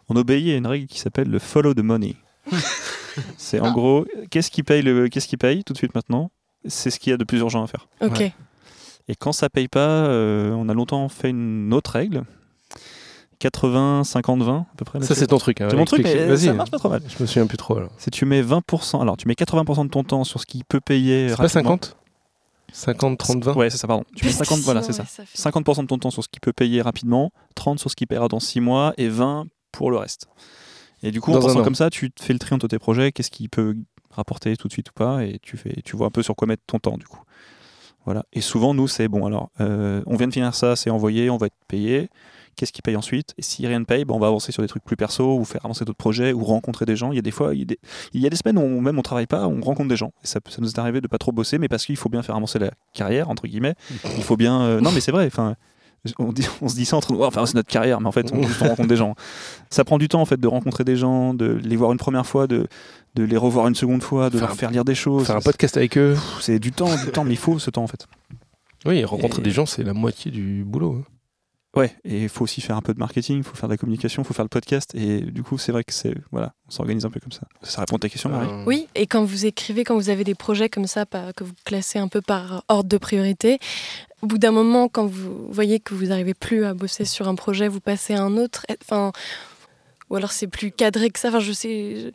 On 0.09 0.15
obéit 0.15 0.53
à 0.53 0.57
une 0.57 0.67
règle 0.67 0.87
qui 0.87 0.99
s'appelle 0.99 1.29
le 1.29 1.39
follow 1.39 1.73
the 1.73 1.79
money. 1.79 2.15
c'est 3.37 3.59
en 3.59 3.71
gros, 3.71 4.05
qu'est-ce 4.29 4.51
qui 4.51 4.63
paye 4.63 4.81
le, 4.81 5.09
qu'est-ce 5.09 5.27
qui 5.27 5.37
paye 5.37 5.63
tout 5.63 5.73
de 5.73 5.77
suite 5.77 5.95
maintenant? 5.95 6.31
C'est 6.65 6.89
ce 6.89 6.99
qu'il 6.99 7.11
y 7.11 7.13
a 7.13 7.17
de 7.17 7.23
plus 7.23 7.39
urgent 7.39 7.63
à 7.63 7.67
faire. 7.67 7.87
Ok. 8.01 8.19
Ouais. 8.19 8.33
Et 9.07 9.15
quand 9.15 9.31
ça 9.31 9.49
paye 9.49 9.67
pas, 9.67 9.79
euh, 10.07 10.51
on 10.51 10.67
a 10.69 10.73
longtemps 10.73 11.07
fait 11.09 11.29
une 11.29 11.73
autre 11.73 11.91
règle. 11.91 12.23
80, 13.39 14.03
50, 14.03 14.41
20 14.41 14.57
à 14.57 14.65
peu 14.77 14.85
près. 14.85 15.01
Ça, 15.01 15.13
c'est 15.13 15.27
ton 15.27 15.37
truc. 15.37 15.61
hein. 15.61 15.67
C'est 15.69 15.77
mon 15.77 15.85
truc, 15.85 16.01
mais 16.03 16.25
Vas-y. 16.25 16.45
ça 16.45 16.53
marche 16.53 16.71
pas 16.71 16.79
trop 16.79 16.89
mal. 16.89 17.01
Je 17.07 17.21
me 17.21 17.27
souviens 17.27 17.45
plus 17.45 17.57
trop. 17.57 17.77
alors. 17.77 17.91
Si 17.99 18.09
tu 18.09 18.25
mets 18.25 18.41
20%, 18.41 18.99
alors 19.01 19.15
tu 19.15 19.27
mets 19.27 19.35
80% 19.35 19.85
de 19.85 19.89
ton 19.89 20.03
temps 20.03 20.23
sur 20.23 20.39
ce 20.41 20.45
qui 20.47 20.63
peut 20.63 20.79
payer 20.81 21.29
C'est 21.29 21.35
pas 21.37 21.43
rapidement. 21.43 21.61
50 21.71 21.97
50, 22.73 23.17
30, 23.17 23.43
20 23.45 23.55
Ouais, 23.55 23.69
c'est 23.69 23.77
ça, 23.77 23.87
pardon. 23.87 24.03
Tu 24.15 24.25
mets 24.25 24.31
Parce 24.31 24.39
que 24.41 24.45
50, 24.45 24.59
voilà, 24.65 24.81
c'est 24.81 24.91
ça. 24.91 25.03
ouais, 25.03 25.25
fait- 25.25 25.37
50% 25.37 25.83
de 25.83 25.87
ton 25.87 25.97
temps 25.99 26.09
sur 26.11 26.23
ce 26.23 26.27
qui 26.29 26.39
peut 26.39 26.51
payer 26.51 26.81
rapidement, 26.81 27.31
30 27.55 27.79
sur 27.79 27.89
ce 27.91 27.95
qui 27.95 28.05
paiera 28.07 28.27
dans 28.27 28.39
6 28.39 28.59
mois 28.59 28.93
et 28.97 29.07
20 29.07 29.45
pour 29.71 29.91
le 29.91 29.97
reste. 29.97 30.27
Et 31.03 31.11
du 31.11 31.21
coup, 31.21 31.31
Dans 31.31 31.37
en 31.37 31.41
pensant 31.43 31.59
an. 31.59 31.63
comme 31.63 31.75
ça, 31.75 31.89
tu 31.91 32.11
te 32.11 32.21
fais 32.23 32.33
le 32.33 32.39
tri 32.39 32.55
entre 32.55 32.67
tes 32.67 32.79
projets, 32.79 33.11
qu'est-ce 33.11 33.29
qui 33.31 33.47
peut 33.47 33.77
rapporter 34.11 34.57
tout 34.57 34.67
de 34.67 34.73
suite 34.73 34.89
ou 34.89 34.93
pas, 34.93 35.23
et 35.23 35.37
tu, 35.43 35.55
fais, 35.57 35.75
tu 35.85 35.95
vois 35.95 36.07
un 36.07 36.11
peu 36.11 36.23
sur 36.23 36.35
quoi 36.35 36.47
mettre 36.47 36.63
ton 36.65 36.79
temps 36.79 36.97
du 36.97 37.05
coup. 37.05 37.21
Voilà. 38.07 38.23
Et 38.31 38.39
souvent, 38.39 38.73
nous, 38.73 38.87
c'est 38.87 39.09
bon, 39.09 39.25
alors, 39.25 39.49
euh, 39.59 40.01
on 40.05 40.15
vient 40.15 40.29
de 40.29 40.33
finir 40.33 40.55
ça, 40.55 40.77
c'est 40.77 40.89
envoyé, 40.89 41.29
on 41.29 41.35
va 41.35 41.47
être 41.47 41.57
payé. 41.67 42.09
Qu'est-ce 42.55 42.71
qui 42.71 42.81
paye 42.81 42.95
ensuite? 42.95 43.33
Et 43.37 43.41
si 43.41 43.67
rien 43.67 43.79
ne 43.79 43.83
paye, 43.83 44.05
ben, 44.05 44.15
on 44.15 44.19
va 44.19 44.27
avancer 44.27 44.53
sur 44.53 44.63
des 44.63 44.69
trucs 44.69 44.85
plus 44.85 44.95
perso, 44.95 45.37
ou 45.37 45.43
faire 45.43 45.59
avancer 45.65 45.83
d'autres 45.83 45.97
projets, 45.97 46.31
ou 46.31 46.41
rencontrer 46.45 46.85
des 46.85 46.95
gens. 46.95 47.11
Il 47.11 47.17
y 47.17 47.19
a 47.19 47.21
des 47.21 47.31
fois, 47.31 47.53
il 47.53 47.59
y 47.59 47.61
a 47.63 47.65
des, 47.65 47.79
il 48.13 48.21
y 48.21 48.25
a 48.25 48.29
des 48.29 48.37
semaines 48.37 48.57
où 48.59 48.61
on, 48.61 48.79
même 48.79 48.97
on 48.97 49.01
travaille 49.01 49.27
pas, 49.27 49.45
on 49.45 49.59
rencontre 49.59 49.89
des 49.89 49.97
gens. 49.97 50.13
Et 50.23 50.27
ça, 50.27 50.39
ça 50.47 50.59
nous 50.61 50.69
est 50.69 50.79
arrivé 50.79 51.01
de 51.01 51.07
pas 51.07 51.17
trop 51.17 51.33
bosser, 51.33 51.57
mais 51.57 51.67
parce 51.67 51.85
qu'il 51.85 51.97
faut 51.97 52.07
bien 52.07 52.23
faire 52.23 52.37
avancer 52.37 52.59
la 52.59 52.71
carrière, 52.93 53.29
entre 53.29 53.45
guillemets. 53.45 53.75
Il 54.17 54.23
faut 54.23 54.37
bien. 54.37 54.61
euh, 54.61 54.79
non, 54.79 54.93
mais 54.93 55.01
c'est 55.01 55.11
vrai. 55.11 55.25
Enfin, 55.27 55.55
on, 56.19 56.31
dit- 56.31 56.47
on 56.61 56.67
se 56.69 56.75
dit 56.75 56.85
ça 56.85 56.97
entre 56.97 57.11
nous. 57.13 57.23
Enfin, 57.23 57.45
c'est 57.45 57.55
notre 57.55 57.69
carrière, 57.69 57.99
mais 58.01 58.07
en 58.07 58.11
fait, 58.11 58.31
on, 58.33 58.41
rencontre 58.65 58.87
des 58.87 58.95
gens. 58.95 59.15
Ça 59.69 59.83
prend 59.83 59.97
du 59.97 60.07
temps 60.07 60.21
en 60.21 60.25
fait 60.25 60.39
de 60.39 60.47
rencontrer 60.47 60.83
des 60.83 60.95
gens, 60.95 61.33
de 61.33 61.59
les 61.63 61.75
voir 61.75 61.91
une 61.91 61.97
première 61.97 62.25
fois, 62.25 62.47
de, 62.47 62.67
de 63.15 63.23
les 63.23 63.37
revoir 63.37 63.67
une 63.67 63.75
seconde 63.75 64.03
fois, 64.03 64.29
de 64.29 64.37
Faire 64.37 64.47
leur 64.47 64.57
faire 64.57 64.71
lire 64.71 64.85
des 64.85 64.95
choses. 64.95 65.27
Faire 65.27 65.35
un 65.37 65.41
podcast 65.41 65.77
avec 65.77 65.97
eux. 65.97 66.15
C'est 66.41 66.59
du 66.59 66.71
temps, 66.71 66.93
du 66.95 67.11
temps, 67.11 67.23
mais 67.23 67.31
il 67.33 67.37
faut 67.37 67.59
ce 67.59 67.69
temps 67.69 67.83
en 67.83 67.87
fait. 67.87 68.07
Oui, 68.85 69.03
rencontrer 69.03 69.41
Et- 69.41 69.43
des 69.43 69.51
gens, 69.51 69.65
c'est 69.65 69.83
la 69.83 69.93
moitié 69.93 70.31
du 70.31 70.63
boulot. 70.63 70.97
hein. 71.01 71.11
Ouais, 71.75 71.93
et 72.05 72.23
il 72.23 72.29
faut 72.29 72.43
aussi 72.43 72.59
faire 72.61 72.75
un 72.75 72.81
peu 72.81 72.93
de 72.93 72.97
marketing, 72.99 73.37
il 73.37 73.43
faut 73.43 73.53
faire 73.55 73.67
de 73.69 73.73
la 73.73 73.77
communication, 73.77 74.23
il 74.23 74.25
faut 74.25 74.33
faire 74.33 74.45
le 74.45 74.49
podcast. 74.49 74.95
Et 74.95 75.19
du 75.21 75.43
coup, 75.43 75.59
c'est 75.59 75.71
vrai 75.71 75.83
que 75.83 75.93
c'est. 75.93 76.15
Voilà, 76.31 76.53
on 76.67 76.71
s'organise 76.71 77.05
un 77.05 77.11
peu 77.11 77.19
comme 77.19 77.31
ça. 77.33 77.41
Ça 77.61 77.81
répond 77.81 77.97
à 77.97 77.99
ta 77.99 78.09
question, 78.09 78.31
Marie? 78.31 78.47
Oui, 78.65 78.87
et 78.95 79.05
quand 79.05 79.23
vous 79.23 79.45
écrivez, 79.45 79.83
quand 79.83 79.93
vous 79.95 80.09
avez 80.09 80.23
des 80.23 80.33
projets 80.33 80.69
comme 80.69 80.87
ça, 80.87 81.05
que 81.05 81.43
vous 81.43 81.51
classez 81.65 81.99
un 81.99 82.07
peu 82.07 82.21
par 82.21 82.63
ordre 82.67 82.89
de 82.89 82.97
priorité, 82.97 83.59
au 84.21 84.27
bout 84.27 84.37
d'un 84.37 84.51
moment, 84.51 84.87
quand 84.89 85.05
vous 85.05 85.47
voyez 85.51 85.79
que 85.79 85.93
vous 85.93 86.07
n'arrivez 86.07 86.33
plus 86.33 86.65
à 86.65 86.73
bosser 86.73 87.05
sur 87.05 87.27
un 87.27 87.35
projet, 87.35 87.67
vous 87.67 87.79
passez 87.79 88.13
à 88.13 88.23
un 88.23 88.37
autre. 88.37 88.65
Enfin, 88.81 89.11
ou 90.09 90.15
alors 90.15 90.31
c'est 90.31 90.47
plus 90.47 90.71
cadré 90.71 91.09
que 91.09 91.19
ça. 91.19 91.29
Enfin, 91.29 91.39
je 91.39 91.51
sais. 91.51 91.95
je- 92.01 92.09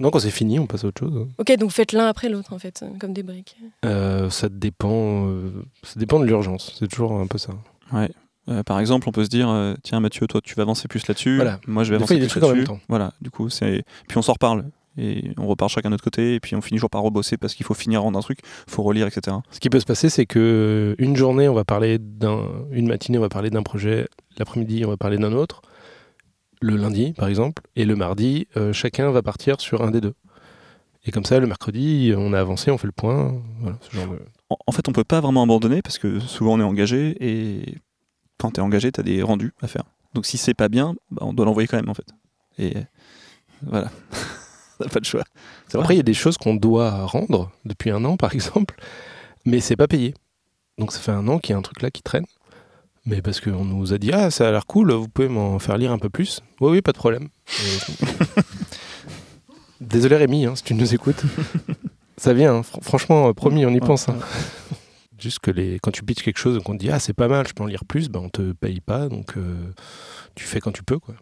Non, 0.00 0.10
quand 0.10 0.20
c'est 0.20 0.30
fini, 0.30 0.58
on 0.58 0.66
passe 0.66 0.84
à 0.84 0.88
autre 0.88 1.00
chose. 1.00 1.16
hein. 1.16 1.28
Ok, 1.38 1.52
donc 1.58 1.70
faites 1.72 1.92
l'un 1.92 2.06
après 2.06 2.28
l'autre 2.28 2.52
en 2.52 2.58
fait, 2.58 2.84
comme 3.00 3.12
des 3.12 3.22
briques. 3.22 3.56
Euh, 3.84 4.30
ça 4.30 4.48
dépend. 4.48 5.26
euh, 5.28 5.50
ça 5.82 5.98
dépend 6.00 6.18
de 6.20 6.24
l'urgence. 6.24 6.74
C'est 6.78 6.88
toujours 6.88 7.12
un 7.12 7.26
peu 7.26 7.38
ça. 7.38 7.52
Ouais. 7.92 8.10
Euh, 8.48 8.62
par 8.62 8.80
exemple, 8.80 9.06
on 9.08 9.12
peut 9.12 9.24
se 9.24 9.28
dire, 9.28 9.50
euh, 9.50 9.74
tiens 9.82 10.00
Mathieu, 10.00 10.26
toi 10.26 10.40
tu 10.42 10.54
vas 10.54 10.62
avancer 10.62 10.88
plus 10.88 11.06
là-dessus, 11.06 11.36
Voilà. 11.36 11.60
moi 11.66 11.84
je 11.84 11.90
vais 11.90 11.96
avancer 11.96 12.14
fois, 12.14 12.20
plus 12.20 12.28
trucs 12.30 12.44
en 12.44 12.46
même 12.48 12.56
là-dessus. 12.56 12.72
temps. 12.72 12.80
Voilà, 12.88 13.12
du 13.20 13.30
coup, 13.30 13.50
c'est. 13.50 13.84
Puis 14.08 14.16
on 14.16 14.22
s'en 14.22 14.32
reparle. 14.32 14.64
Et 14.98 15.30
on 15.38 15.46
repart 15.46 15.70
chacun 15.70 15.88
de 15.90 15.94
notre 15.94 16.04
côté, 16.04 16.34
et 16.34 16.40
puis 16.40 16.56
on 16.56 16.60
finit 16.60 16.78
toujours 16.78 16.90
par 16.90 17.02
rebosser 17.02 17.36
parce 17.36 17.54
qu'il 17.54 17.64
faut 17.64 17.74
finir 17.74 18.04
en 18.04 18.14
un 18.14 18.20
truc, 18.20 18.40
faut 18.68 18.82
relire, 18.82 19.06
etc. 19.06 19.36
Ce 19.50 19.60
qui 19.60 19.70
peut 19.70 19.78
se 19.80 19.86
passer, 19.86 20.08
c'est 20.10 20.26
que 20.26 20.38
euh, 20.98 21.02
une 21.02 21.14
journée, 21.16 21.48
on 21.48 21.54
va 21.54 21.64
parler 21.64 21.98
d'un, 21.98 22.42
une 22.72 22.88
matinée, 22.88 23.18
on 23.18 23.22
va 23.22 23.28
parler 23.28 23.50
d'un 23.50 23.62
projet, 23.62 24.08
l'après-midi, 24.38 24.84
on 24.84 24.88
va 24.90 24.96
parler 24.96 25.16
d'un 25.18 25.32
autre. 25.32 25.62
le 26.60 26.76
lundi, 26.76 27.12
par 27.12 27.28
exemple, 27.28 27.62
et 27.76 27.84
le 27.84 27.94
mardi, 27.94 28.48
euh, 28.56 28.72
chacun 28.72 29.10
va 29.12 29.22
partir 29.22 29.60
sur 29.60 29.82
un 29.82 29.92
des 29.92 30.00
deux. 30.00 30.14
Et 31.04 31.12
comme 31.12 31.24
ça, 31.24 31.38
le 31.38 31.46
mercredi, 31.46 32.12
on 32.16 32.32
a 32.32 32.40
avancé, 32.40 32.70
on 32.72 32.78
fait 32.78 32.88
le 32.88 32.92
point. 32.92 33.40
Voilà, 33.60 33.78
ce 33.80 33.96
genre 33.96 34.08
de- 34.08 34.18
En, 34.50 34.56
en 34.66 34.72
fait, 34.72 34.88
on 34.88 34.92
peut 34.92 35.04
pas 35.04 35.20
vraiment 35.20 35.44
abandonner 35.44 35.80
parce 35.82 35.98
que 35.98 36.18
souvent 36.18 36.54
on 36.54 36.60
est 36.60 36.64
engagé 36.64 37.16
et 37.20 37.76
quand 38.38 38.50
tu 38.50 38.60
es 38.60 38.62
engagé, 38.64 38.90
tu 38.90 38.98
as 38.98 39.04
des 39.04 39.22
rendus 39.22 39.52
à 39.62 39.68
faire. 39.68 39.84
Donc 40.14 40.26
si 40.26 40.36
c'est 40.38 40.54
pas 40.54 40.68
bien, 40.68 40.96
bah, 41.12 41.22
on 41.24 41.32
doit 41.32 41.46
l'envoyer 41.46 41.68
quand 41.68 41.76
même 41.76 41.88
en 41.88 41.94
fait. 41.94 42.06
Et 42.58 42.74
voilà. 43.62 43.90
on 44.80 44.84
n'a 44.84 44.90
pas 44.90 45.00
de 45.00 45.04
choix. 45.04 45.24
C'est 45.68 45.74
vrai. 45.78 45.82
Après, 45.84 45.94
il 45.94 45.98
y 45.98 46.00
a 46.00 46.04
des 46.04 46.14
choses 46.14 46.36
qu'on 46.38 46.54
doit 46.54 47.04
rendre 47.06 47.50
depuis 47.64 47.90
un 47.90 48.04
an, 48.04 48.16
par 48.16 48.32
exemple, 48.34 48.74
mais 49.44 49.60
c'est 49.60 49.76
pas 49.76 49.88
payé. 49.88 50.14
Donc 50.78 50.92
ça 50.92 51.00
fait 51.00 51.12
un 51.12 51.26
an 51.28 51.38
qu'il 51.38 51.52
y 51.52 51.54
a 51.54 51.58
un 51.58 51.62
truc 51.62 51.82
là 51.82 51.90
qui 51.90 52.02
traîne. 52.02 52.24
Mais 53.06 53.22
parce 53.22 53.40
qu'on 53.40 53.64
nous 53.64 53.92
a 53.94 53.98
dit 53.98 54.12
Ah, 54.12 54.30
ça 54.30 54.48
a 54.48 54.52
l'air 54.52 54.66
cool, 54.66 54.92
vous 54.92 55.08
pouvez 55.08 55.28
m'en 55.28 55.58
faire 55.58 55.78
lire 55.78 55.92
un 55.92 55.98
peu 55.98 56.10
plus. 56.10 56.40
Oui, 56.60 56.70
oui, 56.72 56.82
pas 56.82 56.92
de 56.92 56.98
problème. 56.98 57.28
Et- 57.60 58.40
Désolé 59.80 60.16
Rémi, 60.16 60.44
hein, 60.46 60.56
si 60.56 60.62
tu 60.64 60.74
nous 60.74 60.92
écoutes. 60.94 61.22
ça 62.16 62.34
vient, 62.34 62.56
hein. 62.56 62.60
Fr- 62.62 62.82
franchement, 62.82 63.28
euh, 63.28 63.32
promis, 63.32 63.64
on 63.64 63.70
y 63.70 63.80
pense. 63.80 64.08
hein. 64.08 64.18
Juste 65.18 65.38
que 65.40 65.50
les... 65.50 65.78
quand 65.80 65.90
tu 65.90 66.02
pitches 66.04 66.22
quelque 66.22 66.38
chose, 66.38 66.60
qu'on 66.62 66.74
te 66.74 66.78
dit 66.78 66.90
Ah, 66.90 66.98
c'est 66.98 67.12
pas 67.12 67.28
mal, 67.28 67.46
je 67.48 67.52
peux 67.54 67.62
en 67.62 67.66
lire 67.66 67.84
plus, 67.84 68.08
ben, 68.08 68.20
on 68.20 68.28
te 68.28 68.52
paye 68.52 68.80
pas, 68.80 69.08
donc 69.08 69.36
euh, 69.36 69.54
tu 70.34 70.44
fais 70.44 70.60
quand 70.60 70.72
tu 70.72 70.82
peux. 70.82 70.98
quoi. 70.98 71.14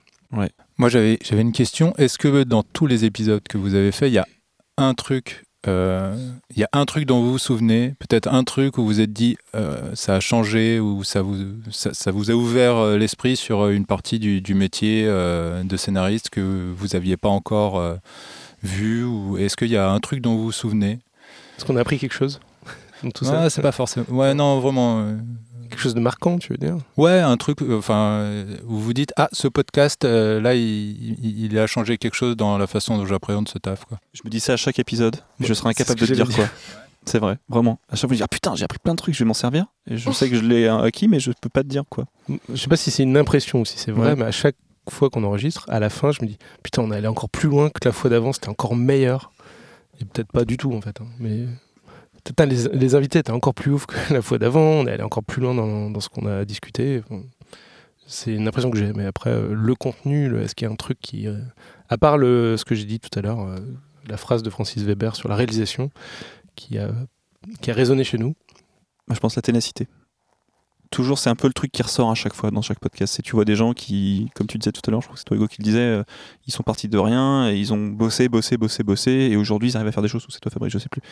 Moi, 0.78 0.88
j'avais 0.90 1.18
j'avais 1.22 1.42
une 1.42 1.52
question. 1.52 1.94
Est-ce 1.96 2.18
que 2.18 2.44
dans 2.44 2.62
tous 2.62 2.86
les 2.86 3.04
épisodes 3.04 3.42
que 3.48 3.56
vous 3.56 3.74
avez 3.74 3.92
fait, 3.92 4.08
il 4.08 4.14
y 4.14 4.18
a 4.18 4.26
un 4.76 4.92
truc, 4.92 5.44
euh, 5.66 6.14
il 6.50 6.58
y 6.58 6.64
a 6.64 6.68
un 6.74 6.84
truc 6.84 7.06
dont 7.06 7.22
vous 7.22 7.32
vous 7.32 7.38
souvenez, 7.38 7.94
peut-être 7.98 8.28
un 8.28 8.44
truc 8.44 8.76
où 8.76 8.82
vous 8.82 8.88
vous 8.88 9.00
êtes 9.00 9.12
dit 9.12 9.38
euh, 9.54 9.94
ça 9.94 10.16
a 10.16 10.20
changé 10.20 10.78
ou 10.78 11.02
ça 11.02 11.22
vous 11.22 11.36
ça, 11.70 11.94
ça 11.94 12.10
vous 12.10 12.30
a 12.30 12.34
ouvert 12.34 12.76
euh, 12.76 12.98
l'esprit 12.98 13.36
sur 13.36 13.68
une 13.68 13.86
partie 13.86 14.18
du, 14.18 14.42
du 14.42 14.54
métier 14.54 15.04
euh, 15.06 15.64
de 15.64 15.76
scénariste 15.78 16.28
que 16.28 16.72
vous 16.76 16.94
aviez 16.94 17.16
pas 17.16 17.30
encore 17.30 17.82
vu 18.62 19.02
ou 19.04 19.38
est-ce 19.38 19.56
qu'il 19.56 19.70
y 19.70 19.76
a 19.78 19.90
un 19.90 20.00
truc 20.00 20.20
dont 20.20 20.34
vous 20.36 20.44
vous 20.44 20.52
souvenez? 20.52 20.98
Est-ce 21.56 21.64
qu'on 21.64 21.76
a 21.76 21.80
appris 21.80 21.98
quelque 21.98 22.14
chose? 22.14 22.38
Tout 23.14 23.24
Ah, 23.32 23.48
c'est 23.48 23.62
pas 23.62 23.72
forcément. 23.72 24.06
Ouais, 24.10 24.34
non, 24.34 24.60
vraiment. 24.60 25.16
Euh, 25.76 25.78
Quelque 25.78 25.82
chose 25.82 25.94
de 25.94 26.00
marquant, 26.00 26.38
tu 26.38 26.52
veux 26.52 26.58
dire? 26.58 26.76
Ouais, 26.96 27.20
un 27.20 27.36
truc, 27.36 27.62
euh, 27.62 27.78
enfin, 27.78 28.20
euh, 28.22 28.56
où 28.66 28.76
vous 28.78 28.92
dites, 28.92 29.12
ah, 29.16 29.28
ce 29.32 29.46
podcast, 29.48 30.04
euh, 30.04 30.40
là, 30.40 30.54
il, 30.54 30.62
il- 31.24 31.44
il 31.44 31.58
a 31.58 31.66
changé 31.66 31.98
quelque 31.98 32.14
chose 32.14 32.36
dans 32.36 32.58
la 32.58 32.66
façon 32.66 32.96
dont 32.96 33.06
j'appréhende 33.06 33.48
ce 33.48 33.58
taf, 33.58 33.84
quoi. 33.84 33.98
Je 34.14 34.22
me 34.24 34.30
dis 34.30 34.40
ça 34.40 34.54
à 34.54 34.56
chaque 34.56 34.78
épisode, 34.78 35.16
mais 35.38 35.46
je 35.46 35.54
serai 35.54 35.72
c'est 35.74 35.82
incapable 35.82 36.00
de 36.00 36.06
te 36.06 36.12
dire 36.12 36.28
quoi. 36.28 36.48
C'est 37.04 37.18
vrai, 37.20 37.38
vraiment. 37.48 37.78
À 37.88 37.94
chaque 37.94 38.08
fois, 38.08 38.14
je 38.14 38.18
dis 38.18 38.22
ah 38.24 38.28
putain, 38.28 38.54
j'ai 38.56 38.64
appris 38.64 38.78
plein 38.80 38.92
de 38.94 38.98
trucs, 38.98 39.14
je 39.14 39.20
vais 39.20 39.28
m'en 39.28 39.34
servir. 39.34 39.66
Et 39.88 39.96
je 39.96 40.10
sais 40.10 40.28
que 40.28 40.36
je 40.36 40.42
l'ai 40.42 40.64
euh, 40.64 40.78
acquis, 40.82 41.06
mais 41.06 41.20
je 41.20 41.30
peux 41.40 41.48
pas 41.48 41.62
te 41.62 41.68
dire 41.68 41.84
quoi. 41.88 42.06
Je 42.48 42.56
sais 42.56 42.66
pas 42.68 42.76
si 42.76 42.90
c'est 42.90 43.04
une 43.04 43.16
impression 43.16 43.60
ou 43.60 43.64
si 43.64 43.78
c'est 43.78 43.92
vrai, 43.92 44.08
Ouais. 44.10 44.16
mais 44.16 44.24
à 44.24 44.32
chaque 44.32 44.56
fois 44.90 45.08
qu'on 45.10 45.22
enregistre, 45.24 45.66
à 45.68 45.78
la 45.78 45.88
fin, 45.90 46.10
je 46.10 46.20
me 46.22 46.26
dis 46.26 46.36
putain, 46.64 46.82
on 46.82 46.90
est 46.90 46.96
allé 46.96 47.06
encore 47.06 47.28
plus 47.30 47.48
loin 47.48 47.70
que 47.70 47.78
la 47.84 47.92
fois 47.92 48.10
d'avant, 48.10 48.32
c'était 48.32 48.48
encore 48.48 48.74
meilleur. 48.74 49.30
Et 50.00 50.04
peut-être 50.04 50.32
pas 50.32 50.44
du 50.44 50.56
tout 50.56 50.72
en 50.74 50.80
fait, 50.80 51.00
hein, 51.00 51.06
mais 51.20 51.44
les, 52.44 52.94
invités 52.94 53.18
étaient 53.18 53.32
encore 53.32 53.54
plus 53.54 53.72
ouf 53.72 53.86
que 53.86 53.96
la 54.12 54.22
fois 54.22 54.38
d'avant, 54.38 54.60
on 54.60 54.86
est 54.86 54.92
allé 54.92 55.02
encore 55.02 55.24
plus 55.24 55.40
loin 55.42 55.54
dans, 55.54 56.00
ce 56.00 56.08
qu'on 56.08 56.26
a 56.26 56.44
discuté. 56.44 57.02
C'est 58.06 58.32
une 58.32 58.46
impression 58.46 58.70
que 58.70 58.78
j'ai, 58.78 58.92
mais 58.92 59.04
après, 59.04 59.30
euh, 59.30 59.52
le 59.52 59.74
contenu, 59.74 60.36
est-ce 60.38 60.54
qu'il 60.54 60.66
y 60.66 60.70
a 60.70 60.72
un 60.72 60.76
truc 60.76 60.98
qui. 61.00 61.26
euh, 61.26 61.40
à 61.88 61.98
part 61.98 62.18
le, 62.18 62.56
ce 62.56 62.64
que 62.64 62.74
j'ai 62.74 62.84
dit 62.84 63.00
tout 63.00 63.16
à 63.18 63.22
l'heure, 63.22 63.40
euh, 63.40 63.58
la 64.08 64.16
phrase 64.16 64.42
de 64.42 64.50
Francis 64.50 64.82
Weber 64.84 65.16
sur 65.16 65.28
la 65.28 65.34
réalisation, 65.34 65.90
qui 66.54 66.78
a, 66.78 66.90
qui 67.60 67.70
a 67.70 67.74
résonné 67.74 68.04
chez 68.04 68.18
nous? 68.18 68.34
Je 69.10 69.18
pense 69.18 69.34
la 69.36 69.42
ténacité. 69.42 69.88
Toujours, 70.96 71.18
c'est 71.18 71.28
un 71.28 71.34
peu 71.34 71.46
le 71.46 71.52
truc 71.52 71.70
qui 71.72 71.82
ressort 71.82 72.10
à 72.10 72.14
chaque 72.14 72.32
fois 72.32 72.50
dans 72.50 72.62
chaque 72.62 72.80
podcast. 72.80 73.12
C'est 73.14 73.22
tu 73.22 73.32
vois 73.32 73.44
des 73.44 73.54
gens 73.54 73.74
qui, 73.74 74.30
comme 74.34 74.46
tu 74.46 74.56
disais 74.56 74.72
tout 74.72 74.80
à 74.86 74.90
l'heure, 74.90 75.02
je 75.02 75.08
crois 75.08 75.12
que 75.16 75.18
c'est 75.18 75.26
toi 75.26 75.36
Hugo 75.36 75.46
qui 75.46 75.60
le 75.60 75.64
disait, 75.64 75.78
euh, 75.78 76.04
ils 76.46 76.54
sont 76.54 76.62
partis 76.62 76.88
de 76.88 76.96
rien 76.96 77.50
et 77.50 77.58
ils 77.58 77.74
ont 77.74 77.88
bossé, 77.88 78.30
bossé, 78.30 78.56
bossé, 78.56 78.82
bossé 78.82 79.10
et 79.10 79.36
aujourd'hui 79.36 79.68
ils 79.68 79.76
arrivent 79.76 79.88
à 79.88 79.92
faire 79.92 80.02
des 80.02 80.08
choses 80.08 80.24
ou 80.26 80.30
c'est 80.30 80.40
toi 80.40 80.50
Fabrice, 80.50 80.72
je 80.72 80.78
sais 80.78 80.88
plus. 80.88 81.02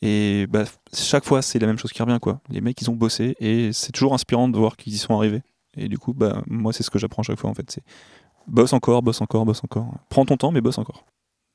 Et 0.00 0.46
bah, 0.48 0.62
chaque 0.94 1.24
fois 1.24 1.42
c'est 1.42 1.58
la 1.58 1.66
même 1.66 1.76
chose 1.76 1.90
qui 1.92 2.00
revient 2.00 2.20
quoi. 2.22 2.40
Les 2.50 2.60
mecs 2.60 2.80
ils 2.80 2.88
ont 2.88 2.94
bossé 2.94 3.34
et 3.40 3.72
c'est 3.72 3.90
toujours 3.90 4.14
inspirant 4.14 4.48
de 4.48 4.56
voir 4.56 4.76
qu'ils 4.76 4.94
y 4.94 4.98
sont 4.98 5.16
arrivés. 5.16 5.42
Et 5.76 5.88
du 5.88 5.98
coup 5.98 6.12
bah 6.12 6.44
moi 6.46 6.72
c'est 6.72 6.84
ce 6.84 6.90
que 6.90 7.00
j'apprends 7.00 7.22
à 7.22 7.24
chaque 7.24 7.40
fois 7.40 7.50
en 7.50 7.54
fait. 7.54 7.68
C'est 7.68 7.82
bosse 8.46 8.72
encore, 8.72 9.02
bosse 9.02 9.22
encore, 9.22 9.44
bosse 9.44 9.64
encore. 9.64 9.92
Prends 10.08 10.24
ton 10.24 10.36
temps 10.36 10.52
mais 10.52 10.60
bosse 10.60 10.78
encore. 10.78 11.04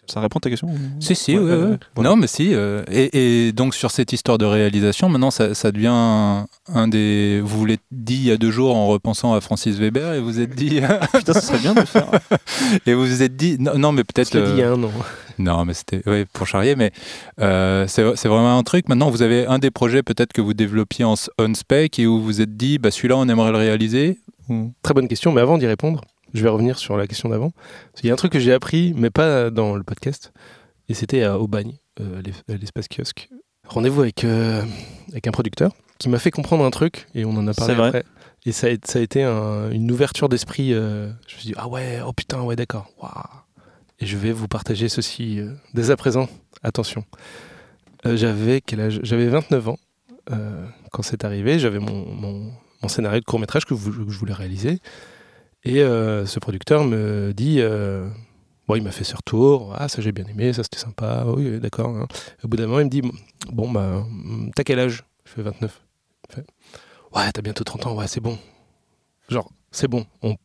Ça 0.08 0.20
répond 0.22 0.38
à 0.40 0.42
ta 0.42 0.50
question 0.50 0.70
Si, 1.00 1.16
si, 1.16 1.38
Ouais, 1.38 1.44
ouais, 1.44 1.50
ouais, 1.52 1.58
ouais. 1.58 1.70
ouais. 1.72 1.78
Voilà. 1.96 2.10
Non, 2.12 2.16
mais 2.16 2.28
si. 2.28 2.54
euh, 2.54 2.84
et, 2.92 3.48
et 3.48 3.52
donc, 3.52 3.76
sur 3.76 3.92
cette 3.92 4.14
histoire 4.14 4.38
de 4.38 4.46
réalisation, 4.46 5.10
maintenant, 5.10 5.32
ça, 5.32 5.54
ça 5.54 5.72
devient 5.72 5.92
un, 5.92 6.48
un 6.74 6.88
des. 6.88 7.42
Vous 7.44 7.60
vous 7.60 7.66
l'êtes 7.66 7.82
dit 7.92 8.16
il 8.16 8.24
y 8.24 8.32
a 8.32 8.38
deux 8.38 8.52
jours 8.52 8.76
en 8.76 8.88
repensant 8.88 9.34
à 9.34 9.42
Francis 9.42 9.78
Weber 9.78 10.14
et 10.14 10.20
vous 10.20 10.26
vous 10.28 10.40
êtes 10.40 10.56
dit. 10.56 10.80
Putain, 11.14 11.34
ce 11.34 11.42
serait 11.42 11.60
bien 11.60 11.74
de 11.74 11.82
le 11.82 11.86
faire. 11.86 12.10
et 12.86 12.94
vous 12.94 13.06
vous 13.06 13.22
êtes 13.24 13.36
dit. 13.36 13.58
Non, 13.60 13.78
non 13.78 13.92
mais 13.92 14.04
peut-être. 14.04 14.32
Je 14.34 14.38
l'ai 14.40 14.46
dit 14.46 14.52
il 14.54 14.60
y 14.60 14.62
euh, 14.64 14.74
a 14.74 14.78
un 14.78 14.84
an. 14.84 14.92
Non, 15.40 15.66
mais 15.66 15.74
c'était 15.74 16.02
ouais, 16.10 16.26
pour 16.34 16.48
charrier, 16.48 16.76
mais 16.76 16.92
euh, 17.42 17.86
c'est 17.88 18.04
c'est 18.16 18.28
vraiment 18.28 18.58
un 18.58 18.64
truc. 18.64 18.90
Maintenant, 18.90 19.10
vous 19.10 19.22
avez 19.22 19.46
un 19.46 19.60
des 19.60 19.70
projets 19.72 20.02
peut-être 20.04 20.34
que 20.34 20.42
vous 20.42 20.54
développiez 20.54 21.06
en 21.06 21.14
on-spec 21.40 22.00
et 22.00 22.08
où 22.08 22.18
vous 22.20 22.26
vous 22.26 22.42
êtes 22.42 22.58
dit, 22.58 22.78
bah, 22.80 22.90
celui-là, 22.92 23.18
on 23.18 23.28
aimerait 23.30 23.52
le 23.52 23.58
réaliser. 23.58 24.20
ou- 24.50 24.72
Très 24.82 24.94
bonne 24.94 25.08
question, 25.08 25.32
mais 25.32 25.42
avant 25.42 25.58
d'y 25.60 25.68
répondre, 25.68 26.02
je 26.34 26.44
vais 26.44 26.50
revenir 26.50 26.78
sur 26.78 26.98
la 26.98 27.08
question 27.08 27.30
d'avant. 27.30 27.52
Qu'il 27.96 28.08
y 28.08 28.10
a 28.10 28.14
un 28.14 28.18
truc 28.18 28.32
que 28.32 28.40
j'ai 28.40 28.54
appris, 28.54 28.94
mais 28.96 29.10
pas 29.10 29.50
dans 29.50 29.76
le 29.76 29.84
podcast, 29.84 30.32
et 30.90 30.94
c'était 30.94 31.24
à 31.24 31.40
Aubagne, 31.40 31.78
euh, 32.00 32.22
à 32.50 32.54
l'espace 32.56 32.88
kiosque. 32.88 33.30
Rendez-vous 33.68 34.02
avec, 34.02 34.24
euh, 34.24 34.64
avec 35.10 35.28
un 35.28 35.32
producteur 35.32 35.72
qui 36.00 36.10
m'a 36.10 36.20
fait 36.20 36.32
comprendre 36.32 36.64
un 36.64 36.70
truc, 36.72 37.08
et 37.16 37.26
on 37.26 37.32
en 37.32 37.48
a 37.48 37.54
parlé 37.54 37.74
vrai. 37.74 37.88
après. 37.88 38.04
Et 38.46 38.52
ça 38.52 38.68
a, 38.68 38.72
ça 38.86 39.00
a 39.00 39.02
été 39.02 39.24
un- 39.24 39.72
une 39.72 39.92
ouverture 39.92 40.30
d'esprit. 40.30 40.74
euh, 40.74 41.08
je 41.28 41.36
me 41.36 41.40
suis 41.40 41.48
dit, 41.50 41.54
ah 41.58 41.68
ouais, 41.68 42.00
oh 42.06 42.14
putain, 42.14 42.42
ouais, 42.44 42.56
d'accord. 42.56 42.90
Waouh. 43.02 43.12
Et 44.00 44.06
je 44.06 44.16
vais 44.16 44.32
vous 44.32 44.48
partager 44.48 44.88
ceci 44.90 45.40
euh, 45.40 45.52
dès 45.74 45.90
à 45.90 45.98
présent. 45.98 46.30
Attention. 46.64 47.04
Euh, 48.06 48.16
j'avais 48.16 48.62
quel 48.62 48.80
âge? 48.80 49.00
J'avais 49.04 49.28
29 49.28 49.70
ans 49.70 49.80
euh, 50.32 50.66
quand 50.92 51.02
c'est 51.02 51.26
arrivé. 51.26 51.58
J'avais 51.60 51.80
mon, 51.80 52.06
mon, 52.14 52.52
mon 52.84 52.88
scénario 52.88 53.20
de 53.20 53.26
court 53.26 53.40
métrage 53.40 53.66
que, 53.66 53.74
vous- 53.74 54.06
que 54.06 54.12
je 54.12 54.18
voulais 54.20 54.34
réaliser. 54.34 54.80
Et 55.64 55.82
euh, 55.82 56.26
ce 56.26 56.40
producteur 56.40 56.84
me 56.86 57.34
dit, 57.34 57.58
euh, 57.60 58.08
bon, 58.68 58.76
il 58.76 58.84
m'a 58.84 58.92
fait 58.92 59.04
ce 59.04 59.16
retour, 59.16 59.74
ah 59.78 59.88
ça 59.90 60.02
j'ai 60.02 60.12
bien 60.12 60.26
aimé, 60.26 60.54
ça 60.54 60.64
c'était 60.64 60.78
sympa, 60.80 61.26
oui 61.28 61.50
oui, 61.50 61.60
d'accord. 61.60 61.90
hein. 61.90 62.08
Au 62.44 62.48
bout 62.48 62.58
d'un 62.58 62.68
moment, 62.68 62.80
il 62.80 62.86
me 62.86 62.90
dit, 62.90 63.02
bon 63.52 63.70
bah, 63.72 63.98
hum, 64.08 64.52
t'as 64.56 64.64
quel 64.64 64.80
âge? 64.80 65.04
Je 65.26 65.32
fais 65.32 65.42
29. 65.42 65.82
Il 66.30 66.36
fait, 66.36 66.46
ouais, 67.16 67.32
t'as 67.34 67.42
bientôt 67.42 67.64
30 67.64 67.88
ans, 67.88 67.96
ouais, 67.96 68.08
c'est 68.08 68.22
bon. 68.22 68.38
Genre, 69.30 69.52
c'est 69.72 69.88
bon, 69.90 70.06
on- 70.22 70.36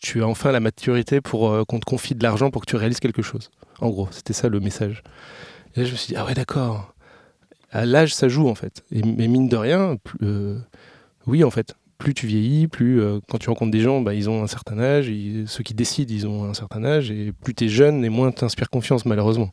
tu 0.00 0.22
as 0.22 0.26
enfin 0.28 0.52
la 0.52 0.60
maturité 0.60 1.20
pour 1.20 1.50
euh, 1.50 1.64
qu'on 1.64 1.80
te 1.80 1.84
confie 1.84 2.14
de 2.14 2.22
l'argent 2.22 2.50
pour 2.50 2.62
que 2.64 2.70
tu 2.70 2.76
réalises 2.76 3.00
quelque 3.00 3.22
chose. 3.22 3.50
En 3.80 3.90
gros, 3.90 4.08
c'était 4.12 4.32
ça 4.32 4.48
le 4.48 4.60
message. 4.60 5.02
Et 5.74 5.80
là, 5.80 5.86
je 5.86 5.92
me 5.92 5.96
suis 5.96 6.08
dit, 6.08 6.16
ah 6.16 6.24
ouais, 6.24 6.34
d'accord. 6.34 6.94
À 7.70 7.84
l'âge, 7.84 8.14
ça 8.14 8.28
joue 8.28 8.48
en 8.48 8.54
fait. 8.54 8.82
Et, 8.92 9.02
mais 9.02 9.28
mine 9.28 9.48
de 9.48 9.56
rien, 9.56 9.96
oui 11.26 11.44
en 11.44 11.50
fait 11.50 11.74
plus 11.98 12.14
tu 12.14 12.26
vieillis, 12.26 12.68
plus 12.68 13.00
euh, 13.00 13.18
quand 13.28 13.38
tu 13.38 13.48
rencontres 13.48 13.72
des 13.72 13.80
gens, 13.80 14.00
bah, 14.00 14.14
ils 14.14 14.30
ont 14.30 14.42
un 14.42 14.46
certain 14.46 14.78
âge, 14.78 15.08
ils- 15.08 15.48
ceux 15.48 15.62
qui 15.64 15.74
décident, 15.74 16.12
ils 16.14 16.26
ont 16.26 16.44
un 16.44 16.54
certain 16.54 16.84
âge, 16.84 17.10
et 17.10 17.32
plus 17.32 17.54
tu 17.54 17.64
es 17.64 17.68
jeune, 17.68 18.04
et 18.04 18.08
moins 18.08 18.30
t'inspires 18.30 18.70
confiance, 18.70 19.04
malheureusement. 19.04 19.50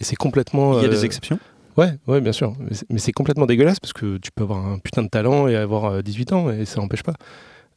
Et 0.00 0.04
c'est 0.04 0.16
complètement. 0.16 0.78
Il 0.78 0.82
y 0.82 0.84
a 0.86 0.88
euh, 0.88 0.90
des 0.90 1.04
exceptions? 1.04 1.38
Ouais, 1.76 1.92
ouais, 2.06 2.22
bien 2.22 2.32
sûr. 2.32 2.54
Mais 2.90 2.98
c'est- 2.98 3.12
complètement 3.12 3.44
dégueulasse 3.46 3.78
parce 3.80 3.92
que 3.92 4.16
tu 4.16 4.30
peux 4.34 4.44
avoir 4.44 4.66
un 4.66 4.78
putain 4.78 5.02
de 5.02 5.08
talent 5.08 5.46
et 5.48 5.56
avoir 5.56 5.84
euh, 5.86 6.02
18 6.02 6.32
ans, 6.32 6.50
et 6.50 6.64
ça 6.64 6.80
n'empêche 6.80 7.02
pas. 7.02 7.12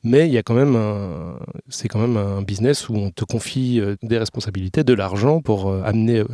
Mais 0.03 0.27
il 0.27 0.33
y 0.33 0.37
a 0.37 0.43
quand 0.43 0.53
même 0.53 0.77
un, 0.77 1.37
c'est 1.67 1.89
quand 1.89 1.99
même 1.99 2.15
un 2.15 2.41
business 2.41 2.87
où 2.87 2.95
on 2.95 3.11
te 3.11 3.25
confie 3.25 3.81
euh, 3.81 3.97
des 4.01 4.17
responsabilités, 4.17 4.85
de 4.85 4.93
l'argent 4.93 5.41
pour 5.41 5.67
euh, 5.69 5.81
amener 5.83 6.19
euh, 6.19 6.25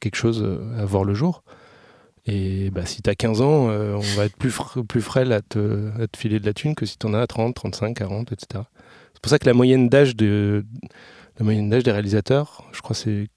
quelque 0.00 0.16
chose 0.16 0.42
euh, 0.42 0.58
à 0.78 0.84
voir 0.84 1.04
le 1.04 1.14
jour. 1.14 1.42
Et 2.26 2.70
bah, 2.70 2.86
si 2.86 3.02
tu 3.02 3.10
as 3.10 3.14
15 3.14 3.40
ans, 3.42 3.68
euh, 3.68 3.94
on 3.96 4.16
va 4.16 4.24
être 4.24 4.36
plus, 4.36 4.50
fr- 4.50 4.84
plus 4.86 5.02
frêle 5.02 5.32
à 5.32 5.42
te, 5.42 5.90
à 6.00 6.06
te 6.06 6.16
filer 6.16 6.40
de 6.40 6.46
la 6.46 6.54
thune 6.54 6.74
que 6.74 6.86
si 6.86 6.96
tu 6.96 7.06
en 7.06 7.12
as 7.14 7.26
30, 7.26 7.54
35, 7.54 7.94
40, 7.94 8.32
etc. 8.32 8.62
C'est 9.12 9.20
pour 9.22 9.30
ça 9.30 9.38
que 9.38 9.46
la 9.46 9.52
moyenne 9.54 9.88
d'âge 9.88 10.16
de, 10.16 10.64
la 11.38 11.44
moyenne 11.44 11.68
d'âge 11.68 11.82
des 11.82 11.92
réalisateurs, 11.92 12.64
je 12.72 12.80
crois 12.80 12.96
c'est 12.96 13.28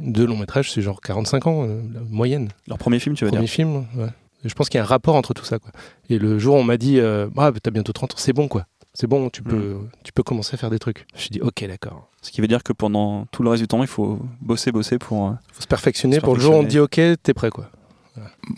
de 0.00 0.24
long 0.24 0.36
métrage, 0.36 0.70
c'est 0.70 0.82
genre 0.82 1.00
45 1.00 1.46
ans, 1.46 1.64
euh, 1.66 1.80
la 1.92 2.00
moyenne. 2.02 2.50
Leur 2.68 2.78
premier 2.78 2.98
film, 3.00 3.16
tu 3.16 3.24
veux 3.24 3.30
Premier 3.30 3.46
dire 3.46 3.50
film, 3.52 3.86
ouais. 3.96 4.08
Et 4.44 4.48
je 4.48 4.54
pense 4.54 4.68
qu'il 4.68 4.78
y 4.78 4.80
a 4.80 4.84
un 4.84 4.86
rapport 4.86 5.14
entre 5.16 5.32
tout 5.34 5.44
ça. 5.44 5.58
Quoi. 5.58 5.72
Et 6.10 6.18
le 6.18 6.38
jour 6.38 6.54
où 6.54 6.58
on 6.58 6.62
m'a 6.64 6.76
dit, 6.76 7.00
euh, 7.00 7.28
ah, 7.38 7.50
bah, 7.50 7.58
t'as 7.60 7.70
bientôt 7.70 7.92
30 7.92 8.12
ans, 8.12 8.16
c'est 8.18 8.32
bon, 8.34 8.46
quoi. 8.46 8.66
C'est 8.94 9.06
bon, 9.06 9.28
tu 9.28 9.42
peux, 9.42 9.76
tu 10.04 10.12
peux 10.12 10.22
commencer 10.22 10.54
à 10.54 10.56
faire 10.58 10.70
des 10.70 10.78
trucs. 10.78 11.04
Je 11.12 11.16
me 11.16 11.20
suis 11.20 11.30
dit, 11.30 11.40
ok, 11.40 11.66
d'accord. 11.66 12.10
Ce 12.22 12.30
qui 12.30 12.40
veut 12.40 12.46
dire 12.48 12.62
que 12.62 12.72
pendant 12.72 13.26
tout 13.32 13.42
le 13.42 13.50
reste 13.50 13.62
du 13.62 13.68
temps, 13.68 13.82
il 13.82 13.86
faut 13.88 14.20
bosser, 14.40 14.70
bosser 14.72 14.98
pour. 14.98 15.28
euh, 15.28 15.32
faut 15.52 15.62
se 15.62 15.66
perfectionner 15.66 16.16
Se 16.16 16.20
pour 16.20 16.34
le 16.34 16.40
jour 16.40 16.54
où 16.54 16.58
on 16.58 16.62
te 16.64 16.68
dit, 16.68 16.78
ok, 16.78 17.00
t'es 17.22 17.34
prêt, 17.34 17.50
quoi. 17.50 17.70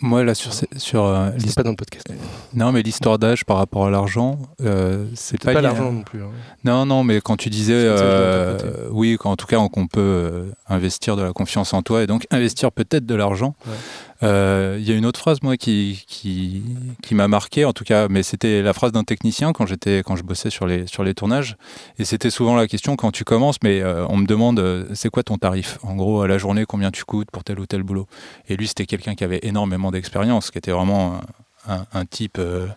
Moi, 0.01 0.23
là, 0.23 0.33
sur, 0.35 0.51
sur 0.77 1.03
euh, 1.05 1.31
C'est 1.37 1.55
pas 1.55 1.63
dans 1.63 1.71
le 1.71 1.75
podcast. 1.75 2.07
non, 2.53 2.71
mais 2.71 2.81
l'histoire 2.81 3.19
d'âge 3.19 3.43
par 3.45 3.57
rapport 3.57 3.85
à 3.85 3.89
l'argent, 3.89 4.39
euh, 4.61 5.05
c'est 5.15 5.31
C'est 5.37 5.43
pas, 5.45 5.53
pas 5.53 5.61
l'argent 5.61 5.91
non 5.91 6.03
plus. 6.03 6.21
hein. 6.23 6.29
Non, 6.63 6.85
non, 6.85 7.03
mais 7.03 7.21
quand 7.21 7.37
tu 7.37 7.49
disais, 7.49 7.73
euh, 7.75 8.57
oui, 8.91 9.17
qu'en 9.19 9.35
tout 9.35 9.47
cas, 9.47 9.57
qu'on 9.69 9.87
peut 9.87 10.51
investir 10.67 11.15
de 11.15 11.21
la 11.23 11.33
confiance 11.33 11.73
en 11.73 11.81
toi 11.81 12.03
et 12.03 12.07
donc 12.07 12.25
investir 12.31 12.71
peut-être 12.71 13.05
de 13.05 13.15
l'argent. 13.15 13.55
Ouais. 13.67 13.73
Euh, 14.21 14.77
Il 14.79 14.87
y 14.87 14.91
a 14.91 14.95
une 14.95 15.05
autre 15.05 15.19
phrase, 15.19 15.41
moi, 15.41 15.57
qui, 15.57 16.03
qui, 16.07 17.15
m'a 17.15 17.27
marqué, 17.27 17.65
en 17.65 17.73
tout 17.73 17.83
cas, 17.83 18.07
mais 18.09 18.23
c'était 18.23 18.61
la 18.61 18.73
phrase 18.73 18.91
d'un 18.91 19.03
technicien 19.03 19.53
quand, 19.53 19.65
j'étais, 19.65 20.03
quand 20.05 20.15
je 20.15 20.23
bossais 20.23 20.49
sur 20.49 20.67
les, 20.67 20.87
sur 20.87 21.03
les 21.03 21.13
tournages. 21.13 21.57
Et 21.97 22.05
c'était 22.05 22.29
souvent 22.29 22.55
la 22.55 22.67
question 22.67 22.95
quand 22.95 23.11
tu 23.11 23.23
commences, 23.23 23.57
mais 23.63 23.81
euh, 23.81 24.05
on 24.07 24.17
me 24.17 24.25
demande 24.25 24.59
euh, 24.59 24.85
c'est 24.93 25.09
quoi 25.09 25.23
ton 25.23 25.37
tarif? 25.37 25.79
En 25.83 25.95
gros, 25.95 26.21
à 26.21 26.27
la 26.27 26.37
journée, 26.37 26.65
combien 26.65 26.91
tu 26.91 27.05
coûtes 27.05 27.31
pour 27.31 27.43
tel 27.43 27.59
ou 27.59 27.65
tel 27.65 27.83
boulot? 27.83 28.07
Et 28.47 28.57
lui, 28.57 28.67
c'était 28.67 28.85
quelqu'un 28.85 29.15
qui 29.15 29.23
avait 29.23 29.39
énormément 29.43 29.91
d'expérience, 29.91 30.51
qui 30.51 30.57
était 30.57 30.71
vraiment 30.71 31.19
un, 31.67 32.05
type 32.05 32.37
euh, 32.39 32.67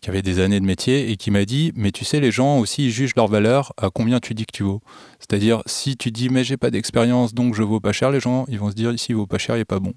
qui 0.00 0.10
avait 0.10 0.22
des 0.22 0.40
années 0.40 0.60
de 0.60 0.64
métier 0.64 1.10
et 1.10 1.16
qui 1.16 1.30
m'a 1.30 1.44
dit 1.44 1.72
mais 1.74 1.92
tu 1.92 2.04
sais, 2.04 2.20
les 2.20 2.30
gens 2.30 2.58
aussi 2.58 2.86
ils 2.86 2.90
jugent 2.90 3.14
leur 3.16 3.26
valeur 3.26 3.72
à 3.76 3.90
combien 3.90 4.20
tu 4.20 4.34
dis 4.34 4.46
que 4.46 4.52
tu 4.52 4.62
vaux. 4.62 4.80
C'est-à-dire, 5.18 5.62
si 5.66 5.96
tu 5.96 6.10
dis 6.10 6.30
mais 6.30 6.44
j'ai 6.44 6.56
pas 6.56 6.70
d'expérience 6.70 7.34
donc 7.34 7.54
je 7.54 7.62
vaux 7.62 7.80
pas 7.80 7.92
cher, 7.92 8.10
les 8.10 8.20
gens 8.20 8.46
ils 8.48 8.58
vont 8.58 8.70
se 8.70 8.76
dire 8.76 8.92
ici 8.92 9.06
il 9.10 9.16
vaut 9.16 9.26
pas 9.26 9.38
cher, 9.38 9.56
il 9.56 9.60
est 9.60 9.64
pas 9.64 9.80
bon. 9.80 9.94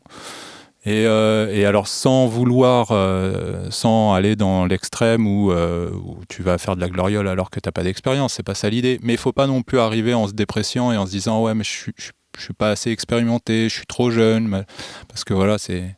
Et, 0.85 1.05
euh, 1.07 1.49
et 1.53 1.65
alors, 1.65 1.87
sans 1.87 2.27
vouloir, 2.27 2.87
euh, 2.91 3.67
sans 3.69 4.13
aller 4.13 4.35
dans 4.35 4.65
l'extrême 4.65 5.25
où, 5.27 5.51
euh, 5.51 5.89
où 5.91 6.17
tu 6.27 6.43
vas 6.43 6.57
faire 6.57 6.75
de 6.75 6.81
la 6.81 6.89
gloriole 6.89 7.27
alors 7.29 7.49
que 7.49 7.59
tu 7.61 7.67
n'as 7.67 7.71
pas 7.71 7.83
d'expérience, 7.83 8.33
c'est 8.33 8.43
pas 8.43 8.55
ça 8.55 8.69
l'idée. 8.69 8.99
Mais 9.01 9.13
il 9.13 9.17
faut 9.17 9.31
pas 9.31 9.47
non 9.47 9.61
plus 9.61 9.79
arriver 9.79 10.13
en 10.13 10.27
se 10.27 10.33
dépréciant 10.33 10.91
et 10.91 10.97
en 10.97 11.05
se 11.05 11.11
disant 11.11 11.41
ouais, 11.41 11.53
mais 11.53 11.63
je 11.63 11.91
je 12.35 12.41
suis 12.43 12.53
pas 12.53 12.71
assez 12.71 12.89
expérimenté, 12.89 13.69
je 13.69 13.75
suis 13.75 13.85
trop 13.85 14.09
jeune. 14.11 14.47
mais- 14.47 14.65
Parce 15.07 15.23
que 15.23 15.33
voilà, 15.33 15.57
c'est. 15.57 15.95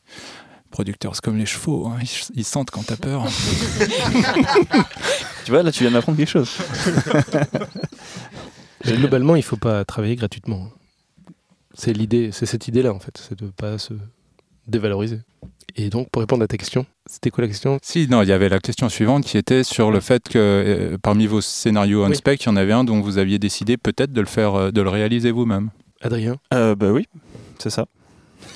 Producteurs, 0.69 1.15
c'est 1.15 1.23
comme 1.23 1.37
les 1.37 1.45
chevaux, 1.45 1.87
hein, 1.87 1.97
ils, 2.01 2.41
ils 2.41 2.43
sentent 2.43 2.69
quand 2.69 2.85
t'as 2.85 2.97
peur. 2.97 3.25
Tu 5.45 5.51
vois, 5.51 5.63
là, 5.63 5.71
tu 5.71 5.81
viens 5.83 5.91
de 5.91 5.95
m'apprendre 5.95 6.17
quelque 6.17 6.29
chose. 6.29 6.51
Globalement, 8.85 9.35
il 9.35 9.43
faut 9.43 9.57
pas 9.57 9.83
travailler 9.85 10.15
gratuitement. 10.15 10.69
C'est 11.73 11.93
l'idée, 11.93 12.29
c'est 12.31 12.45
cette 12.45 12.67
idée-là 12.67 12.93
en 12.93 12.99
fait, 12.99 13.17
c'est 13.17 13.37
de 13.39 13.47
pas 13.47 13.77
se 13.77 13.93
dévaloriser. 14.67 15.19
Et 15.77 15.89
donc, 15.89 16.09
pour 16.09 16.21
répondre 16.21 16.43
à 16.43 16.47
ta 16.47 16.55
question, 16.57 16.85
c'était 17.05 17.29
quoi 17.31 17.41
la 17.41 17.47
question? 17.49 17.79
Si, 17.81 18.07
non, 18.07 18.21
il 18.21 18.29
y 18.29 18.31
avait 18.31 18.47
la 18.47 18.59
question 18.59 18.87
suivante 18.87 19.25
qui 19.25 19.37
était 19.37 19.63
sur 19.63 19.91
le 19.91 19.99
fait 19.99 20.27
que 20.29 20.37
euh, 20.37 20.97
parmi 21.01 21.27
vos 21.27 21.41
scénarios 21.41 22.03
on 22.05 22.09
Oui. 22.09 22.15
spec, 22.15 22.41
il 22.43 22.45
y 22.45 22.49
en 22.49 22.55
avait 22.55 22.71
un 22.71 22.83
dont 22.85 23.01
vous 23.01 23.17
aviez 23.17 23.39
décidé 23.39 23.75
peut-être 23.75 24.13
de 24.13 24.21
le 24.21 24.27
faire, 24.27 24.55
euh, 24.55 24.71
de 24.71 24.81
le 24.81 24.89
réaliser 24.89 25.31
vous-même. 25.31 25.71
Adrien? 26.01 26.37
Euh, 26.53 26.75
bah 26.75 26.91
oui, 26.91 27.07
c'est 27.59 27.69
ça. 27.69 27.87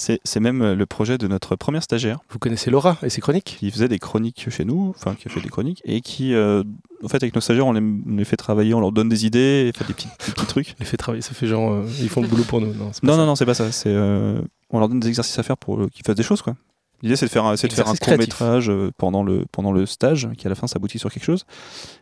c'est 0.00 0.40
même 0.40 0.62
euh, 0.62 0.74
le 0.74 0.86
projet 0.86 1.18
de 1.18 1.28
notre 1.28 1.56
première 1.56 1.82
stagiaire 1.82 2.20
Vous 2.30 2.38
connaissez 2.38 2.70
Laura 2.70 2.96
et 3.02 3.10
ses 3.10 3.20
chroniques? 3.20 3.56
Qui 3.58 3.70
faisait 3.70 3.88
des 3.88 3.98
chroniques 3.98 4.48
chez 4.48 4.64
nous, 4.64 4.92
enfin 4.96 5.14
qui 5.14 5.28
a 5.28 5.30
fait 5.30 5.40
des 5.40 5.48
chroniques, 5.48 5.82
et 5.84 6.00
qui, 6.00 6.34
euh, 6.34 6.62
en 7.04 7.08
fait, 7.08 7.22
avec 7.22 7.34
nos 7.34 7.40
stagiaires, 7.40 7.66
on 7.66 7.72
les, 7.72 7.80
on 7.80 8.16
les 8.16 8.24
fait 8.24 8.36
travailler, 8.36 8.72
on 8.74 8.80
leur 8.80 8.92
donne 8.92 9.08
des 9.08 9.26
idées, 9.26 9.68
et 9.68 9.76
fait 9.76 9.86
des 9.86 9.94
petits, 9.94 10.08
des 10.26 10.32
petits 10.32 10.46
trucs. 10.46 10.74
Elle 10.80 10.86
fait 10.86 10.96
travailler, 10.96 11.22
ça 11.22 11.34
fait 11.34 11.46
genre, 11.46 11.72
euh, 11.72 11.86
ils 12.00 12.08
font 12.08 12.22
le 12.22 12.28
boulot 12.28 12.44
pour 12.44 12.60
nous. 12.60 12.72
Non, 12.72 12.90
Non, 13.02 13.16
non, 13.16 13.26
non, 13.26 13.36
c'est 13.36 13.46
pas 13.46 13.54
ça. 13.54 13.70
C'est, 13.72 13.90
euh, 13.90 14.40
on 14.70 14.78
leur 14.78 14.88
donne 14.88 15.00
des 15.00 15.08
exercices 15.08 15.38
à 15.38 15.42
faire 15.42 15.56
pour 15.56 15.88
qu'ils 15.90 16.04
fassent 16.04 16.16
des 16.16 16.22
choses, 16.22 16.42
quoi. 16.42 16.56
L'idée, 17.02 17.16
c'est 17.16 17.26
de 17.26 17.30
faire 17.30 17.44
un, 17.46 17.56
c'est 17.56 17.68
de 17.68 17.72
faire 17.72 17.88
un 17.88 17.94
court 17.94 18.18
métrage 18.18 18.70
pendant 18.98 19.22
le, 19.22 19.46
pendant 19.52 19.72
le 19.72 19.86
stage, 19.86 20.28
qui 20.36 20.46
à 20.46 20.50
la 20.50 20.54
fin 20.54 20.66
s'aboutit 20.66 20.98
sur 20.98 21.10
quelque 21.10 21.24
chose. 21.24 21.46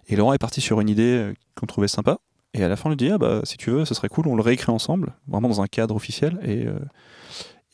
Et 0.09 0.17
Laurent 0.17 0.33
est 0.33 0.39
parti 0.39 0.61
sur 0.61 0.81
une 0.81 0.89
idée 0.89 1.33
qu'on 1.55 1.67
trouvait 1.67 1.87
sympa. 1.87 2.19
Et 2.55 2.65
à 2.65 2.69
la 2.69 2.77
fin, 2.77 2.89
on 2.89 2.91
lui 2.91 2.97
dit, 2.97 3.11
ah 3.11 3.19
bah, 3.19 3.41
si 3.45 3.57
tu 3.57 3.71
veux, 3.71 3.85
ce 3.85 3.95
serait 3.95 4.09
cool, 4.09 4.27
on 4.27 4.35
le 4.35 4.43
réécrit 4.43 4.73
ensemble, 4.73 5.15
vraiment 5.29 5.49
dans 5.49 5.61
un 5.61 5.67
cadre 5.67 5.95
officiel. 5.95 6.39
Et, 6.43 6.67
euh, 6.67 6.79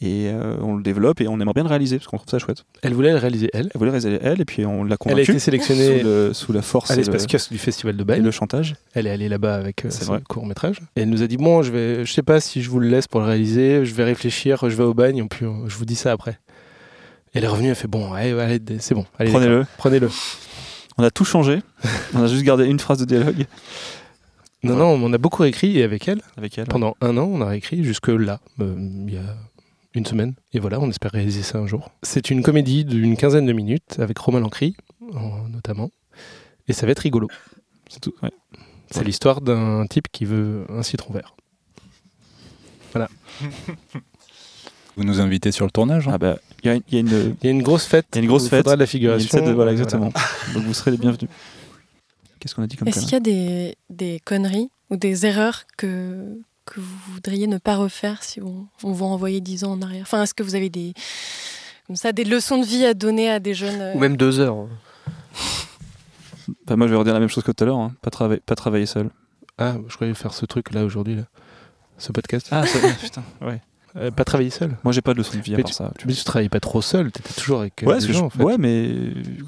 et 0.01 0.29
euh, 0.29 0.57
on 0.61 0.77
le 0.77 0.83
développe 0.83 1.21
et 1.21 1.29
on 1.29 1.41
aimerait 1.41 1.55
bien 1.55 1.63
le 1.63 1.69
réaliser, 1.69 1.97
parce 1.99 2.09
qu'on 2.09 2.17
trouve 2.19 2.29
ça 2.31 2.39
chouette. 2.39 2.65
Elle 2.83 2.95
voulait 2.95 3.13
le 3.13 3.19
réaliser 3.19 3.49
elle. 3.55 3.71
Elle 3.75 3.79
voulait 3.79 3.93
le 3.93 3.99
réaliser 3.99 4.19
elle, 4.23 4.41
et 4.41 4.45
puis 4.45 4.67
on 4.67 4.83
l'a 4.83 4.89
Elle 4.89 4.93
a 4.93 4.97
convaincue. 4.97 5.31
été 5.31 5.39
sélectionnée 5.39 6.01
sous, 6.01 6.05
le- 6.05 6.33
sous 6.35 6.53
la 6.53 6.63
force 6.63 6.91
à 6.91 6.95
le, 6.95 7.01
l'espace 7.01 7.27
kiosque 7.27 7.53
du 7.53 7.59
festival 7.59 7.97
de 7.97 8.03
et 8.03 8.05
Bâle. 8.05 8.23
le 8.23 8.31
chantage. 8.31 8.75
Elle 8.95 9.07
est 9.07 9.11
allée 9.11 9.29
là-bas 9.29 9.55
avec 9.55 9.85
euh, 9.85 9.91
son 9.91 10.21
court 10.21 10.47
métrage. 10.47 10.81
Et 10.97 11.03
elle 11.03 11.11
nous 11.11 11.23
a 11.23 11.27
dit 11.27 11.37
bon, 11.37 11.63
je 11.63 11.71
vais, 11.73 12.05
je 12.05 12.13
sais 12.13 12.23
pas 12.23 12.41
si 12.41 12.61
je 12.63 12.69
vous 12.71 12.81
le 12.81 12.89
laisse 12.89 13.07
pour 13.07 13.21
le 13.21 13.27
réaliser. 13.27 13.85
Je 13.85 13.95
vais 13.95 14.05
réfléchir. 14.05 14.69
Je 14.69 14.75
vais 14.77 14.83
au 14.85 14.95
bagne. 14.95 15.19
Et 15.19 15.25
puis 15.29 15.47
je 15.67 15.77
vous 15.77 15.85
dis 15.85 15.95
ça 15.97 16.13
après. 16.13 16.39
Et 17.35 17.39
elle 17.39 17.45
est 17.45 17.49
revenue. 17.49 17.69
Elle 17.69 17.75
fait 17.75 17.89
bon, 17.89 18.13
allez, 18.13 18.33
allez, 18.39 18.61
c'est 18.81 18.95
bon. 18.95 19.07
Allez, 19.19 19.31
Prenez-le. 19.31 19.65
Prenez-le. 19.79 20.11
On 20.99 21.03
a 21.05 21.11
tout 21.11 21.25
changé. 21.25 21.61
on 22.15 22.23
a 22.23 22.27
juste 22.27 22.43
gardé 22.45 22.67
une 22.67 22.79
phrase 22.79 22.99
de 22.99 23.05
dialogue 23.05 23.47
Non, 24.65 24.77
non, 24.77 24.87
on 25.03 25.13
a 25.13 25.19
beaucoup 25.19 25.43
réécrit 25.43 25.79
et 25.79 25.83
avec 25.83 26.07
elle. 26.09 26.21
avec 26.37 26.57
elle. 26.59 26.67
Pendant 26.67 26.97
un 27.01 27.17
an, 27.17 27.25
on 27.33 27.41
a 27.41 27.47
réécrit 27.47 27.83
jusque 27.85 28.09
là, 28.09 28.41
euh, 28.61 28.75
il 29.09 29.15
y 29.15 29.17
a 29.19 29.37
une 29.95 30.05
semaine. 30.07 30.35
Et 30.53 30.59
voilà, 30.59 30.81
on 30.81 30.89
espère 30.91 31.13
réaliser 31.13 31.43
ça 31.43 31.59
un 31.59 31.67
jour. 31.67 31.91
C'est 32.03 32.31
une 32.31 32.43
comédie 32.43 32.85
d'une 32.85 33.17
quinzaine 33.17 33.47
de 33.47 33.53
minutes 33.53 33.99
avec 33.99 34.19
Romain 34.19 34.41
Lancry, 34.41 34.77
en- 35.15 35.49
notamment. 35.49 35.91
Et 36.69 36.73
ça 36.73 36.87
va 36.87 36.93
être 36.93 36.99
rigolo. 37.01 37.29
C'est 37.89 38.01
tout. 38.01 38.15
ouais. 38.23 38.31
C'est 38.91 39.05
l'histoire 39.05 39.41
d'un 39.41 39.87
type 39.87 40.09
qui 40.13 40.25
veut 40.25 40.65
un 40.69 40.83
citron 40.83 41.13
vert. 41.15 41.35
Vous 44.97 45.03
nous 45.05 45.21
invitez 45.21 45.51
sur 45.51 45.65
le 45.65 45.73
tournage 45.73 46.07
hein 46.07 46.13
Ah 46.15 46.19
bah, 46.19 46.39
il 46.63 46.67
y, 46.69 46.71
a 46.71 46.75
une- 46.77 46.83
il 46.89 46.95
y 46.95 46.97
a 46.97 47.01
une, 47.01 47.37
Il 47.43 47.45
y 47.45 47.49
a 47.49 47.51
une 47.51 47.63
grosse 47.63 47.85
fête. 47.87 48.07
Il 48.13 48.17
y 48.17 48.19
a 48.19 48.23
une 48.23 48.29
grosse 48.29 48.49
fête. 48.49 48.65
de 48.65 48.71
la 48.71 48.77
il 48.77 48.81
y 48.81 48.83
a 48.83 48.87
figuration. 48.87 49.45
de- 49.45 49.53
voilà, 49.53 49.73
exactement. 49.73 50.13
Donc 50.55 50.63
vous 50.65 50.75
serez 50.75 50.93
les 50.93 50.97
bienvenus. 50.99 51.29
Qu'est-ce 52.39 52.55
qu'on 52.55 52.63
a 52.63 52.67
dit 52.67 52.77
comme 52.77 52.87
Est-ce 52.89 53.01
qu'il 53.01 53.13
y 53.13 53.17
a 53.17 53.21
des, 53.21 53.77
des 53.91 54.21
conneries 54.25 54.71
ou 54.91 54.97
des 54.97 55.27
erreurs 55.27 55.65
que, 55.77 56.39
que 56.65 56.81
vous 56.81 56.97
voudriez 57.13 57.47
ne 57.47 57.59
pas 57.59 57.77
refaire 57.77 58.23
si 58.23 58.41
on, 58.41 58.67
on 58.83 58.93
vous 58.93 59.05
envoyer 59.05 59.41
10 59.41 59.65
ans 59.65 59.73
en 59.73 59.83
arrière? 59.83 60.03
Enfin, 60.03 60.23
est-ce 60.23 60.35
que 60.35 60.43
vous 60.43 60.55
avez 60.55 60.71
des, 60.71 60.93
comme 61.87 61.97
ça, 61.97 62.13
des 62.13 62.25
leçons 62.25 62.59
de 62.61 62.65
vie 62.67 62.85
à 62.85 62.95
donner 62.95 63.31
à 63.31 63.39
des 63.41 63.55
jeunes 63.55 63.81
euh, 63.81 63.95
Ou 63.95 63.99
même 63.99 64.17
deux 64.17 64.41
heures. 64.41 64.67
Bah, 66.67 66.77
Moi, 66.77 66.87
je 66.87 66.93
vais 66.93 66.99
redire 66.99 67.15
la 67.15 67.21
même 67.21 67.29
chose 67.29 67.45
que 67.45 67.53
tout 67.53 67.65
à 67.65 67.67
l'heure. 67.67 67.79
hein. 67.79 67.95
Pas, 68.03 68.11
trava- 68.11 68.41
pas 68.41 68.55
travailler 68.55 68.87
seul. 68.87 69.11
Ah, 69.59 69.77
je 69.89 69.95
croyais 69.95 70.15
faire 70.15 70.35
ce 70.35 70.47
truc 70.47 70.73
là 70.73 70.85
aujourd'hui, 70.85 71.17
là. 71.17 71.23
ce 71.99 72.13
podcast. 72.13 72.49
Ah, 72.51 72.65
putain. 73.03 73.23
Ouais. 73.41 73.61
Euh, 73.97 74.11
pas 74.11 74.25
travailler 74.25 74.51
seul. 74.51 74.77
Moi, 74.83 74.93
j'ai 74.93 75.03
pas 75.03 75.13
de 75.13 75.19
leçon 75.19 75.37
de 75.39 75.43
vie 75.43 75.55
à 75.55 75.57
Mais 75.57 75.63
part 75.63 75.73
ça. 75.73 75.93
Tu 75.99 76.07
me 76.09 76.13
dis, 76.13 76.19
tu 76.19 76.25
travaillais 76.25 76.49
pas 76.49 76.59
trop 76.59 76.83
seul, 76.83 77.13
t'étais 77.13 77.33
toujours 77.33 77.61
avec 77.61 77.81
euh, 77.83 77.87
Ouais, 77.87 77.99
des 78.01 78.13
gens, 78.13 78.19
je- 78.19 78.25
en 78.25 78.31
fait. 78.31 78.43
ouais, 78.43 78.59
mais 78.59 78.91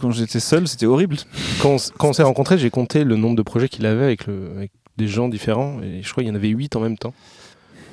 quand 0.00 0.12
j'étais 0.12 0.38
seul, 0.38 0.68
c'était 0.68 0.86
horrible. 0.86 1.16
Quand 1.60 1.70
on, 1.70 1.74
s- 1.76 1.92
quand 1.98 2.10
on 2.10 2.12
s'est 2.12 2.22
rencontrés, 2.22 2.56
j'ai 2.56 2.70
compté 2.70 3.02
le 3.02 3.16
nombre 3.16 3.34
de 3.34 3.42
projets 3.42 3.68
qu'il 3.68 3.84
avait 3.86 4.04
avec, 4.04 4.26
le, 4.28 4.52
avec 4.56 4.70
des 4.96 5.08
gens 5.08 5.28
différents, 5.28 5.80
et 5.82 6.02
je 6.02 6.10
crois 6.10 6.22
qu'il 6.22 6.28
y 6.28 6.32
en 6.32 6.36
avait 6.36 6.48
8 6.48 6.76
en 6.76 6.80
même 6.80 6.96
temps. 6.98 7.14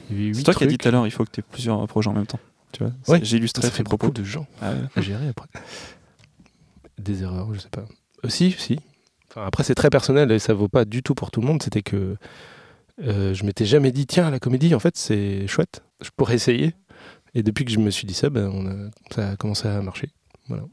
C'est 0.09 0.43
toi 0.43 0.53
qui 0.53 0.63
as 0.63 0.67
dit 0.67 0.77
tout 0.77 0.87
à 0.87 0.91
l'heure, 0.91 1.07
il 1.07 1.11
faut 1.11 1.25
que 1.25 1.31
tu 1.31 1.39
aies 1.39 1.45
plusieurs 1.49 1.85
projets 1.87 2.09
en 2.09 2.13
même 2.13 2.27
temps. 2.27 2.39
Tu 2.71 2.83
vois 2.83 2.91
Ouais. 3.07 3.19
J'ai 3.23 3.37
illustré 3.37 3.61
Ça 3.63 3.71
fait 3.71 3.83
propos. 3.83 4.07
beaucoup 4.07 4.19
de 4.19 4.23
gens 4.23 4.45
Ah 4.61 4.71
ouais. 4.71 4.77
à 4.95 5.01
gérer 5.01 5.27
après. 5.27 5.47
Des 6.97 7.23
erreurs, 7.23 7.53
je 7.53 7.59
sais 7.59 7.69
pas. 7.69 7.85
Euh, 8.25 8.29
si, 8.29 8.51
si. 8.51 8.79
Enfin, 9.29 9.45
après, 9.45 9.63
c'est 9.63 9.75
très 9.75 9.89
personnel 9.89 10.31
et 10.31 10.39
ça 10.39 10.53
vaut 10.53 10.67
pas 10.67 10.85
du 10.85 11.01
tout 11.03 11.15
pour 11.15 11.31
tout 11.31 11.41
le 11.41 11.47
monde. 11.47 11.61
C'était 11.63 11.81
que 11.81 12.15
euh, 13.01 13.33
je 13.33 13.43
m'étais 13.45 13.65
jamais 13.65 13.91
dit, 13.91 14.05
tiens, 14.05 14.29
la 14.29 14.39
comédie, 14.39 14.75
en 14.75 14.79
fait, 14.79 14.95
c'est 14.97 15.47
chouette. 15.47 15.83
Je 16.01 16.09
pourrais 16.15 16.35
essayer. 16.35 16.73
Et 17.33 17.41
depuis 17.43 17.65
que 17.65 17.71
je 17.71 17.79
me 17.79 17.89
suis 17.89 18.05
dit 18.05 18.13
ça, 18.13 18.29
ben, 18.29 18.49
on 18.53 18.67
a, 18.67 18.89
ça 19.13 19.29
a 19.31 19.35
commencé 19.35 19.67
à 19.67 19.81
marcher. 19.81 20.09
Voilà. 20.47 20.63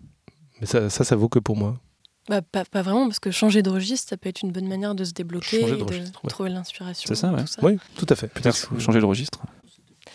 Mais 0.60 0.66
ça, 0.66 0.90
ça, 0.90 1.04
ça 1.04 1.16
vaut 1.16 1.28
que 1.30 1.38
pour 1.38 1.56
moi. 1.56 1.80
Bah, 2.30 2.40
pas, 2.42 2.64
pas 2.64 2.80
vraiment, 2.82 3.06
parce 3.08 3.18
que 3.18 3.30
changer 3.30 3.62
de 3.62 3.68
registre, 3.70 4.08
ça 4.08 4.16
peut 4.16 4.28
être 4.28 4.40
une 4.42 4.52
bonne 4.52 4.68
manière 4.68 4.94
de 4.94 5.04
se 5.04 5.12
débloquer 5.12 5.60
Changer 5.60 5.74
et 5.74 5.76
de 5.76 5.82
de, 5.82 5.84
registre, 5.84 6.24
ouais. 6.24 6.30
trouver 6.30 6.48
l'inspiration. 6.50 7.04
C'est 7.06 7.14
ça, 7.16 7.32
ouais. 7.32 7.44
tout 7.44 7.66
Oui, 7.66 7.76
tout 7.96 8.06
à 8.08 8.14
fait. 8.14 8.28
Peut-être 8.28 8.78
changer 8.80 9.00
de 9.00 9.04
registre. 9.04 9.40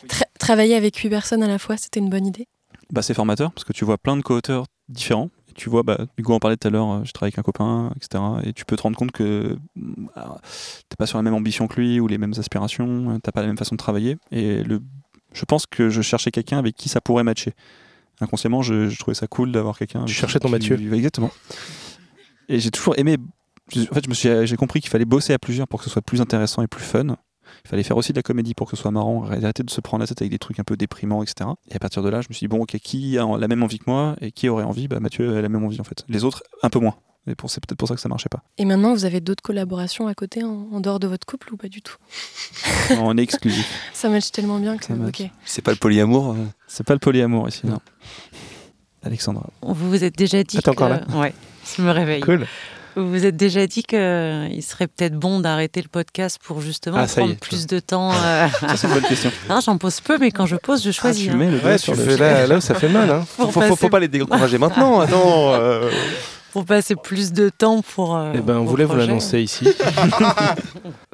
Tra- 0.08 0.24
travailler 0.40 0.76
avec 0.76 0.96
huit 0.98 1.10
personnes 1.10 1.44
à 1.44 1.48
la 1.48 1.60
fois, 1.60 1.78
c'était 1.78 2.00
une 2.00 2.10
bonne 2.10 2.26
idée? 2.26 2.48
Bah, 2.92 3.02
c'est 3.02 3.14
formateur 3.14 3.52
parce 3.52 3.64
que 3.66 3.74
tu 3.74 3.84
vois 3.86 3.98
plein 3.98 4.16
de 4.18 4.22
co-auteurs 4.22 4.66
différents. 4.90 5.30
Et 5.50 5.54
tu 5.54 5.70
vois, 5.70 5.84
bah, 5.84 5.98
Hugo 6.18 6.34
en 6.34 6.40
parlait 6.40 6.58
tout 6.58 6.68
à 6.68 6.72
l'heure, 6.72 6.90
euh, 6.92 7.02
je 7.04 7.12
travaille 7.12 7.30
avec 7.30 7.40
un 7.40 7.44
copain, 7.44 7.92
etc. 7.98 8.24
Et 8.44 8.54
tu 8.54 8.64
peux 8.66 8.76
te 8.76 8.82
rendre 8.84 8.98
compte 8.98 9.12
que 9.12 9.58
mm, 9.76 10.08
ah, 10.16 10.38
t'es 10.90 10.96
pas 10.98 11.06
sur 11.08 11.18
la 11.18 11.22
même 11.24 11.34
ambition 11.34 11.68
que 11.68 11.80
lui 11.82 12.00
ou 12.00 12.08
les 12.08 12.18
mêmes 12.18 12.34
aspirations, 12.38 13.12
euh, 13.12 13.18
t'as 13.22 13.32
pas 13.32 13.42
la 13.42 13.48
même 13.48 13.58
façon 13.58 13.76
de 13.76 13.80
travailler. 13.80 14.18
Et 14.32 14.64
le, 14.64 14.82
je 15.34 15.44
pense 15.46 15.66
que 15.66 15.90
je 15.90 16.02
cherchais 16.02 16.32
quelqu'un 16.32 16.60
avec 16.60 16.76
qui 16.76 16.88
ça 16.90 17.02
pourrait 17.02 17.24
matcher. 17.24 17.54
Inconsciemment, 18.22 18.62
je, 18.62 18.88
je 18.88 18.98
trouvais 19.00 19.16
ça 19.16 19.28
cool 19.28 19.52
d'avoir 19.52 19.78
quelqu'un. 19.78 20.02
avec 20.04 20.14
cherchais 20.14 20.40
ton 20.40 20.48
qui- 20.48 20.54
Mathieu. 20.54 20.94
Exactement. 20.94 21.32
Et 22.50 22.60
j'ai 22.60 22.72
toujours 22.72 22.98
aimé. 22.98 23.18
En 23.76 23.94
fait, 23.96 24.04
je 24.06 24.10
me 24.10 24.14
suis, 24.14 24.30
j'ai 24.46 24.56
compris 24.58 24.80
qu'il 24.82 24.90
fallait 24.90 25.06
bosser 25.06 25.34
à 25.34 25.40
plusieurs 25.40 25.68
pour 25.68 25.80
que 25.80 25.86
ce 25.86 25.90
soit 25.90 26.02
plus 26.02 26.22
intéressant 26.22 26.62
et 26.62 26.68
plus 26.68 26.84
fun. 26.84 27.16
Il 27.64 27.68
fallait 27.70 27.84
faire 27.84 27.98
aussi 27.98 28.12
de 28.12 28.18
la 28.18 28.24
comédie 28.24 28.54
pour 28.54 28.70
que 28.70 28.76
ce 28.76 28.82
soit 28.82 28.92
marrant, 28.92 29.24
arrêter 29.26 29.64
de 29.64 29.70
se 29.70 29.82
prendre 29.82 30.02
la 30.02 30.08
tête 30.08 30.22
avec 30.22 30.32
des 30.32 30.40
trucs 30.40 30.60
un 30.60 30.64
peu 30.64 30.78
déprimants, 30.78 31.24
etc. 31.24 31.50
Et 31.72 31.76
à 31.76 31.80
partir 31.80 32.04
de 32.04 32.10
là, 32.10 32.22
je 32.22 32.28
me 32.30 32.34
suis 32.34 32.46
dit, 32.46 32.48
bon, 32.48 32.62
ok, 32.62 32.78
qui 32.78 33.18
a 33.18 33.26
la 33.38 33.48
même 33.48 33.64
envie 33.64 33.80
que 33.80 33.86
moi 33.88 34.16
et 34.22 34.32
qui 34.32 34.50
aurait 34.50 34.64
envie? 34.64 34.88
Bah, 34.88 35.00
Mathieu 35.00 35.36
a 35.38 35.42
la 35.42 35.50
même 35.50 35.64
envie 35.64 35.80
en 35.80 35.84
fait. 35.84 36.04
Les 36.10 36.24
autres, 36.24 36.44
un 36.64 36.70
peu 36.70 36.80
moins. 36.80 36.96
Et 37.28 37.34
pour, 37.34 37.50
c'est 37.50 37.60
peut-être 37.66 37.80
pour 37.80 37.88
ça 37.88 37.96
que 37.96 38.02
ça 38.02 38.08
marchait 38.10 38.30
pas. 38.30 38.44
Et 38.60 38.66
maintenant, 38.66 38.94
vous 38.94 39.06
avez 39.06 39.20
d'autres 39.20 39.42
collaborations 39.42 40.08
à 40.08 40.14
côté 40.14 40.44
en, 40.44 40.68
en 40.72 40.80
dehors 40.80 41.00
de 41.00 41.08
votre 41.08 41.26
couple 41.26 41.52
ou 41.54 41.58
pas 41.58 41.70
du 41.70 41.82
tout? 41.82 41.96
On 43.00 43.18
est 43.18 43.24
exclusif. 43.24 43.68
Ça 43.94 44.10
match 44.10 44.30
tellement 44.32 44.60
bien 44.60 44.78
que. 44.78 44.86
Ça 44.86 44.94
match. 44.94 45.22
ok. 45.22 45.30
C'est 45.44 45.64
pas 45.64 45.72
le 45.72 45.78
polyamour. 45.78 46.32
euh? 46.34 46.46
C'est 46.68 46.86
pas 46.86 46.94
le 46.94 47.00
polyamour 47.00 47.48
ici, 47.48 47.66
non. 47.66 47.80
Alexandra. 49.04 49.50
Vous 49.62 49.90
vous 49.90 50.04
êtes 50.04 50.16
déjà 50.18 50.44
dit 50.44 50.58
Ah, 50.58 50.62
t'es 50.62 50.70
encore 50.70 50.90
là 50.90 51.02
Ouais, 51.16 51.34
je 51.78 51.82
me 51.82 51.92
réveille. 51.92 52.22
Cool. 52.22 52.46
Vous 52.98 53.10
vous 53.10 53.26
êtes 53.26 53.36
déjà 53.36 53.68
dit 53.68 53.84
qu'il 53.84 54.64
serait 54.64 54.88
peut-être 54.88 55.16
bon 55.20 55.42
d'arrêter 55.42 55.82
le 55.82 55.90
podcast 55.90 56.40
pour 56.42 56.62
justement 56.62 56.98
Ah, 57.00 57.08
prendre 57.08 57.36
plus 57.36 57.68
de 57.68 57.80
temps. 57.80 58.12
euh, 58.24 58.48
Ça, 58.62 58.78
c'est 58.78 58.88
une 58.88 58.94
bonne 58.94 59.04
question. 59.04 59.32
hein, 59.50 59.60
J'en 59.66 59.78
pose 59.78 60.00
peu, 60.00 60.18
mais 60.18 60.32
quand 60.32 60.46
je 60.46 60.56
pose, 60.56 60.82
je 60.82 60.90
Ah, 60.90 60.94
choisis. 60.94 61.26
tu 61.26 61.32
hein. 61.32 61.36
mets 61.36 61.52
le 61.52 61.60
doigt 61.60 61.72
Ouais, 61.72 61.78
sur 61.78 61.92
tu 61.94 62.00
le- 62.00 62.06
fais 62.06 62.18
là, 62.18 62.48
là 62.48 62.56
où 62.58 62.62
ça 62.62 62.74
fait 62.74 62.88
mal. 62.88 63.10
Hein. 63.10 63.26
Faut, 63.28 63.48
faut, 63.48 63.52
faut 63.62 63.76
passer- 63.76 63.90
pas 63.90 64.00
les 64.00 64.08
décourager 64.08 64.58
maintenant. 64.60 65.02
Attends. 65.02 65.54
euh. 65.56 65.90
Pour 66.54 66.64
passer 66.64 66.96
plus 66.96 67.34
de 67.34 67.50
temps 67.50 67.82
pour. 67.82 68.16
euh, 68.16 68.32
Eh 68.34 68.40
ben, 68.40 68.56
on 68.60 68.64
voulait 68.64 68.86
vous 68.86 68.96
l'annoncer 68.96 69.42
ici. 69.42 69.68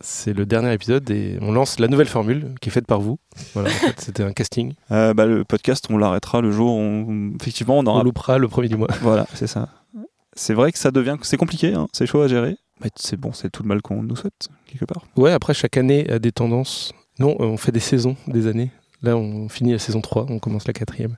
c'est 0.02 0.34
le 0.34 0.46
dernier 0.46 0.72
épisode 0.74 1.10
et 1.10 1.40
on 1.42 1.52
lance 1.52 1.80
la 1.80 1.88
nouvelle 1.88 2.08
formule 2.08 2.54
qui 2.62 2.70
est 2.70 2.72
faite 2.72 2.86
par 2.86 3.02
vous. 3.02 3.18
Voilà, 3.56 3.70
en 3.70 3.74
fait, 3.74 3.96
c'était 4.00 4.24
un 4.24 4.34
casting. 4.34 4.74
Euh, 4.92 5.16
bah, 5.16 5.26
le 5.26 5.44
podcast, 5.44 5.86
on 5.90 5.98
l'arrêtera 5.98 6.42
le 6.42 6.52
jour 6.52 6.76
où, 6.76 6.80
on- 6.80 7.34
effectivement, 7.42 7.80
on 7.80 7.84
On 7.84 7.88
aura. 7.88 8.04
loupera 8.04 8.38
le 8.38 8.48
premier 8.48 8.68
du 8.68 8.76
mois. 8.78 8.88
Voilà, 9.02 9.26
c'est 9.34 9.48
ça. 9.48 9.70
C'est 10.34 10.54
vrai 10.54 10.72
que 10.72 10.80
ça 10.80 10.92
devient, 10.92 11.18
c'est 11.22 11.38
compliqué, 11.38 11.74
hein, 11.74 11.88
c'est 11.92 12.06
chaud 12.06 12.22
à 12.22 12.28
gérer. 12.28 12.58
Mais 12.82 12.90
c'est 12.96 13.18
bon, 13.18 13.32
c'est 13.32 13.50
tout 13.50 13.64
le 13.64 13.68
mal 13.68 13.82
qu'on 13.82 14.02
nous 14.02 14.16
souhaite 14.16 14.48
quelque 14.66 14.86
part. 14.86 15.06
Ouais, 15.16 15.32
après, 15.32 15.54
chaque 15.54 15.78
année 15.78 16.10
a 16.10 16.20
des 16.20 16.32
tendances. 16.32 16.94
Non, 17.20 17.36
on 17.40 17.58
fait 17.58 17.72
des 17.72 17.80
saisons, 17.80 18.16
des 18.28 18.48
années. 18.48 18.72
Là, 19.04 19.18
on 19.18 19.50
finit 19.50 19.74
la 19.74 19.80
saison 19.80 20.02
3, 20.02 20.28
on 20.30 20.40
commence 20.40 20.66
la 20.66 20.74
quatrième. 20.74 21.18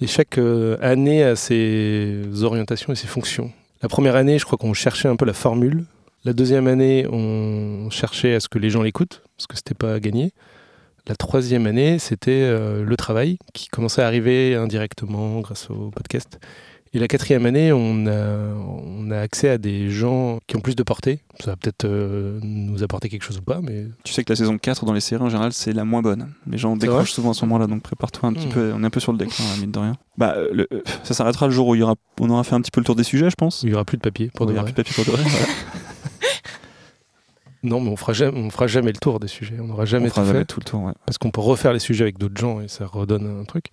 Et 0.00 0.06
chaque 0.06 0.38
euh, 0.38 0.76
année 0.80 1.22
a 1.22 1.36
ses 1.36 2.22
orientations 2.42 2.92
et 2.92 2.96
ses 2.96 3.06
fonctions. 3.06 3.50
La 3.82 3.88
première 3.88 4.16
année, 4.16 4.38
je 4.38 4.44
crois 4.44 4.58
qu'on 4.58 4.74
cherchait 4.74 5.08
un 5.08 5.16
peu 5.16 5.24
la 5.24 5.32
formule. 5.32 5.84
La 6.24 6.32
deuxième 6.32 6.66
année, 6.66 7.06
on 7.10 7.90
cherchait 7.90 8.34
à 8.34 8.40
ce 8.40 8.48
que 8.48 8.58
les 8.58 8.70
gens 8.70 8.82
l'écoutent, 8.82 9.22
parce 9.36 9.46
que 9.46 9.56
c'était 9.56 9.74
pas 9.74 10.00
gagné. 10.00 10.32
La 11.06 11.16
troisième 11.16 11.66
année, 11.66 11.98
c'était 11.98 12.30
euh, 12.32 12.84
le 12.84 12.96
travail, 12.96 13.38
qui 13.54 13.68
commençait 13.68 14.02
à 14.02 14.06
arriver 14.06 14.54
indirectement 14.54 15.40
grâce 15.40 15.70
au 15.70 15.90
podcast. 15.90 16.38
Et 16.94 16.98
la 16.98 17.06
quatrième 17.08 17.44
année, 17.44 17.70
on 17.72 18.06
a, 18.06 18.54
on 18.54 19.10
a 19.10 19.18
accès 19.18 19.48
à 19.50 19.58
des 19.58 19.90
gens 19.90 20.38
qui 20.46 20.56
ont 20.56 20.60
plus 20.60 20.74
de 20.74 20.82
portée. 20.82 21.20
Ça 21.40 21.50
va 21.50 21.56
peut-être 21.56 21.84
euh, 21.84 22.38
nous 22.42 22.82
apporter 22.82 23.08
quelque 23.10 23.22
chose 23.24 23.38
ou 23.38 23.42
pas, 23.42 23.60
mais 23.62 23.86
Tu 24.04 24.12
sais 24.14 24.24
que 24.24 24.32
la 24.32 24.36
saison 24.36 24.56
4 24.56 24.86
dans 24.86 24.94
les 24.94 25.00
séries 25.00 25.22
en 25.22 25.28
général, 25.28 25.52
c'est 25.52 25.72
la 25.74 25.84
moins 25.84 26.00
bonne. 26.00 26.28
Les 26.50 26.56
gens 26.56 26.76
décrochent 26.76 27.12
souvent 27.12 27.30
à 27.32 27.34
ce 27.34 27.44
moment-là, 27.44 27.66
donc 27.66 27.82
prépare-toi 27.82 28.28
un 28.30 28.32
petit 28.32 28.46
Hmm. 28.46 28.52
peu. 28.52 28.72
On 28.74 28.82
est 28.82 28.86
un 28.86 28.90
peu 28.90 29.00
sur 29.00 29.12
le 29.12 29.18
déclin, 29.18 29.44
hein, 29.44 29.60
mine 29.60 29.70
de 29.70 29.78
rien. 29.78 29.92
Bah, 30.16 30.34
euh, 30.36 30.48
le- 30.52 30.68
euh, 30.72 30.80
ça 31.04 31.12
s'arrêtera 31.14 31.46
le 31.46 31.52
jour 31.52 31.68
où 31.68 31.74
il 31.74 31.78
y 31.80 31.82
aura, 31.82 31.94
on 32.20 32.30
aura 32.30 32.42
fait 32.42 32.54
un 32.54 32.60
petit 32.62 32.70
peu 32.70 32.80
le 32.80 32.86
tour 32.86 32.96
des 32.96 33.04
sujets, 33.04 33.28
je 33.30 33.36
pense. 33.36 33.62
il 33.62 33.68
y 33.70 33.74
aura 33.74 33.84
plus 33.84 33.96
de 33.98 34.02
papier 34.02 34.30
pour 34.34 34.46
il 34.46 34.48
de 34.48 34.52
y 34.52 34.56
aura 34.56 34.62
vrai. 34.64 34.72
plus 34.72 34.82
de 34.82 34.88
papier 34.88 35.04
pour 35.04 35.12
de 35.14 35.18
vrai. 35.20 35.30
Non, 37.64 37.80
mais 37.80 37.90
on 37.90 37.96
fera 37.96 38.12
jamais, 38.12 38.38
on 38.38 38.50
fera 38.50 38.68
jamais 38.68 38.92
le 38.92 38.98
tour 38.98 39.18
des 39.18 39.26
sujets. 39.26 39.56
On 39.60 39.66
n'aura 39.66 39.84
jamais 39.84 40.06
on 40.06 40.10
fera 40.10 40.22
tout 40.22 40.26
jamais 40.28 40.38
fait 40.40 40.44
tout 40.44 40.60
le 40.60 40.64
tour. 40.64 40.82
ouais. 40.84 40.92
parce 41.06 41.18
qu'on 41.18 41.30
peut 41.32 41.40
refaire 41.40 41.72
les 41.72 41.80
sujets 41.80 42.04
avec 42.04 42.16
d'autres 42.16 42.40
gens 42.40 42.60
et 42.60 42.68
ça 42.68 42.86
redonne 42.86 43.40
un 43.40 43.44
truc. 43.44 43.66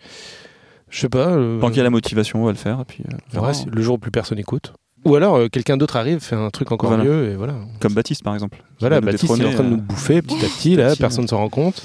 Je 0.90 1.00
sais 1.00 1.10
pas. 1.10 1.30
euh, 1.30 1.60
Tant 1.60 1.68
qu'il 1.70 1.78
y 1.78 1.82
a 1.82 1.84
la 1.84 1.90
motivation, 1.90 2.42
on 2.42 2.46
va 2.46 2.52
le 2.52 2.58
faire. 2.58 2.80
Et 2.82 2.86
puis, 2.86 3.04
euh, 3.36 3.54
si- 3.54 3.66
le 3.66 3.82
jour 3.82 3.96
où 3.96 3.98
plus 3.98 4.12
personne 4.12 4.40
écoute. 4.40 4.74
Ou 5.06 5.16
alors 5.16 5.36
euh, 5.36 5.50
quelqu'un 5.50 5.78
d'autre 5.78 5.98
arrive, 5.98 6.20
fait 6.20 6.36
un 6.36 6.50
truc 6.50 6.72
encore 6.72 6.90
Voilà. 6.90 7.04
mieux 7.04 7.30
et 7.32 7.36
voilà. 7.36 7.54
Comme 7.80 7.94
Baptiste, 7.94 8.24
par 8.24 8.34
exemple. 8.34 8.64
Voilà, 8.80 9.02
Baptiste 9.02 9.34
il 9.38 9.44
est 9.44 9.48
en 9.48 9.54
train 9.54 9.64
de 9.64 9.70
nous 9.70 9.78
bouffer 9.82 10.22
petit 10.24 10.44
à 10.44 10.48
petit 10.50 10.76
là, 10.76 10.90
petit, 10.92 11.00
personne 11.00 11.28
s'en 11.28 11.38
rend 11.38 11.50
compte. 11.50 11.84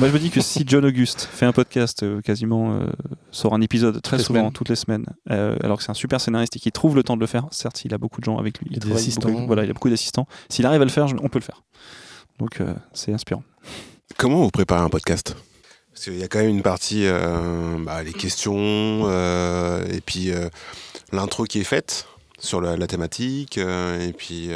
Moi, 0.00 0.08
je 0.08 0.14
me 0.14 0.18
dis 0.18 0.30
que 0.30 0.40
si 0.40 0.64
John 0.66 0.84
Auguste 0.84 1.28
fait 1.30 1.46
un 1.46 1.52
podcast 1.52 2.02
euh, 2.02 2.20
quasiment 2.22 2.72
euh, 2.72 2.86
sort 3.30 3.54
un 3.54 3.60
épisode 3.60 4.00
très 4.02 4.16
Toutes 4.16 4.26
souvent, 4.26 4.50
toutes 4.50 4.68
les 4.68 4.76
semaines, 4.76 5.04
euh, 5.30 5.56
alors 5.62 5.76
que 5.78 5.84
c'est 5.84 5.90
un 5.90 5.94
super 5.94 6.20
scénariste 6.20 6.56
et 6.56 6.58
qu'il 6.58 6.72
trouve 6.72 6.96
le 6.96 7.02
temps 7.02 7.16
de 7.16 7.20
le 7.20 7.26
faire, 7.26 7.46
certes, 7.50 7.84
il 7.84 7.92
a 7.94 7.98
beaucoup 7.98 8.20
de 8.20 8.24
gens 8.24 8.38
avec 8.38 8.58
lui, 8.60 8.66
Il 8.70 8.72
y 8.72 8.76
a 8.76 8.78
des 8.78 8.80
travaille 8.80 8.96
assistants. 9.02 9.28
beaucoup- 9.30 9.46
voilà, 9.46 9.64
il 9.64 9.70
a 9.70 9.72
beaucoup 9.72 9.90
d'assistants. 9.90 10.26
S'il 10.48 10.64
arrive 10.66 10.80
à 10.80 10.84
le 10.84 10.90
faire, 10.90 11.06
je- 11.08 11.16
on 11.22 11.28
peut 11.28 11.38
le 11.38 11.44
faire. 11.44 11.62
Donc, 12.38 12.60
euh, 12.60 12.72
c'est 12.94 13.12
inspirant. 13.12 13.42
Comment 14.16 14.40
vous 14.42 14.50
préparez 14.50 14.80
un 14.82 14.88
podcast? 14.88 15.36
Parce 16.00 16.08
qu'il 16.08 16.18
y 16.18 16.24
a 16.24 16.28
quand 16.28 16.38
même 16.38 16.48
une 16.48 16.62
partie, 16.62 17.02
euh, 17.04 17.76
bah, 17.84 18.02
les 18.02 18.14
questions, 18.14 18.56
euh, 18.56 19.84
et 19.92 20.00
puis 20.00 20.30
euh, 20.30 20.48
l'intro 21.12 21.44
qui 21.44 21.60
est 21.60 21.64
faite 21.64 22.06
sur 22.38 22.62
la, 22.62 22.86
thématique, 22.86 23.58
et 23.58 24.14
puis 24.16 24.48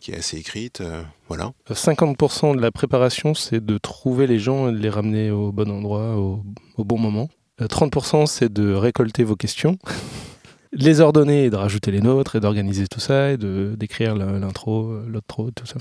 qui 0.00 0.10
est 0.10 0.16
assez 0.16 0.38
écrite. 0.38 0.82
voilà. 1.28 1.52
50% 1.68 2.56
de 2.56 2.62
la 2.62 2.70
préparation, 2.70 3.34
c'est 3.34 3.62
de 3.62 3.76
trouver 3.76 4.26
les 4.26 4.38
gens 4.38 4.70
et 4.70 4.72
de 4.72 4.78
les 4.78 4.88
ramener 4.88 5.30
au 5.30 5.52
bon 5.52 5.70
endroit, 5.70 6.16
au, 6.16 6.42
bon 6.78 6.98
moment. 6.98 7.28
Euh, 7.60 7.66
30%, 7.66 8.24
c'est 8.24 8.50
de 8.50 8.72
récolter 8.72 9.24
vos 9.24 9.36
questions, 9.36 9.76
les 10.72 11.02
ordonner 11.02 11.44
et 11.44 11.50
de 11.50 11.56
rajouter 11.56 11.90
les 11.90 12.00
nôtres 12.00 12.36
et 12.36 12.40
d'organiser 12.40 12.86
tout 12.86 13.00
ça 13.00 13.32
et 13.32 13.36
de 13.36 13.74
d'écrire 13.76 14.16
l'intro, 14.16 14.98
l'outro, 15.06 15.50
tout 15.50 15.66
ça, 15.66 15.76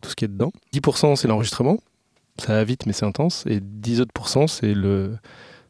tout 0.00 0.10
ce 0.10 0.16
qui 0.16 0.24
est 0.24 0.28
dedans. 0.28 0.50
10%, 0.74 1.14
c'est 1.14 1.28
l'enregistrement. 1.28 1.78
Ça 2.38 2.52
va 2.54 2.64
vite, 2.64 2.86
mais 2.86 2.92
c'est 2.92 3.06
intense. 3.06 3.44
Et 3.46 3.60
10 3.60 4.00
autres 4.02 4.12
pourcents, 4.12 4.46
c'est 4.46 4.74
le, 4.74 5.16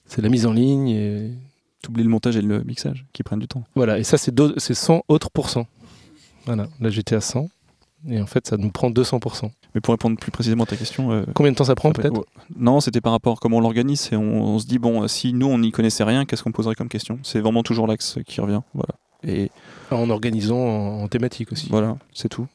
c'est 0.07 0.21
la 0.23 0.29
mise 0.29 0.47
en 0.47 0.53
ligne 0.53 0.89
et 0.89 1.31
T'oublies 1.83 2.03
le 2.03 2.09
montage 2.09 2.37
et 2.37 2.43
le 2.43 2.65
mixage 2.65 3.05
qui 3.13 3.23
prennent 3.23 3.39
du 3.39 3.47
temps. 3.47 3.63
voilà. 3.77 3.99
Et 3.99 4.03
ça, 4.03 4.19
c'est 4.19 4.35
d'au- 4.35 4.59
c'est 4.59 4.75
100 4.75 5.03
autres 5.09 5.31
pourcents. 5.31 5.67
Voilà. 6.47 6.67
Là, 6.81 6.91
j'étais 6.91 7.15
à 7.15 7.21
100. 7.21 7.49
Et 8.09 8.21
en 8.21 8.27
fait, 8.27 8.47
ça 8.47 8.57
nous 8.57 8.71
prend 8.71 8.91
200%. 8.91 9.51
Mais 9.75 9.81
pour 9.81 9.93
répondre 9.93 10.17
plus 10.19 10.31
précisément 10.33 10.65
à 10.65 10.67
ta 10.67 10.77
question, 10.77 11.13
euh, 11.13 11.25
Combien 11.35 11.53
de 11.53 11.57
temps 11.57 11.65
ça 11.65 11.75
prend, 11.77 11.93
peut-être 11.93 12.15
ouais. 12.19 12.25
Non, 12.57 12.81
c'était 12.81 13.01
par 13.01 13.13
rapport 13.13 13.35
à 13.35 13.37
comment 13.41 13.59
on 13.59 13.61
l'organise 13.61 14.09
et 14.11 14.17
on, 14.17 14.43
on 14.43 14.59
se 14.59 14.67
dit, 14.67 14.79
bon, 14.79 15.03
euh, 15.05 15.09
si 15.09 15.33
nous, 15.33 15.47
on 15.47 15.59
n'y 15.59 15.71
connaissait 15.71 16.03
rien, 16.05 16.25
qu'est-ce 16.25 16.43
qu'on 16.43 16.51
poserait 16.53 16.75
comme 16.75 16.89
question? 16.89 17.19
C'est 17.23 17.41
vraiment 17.41 17.63
toujours 17.63 17.87
l'axe 17.87 18.19
qui 18.27 18.41
revient. 18.41 18.63
Voilà. 18.75 18.95
Et 19.23 19.51
En 19.93 20.09
organisant 20.11 20.59
en, 20.59 21.03
en 21.03 21.09
thématique 21.09 21.53
aussi. 21.53 21.69
voilà, 21.71 21.97
c'est 22.15 22.29
tout. 22.29 22.47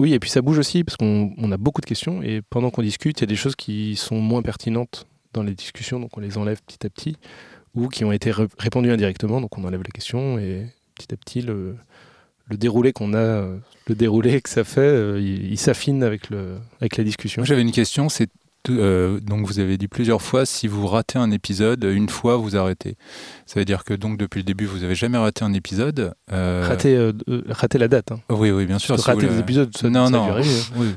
Oui, 0.00 0.14
et 0.14 0.20
puis 0.20 0.30
ça 0.30 0.42
bouge 0.42 0.58
aussi 0.58 0.84
parce 0.84 0.96
qu'on 0.96 1.34
on 1.36 1.50
a 1.50 1.56
beaucoup 1.56 1.80
de 1.80 1.86
questions 1.86 2.22
et 2.22 2.40
pendant 2.40 2.70
qu'on 2.70 2.82
discute, 2.82 3.18
il 3.18 3.22
y 3.22 3.24
a 3.24 3.26
des 3.26 3.36
choses 3.36 3.56
qui 3.56 3.96
sont 3.96 4.20
moins 4.20 4.42
pertinentes 4.42 5.06
dans 5.32 5.42
les 5.42 5.54
discussions, 5.54 5.98
donc 5.98 6.16
on 6.16 6.20
les 6.20 6.38
enlève 6.38 6.60
petit 6.62 6.86
à 6.86 6.90
petit, 6.90 7.16
ou 7.74 7.88
qui 7.88 8.04
ont 8.04 8.12
été 8.12 8.30
ré- 8.30 8.46
répondues 8.58 8.90
indirectement, 8.92 9.40
donc 9.40 9.58
on 9.58 9.64
enlève 9.64 9.82
la 9.82 9.90
question 9.90 10.38
et 10.38 10.66
petit 10.94 11.12
à 11.12 11.16
petit 11.16 11.42
le, 11.42 11.76
déroulé 12.50 12.92
qu'on 12.92 13.12
a, 13.12 13.42
le 13.88 13.94
déroulé 13.94 14.40
que 14.40 14.48
ça 14.48 14.64
fait, 14.64 14.80
euh, 14.80 15.20
il, 15.20 15.58
s'affine 15.58 16.02
avec, 16.02 16.28
avec 16.80 16.96
la 16.96 17.04
discussion. 17.04 17.44
J'avais 17.44 17.62
une 17.62 17.72
question. 17.72 18.08
C'est 18.08 18.30
euh, 18.70 19.20
donc 19.20 19.46
vous 19.46 19.58
avez 19.60 19.76
dit 19.78 19.88
plusieurs 19.88 20.22
fois 20.22 20.46
si 20.46 20.66
vous 20.68 20.86
ratez 20.86 21.18
un 21.18 21.30
épisode, 21.30 21.84
une 21.84 22.08
fois 22.08 22.36
vous 22.36 22.56
arrêtez. 22.56 22.96
Ça 23.46 23.58
veut 23.60 23.64
dire 23.64 23.84
que 23.84 23.94
donc 23.94 24.18
depuis 24.18 24.38
le 24.38 24.44
début 24.44 24.66
vous 24.66 24.84
avez 24.84 24.94
jamais 24.94 25.18
raté 25.18 25.44
un 25.44 25.52
épisode. 25.52 26.12
euh, 26.32 26.64
Rater, 26.68 26.96
euh, 26.96 27.12
euh, 27.28 27.42
rater 27.48 27.78
la 27.78 27.88
date. 27.88 28.12
hein. 28.12 28.20
Oui, 28.30 28.50
oui, 28.50 28.66
bien 28.66 28.78
sûr. 28.78 28.96
Si 28.98 29.02
vous 29.02 29.06
rater 29.06 29.26
des 29.26 29.34
le- 29.34 29.40
épisodes, 29.40 29.76
ça, 29.76 29.88
non, 29.88 30.06
ça 30.06 30.10
non. 30.12 30.34
oui. 30.76 30.94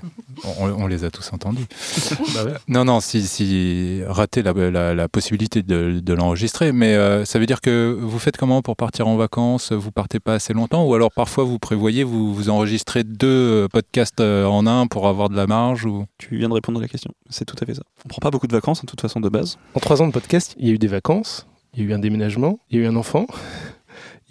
On, 0.60 0.66
on 0.84 0.88
les 0.88 1.04
a 1.04 1.12
tous 1.12 1.32
entendus. 1.34 1.66
Bah 2.34 2.44
ouais. 2.46 2.54
Non, 2.68 2.86
non, 2.86 3.00
si, 3.00 3.26
si 3.28 4.02
rater 4.08 4.42
la, 4.44 4.54
la- 4.54 4.96
la 4.96 5.08
possibilité 5.10 5.62
de, 5.64 6.00
de 6.00 6.14
l'enregistrer, 6.14 6.72
mais 6.72 6.96
euh, 6.96 7.26
ça 7.26 7.40
veut 7.40 7.46
dire 7.46 7.62
que 7.62 7.98
vous 8.00 8.20
faites 8.20 8.38
comment 8.38 8.62
pour 8.62 8.76
partir 8.76 9.08
en 9.08 9.18
vacances? 9.18 9.72
Vous 9.72 9.92
partez 9.92 10.20
pas 10.20 10.36
assez 10.36 10.54
longtemps? 10.54 10.86
Ou 10.86 10.94
alors 10.96 11.12
parfois 11.12 11.44
vous 11.44 11.60
prévoyez, 11.60 12.04
vous, 12.04 12.34
vous 12.34 12.50
enregistrez 12.50 13.04
deux 13.04 13.28
euh, 13.28 13.68
podcasts 13.68 14.20
euh, 14.22 14.46
en 14.46 14.66
un 14.68 14.88
pour 14.88 15.08
avoir 15.08 15.30
de 15.30 15.36
la 15.36 15.48
marge 15.48 15.86
ou... 15.86 16.06
Tu 16.18 16.38
viens 16.38 16.50
de 16.50 16.54
répondre 16.54 16.80
à 16.80 16.82
la 16.82 16.88
question. 16.88 17.12
C'est 17.30 17.46
tout 17.46 17.56
à 17.62 17.66
fait 17.66 17.76
ça. 17.76 17.84
On 18.06 18.10
prend 18.10 18.20
pas 18.20 18.32
beaucoup 18.32 18.48
de 18.48 18.54
vacances, 18.54 18.80
en 18.84 18.86
toute 18.88 19.02
façon, 19.02 19.20
de 19.20 19.30
base. 19.30 19.58
En 19.76 19.80
trois 19.80 20.02
ans 20.02 20.08
de 20.08 20.12
podcast, 20.14 20.56
il 20.58 20.68
y 20.68 20.72
a 20.72 20.74
eu 20.74 20.78
des 20.78 20.88
vacances, 20.88 21.46
il 21.74 21.84
y 21.84 21.86
a 21.88 21.90
eu 21.90 21.94
un 21.94 22.00
déménagement, 22.00 22.60
il 22.70 22.80
y 22.80 22.82
a 22.82 22.86
eu 22.86 22.88
un 22.88 22.96
enfant. 22.96 23.26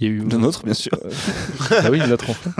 Il 0.01 0.07
y 0.07 0.11
a 0.11 0.13
eu 0.15 0.21
De 0.25 0.37
notre, 0.37 0.65
bien 0.65 0.75
sûr. 0.75 0.93
ah 1.71 1.91
oui, 1.91 2.01
notre 2.09 2.31
enfant. 2.31 2.51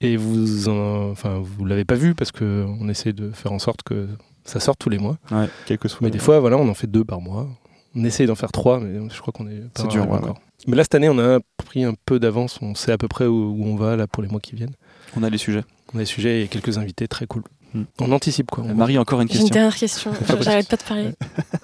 Et 0.00 0.16
vous, 0.16 0.68
en- 0.68 1.10
enfin, 1.10 1.40
vous 1.42 1.64
l'avez 1.64 1.84
pas 1.84 1.94
vu 1.94 2.14
parce 2.14 2.30
que 2.32 2.64
on 2.80 2.88
essaie 2.88 3.12
de 3.12 3.30
faire 3.30 3.52
en 3.52 3.58
sorte 3.58 3.82
que 3.82 4.08
ça 4.44 4.60
sorte 4.60 4.78
tous 4.78 4.90
les 4.90 4.98
mois. 4.98 5.16
Ouais, 5.30 5.48
quel 5.66 5.78
que 5.78 5.88
soit. 5.88 6.00
Mais 6.02 6.10
des 6.10 6.18
fois, 6.18 6.40
voilà, 6.40 6.58
on 6.58 6.68
en 6.68 6.74
fait 6.74 6.86
deux 6.86 7.04
par 7.04 7.20
mois. 7.20 7.48
On 7.96 8.04
essaye 8.04 8.26
d'en 8.26 8.34
faire 8.34 8.50
trois, 8.52 8.80
mais 8.80 8.98
je 9.10 9.20
crois 9.20 9.32
qu'on 9.32 9.46
est 9.46 9.60
pas 9.72 9.82
C'est 9.82 9.88
dur, 9.88 10.08
ouais, 10.10 10.18
encore. 10.18 10.40
Mais 10.66 10.76
là, 10.76 10.82
cette 10.82 10.94
année, 10.96 11.08
on 11.08 11.18
a 11.18 11.38
pris 11.56 11.84
un 11.84 11.94
peu 12.06 12.18
d'avance. 12.18 12.58
On 12.60 12.74
sait 12.74 12.92
à 12.92 12.98
peu 12.98 13.08
près 13.08 13.26
où, 13.26 13.54
où 13.56 13.64
on 13.66 13.76
va 13.76 13.96
là 13.96 14.06
pour 14.06 14.22
les 14.22 14.28
mois 14.28 14.40
qui 14.40 14.54
viennent. 14.56 14.74
on 15.16 15.22
a 15.22 15.30
les 15.30 15.38
sujets. 15.38 15.64
On 15.94 15.98
a 15.98 16.00
des 16.00 16.06
sujets 16.06 16.42
et 16.42 16.48
quelques 16.48 16.76
invités 16.76 17.06
très 17.08 17.26
cool. 17.26 17.42
Hmm. 17.74 17.84
On 18.00 18.12
anticipe 18.12 18.50
quoi. 18.50 18.64
On- 18.64 18.74
Marie, 18.74 18.96
encore 18.98 19.20
une 19.20 19.28
J'ai 19.28 19.34
une 19.34 19.40
question. 19.40 19.52
dernière 19.54 19.76
question. 19.76 20.12
J'arrête 20.40 20.68
pas 20.68 20.76
de 20.76 20.82
parler. 20.82 21.10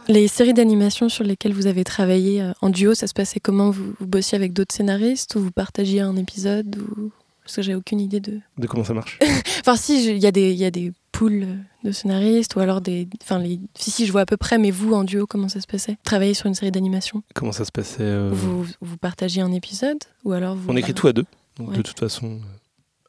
Les 0.08 0.26
séries 0.28 0.54
d'animation 0.54 1.08
sur 1.08 1.24
lesquelles 1.24 1.52
vous 1.54 1.66
avez 1.68 1.84
travaillé 1.84 2.42
euh, 2.42 2.52
en 2.60 2.68
duo, 2.70 2.94
ça 2.94 3.06
se 3.06 3.14
passait 3.14 3.38
comment 3.40 3.70
vous, 3.70 3.94
vous 3.98 4.06
bossiez 4.06 4.36
avec 4.36 4.52
d'autres 4.52 4.74
scénaristes 4.74 5.34
ou 5.36 5.40
vous 5.40 5.50
partagiez 5.52 6.00
un 6.00 6.16
épisode 6.16 6.76
ou... 6.76 7.10
Parce 7.44 7.56
que 7.56 7.62
j'ai 7.62 7.74
aucune 7.74 8.00
idée 8.00 8.20
de. 8.20 8.38
de 8.58 8.66
comment 8.68 8.84
ça 8.84 8.94
marche. 8.94 9.18
Enfin, 9.60 9.74
si, 9.76 10.08
il 10.10 10.18
y, 10.18 10.26
a 10.26 10.30
des- 10.30 10.52
il 10.52 10.58
y 10.58 10.64
a 10.64 10.70
des 10.70 10.92
poules 11.10 11.46
de 11.84 11.90
scénaristes 11.90 12.54
ou 12.54 12.60
alors 12.60 12.80
des. 12.80 13.08
Enfin, 13.22 13.38
les... 13.38 13.58
si, 13.76 13.90
si, 13.90 14.06
je 14.06 14.12
vois 14.12 14.20
à 14.20 14.26
peu 14.26 14.36
près, 14.36 14.56
mais 14.56 14.70
vous, 14.70 14.92
en 14.94 15.04
duo, 15.04 15.26
comment 15.26 15.48
ça 15.48 15.60
se 15.60 15.66
passait? 15.66 15.96
Travailler 16.04 16.34
sur 16.34 16.46
une 16.46 16.54
série 16.54 16.70
d'animation? 16.70 17.22
Comment 17.34 17.50
ça 17.52 17.64
se 17.64 17.72
passait 17.72 18.02
euh, 18.02 18.30
vous, 18.32 18.66
vous 18.80 18.96
partagiez 18.98 19.42
un 19.42 19.52
épisode 19.52 19.98
ou 20.24 20.32
alors 20.32 20.54
vous. 20.54 20.70
On 20.70 20.76
écrit 20.76 20.94
tout 20.94 21.08
à 21.08 21.12
deux. 21.12 21.24
Donc 21.58 21.70
Ouais. 21.70 21.76
de 21.76 21.82
toute 21.82 21.98
façon, 21.98 22.38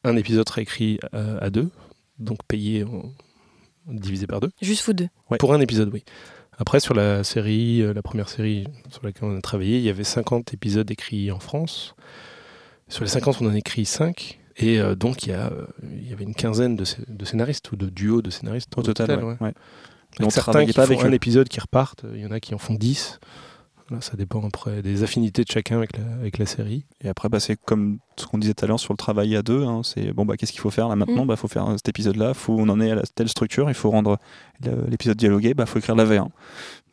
euh, 0.05 0.09
un 0.09 0.15
épisode 0.17 0.47
sera 0.49 0.61
écrit 0.61 0.97
à, 1.13 1.37
à 1.45 1.49
deux, 1.51 1.69
donc 2.21 2.39
payé 2.47 2.83
en- 2.83 3.11
divisé 3.87 4.27
par 4.27 4.39
deux. 4.39 4.51
Juste 4.61 4.85
vous 4.85 4.93
deux. 4.93 5.07
Pour 5.39 5.53
un 5.53 5.59
épisode, 5.61 5.89
oui. 5.93 6.03
Après, 6.57 6.79
sur 6.79 6.93
la 6.93 7.23
série, 7.23 7.81
euh, 7.81 7.93
la 7.93 8.01
première 8.03 8.29
série 8.29 8.65
sur 8.89 9.03
laquelle 9.03 9.23
on 9.29 9.35
a 9.37 9.41
travaillé, 9.41 9.77
il 9.77 9.83
y 9.83 9.89
avait 9.89 10.03
50 10.03 10.53
épisodes 10.53 10.89
écrits 10.91 11.31
en 11.31 11.39
France. 11.39 11.95
Sur 12.87 13.03
les 13.03 13.09
50, 13.09 13.41
on 13.41 13.47
en 13.47 13.51
a 13.53 13.57
écrit 13.57 13.85
5. 13.85 14.39
Et 14.57 14.79
euh, 14.79 14.95
donc, 14.95 15.23
il 15.25 15.29
y, 15.29 15.33
a, 15.33 15.47
euh, 15.51 15.65
il 15.83 16.07
y 16.09 16.13
avait 16.13 16.25
une 16.25 16.35
quinzaine 16.35 16.75
de, 16.75 16.83
scé- 16.85 17.03
de 17.07 17.25
scénaristes 17.25 17.71
ou 17.71 17.77
de 17.77 17.89
duos 17.89 18.21
de 18.21 18.29
scénaristes 18.29 18.69
Au 18.77 18.83
total, 18.83 19.23
ouais. 19.23 19.23
ouais. 19.31 19.37
ouais. 19.41 19.53
On 20.19 20.29
certains 20.29 20.65
qui 20.65 20.73
pas 20.73 20.85
font 20.85 20.91
avec 20.93 21.05
un 21.05 21.09
eux. 21.09 21.13
épisode 21.13 21.47
qui 21.47 21.59
repartent, 21.61 22.03
il 22.13 22.19
y 22.19 22.25
en 22.25 22.31
a 22.31 22.39
qui 22.41 22.53
en 22.53 22.57
font 22.57 22.73
10. 22.75 23.19
Voilà, 23.91 24.01
ça 24.01 24.15
dépend 24.15 24.41
après 24.47 24.81
des 24.81 25.03
affinités 25.03 25.43
de 25.43 25.51
chacun 25.51 25.75
avec 25.75 25.97
la, 25.97 26.03
avec 26.21 26.37
la 26.37 26.45
série. 26.45 26.85
Et 27.03 27.09
après, 27.09 27.27
bah, 27.27 27.41
c'est 27.41 27.57
comme 27.57 27.99
ce 28.15 28.25
qu'on 28.25 28.37
disait 28.37 28.53
tout 28.53 28.63
à 28.63 28.67
l'heure 28.69 28.79
sur 28.79 28.93
le 28.93 28.97
travail 28.97 29.35
à 29.35 29.41
deux. 29.41 29.63
hein, 29.65 29.81
c'est 29.83 30.13
bon, 30.13 30.23
bah, 30.25 30.37
qu'est-ce 30.37 30.53
qu'il 30.53 30.61
faut 30.61 30.69
faire 30.69 30.87
là 30.87 30.95
maintenant? 30.95 31.25
Mm. 31.25 31.27
bah, 31.27 31.35
faut 31.35 31.49
faire 31.49 31.67
cet 31.75 31.89
épisode-là. 31.89 32.33
Faut, 32.33 32.55
on 32.57 32.69
en 32.69 32.79
est 32.79 32.89
à 32.91 32.95
la, 32.95 33.01
telle 33.03 33.27
structure. 33.27 33.69
Il 33.69 33.73
faut 33.73 33.89
rendre 33.91 34.17
l'épisode 34.87 35.17
dialogué. 35.17 35.53
Bah, 35.53 35.65
faut 35.65 35.77
écrire 35.79 35.95
la 35.95 36.05
V1. 36.05 36.29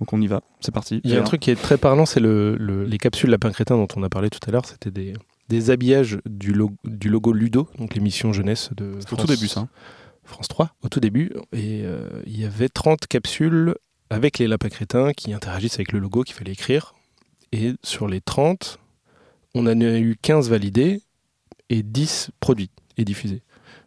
Donc 0.01 0.13
on 0.13 0.21
y 0.21 0.27
va. 0.27 0.43
C'est 0.61 0.75
parti. 0.75 1.01
Il 1.05 1.11
y 1.13 1.15
a 1.15 1.21
un 1.21 1.23
V1. 1.23 1.27
truc 1.27 1.41
qui 1.41 1.51
est 1.53 1.57
très 1.61 1.79
parlant, 1.79 2.05
c'est 2.05 2.21
le, 2.21 2.57
le- 2.57 2.85
les 2.85 2.99
capsules 2.99 3.31
lapin 3.31 3.53
crétin 3.53 3.77
dont 3.77 3.89
on 3.97 4.03
a 4.03 4.09
parlé 4.09 4.29
tout 4.29 4.41
à 4.47 4.51
l'heure. 4.51 4.67
C'était 4.67 4.91
des, 4.91 5.15
des 5.49 5.71
habillages 5.71 6.19
du, 6.29 6.53
lo- 6.53 6.75
du 6.85 7.09
logo 7.09 7.33
Ludo, 7.33 7.69
donc 7.79 7.95
l'émission 7.95 8.33
jeunesse 8.33 8.71
de 8.77 8.95
C'était 8.99 9.13
au 9.13 9.17
France, 9.17 9.21
tout 9.29 9.35
début, 9.35 9.47
ça. 9.49 9.61
hein. 9.61 9.69
France 10.25 10.49
3, 10.49 10.71
au 10.83 10.89
tout 10.89 11.01
début. 11.01 11.33
Et 11.53 11.83
euh, 11.85 12.09
il 12.27 12.39
y 12.39 12.45
avait 12.45 12.69
30 12.69 13.07
capsules 13.07 13.75
avec 14.11 14.39
les 14.39 14.47
lapins 14.47 14.69
crétins 14.69 15.13
qui 15.13 15.33
interagissent 15.33 15.75
avec 15.75 15.93
le 15.93 15.99
logo 15.99 16.23
qu'il 16.23 16.35
fallait 16.35 16.53
écrire. 16.53 16.95
Et 17.53 17.75
sur 17.83 18.09
les 18.09 18.21
30, 18.21 18.79
on 19.55 19.67
en 19.67 19.81
a 19.81 19.99
eu 19.99 20.17
15 20.21 20.51
validés 20.51 21.03
et 21.71 21.83
10 21.83 22.31
produits 22.41 22.71
et 22.97 23.05
diffusés. 23.05 23.43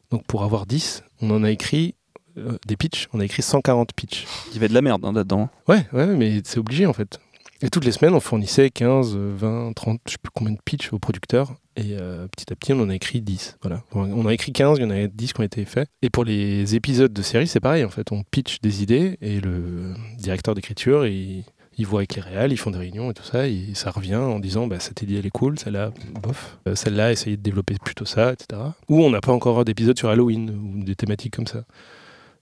Donc 0.09 0.25
pour 0.25 0.43
avoir 0.43 0.65
10, 0.65 1.03
on 1.21 1.31
en 1.31 1.43
a 1.43 1.51
écrit 1.51 1.95
euh, 2.37 2.57
des 2.65 2.75
pitchs, 2.75 3.07
on 3.13 3.19
a 3.19 3.25
écrit 3.25 3.41
140 3.41 3.93
pitchs. 3.93 4.25
Il 4.47 4.53
y 4.55 4.57
avait 4.57 4.67
de 4.67 4.73
la 4.73 4.81
merde 4.81 5.03
hein, 5.05 5.13
là-dedans. 5.13 5.49
Ouais, 5.67 5.85
ouais, 5.93 6.07
mais 6.07 6.41
c'est 6.43 6.59
obligé 6.59 6.85
en 6.85 6.93
fait. 6.93 7.19
Et 7.63 7.69
toutes 7.69 7.85
les 7.85 7.91
semaines, 7.91 8.15
on 8.15 8.19
fournissait 8.19 8.71
15, 8.71 9.15
20, 9.15 9.73
30, 9.73 10.01
je 10.07 10.11
sais 10.13 10.17
plus 10.21 10.31
combien 10.33 10.53
de 10.53 10.59
pitchs 10.65 10.91
aux 10.93 10.99
producteurs. 10.99 11.53
Et 11.75 11.95
euh, 11.99 12.27
petit 12.27 12.51
à 12.51 12.55
petit, 12.55 12.73
on 12.73 12.81
en 12.81 12.89
a 12.89 12.95
écrit 12.95 13.21
10. 13.21 13.57
Voilà. 13.61 13.83
On 13.93 14.25
a 14.25 14.33
écrit 14.33 14.51
15, 14.51 14.79
il 14.79 14.81
y 14.81 14.85
en 14.85 14.89
a 14.89 15.07
10 15.07 15.33
qui 15.33 15.39
ont 15.39 15.43
été 15.43 15.63
faits. 15.65 15.87
Et 16.01 16.09
pour 16.09 16.25
les 16.25 16.75
épisodes 16.75 17.13
de 17.13 17.21
série, 17.21 17.47
c'est 17.47 17.59
pareil 17.59 17.83
en 17.83 17.89
fait. 17.89 18.11
On 18.11 18.23
pitch 18.23 18.61
des 18.61 18.81
idées 18.81 19.17
et 19.21 19.39
le 19.39 19.93
directeur 20.17 20.55
d'écriture, 20.55 21.05
il, 21.05 21.43
il 21.77 21.85
voit 21.85 21.99
avec 21.99 22.15
les 22.15 22.21
réals, 22.21 22.51
ils 22.51 22.57
font 22.57 22.71
des 22.71 22.79
réunions 22.79 23.11
et 23.11 23.13
tout 23.13 23.23
ça. 23.23 23.47
Et 23.47 23.75
ça 23.75 23.91
revient 23.91 24.15
en 24.15 24.39
disant 24.39 24.65
bah, 24.65 24.79
cette 24.79 25.03
idée 25.03 25.19
elle 25.19 25.25
est 25.27 25.31
cool, 25.31 25.59
celle-là, 25.59 25.91
bof. 26.21 26.57
Euh, 26.67 26.73
celle-là, 26.73 27.11
essayez 27.11 27.37
de 27.37 27.43
développer 27.43 27.75
plutôt 27.83 28.05
ça, 28.05 28.33
etc. 28.33 28.59
Ou 28.89 29.03
on 29.03 29.11
n'a 29.11 29.21
pas 29.21 29.31
encore 29.31 29.63
d'épisode 29.65 29.97
sur 29.99 30.09
Halloween 30.09 30.49
ou 30.49 30.83
des 30.83 30.95
thématiques 30.95 31.35
comme 31.35 31.47
ça. 31.47 31.63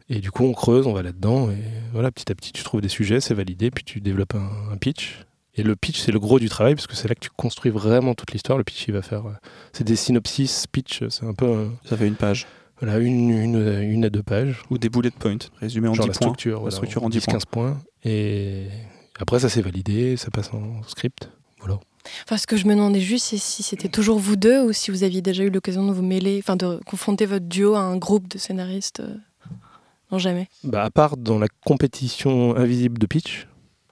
Et 0.10 0.20
du 0.20 0.32
coup, 0.32 0.44
on 0.46 0.54
creuse, 0.54 0.88
on 0.88 0.94
va 0.94 1.04
là-dedans, 1.04 1.52
et 1.52 1.58
voilà, 1.94 2.12
petit 2.12 2.32
à 2.32 2.36
petit, 2.36 2.52
tu 2.52 2.64
trouves 2.64 2.82
des 2.82 2.90
sujets, 2.90 3.20
c'est 3.20 3.34
validé, 3.36 3.70
puis 3.70 3.84
tu 3.84 4.02
développes 4.02 4.34
un, 4.36 4.50
un 4.74 4.78
pitch. 4.78 5.20
Et 5.56 5.62
le 5.64 5.76
pitch, 5.76 6.00
c'est 6.00 6.12
le 6.12 6.20
gros 6.20 6.40
du 6.40 6.50
travail, 6.50 6.74
parce 6.76 6.88
que 6.88 6.96
c'est 6.96 7.08
là 7.08 7.16
que 7.16 7.20
tu 7.20 7.30
construis 7.36 7.70
vraiment 7.72 8.14
toute 8.16 8.32
l'histoire. 8.32 8.58
Le 8.58 8.64
pitch, 8.64 8.86
il 8.88 8.94
va 8.94 9.02
faire. 9.02 9.26
euh, 9.28 9.34
C'est 9.74 9.84
des 9.84 9.96
synopsis, 9.96 10.66
pitch, 10.68 11.04
c'est 11.10 11.26
un 11.26 11.34
peu. 11.34 11.46
euh, 11.46 11.68
Ça 11.86 11.96
fait 11.98 12.08
une 12.08 12.16
page. 12.16 12.48
voilà, 12.82 12.98
une, 13.00 13.30
une, 13.30 13.82
une 13.82 14.06
à 14.06 14.10
deux 14.10 14.24
pages. 14.24 14.62
Ou 14.72 14.78
des 14.78 14.90
bullet 14.90 15.12
points, 15.12 15.36
résumé 15.60 15.90
en 15.90 15.94
Genre 15.94 16.06
10 16.06 16.10
la 16.14 16.14
points. 16.18 16.28
structure, 16.30 16.64
La 16.66 16.72
structure 16.72 17.04
en 17.04 17.08
en 17.08 17.10
10 17.10 17.20
points. 17.22 17.38
10-15 17.38 17.46
points. 17.46 17.78
Et 18.06 18.68
après, 19.20 19.40
ça 19.40 19.50
c'est 19.50 19.62
validé, 19.62 20.16
ça 20.18 20.32
passe 20.32 20.52
en 20.54 20.82
script. 20.88 21.30
Voilà. 21.60 21.80
Enfin, 22.24 22.38
ce 22.38 22.48
que 22.48 22.56
je 22.58 22.66
me 22.66 22.74
demandais 22.74 23.02
juste, 23.02 23.26
c'est 23.28 23.38
si 23.38 23.62
c'était 23.62 23.90
toujours 23.90 24.18
vous 24.18 24.38
deux 24.38 24.64
ou 24.64 24.72
si 24.74 24.90
vous 24.92 25.04
aviez 25.04 25.22
déjà 25.22 25.44
eu 25.44 25.50
l'occasion 25.50 25.86
de 25.86 25.92
vous 25.92 26.02
mêler, 26.02 26.40
enfin 26.42 26.56
de 26.56 26.80
confronter 26.86 27.26
votre 27.26 27.46
duo 27.46 27.76
à 27.76 27.82
un 27.82 27.98
groupe 27.98 28.28
de 28.30 28.38
scénaristes. 28.38 29.04
Non, 30.12 30.18
jamais. 30.18 30.48
Bah, 30.64 30.84
à 30.84 30.90
part 30.90 31.18
dans 31.18 31.38
la 31.40 31.48
compétition 31.66 32.56
invisible 32.56 32.98
de 32.98 33.06
pitch, 33.06 33.48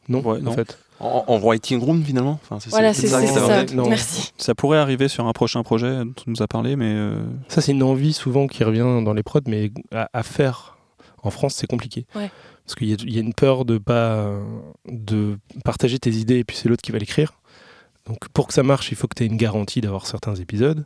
non, 0.10 0.22
Ouais, 0.22 0.40
en 0.40 0.42
non. 0.42 0.52
fait. 0.54 0.78
En, 1.00 1.24
en 1.28 1.38
writing 1.38 1.80
room 1.80 2.04
finalement 2.04 2.40
Enfin, 2.42 2.60
c'est- 2.60 2.72
Voilà, 2.72 2.92
c'est 2.92 3.06
ça 3.06 3.24
ça 3.28 3.66
non. 3.76 3.88
Merci. 3.88 4.32
Ça 4.40 4.56
pourrait 4.56 4.80
arriver 4.80 5.08
sur 5.08 5.28
un 5.28 5.32
prochain 5.34 5.62
projet 5.62 6.04
dont 6.04 6.14
on 6.26 6.32
nous 6.32 6.42
a 6.42 6.48
parlé, 6.48 6.76
mais 6.76 6.92
euh, 6.92 7.24
Ça, 7.50 7.62
c'est 7.62 7.72
une 7.72 7.84
envie 7.84 8.14
souvent 8.14 8.48
qui 8.48 8.64
revient 8.64 8.80
dans 9.06 9.14
les 9.14 9.22
prods, 9.22 9.42
mais 9.48 9.72
à, 9.94 10.10
à 10.14 10.24
faire 10.24 10.76
en 11.22 11.30
France, 11.30 11.54
c'est 11.54 11.68
compliqué. 11.68 12.06
Ouais. 12.16 12.32
Parce 12.66 12.74
qu'il 12.76 12.88
y, 12.90 12.94
a- 12.94 12.98
il 13.00 13.14
y 13.14 13.18
a 13.18 13.22
une 13.22 13.34
peur 13.36 13.64
de 13.64 13.78
pas 13.78 14.28
de 14.90 15.38
partager 15.64 16.00
tes 16.00 16.12
idées 16.12 16.40
et 16.40 16.44
puis 16.44 16.58
c'est 16.58 16.68
l'autre 16.68 16.82
qui 16.82 16.92
va 16.92 16.98
l'écrire. 16.98 17.34
Donc 18.08 18.28
pour 18.30 18.48
que 18.48 18.54
ça 18.54 18.64
marche, 18.64 18.92
il 18.92 18.96
faut 18.98 19.08
que 19.08 19.14
tu 19.16 19.24
aies 19.24 19.28
une 19.28 19.38
garantie 19.38 19.82
d'avoir 19.82 20.08
certains 20.08 20.34
épisodes, 20.36 20.84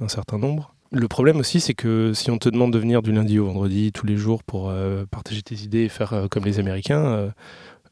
un 0.00 0.08
certain 0.08 0.38
nombre. 0.38 0.74
Le 0.94 1.08
problème 1.08 1.38
aussi, 1.38 1.58
c'est 1.60 1.72
que 1.74 2.12
si 2.12 2.30
on 2.30 2.36
te 2.38 2.48
demande 2.50 2.72
de 2.72 2.78
venir 2.78 3.00
du 3.02 3.12
lundi 3.12 3.38
au 3.38 3.46
vendredi 3.46 3.92
tous 3.92 4.04
les 4.06 4.16
jours 4.18 4.42
pour 4.44 4.68
euh, 4.68 5.04
partager 5.10 5.42
tes 5.42 5.54
idées 5.56 5.84
et 5.84 5.88
faire 5.88 6.12
euh, 6.12 6.28
comme 6.28 6.44
les 6.44 6.58
Américains, 6.58 7.02
euh, 7.04 7.30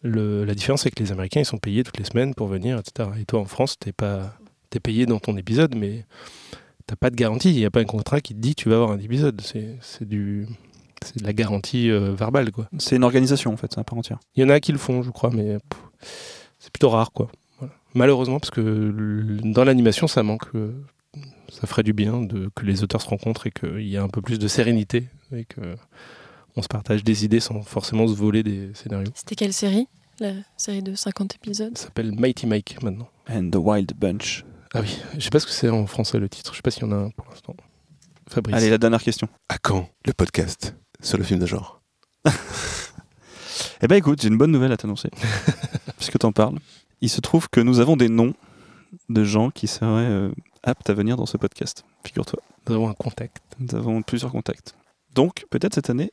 le- 0.03 0.45
la 0.45 0.55
différence 0.55 0.83
c'est 0.83 0.91
que 0.91 1.03
les 1.03 1.11
Américains 1.11 1.41
ils 1.41 1.47
sont 1.47 1.57
payés 1.59 1.83
toutes 1.83 1.97
les 1.99 2.05
semaines 2.05 2.35
pour 2.35 2.47
venir, 2.47 2.79
etc. 2.79 3.09
Et 3.19 3.25
toi 3.25 3.41
en 3.41 3.47
France, 3.47 3.77
t'es 3.79 3.93
pas 3.93 4.35
t'es 4.69 4.81
payé 4.81 5.07
dans 5.07 5.19
ton 5.19 5.37
épisode, 5.39 5.75
mais 5.77 6.05
t'as 6.87 6.95
pas 6.97 7.09
de 7.11 7.17
garantie. 7.17 7.51
Il 7.51 7.57
n'y 7.57 7.65
a 7.65 7.71
pas 7.71 7.81
un 7.81 7.85
contrat 7.85 8.21
qui 8.21 8.35
te 8.35 8.39
dit 8.41 8.55
tu 8.55 8.69
vas 8.69 8.77
avoir 8.77 8.91
un 8.93 8.99
épisode. 8.99 9.41
C'est 9.41 9.77
c'est 9.81 10.07
du 10.07 10.47
c'est 11.03 11.17
de 11.19 11.25
la 11.25 11.33
garantie 11.33 11.89
verbale 11.91 12.53
quoi. 12.53 12.69
c'est 12.79 12.97
une 12.97 13.05
organisation 13.05 13.51
en 13.53 13.57
fait, 13.57 13.73
c'est 13.73 13.81
à 13.81 13.85
part 13.85 13.97
entière. 13.99 14.19
Il 14.37 14.43
y 14.43 14.45
en 14.45 14.51
a 14.51 14.61
qui 14.61 14.73
le 14.73 14.79
font, 14.79 15.03
je 15.03 15.11
crois, 15.11 15.31
mais 15.33 15.57
c'est 16.59 16.71
plutôt 16.71 16.91
rare 16.91 17.13
quoi. 17.13 17.29
Malheureusement, 17.95 18.39
parce 18.39 18.51
que 18.51 18.93
dans 19.43 19.65
l'animation, 19.65 20.07
ça 20.07 20.23
manque. 20.23 20.49
Ça 21.51 21.67
ferait 21.67 21.83
du 21.83 21.93
bien 21.93 22.23
de, 22.23 22.51
que 22.55 22.65
les 22.65 22.83
auteurs 22.83 23.03
se 23.03 23.09
rencontrent 23.09 23.47
et 23.47 23.51
qu'il 23.51 23.87
y 23.87 23.97
ait 23.97 23.99
un 23.99 24.09
peu 24.09 24.23
plus 24.23 24.39
de 24.39 24.49
sérénité 24.49 25.09
et 25.33 25.45
que 25.45 25.77
on 26.57 26.63
se 26.63 26.69
partage 26.69 27.05
des 27.05 27.25
idées 27.25 27.41
sans 27.41 27.63
forcément 27.63 28.07
se 28.09 28.15
voler 28.15 28.43
des 28.43 28.73
scénarios. 28.75 29.11
C'était 29.15 29.37
quelle 29.37 29.53
série 29.53 29.87
La 30.19 30.33
série 30.57 30.83
de 30.83 30.95
50 30.95 31.37
épisodes? 31.37 31.77
Ça 31.77 31.85
s'appelle 31.85 32.13
Mighty 32.13 32.47
Mike 32.47 32.83
maintenant. 32.83 33.09
And 33.29 33.51
the 33.51 33.57
Wild 33.57 33.93
Bunch. 33.97 34.45
Ah 34.75 34.81
oui, 34.81 34.99
je 35.15 35.21
sais 35.21 35.31
pas 35.31 35.41
ce 35.41 35.47
que 35.47 35.53
c'est 35.53 35.69
en 35.69 35.87
français 35.87 36.19
le 36.19 36.29
titre. 36.29 36.53
Je 36.53 36.57
sais 36.57 36.63
pas 36.63 36.71
s'il 36.71 36.83
y 36.85 36.87
en 36.87 36.93
a 36.93 36.97
un 36.97 37.11
pour 37.11 37.27
l'instant. 37.29 37.55
Fabrice. 38.29 38.55
Allez, 38.55 38.71
la 38.71 38.79
dernière 38.79 39.03
question. 39.03 39.29
À 39.49 39.59
quand 39.59 39.89
le 40.07 40.13
podcast? 40.13 40.77
Sur 41.03 41.19
le 41.19 41.25
film 41.25 41.41
de 41.41 41.47
genre 41.47 41.81
Eh 43.83 43.89
ben 43.89 43.97
écoute, 43.97 44.21
j'ai 44.21 44.29
une 44.29 44.37
bonne 44.39 44.53
nouvelle 44.53 44.73
à 44.73 44.77
t'annoncer, 44.77 45.11
puisque 45.97 46.19
t'en 46.19 46.33
parles. 46.33 46.59
Il 47.01 47.09
se 47.09 47.21
trouve 47.21 47.49
que 47.49 47.61
nous 47.61 47.81
avons 47.81 47.97
des 47.97 48.09
noms 48.09 48.35
de 49.09 49.25
gens 49.25 49.51
qui 49.51 49.67
seraient 49.67 50.05
euh, 50.05 50.31
aptes 50.63 50.91
à 50.91 50.95
venir 50.95 51.17
dans 51.17 51.27
ce 51.27 51.37
podcast, 51.37 51.85
figure-toi. 52.05 52.41
Nous 52.69 52.75
avons 52.75 52.89
un 52.89 52.95
contact. 52.95 53.39
Nous 53.59 53.75
avons 53.75 54.03
plusieurs 54.03 54.33
contacts. 54.33 54.75
Donc, 55.15 55.45
peut-être 55.51 55.75
cette 55.75 55.91
année, 55.91 56.11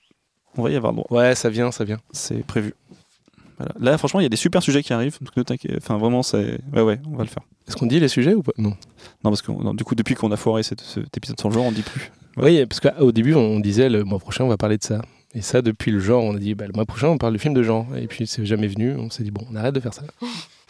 on 0.56 0.64
va 0.64 0.72
y 0.72 0.76
avoir 0.76 0.91
le 0.94 0.98
droit. 1.03 1.19
Ouais, 1.22 1.36
ça 1.36 1.49
vient, 1.49 1.72
ça 1.72 1.84
vient. 1.84 1.99
C'est 2.11 2.45
prévu. 2.45 2.74
Voilà. 3.57 3.74
Là, 3.80 3.98
franchement, 3.98 4.19
il 4.19 4.24
y 4.24 4.26
a 4.28 4.30
des 4.30 4.38
super 4.38 4.61
sujets 4.64 4.84
qui 4.84 4.94
arrivent. 4.94 5.18
Donc, 5.22 5.36
ne 5.36 5.44
t'inquiète- 5.44 5.78
enfin, 5.78 5.98
vraiment, 5.98 6.24
c'est. 6.24 6.60
Ouais, 6.74 6.82
ouais, 6.82 6.99
on 7.11 7.15
va 7.18 7.24
le 7.24 7.30
faire. 7.30 7.44
Est-ce 7.68 7.76
qu'on 7.76 7.86
dit 7.88 7.99
les 7.99 8.07
sujets 8.07 8.34
ou 8.34 8.44
pas? 8.44 8.52
Non. 8.57 8.69
Non, 9.24 9.32
parce 9.32 9.41
que 9.41 9.52
non, 9.52 9.74
du 9.74 9.84
coup, 9.84 9.95
depuis 9.95 10.15
qu'on 10.15 10.32
a 10.32 10.38
foiré 10.38 10.64
cet, 10.64 10.82
cet 10.82 11.15
épisode 11.18 11.40
sans 11.40 11.49
le 11.49 11.56
genre, 11.56 11.65
on 11.65 11.72
dit 11.72 11.82
plus. 11.82 12.11
Oui, 12.38 12.65
parce 12.65 12.80
qu'au 12.80 13.11
début, 13.11 13.34
on 13.34 13.60
disait 13.60 13.90
le 13.90 14.03
mois 14.03 14.19
prochain, 14.19 14.44
on 14.44 14.48
va 14.48 14.57
parler 14.57 14.78
de 14.78 14.84
ça. 14.84 15.02
Et 15.34 15.41
ça, 15.41 15.61
depuis 15.61 15.91
le 15.91 15.99
genre, 15.99 16.24
on 16.24 16.36
a 16.36 16.40
dit 16.40 16.56
bah, 16.56 16.65
le 16.68 16.74
mois 16.74 16.86
prochain, 16.86 17.07
on 17.10 17.18
parle 17.18 17.34
du 17.34 17.40
film 17.40 17.53
de 17.53 17.64
genre. 17.64 17.88
Et 17.98 18.07
puis, 18.07 18.26
c'est 18.28 18.45
jamais 18.45 18.68
venu. 18.68 18.95
On 18.95 19.10
s'est 19.10 19.24
dit 19.24 19.32
bon, 19.32 19.45
on 19.52 19.56
arrête 19.56 19.74
de 19.76 19.80
faire 19.80 19.94
ça. 19.94 20.03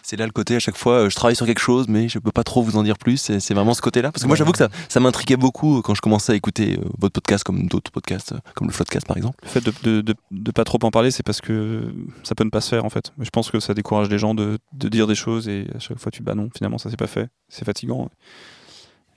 C'est 0.10 0.16
là 0.16 0.26
le 0.26 0.32
côté 0.32 0.56
à 0.56 0.60
chaque 0.60 0.78
fois, 0.78 0.94
euh, 0.94 1.10
je 1.10 1.16
travaille 1.18 1.36
sur 1.36 1.46
quelque 1.46 1.60
chose, 1.60 1.90
mais 1.90 2.08
je 2.08 2.18
peux 2.18 2.32
pas 2.32 2.46
trop 2.46 2.64
vous 2.64 2.78
en 2.78 2.84
dire 2.84 2.98
plus. 2.98 3.18
C'est 3.18 3.54
vraiment 3.54 3.74
ce 3.74 3.82
côté-là. 3.82 4.10
Parce 4.14 4.24
que 4.24 4.28
moi, 4.28 4.38
j'avoue 4.38 4.54
que 4.54 4.58
ça, 4.58 4.70
ça 4.88 5.02
m'intriguait 5.02 5.36
beaucoup 5.36 5.82
quand 5.82 5.96
je 5.96 6.02
commençais 6.02 6.32
à 6.32 6.36
écouter 6.36 6.78
euh, 6.80 6.86
votre 6.98 7.12
podcast 7.12 7.44
comme 7.44 7.68
d'autres 7.68 7.92
podcasts, 7.92 8.32
euh, 8.32 8.40
comme 8.56 8.68
le 8.68 8.74
Floodcast 8.74 9.06
par 9.06 9.18
exemple. 9.18 9.38
Le 9.44 9.50
fait 9.50 9.60
de, 9.60 9.74
de, 9.84 10.00
de, 10.00 10.16
de 10.32 10.52
pas 10.52 10.64
trop 10.64 10.80
en 10.84 10.92
parler, 10.92 11.12
c'est 11.12 11.24
parce 11.24 11.42
que 11.42 11.94
ça 12.24 12.36
peut 12.36 12.46
ne 12.46 12.50
pas 12.50 12.62
se 12.62 12.70
faire 12.70 12.86
en 12.86 12.90
fait. 12.90 13.12
Mais 13.18 13.26
je 13.26 13.32
pense 13.32 13.52
que 13.52 13.60
ça 13.60 13.74
décourage 13.74 14.08
les 14.10 14.18
gens 14.18 14.34
de, 14.34 14.60
de 14.72 14.88
dire 14.88 15.08
des 15.08 15.16
choses 15.16 15.50
et 15.50 15.68
à 15.76 15.80
chaque 15.80 16.00
fois 16.00 16.10
tu 16.10 16.24
bah 16.24 16.36
non, 16.36 16.48
finalement 16.56 16.78
ça 16.78 16.90
s'est 16.90 16.96
pas 16.96 17.08
fait. 17.08 17.28
C'est 17.50 17.66
fatigant 17.66 18.10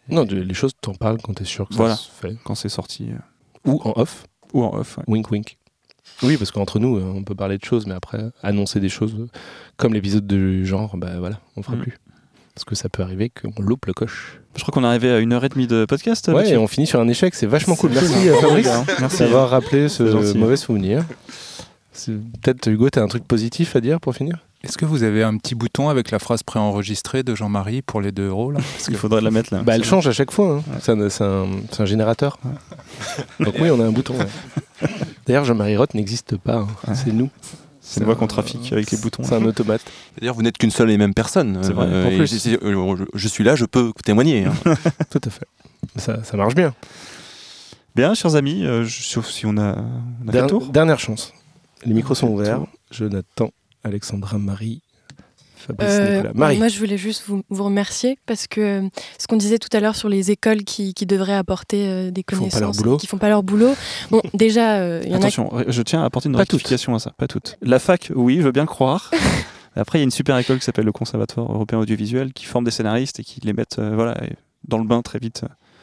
Non, 0.08 0.24
les 0.24 0.54
choses, 0.54 0.72
t'en 0.82 0.94
parles 0.94 1.18
quand 1.22 1.34
t'es 1.34 1.44
sûr 1.44 1.68
que 1.68 1.74
Voilà. 1.74 1.94
ça 1.94 2.02
se 2.02 2.10
fait. 2.10 2.36
quand 2.42 2.56
c'est 2.56 2.68
sorti 2.68 3.10
euh, 3.12 3.70
Ou 3.70 3.80
en 3.84 3.92
off. 3.94 4.24
ou 4.54 4.64
en 4.64 4.74
off. 4.76 4.98
ouais. 4.98 5.04
Wink, 5.06 5.30
wink. 5.30 5.56
Oui, 6.22 6.36
parce 6.36 6.50
qu'entre 6.50 6.78
nous, 6.78 6.96
euh, 6.98 7.12
on 7.14 7.22
peut 7.24 7.34
parler 7.34 7.56
de 7.58 7.64
choses, 7.64 7.86
mais 7.86 7.94
après, 7.94 8.20
annoncer 8.42 8.78
des 8.80 8.88
choses 8.90 9.16
comme 9.76 9.94
l'épisode 9.94 10.26
de 10.26 10.64
genre, 10.64 10.96
bah 10.96 11.18
voilà, 11.18 11.40
on 11.56 11.62
fera 11.62 11.76
Mm. 11.76 11.80
plus. 11.80 11.98
Parce 12.54 12.64
que 12.64 12.74
ça 12.74 12.88
peut 12.90 13.02
arriver 13.02 13.30
qu'on 13.30 13.62
loupe 13.62 13.86
le 13.86 13.94
coche. 13.94 14.38
Je 14.56 14.62
crois 14.62 14.72
qu'on 14.72 14.84
est 14.84 14.86
arrivé 14.88 15.10
à 15.10 15.18
une 15.18 15.32
heure 15.32 15.44
et 15.44 15.48
demie 15.48 15.66
de 15.66 15.86
podcast. 15.86 16.28
Ouais, 16.28 16.34
Mathieu. 16.34 16.54
et 16.54 16.58
on 16.58 16.66
finit 16.66 16.86
sur 16.86 17.00
un 17.00 17.08
échec, 17.08 17.34
c'est 17.34 17.46
vachement 17.46 17.76
cool. 17.76 17.92
Merci 17.92 18.28
euh, 18.28 18.34
Fabrice 18.40 18.68
Merci. 19.00 19.18
d'avoir 19.20 19.48
rappelé 19.48 19.88
ce 19.88 20.36
mauvais 20.36 20.56
souvenir. 20.56 21.04
C'est- 21.92 22.12
Peut-être 22.42 22.66
Hugo, 22.68 22.90
t'as 22.90 23.02
un 23.02 23.08
truc 23.08 23.24
positif 23.26 23.76
à 23.76 23.80
dire 23.80 24.00
pour 24.00 24.14
finir? 24.14 24.44
Est-ce 24.62 24.76
que 24.76 24.84
vous 24.84 25.04
avez 25.04 25.22
un 25.22 25.38
petit 25.38 25.54
bouton 25.54 25.88
avec 25.88 26.10
la 26.10 26.18
phrase 26.18 26.42
préenregistrée 26.42 27.22
de 27.22 27.34
Jean-Marie 27.34 27.80
pour 27.80 28.02
les 28.02 28.12
deux 28.12 28.28
euros 28.28 28.50
là 28.50 28.58
Parce 28.58 28.88
Il 28.88 28.92
que- 28.94 28.98
faudrait 28.98 29.22
la 29.22 29.30
mettre 29.30 29.54
là. 29.54 29.62
Bah, 29.62 29.74
elle 29.74 29.84
change 29.84 30.06
à 30.06 30.12
chaque 30.12 30.30
fois. 30.30 30.56
hein. 30.68 30.78
C'est 30.82 30.92
un, 30.92 31.08
c'est 31.08 31.24
un- 31.24 31.46
c'est 31.70 31.82
un 31.82 31.86
générateur. 31.86 32.38
Donc 33.38 33.54
oui, 33.58 33.70
on 33.70 33.80
a 33.80 33.86
un 33.86 33.92
bouton. 33.92 34.14
ouais. 34.18 34.88
D'ailleurs, 35.30 35.44
Jean-Marie 35.44 35.76
Roth 35.76 35.94
n'existe 35.94 36.36
pas. 36.36 36.56
hein. 36.56 36.68
Ouais. 36.88 36.94
C'est 36.96 37.12
nous. 37.12 37.30
C'est 37.80 38.00
une 38.00 38.06
voix 38.06 38.16
qu'on 38.16 38.26
trafique 38.26 38.72
avec 38.72 38.90
les 38.90 38.98
boutons. 38.98 39.22
C'est 39.24 39.34
un 39.34 39.44
automate. 39.44 39.80
D'ailleurs, 40.18 40.34
vous 40.34 40.42
n'êtes 40.42 40.58
qu'une 40.58 40.70
seule 40.72 40.90
et 40.90 40.98
même 40.98 41.14
personne. 41.14 41.58
C'est 41.62 41.72
vrai, 41.72 41.86
Euh, 41.88 42.04
en 42.06 42.08
plus. 42.16 42.46
euh, 42.46 42.96
je, 42.96 43.04
je 43.14 43.28
suis 43.28 43.44
là, 43.44 43.54
je 43.54 43.64
peux 43.64 43.92
témoigner. 44.04 44.46
hein. 44.46 44.52
Tout 45.10 45.20
à 45.24 45.30
fait. 45.30 45.46
Ça, 45.96 46.22
ça 46.24 46.36
marche 46.36 46.54
bien. 46.56 46.74
Bien, 47.94 48.14
chers 48.14 48.34
amis, 48.34 48.64
euh, 48.64 48.84
je- 48.84 49.02
sauf 49.02 49.28
si 49.28 49.46
on 49.46 49.56
a, 49.56 49.76
on 49.76 50.22
a 50.22 50.26
fait 50.26 50.32
Der- 50.32 50.42
le 50.42 50.48
tour. 50.48 50.66
dernière 50.66 50.98
chance. 50.98 51.32
Les 51.84 51.94
micros 51.94 52.14
sont 52.14 52.26
Tour. 52.26 52.34
ouverts. 52.36 52.60
Jonathan, 52.90 53.50
Alexandra, 53.84 54.38
Marie, 54.38 54.82
Fabrice, 55.66 55.88
Euh, 55.90 56.16
Nicolas. 56.16 56.32
Marie. 56.34 56.58
Moi, 56.58 56.68
je 56.68 56.78
voulais 56.78 56.98
juste 56.98 57.24
vous, 57.26 57.42
vous 57.50 57.64
remercier 57.64 58.18
parce 58.26 58.46
que 58.46 58.60
euh, 58.60 58.88
ce 59.18 59.26
qu'on 59.26 59.36
disait 59.36 59.58
tout 59.58 59.68
à 59.76 59.80
l'heure 59.80 59.96
sur 59.96 60.08
les 60.08 60.30
écoles 60.30 60.64
qui, 60.64 60.94
qui 60.94 61.06
devraient 61.06 61.34
apporter 61.34 61.86
euh, 61.88 62.10
des 62.10 62.22
Qui 62.22 62.34
font 62.34 62.44
pas 62.44 62.50
connaissances, 62.50 62.76
leur 62.76 62.84
boulot. 62.84 62.96
qui 62.96 63.06
font 63.06 63.18
pas 63.18 63.28
leur 63.28 63.42
boulot. 63.42 63.74
Bon, 64.10 64.20
déjà, 64.34 64.78
euh, 64.78 65.00
il 65.04 65.10
y 65.10 65.12
en 65.12 65.16
a 65.16 65.18
Attention, 65.18 65.50
je 65.68 65.82
tiens 65.82 66.02
à 66.02 66.06
apporter 66.06 66.28
une 66.28 66.36
Pas 66.36 66.46
toutes. 66.46 66.70
à 66.72 66.98
ça. 66.98 67.12
Pas 67.16 67.28
toutes. 67.28 67.56
La 67.62 67.78
fac, 67.78 68.10
oui, 68.14 68.36
je 68.38 68.42
veux 68.42 68.52
bien 68.52 68.62
le 68.64 68.68
croire. 68.68 69.10
Après, 69.76 69.98
il 69.98 70.00
y 70.00 70.02
a 70.02 70.04
une 70.04 70.10
super 70.10 70.36
école 70.36 70.58
qui 70.58 70.64
s'appelle 70.64 70.84
le 70.84 70.92
Conservatoire 70.92 71.52
européen 71.52 71.78
audiovisuel 71.78 72.32
qui 72.32 72.44
forme 72.44 72.64
des 72.64 72.70
scénaristes 72.72 73.20
et 73.20 73.24
qui 73.24 73.40
les 73.40 73.52
mettent 73.52 73.78
euh, 73.78 73.92
voilà, 73.94 74.16
dans 74.66 74.78
le 74.78 74.84
bain 74.84 75.00
très 75.02 75.18
vite. 75.20 75.42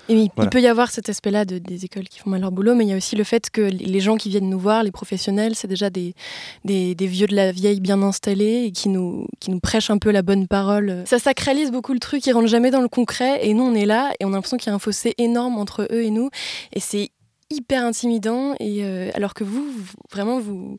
Et 0.10 0.14
oui, 0.16 0.30
Voilà. 0.36 0.48
Il 0.48 0.50
peut 0.52 0.62
y 0.62 0.68
avoir 0.68 0.90
cet 0.92 1.10
aspect-là 1.10 1.46
de, 1.46 1.58
des 1.58 1.86
écoles 1.86 2.08
qui 2.08 2.20
font 2.20 2.30
mal 2.30 2.42
leur 2.42 2.52
boulot, 2.52 2.76
mais 2.76 2.86
il 2.86 2.90
y 2.90 2.94
a 2.94 2.98
aussi 2.98 3.16
le 3.16 3.24
fait 3.24 3.50
que 3.50 3.62
les- 3.62 3.86
les 3.86 4.00
gens 4.00 4.16
qui 4.18 4.30
viennent 4.30 4.50
nous 4.50 4.60
voir, 4.60 4.84
les 4.84 4.92
professionnels, 4.92 5.56
c'est 5.56 5.68
déjà 5.68 5.90
des, 5.90 6.14
des, 6.66 6.96
des 6.96 7.08
vieux 7.08 7.28
de 7.28 7.36
la 7.36 7.52
vieille 7.52 7.80
bien 7.82 8.02
installés 8.02 8.64
et 8.66 8.72
qui 8.72 8.90
nous, 8.90 9.28
qui 9.40 9.52
nous 9.52 9.60
prêchent 9.60 9.90
un 9.90 9.98
peu 9.98 10.12
la 10.12 10.22
bonne 10.22 10.48
parole. 10.48 11.04
Ça 11.06 11.20
sacralise 11.20 11.72
beaucoup 11.72 11.94
le 11.94 12.00
truc, 12.00 12.26
ils 12.26 12.32
rentrent 12.32 12.48
jamais 12.48 12.72
dans 12.72 12.82
le 12.82 12.88
concret 12.90 13.46
et 13.46 13.54
nous 13.54 13.64
on 13.64 13.76
est 13.76 13.86
là 13.86 14.12
et 14.20 14.26
on 14.26 14.30
a 14.30 14.36
l'impression 14.36 14.58
qu'il 14.58 14.68
y 14.70 14.72
a 14.72 14.76
un 14.76 14.80
fossé 14.80 15.14
énorme 15.18 15.58
entre 15.58 15.88
eux 15.92 16.04
et 16.04 16.10
nous. 16.10 16.30
Et 16.74 16.80
c'est 16.80 17.10
hyper 17.50 17.84
intimidant. 17.86 18.56
Et 18.60 18.84
euh, 18.84 19.10
alors 19.14 19.34
que 19.34 19.44
vous, 19.46 19.64
vous- 19.64 19.94
vraiment, 20.12 20.40
vous, 20.40 20.78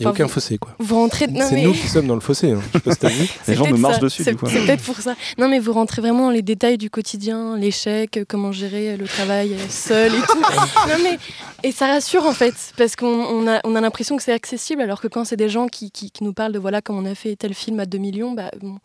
Il 0.00 0.04
n'y 0.04 0.06
a 0.06 0.10
Enfin, 0.10 0.16
aucun 0.16 0.24
vous- 0.24 0.30
fossé, 0.32 0.58
quoi. 0.58 0.74
vous 0.78 0.94
rentrez. 0.96 1.26
C'est 1.26 1.52
mais- 1.52 1.62
nous 1.64 1.72
qui 1.72 1.86
sommes 1.86 2.06
dans 2.06 2.14
le 2.14 2.20
fossé. 2.20 2.50
Hein. 2.50 2.60
Je 2.68 2.78
sais 2.78 2.80
pas 2.80 2.92
si 2.92 2.98
t'as 2.98 3.08
vu. 3.08 3.26
C'est 3.44 3.52
Les 3.52 3.54
gens 3.56 3.68
me 3.70 3.76
marchent 3.76 3.98
dessus, 4.00 4.24
C'est 4.24 4.30
du 4.32 4.36
coup. 4.38 4.46
c'est 4.48 4.64
peut-être 4.64 4.82
pour 4.82 4.96
ça. 4.96 5.14
Non, 5.38 5.48
mais 5.48 5.58
vous 5.58 5.72
rentrez 5.72 6.00
vraiment 6.02 6.24
dans 6.24 6.30
les 6.30 6.42
détails 6.42 6.78
du 6.78 6.88
quotidien, 6.90 7.56
l'échec, 7.56 8.20
comment 8.28 8.52
gérer 8.52 8.96
le 8.96 9.06
travail 9.06 9.52
euh, 9.54 9.58
seul 9.68 10.12
et 10.14 10.20
tout. 10.22 10.38
non, 10.88 10.96
mais, 11.04 11.18
et 11.62 11.72
ça 11.72 11.86
rassure 11.88 12.24
en 12.26 12.32
fait, 12.32 12.54
parce 12.76 12.96
qu'on 12.96 13.06
on 13.06 13.46
a, 13.46 13.60
on 13.64 13.76
a 13.76 13.80
l'impression 13.80 14.16
que 14.16 14.22
c'est 14.22 14.32
accessible, 14.32 14.80
alors 14.82 15.00
que 15.00 15.08
quand 15.08 15.24
c'est 15.24 15.36
des 15.36 15.48
gens 15.50 15.68
qui, 15.68 15.90
qui, 15.90 16.10
qui 16.10 16.24
nous 16.24 16.32
parlent 16.32 16.52
de 16.52 16.58
voilà, 16.58 16.80
comme 16.80 16.96
on 16.96 17.04
a 17.04 17.14
fait 17.14 17.36
tel 17.36 17.52
film 17.54 17.78
à 17.78 17.86
2 17.86 17.98
millions, 17.98 18.32
bah, 18.32 18.50
bon, 18.60 18.78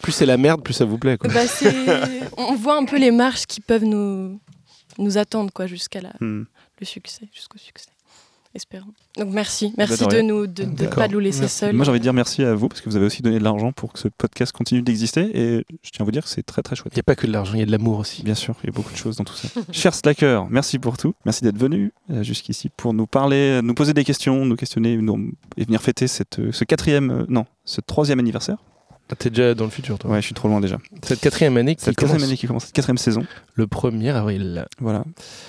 Plus 0.00 0.12
c'est 0.12 0.26
la 0.26 0.36
merde, 0.36 0.62
plus 0.62 0.74
ça 0.74 0.84
vous 0.84 0.98
plaît, 0.98 1.18
quoi. 1.18 1.28
bah, 1.30 1.40
on 2.36 2.54
voit 2.54 2.76
un 2.76 2.84
peu 2.84 2.96
les 2.98 3.10
marches 3.10 3.46
qui 3.46 3.60
peuvent 3.60 3.84
nous, 3.84 4.38
nous 4.98 5.18
attendre 5.18 5.52
quoi, 5.52 5.66
jusqu'à 5.66 6.00
la- 6.00 6.12
Hmm. 6.20 6.44
le 6.80 6.86
succès, 6.86 7.28
jusqu'au 7.34 7.58
succès. 7.58 7.88
Espérons. 8.54 8.92
Donc 9.16 9.28
merci, 9.30 9.74
merci 9.76 10.04
de 10.04 10.08
de 10.08 10.14
rien. 10.16 10.22
nous 10.22 10.46
de, 10.46 10.64
de 10.64 10.86
pas 10.86 11.06
nous 11.06 11.18
laisser 11.18 11.40
Merci. 11.40 11.58
seuls. 11.58 11.74
Moi, 11.76 11.84
j'ai 11.84 11.90
envie 11.90 12.00
de 12.00 12.02
dire 12.02 12.14
merci 12.14 12.42
à 12.42 12.54
vous 12.54 12.68
parce 12.68 12.80
que 12.80 12.88
vous 12.88 12.96
avez 12.96 13.04
aussi 13.04 13.20
donné 13.22 13.38
de 13.38 13.44
l'argent 13.44 13.72
pour 13.72 13.92
que 13.92 13.98
ce 13.98 14.08
podcast 14.08 14.52
continue 14.52 14.80
d'exister 14.82 15.20
et 15.38 15.66
je 15.82 15.90
tiens 15.90 16.00
à 16.00 16.04
vous 16.04 16.10
dire 16.10 16.22
que 16.24 16.28
c'est 16.30 16.42
très 16.42 16.62
très 16.62 16.74
chouette. 16.74 16.92
Il 16.94 16.96
n'y 16.96 17.00
a 17.00 17.02
pas 17.04 17.14
que 17.14 17.26
de 17.26 17.32
l'argent, 17.32 17.52
il 17.54 17.60
y 17.60 17.62
a 17.62 17.66
de 17.66 17.70
l'amour 17.70 17.98
aussi. 17.98 18.22
Bien 18.22 18.34
sûr, 18.34 18.54
il 18.64 18.68
y 18.68 18.70
a 18.70 18.72
beaucoup 18.72 18.92
de 18.92 18.96
choses 18.96 19.16
dans 19.16 19.24
tout 19.24 19.34
ça. 19.34 19.48
Cher 19.72 19.94
Slacker, 19.94 20.44
merci 20.50 20.78
pour 20.78 20.96
tout. 20.96 21.14
Merci 21.26 21.44
d'être 21.44 21.58
venu 21.58 21.92
euh, 22.10 22.22
jusqu'ici 22.22 22.70
pour 22.74 22.94
nous 22.94 23.06
parler, 23.06 23.60
nous 23.62 23.74
poser 23.74 23.92
des 23.94 24.04
questions, 24.04 24.44
nous 24.46 24.56
questionner 24.56 24.96
nous- 24.96 25.30
et 25.58 25.64
venir 25.64 25.82
fêter 25.82 26.08
cette, 26.08 26.38
euh, 26.38 26.50
ce 26.50 26.64
quatrième, 26.64 27.10
euh, 27.10 27.26
non, 27.28 27.44
ce 27.64 27.80
troisième 27.82 28.18
anniversaire. 28.18 28.56
Ah, 29.10 29.14
T'es 29.18 29.30
déjà 29.30 29.54
dans 29.54 29.64
le 29.64 29.70
futur, 29.70 29.98
toi. 29.98 30.10
Ouais, 30.10 30.20
je 30.20 30.26
suis 30.26 30.34
trop 30.34 30.48
loin 30.48 30.60
déjà. 30.60 30.76
Cette 31.02 31.20
quatrième 31.20 31.56
année 31.56 31.74
qui 31.76 31.82
Cette 31.84 31.96
commence 31.96 32.10
quatrième 32.12 32.28
année 32.28 32.36
qui 32.38 32.46
commence, 32.46 32.64
cette 32.64 32.74
quatrième 32.74 32.98
saison. 32.98 33.24
le 33.54 33.66
1er 33.66 34.12
avril. 34.14 34.66
Voilà. 34.80 35.02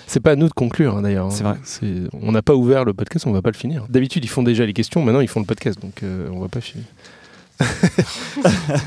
C'est 0.08 0.22
pas 0.22 0.32
à 0.32 0.36
nous 0.38 0.48
de 0.48 0.54
conclure, 0.54 0.96
hein, 0.98 1.02
d'ailleurs. 1.02 1.26
hein. 1.26 1.32
C'est 1.32 1.44
vrai. 1.44 1.58
C'est- 1.64 2.08
On 2.22 2.32
n'a 2.32 2.42
pas 2.42 2.56
ouvert 2.56 2.86
le 2.86 2.94
podcast, 2.94 3.28
on 3.28 3.32
va 3.34 3.42
pas 3.42 3.52
le 3.52 3.58
finir. 3.58 3.86
D'habitude, 3.90 4.24
ils 4.24 4.30
font 4.30 4.44
déjà 4.44 4.66
les 4.66 4.74
questions, 4.74 5.04
maintenant 5.04 5.20
ils 5.20 5.28
font 5.28 5.42
le 5.42 5.46
podcast, 5.46 5.80
donc 5.82 6.04
euh, 6.04 6.30
on 6.32 6.40
va 6.40 6.48
pas 6.48 6.62
finir. 6.62 6.86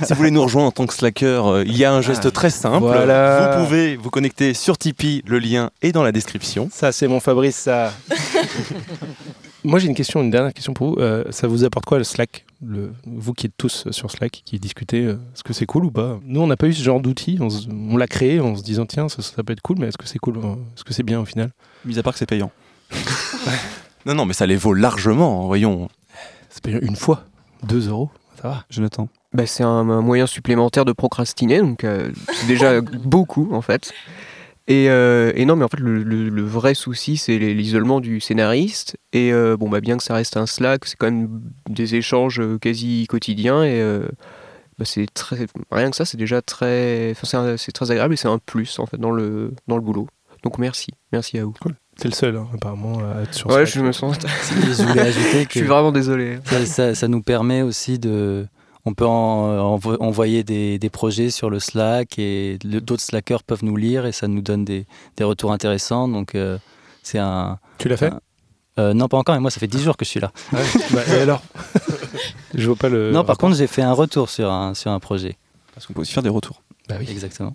Si 0.02 0.08
vous 0.12 0.14
voulez 0.16 0.30
nous 0.30 0.42
rejoindre 0.42 0.68
en 0.68 0.70
tant 0.72 0.86
que 0.86 0.94
slacker, 0.94 1.26
euh, 1.46 1.64
il 1.66 1.76
y 1.76 1.84
a 1.84 1.92
un 1.92 2.00
geste 2.00 2.24
Ah, 2.26 2.30
très 2.30 2.48
simple. 2.48 2.78
voilà. 2.86 3.56
Vous 3.58 3.64
pouvez 3.66 3.96
vous 3.96 4.08
connecter 4.08 4.54
sur 4.54 4.78
Tipeee, 4.78 5.22
le 5.26 5.38
lien 5.38 5.70
est 5.82 5.92
dans 5.92 6.02
la 6.02 6.12
description. 6.12 6.70
Ça, 6.72 6.90
c'est 6.92 7.06
mon 7.08 7.20
Fabrice, 7.20 7.56
ça. 7.56 7.92
Moi, 9.64 9.78
j'ai 9.78 9.88
une 9.88 9.94
question, 9.94 10.22
une 10.22 10.30
dernière 10.30 10.54
question 10.54 10.72
pour 10.72 10.94
vous. 10.94 10.96
Euh, 11.00 11.24
ça 11.30 11.46
vous 11.46 11.64
apporte 11.64 11.84
quoi 11.84 11.98
le 11.98 12.04
Slack? 12.04 12.44
Le, 12.64 12.92
Vous 13.06 13.32
qui 13.32 13.46
êtes 13.46 13.56
tous 13.56 13.90
sur 13.90 14.10
Slack, 14.10 14.42
qui 14.44 14.58
discutez, 14.58 15.04
euh, 15.04 15.14
est-ce 15.34 15.42
que 15.42 15.52
c'est 15.52 15.66
cool 15.66 15.84
ou 15.86 15.90
pas? 15.90 16.20
Nous, 16.24 16.40
on 16.40 16.46
n'a 16.46 16.56
pas 16.56 16.66
eu 16.66 16.72
ce 16.72 16.82
genre 16.82 17.00
d'outil. 17.00 17.38
On, 17.40 17.96
l'a 17.96 18.06
créé 18.06 18.40
en 18.40 18.56
se 18.56 18.62
disant, 18.62 18.86
tiens, 18.86 19.08
ça, 19.08 19.22
ça 19.22 19.42
peut 19.42 19.52
être 19.52 19.60
cool, 19.62 19.78
mais 19.78 19.88
est-ce 19.88 19.98
que 19.98 20.06
c'est 20.06 20.18
cool 20.18 20.38
euh, 20.38 20.54
Est-ce 20.76 20.84
que 20.84 20.92
c'est 20.92 21.02
bien 21.02 21.20
au 21.20 21.24
final? 21.24 21.50
Mis 21.84 21.98
à 21.98 22.02
part 22.02 22.12
que 22.12 22.18
c'est 22.18 22.26
payant. 22.26 22.50
Non, 24.04 24.14
non, 24.14 24.24
mais 24.24 24.32
ça 24.32 24.46
les 24.46 24.56
vaut 24.56 24.74
largement, 24.74 25.46
voyons. 25.46 25.88
C'est 26.50 26.62
payant 26.62 26.80
une 26.82 26.96
fois, 26.96 27.24
2 27.62 27.88
euros, 27.88 28.10
ça 28.40 28.48
va. 28.48 28.64
Jonathan. 28.68 29.08
Bah, 29.32 29.46
c'est 29.46 29.62
un, 29.62 29.68
un 29.68 30.00
moyen 30.00 30.26
supplémentaire 30.26 30.84
de 30.84 30.92
procrastiner, 30.92 31.60
donc 31.60 31.84
euh, 31.84 32.10
c'est 32.32 32.46
déjà 32.46 32.80
beaucoup 33.04 33.54
en 33.54 33.62
fait. 33.62 33.92
Et, 34.68 34.88
euh, 34.90 35.32
et 35.34 35.44
non, 35.44 35.56
mais 35.56 35.64
en 35.64 35.68
fait, 35.68 35.80
le, 35.80 36.02
le- 36.02 36.28
le 36.28 36.42
vrai 36.42 36.74
souci, 36.74 37.16
c'est 37.16 37.36
l'isolement 37.38 38.00
du 38.00 38.20
scénariste. 38.20 38.96
Et 39.12 39.32
euh, 39.32 39.56
bon, 39.56 39.68
bah, 39.68 39.80
bien 39.80 39.96
que 39.96 40.02
ça 40.04 40.14
reste 40.14 40.36
un 40.36 40.46
Slack, 40.46 40.84
c'est 40.84 40.96
quand 40.96 41.06
même 41.10 41.42
des 41.68 41.96
échanges 41.96 42.40
euh, 42.40 42.58
quasi 42.58 43.06
quotidiens. 43.08 43.64
Et 43.64 43.80
euh, 43.80 44.06
bah, 44.78 44.84
c'est 44.84 45.06
très, 45.12 45.46
rien 45.70 45.90
que 45.90 45.96
ça, 45.96 46.04
c'est 46.04 46.16
déjà 46.16 46.42
très, 46.42 47.10
enfin, 47.10 47.56
c'est 47.58 47.72
très 47.72 47.90
agréable 47.90 48.14
et 48.14 48.16
c'est 48.16 48.28
un 48.28 48.38
plus 48.38 48.78
en 48.78 48.86
fait 48.86 48.98
dans 48.98 49.10
le, 49.10 49.52
dans 49.66 49.76
le 49.76 49.82
boulot. 49.82 50.06
Donc 50.44 50.58
merci, 50.58 50.88
merci 51.12 51.38
à 51.38 51.44
vous. 51.44 51.54
T'es 51.98 52.08
le 52.08 52.14
seul, 52.14 52.36
hein, 52.36 52.46
apparemment, 52.54 52.98
à 53.00 53.22
être 53.22 53.34
sur 53.34 53.48
Ouais, 53.48 53.66
Slack. 53.66 53.68
je 53.74 53.80
me 53.80 53.92
sens, 53.92 54.16
je 54.50 54.82
voulais 54.84 55.00
ajouter 55.02 55.44
je 55.50 55.58
suis 55.58 55.66
vraiment 55.66 55.92
désolé. 55.92 56.38
ça, 56.44 56.64
ça- 56.66 56.94
ça 56.94 57.08
nous 57.08 57.20
permet 57.22 57.62
aussi 57.62 57.98
de. 57.98 58.46
On 58.84 58.94
peut 58.94 59.06
en- 59.06 59.76
envo- 59.78 59.96
envoyer 60.00 60.42
des, 60.42 60.78
des 60.78 60.90
projets 60.90 61.30
sur 61.30 61.50
le 61.50 61.60
Slack 61.60 62.18
et 62.18 62.58
d'autres 62.64 63.02
Slackers 63.02 63.42
peuvent 63.44 63.64
nous 63.64 63.76
lire 63.76 64.06
et 64.06 64.12
ça 64.12 64.26
nous 64.28 64.40
donne 64.42 64.64
des, 64.64 64.86
des 65.16 65.24
retours 65.24 65.52
intéressants. 65.52 66.08
Donc 66.08 66.34
euh, 66.34 66.58
c'est 67.02 67.18
un. 67.18 67.58
Tu 67.78 67.88
l'as 67.88 67.96
fait? 67.96 68.12
euh, 68.78 68.92
non, 68.94 69.06
pas 69.06 69.18
encore, 69.18 69.34
mais 69.36 69.40
moi 69.40 69.50
ça 69.52 69.60
fait 69.60 69.68
10 69.68 69.82
jours 69.82 69.96
que 69.96 70.04
je 70.04 70.10
suis 70.10 70.20
là. 70.20 70.32
Ouais. 70.52 70.60
Bah, 70.92 71.00
Et 71.16 71.20
alors? 71.20 71.42
Je 72.54 72.66
vois 72.66 72.76
pas 72.76 72.88
le. 72.88 73.12
non, 73.12 73.24
par 73.24 73.38
contre, 73.38 73.56
j'ai 73.56 73.66
fait 73.66 73.80
un 73.82 73.92
retour 73.94 74.28
sur 74.28 74.50
un, 74.50 74.74
sur 74.74 74.90
un 74.90 75.00
projet. 75.00 75.36
Parce 75.74 75.86
qu'on 75.86 75.94
peut 75.94 76.02
aussi 76.02 76.12
faire 76.12 76.22
des 76.22 76.28
retours. 76.28 76.62
Bah 76.88 76.96
oui. 77.00 77.06
Exactement. 77.08 77.54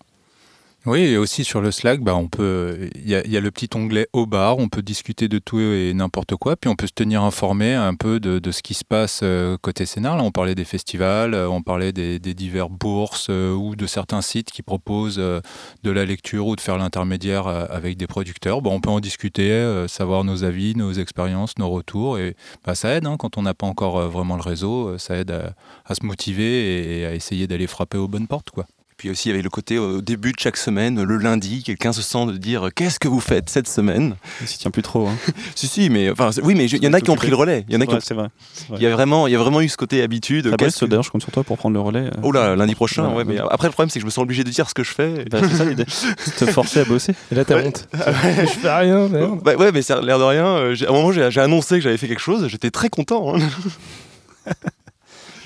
Oui, 0.85 1.01
et 1.01 1.17
aussi 1.17 1.43
sur 1.43 1.59
le 1.59 1.71
Slack, 1.71 1.99
bah, 1.99 2.15
on 2.15 2.29
peut, 2.29 2.89
il 2.95 3.09
y, 3.09 3.15
a- 3.15 3.41
le 3.41 3.51
petit 3.51 3.67
onglet 3.75 4.07
au 4.13 4.25
bar, 4.25 4.57
on 4.57 4.69
peut 4.69 4.81
discuter 4.81 5.27
de 5.27 5.37
tout 5.37 5.59
et 5.59 5.93
n'importe 5.93 6.37
quoi, 6.37 6.55
puis 6.55 6.69
on 6.69 6.77
peut 6.77 6.87
se 6.87 6.93
tenir 6.93 7.23
informé 7.23 7.73
un 7.73 7.93
peu 7.93 8.21
de, 8.21 8.51
ce 8.51 8.61
qui 8.63 8.73
se 8.73 8.85
passe 8.85 9.19
euh, 9.21 9.57
côté 9.61 9.85
scénar. 9.85 10.23
On 10.23 10.31
parlait 10.31 10.55
des 10.55 10.63
festivals, 10.63 11.33
euh, 11.33 11.49
on 11.49 11.61
parlait 11.61 11.91
des, 11.91 12.19
divers 12.19 12.69
bourses 12.69 13.27
euh, 13.29 13.53
ou 13.53 13.75
de 13.75 13.85
certains 13.85 14.21
sites 14.21 14.49
qui 14.49 14.61
proposent 14.61 15.17
de 15.17 15.91
la 15.91 16.05
lecture 16.05 16.47
ou 16.47 16.55
de 16.55 16.61
faire 16.61 16.77
l'intermédiaire 16.77 17.47
avec 17.47 17.97
des 17.97 18.07
producteurs. 18.07 18.61
Bon, 18.61 18.75
on 18.75 18.79
peut 18.79 18.89
en 18.89 19.01
discuter, 19.01 19.85
savoir 19.89 20.23
nos 20.23 20.45
avis, 20.45 20.73
nos 20.75 20.93
expériences, 20.93 21.57
nos 21.57 21.69
retours, 21.69 22.17
et 22.17 22.35
bah, 22.63 22.75
ça 22.75 22.93
aide 22.95 23.07
hein, 23.07 23.17
quand 23.17 23.37
on 23.37 23.41
n'a 23.41 23.53
pas 23.53 23.67
encore 23.67 24.07
vraiment 24.09 24.37
le 24.37 24.41
réseau, 24.43 24.97
ça 24.97 25.15
aide 25.17 25.31
à, 25.31 25.53
à 25.85 25.95
se 25.95 26.05
motiver 26.05 26.99
et, 26.99 27.05
à 27.05 27.13
essayer 27.13 27.47
d'aller 27.47 27.67
frapper 27.67 27.97
aux 27.97 28.07
bonnes 28.07 28.27
portes, 28.27 28.51
quoi. 28.51 28.67
Puis 28.97 29.11
aussi, 29.11 29.29
il 29.29 29.31
y 29.31 29.33
avait 29.35 29.43
le 29.43 29.49
côté 29.51 29.75
euh, 29.75 29.97
au 29.97 30.01
début 30.01 30.31
de 30.31 30.39
chaque 30.39 30.57
semaine, 30.57 31.03
le 31.03 31.17
lundi, 31.17 31.61
quelqu'un 31.61 31.93
se 31.93 32.01
sent 32.01 32.25
de 32.25 32.31
dire 32.35 32.69
Qu'est-ce 32.75 32.97
que 32.99 33.07
vous 33.07 33.19
faites 33.19 33.47
cette 33.47 33.67
semaine? 33.67 34.15
Il 34.41 34.47
s'y 34.47 34.57
tient 34.57 34.71
plus 34.71 34.81
trop. 34.81 35.07
Hein. 35.07 35.15
Si, 35.55 35.67
si, 35.67 35.91
mais 35.91 36.09
enfin, 36.09 36.31
oui, 36.41 36.55
mais 36.55 36.65
il 36.65 36.83
y 36.83 36.87
en 36.87 36.93
a 36.93 36.99
qui 37.01 37.11
ont 37.11 37.15
pris 37.15 37.29
le 37.29 37.35
relais. 37.35 37.63
Il 37.69 37.75
y 37.75 37.77
en 37.77 37.81
a 37.81 37.85
qui 37.85 37.91
ont- 37.91 37.97
Ouais, 37.97 38.01
c'est 38.03 38.15
vrai. 38.15 38.29
Il 38.75 38.81
y 38.81 38.87
a 38.87 38.91
vraiment, 38.91 39.27
il 39.27 39.33
y 39.33 39.35
a 39.35 39.39
vraiment 39.39 39.61
eu 39.61 39.69
ce 39.69 39.77
côté 39.77 40.01
habitude. 40.01 40.49
Fabrice, 40.49 40.77
que- 40.79 40.85
d'ailleurs, 40.85 41.03
je 41.03 41.11
compte 41.11 41.21
sur 41.21 41.31
toi 41.31 41.43
pour 41.43 41.59
prendre 41.59 41.75
le 41.75 41.79
relais. 41.79 42.05
euh. 42.07 42.11
Oh 42.23 42.31
là, 42.31 42.55
lundi 42.55 42.73
prochain, 42.73 43.13
ouais, 43.13 43.23
mais 43.23 43.37
après 43.37 43.67
le 43.67 43.71
problème 43.71 43.89
c'est 43.91 43.99
que 43.99 44.01
je 44.01 44.05
me 44.07 44.11
sens 44.11 44.23
obligé 44.23 44.43
de 44.43 44.49
dire 44.49 44.67
ce 44.67 44.73
que 44.73 44.83
je 44.83 44.91
fais. 44.91 45.25
Bah, 45.29 45.41
c'est 45.43 45.55
ça 45.57 45.65
l'idée. 45.65 45.85
te 46.39 46.45
forcer 46.47 46.79
à 46.79 46.85
bosser. 46.85 47.13
Et 47.31 47.35
là, 47.35 47.45
t'as 47.45 47.55
Ouais. 47.57 47.67
honte. 47.67 47.87
je 47.93 48.45
fais 48.47 48.73
rien, 48.73 49.07
merde. 49.09 49.41
Bah 49.43 49.55
ouais, 49.55 49.71
mais 49.71 49.83
ça 49.83 49.97
a 49.97 50.01
l'air 50.01 50.17
de 50.17 50.23
rien. 50.23 50.45
euh, 50.45 50.75
À 50.87 50.89
un 50.89 50.93
moment, 50.93 51.11
j'ai 51.11 51.29
j'ai 51.29 51.41
annoncé 51.41 51.75
que 51.75 51.81
j'avais 51.81 51.97
fait 51.97 52.07
quelque 52.07 52.19
chose. 52.19 52.47
J'étais 52.47 52.71
très 52.71 52.89
content. 52.89 53.35
hein. 53.35 54.53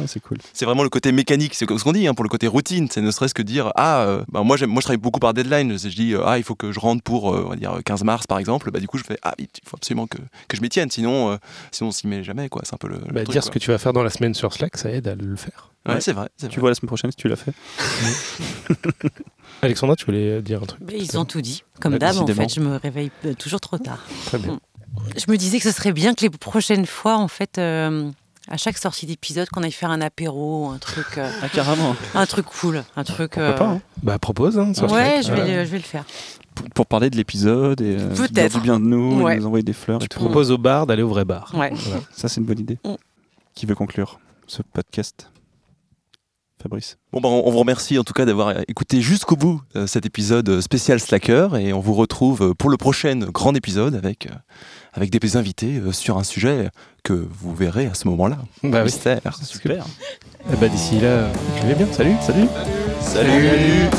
Ah, 0.02 0.08
c'est 0.08 0.20
cool. 0.20 0.38
C'est 0.54 0.66
vraiment 0.66 0.84
le 0.84 0.90
côté 0.90 1.12
mécanique. 1.12 1.54
C'est 1.54 1.66
comme 1.66 1.78
ce 1.78 1.84
qu'on 1.84 1.92
dit 1.92 2.08
hein, 2.08 2.14
pour 2.14 2.24
le 2.24 2.30
côté 2.30 2.48
routine. 2.48 2.88
C'est 2.92 3.02
ne 3.02 3.12
serait-ce 3.12 3.34
que 3.34 3.42
dire 3.42 3.72
ah, 3.76 4.02
euh, 4.02 4.24
bah, 4.30 4.42
moi, 4.44 4.58
moi 4.66 4.82
je 4.82 4.86
travaille 4.86 4.98
beaucoup 4.98 5.20
par 5.20 5.34
deadline. 5.34 5.78
Je 5.78 5.88
dis 5.90 6.14
euh, 6.14 6.24
ah, 6.26 6.38
il 6.38 6.44
faut 6.44 6.56
que 6.56 6.72
je 6.72 6.80
rentre 6.80 7.04
pour 7.04 7.34
euh, 7.36 7.44
on 7.46 7.50
va 7.50 7.56
dire 7.56 7.78
15 7.86 8.04
mars 8.04 8.28
par 8.28 8.40
exemple. 8.40 8.72
Bah 8.72 8.80
du 8.80 8.88
coup, 8.88 8.98
je 8.98 9.04
fais 9.04 9.18
ah, 9.24 9.34
il 9.38 9.48
faut 9.66 9.78
absolument 9.78 10.08
que, 10.08 10.18
que 10.48 10.58
je 10.58 10.62
m'y 10.62 10.70
tienne. 10.70 10.90
Sinon, 10.90 11.32
euh, 11.32 11.38
sinon 11.72 11.90
on 11.90 11.92
s'y 11.92 12.08
met 12.08 12.24
jamais 12.24 12.50
quoi. 12.50 12.62
C'est 12.66 12.74
un 12.74 12.78
peu 12.78 12.88
le. 12.88 12.96
le 12.96 13.14
Bah, 13.14 13.24
truc, 13.24 13.32
dire 13.34 13.44
ce 13.44 13.52
que 13.52 13.60
tu 13.60 13.70
vas 13.72 13.78
faire 13.78 13.94
dans 13.94 14.04
la 14.04 14.10
semaine 14.10 14.34
sur 14.34 14.54
Slack, 14.54 14.78
ça 14.78 14.90
aide 14.90 15.08
à 15.08 15.16
le 15.16 15.36
faire. 15.36 15.70
Ouais, 15.88 16.00
c'est 16.00 16.14
vrai. 16.14 16.30
c'est 16.38 16.48
Tu 16.48 16.54
vrai. 16.56 16.62
vois 16.62 16.70
la 16.70 16.76
semaine 16.76 16.88
prochaine 16.90 17.10
si 17.12 17.18
tu 17.18 17.28
l'as 17.28 17.36
fait. 17.36 17.54
Alexandra, 19.62 19.96
tu 19.96 20.06
voulais 20.06 20.42
dire 20.42 20.62
un 20.64 20.66
truc 20.66 20.82
Mais 20.86 20.98
ils 20.98 21.18
ont 21.18 21.26
tout 21.26 21.42
dit. 21.42 21.64
Comme 21.80 21.98
d'hab, 21.98 22.18
en 22.18 22.26
fait, 22.28 22.54
je 22.54 22.60
me 22.60 22.78
réveille 22.78 23.12
toujours 23.38 23.60
trop 23.60 23.78
tard. 23.78 24.00
Très 24.26 24.38
bien. 24.38 24.60
Je 25.18 25.32
me 25.32 25.38
disais 25.38 25.58
que 25.60 25.64
ce 25.64 25.72
serait 25.72 25.94
bien 25.94 26.14
que 26.14 26.22
les 26.22 26.30
prochaines 26.30 26.86
fois, 26.86 27.18
en 27.18 27.28
fait, 27.28 27.58
euh, 27.58 28.10
à 28.48 28.58
chaque 28.58 28.78
sortie 28.78 29.06
d'épisode, 29.06 29.50
qu'on 29.50 29.64
aille 29.64 29.72
faire 29.72 29.92
un 29.92 30.02
apéro, 30.02 30.70
un 30.70 30.78
truc, 30.78 31.18
euh, 31.18 31.30
Ah, 31.42 31.50
carrément. 31.50 31.96
un 32.16 32.26
truc 32.26 32.46
cool, 32.48 32.84
un 32.96 33.04
truc. 33.04 33.34
Pourquoi 33.34 33.54
pas, 33.56 33.68
hein. 33.68 33.82
Bah, 34.04 34.20
propose, 34.20 34.58
hein, 34.60 34.72
Ouais, 34.90 35.22
je 35.24 35.32
vais, 35.32 35.42
Euh, 35.42 35.46
le, 35.60 35.66
je 35.66 35.72
vais 35.72 35.78
le 35.78 35.84
faire. 35.84 36.04
Pour, 36.56 36.70
pour 36.72 36.86
parler 36.86 37.10
de 37.10 37.16
l'épisode 37.16 37.80
et 37.82 37.98
euh, 38.00 38.50
du 38.50 38.60
bien 38.60 38.80
de 38.80 38.86
nous, 38.86 39.22
Ouais. 39.22 39.36
et 39.36 39.40
nous 39.40 39.46
envoyer 39.46 39.64
des 39.64 39.74
fleurs 39.74 40.00
tout. 40.00 40.20
proposes 40.20 40.52
au 40.52 40.58
bar 40.58 40.86
d'aller 40.86 41.04
au 41.04 41.08
vrai 41.10 41.24
bar. 41.24 41.52
Ouais. 41.56 41.72
Voilà. 41.74 42.02
Ça, 42.12 42.28
c'est 42.28 42.42
une 42.42 42.46
bonne 42.48 42.60
idée. 42.60 42.78
Mm. 42.84 42.96
Qui 43.56 43.66
veut 43.66 43.76
conclure 43.76 44.20
ce 44.48 44.62
podcast? 44.62 45.31
Fabrice. 46.62 46.98
Bon, 47.12 47.20
bah, 47.22 47.30
on 47.30 47.50
vous 47.50 47.60
remercie 47.60 47.98
en 47.98 48.04
tout 48.04 48.14
cas 48.14 48.26
d'avoir 48.26 48.54
écouté 48.68 49.02
jusqu'au 49.02 49.36
bout 49.36 49.62
euh, 49.76 49.88
cet 49.88 50.06
épisode 50.06 50.48
euh, 50.50 50.62
spécial 50.62 51.00
Slacker 51.00 51.56
et 51.58 51.74
on 51.74 51.80
vous 51.80 51.94
retrouve 51.94 52.42
euh, 52.42 52.54
pour 52.54 52.70
le 52.70 52.78
prochain 52.78 53.18
grand 53.18 53.56
épisode 53.56 53.96
avec, 53.96 54.28
euh, 54.28 54.36
avec 54.94 55.10
des 55.10 55.38
invités 55.38 55.80
euh, 55.80 55.92
sur 55.92 56.18
un 56.18 56.24
sujet 56.24 56.70
que 57.04 57.14
vous 57.14 57.56
verrez 57.56 57.88
à 57.88 57.94
ce 57.94 58.08
moment-là. 58.10 58.38
Bah 58.64 58.80
oui. 58.80 58.86
Mystère. 58.86 59.22
Super. 59.44 59.86
Eh 60.52 60.56
bah, 60.56 60.70
d'ici 60.70 61.00
là, 61.00 61.28
écrivez 61.58 61.76
bien. 61.76 61.88
Salut. 61.92 62.16
Salut. 62.22 62.48
Salut. 63.02 63.90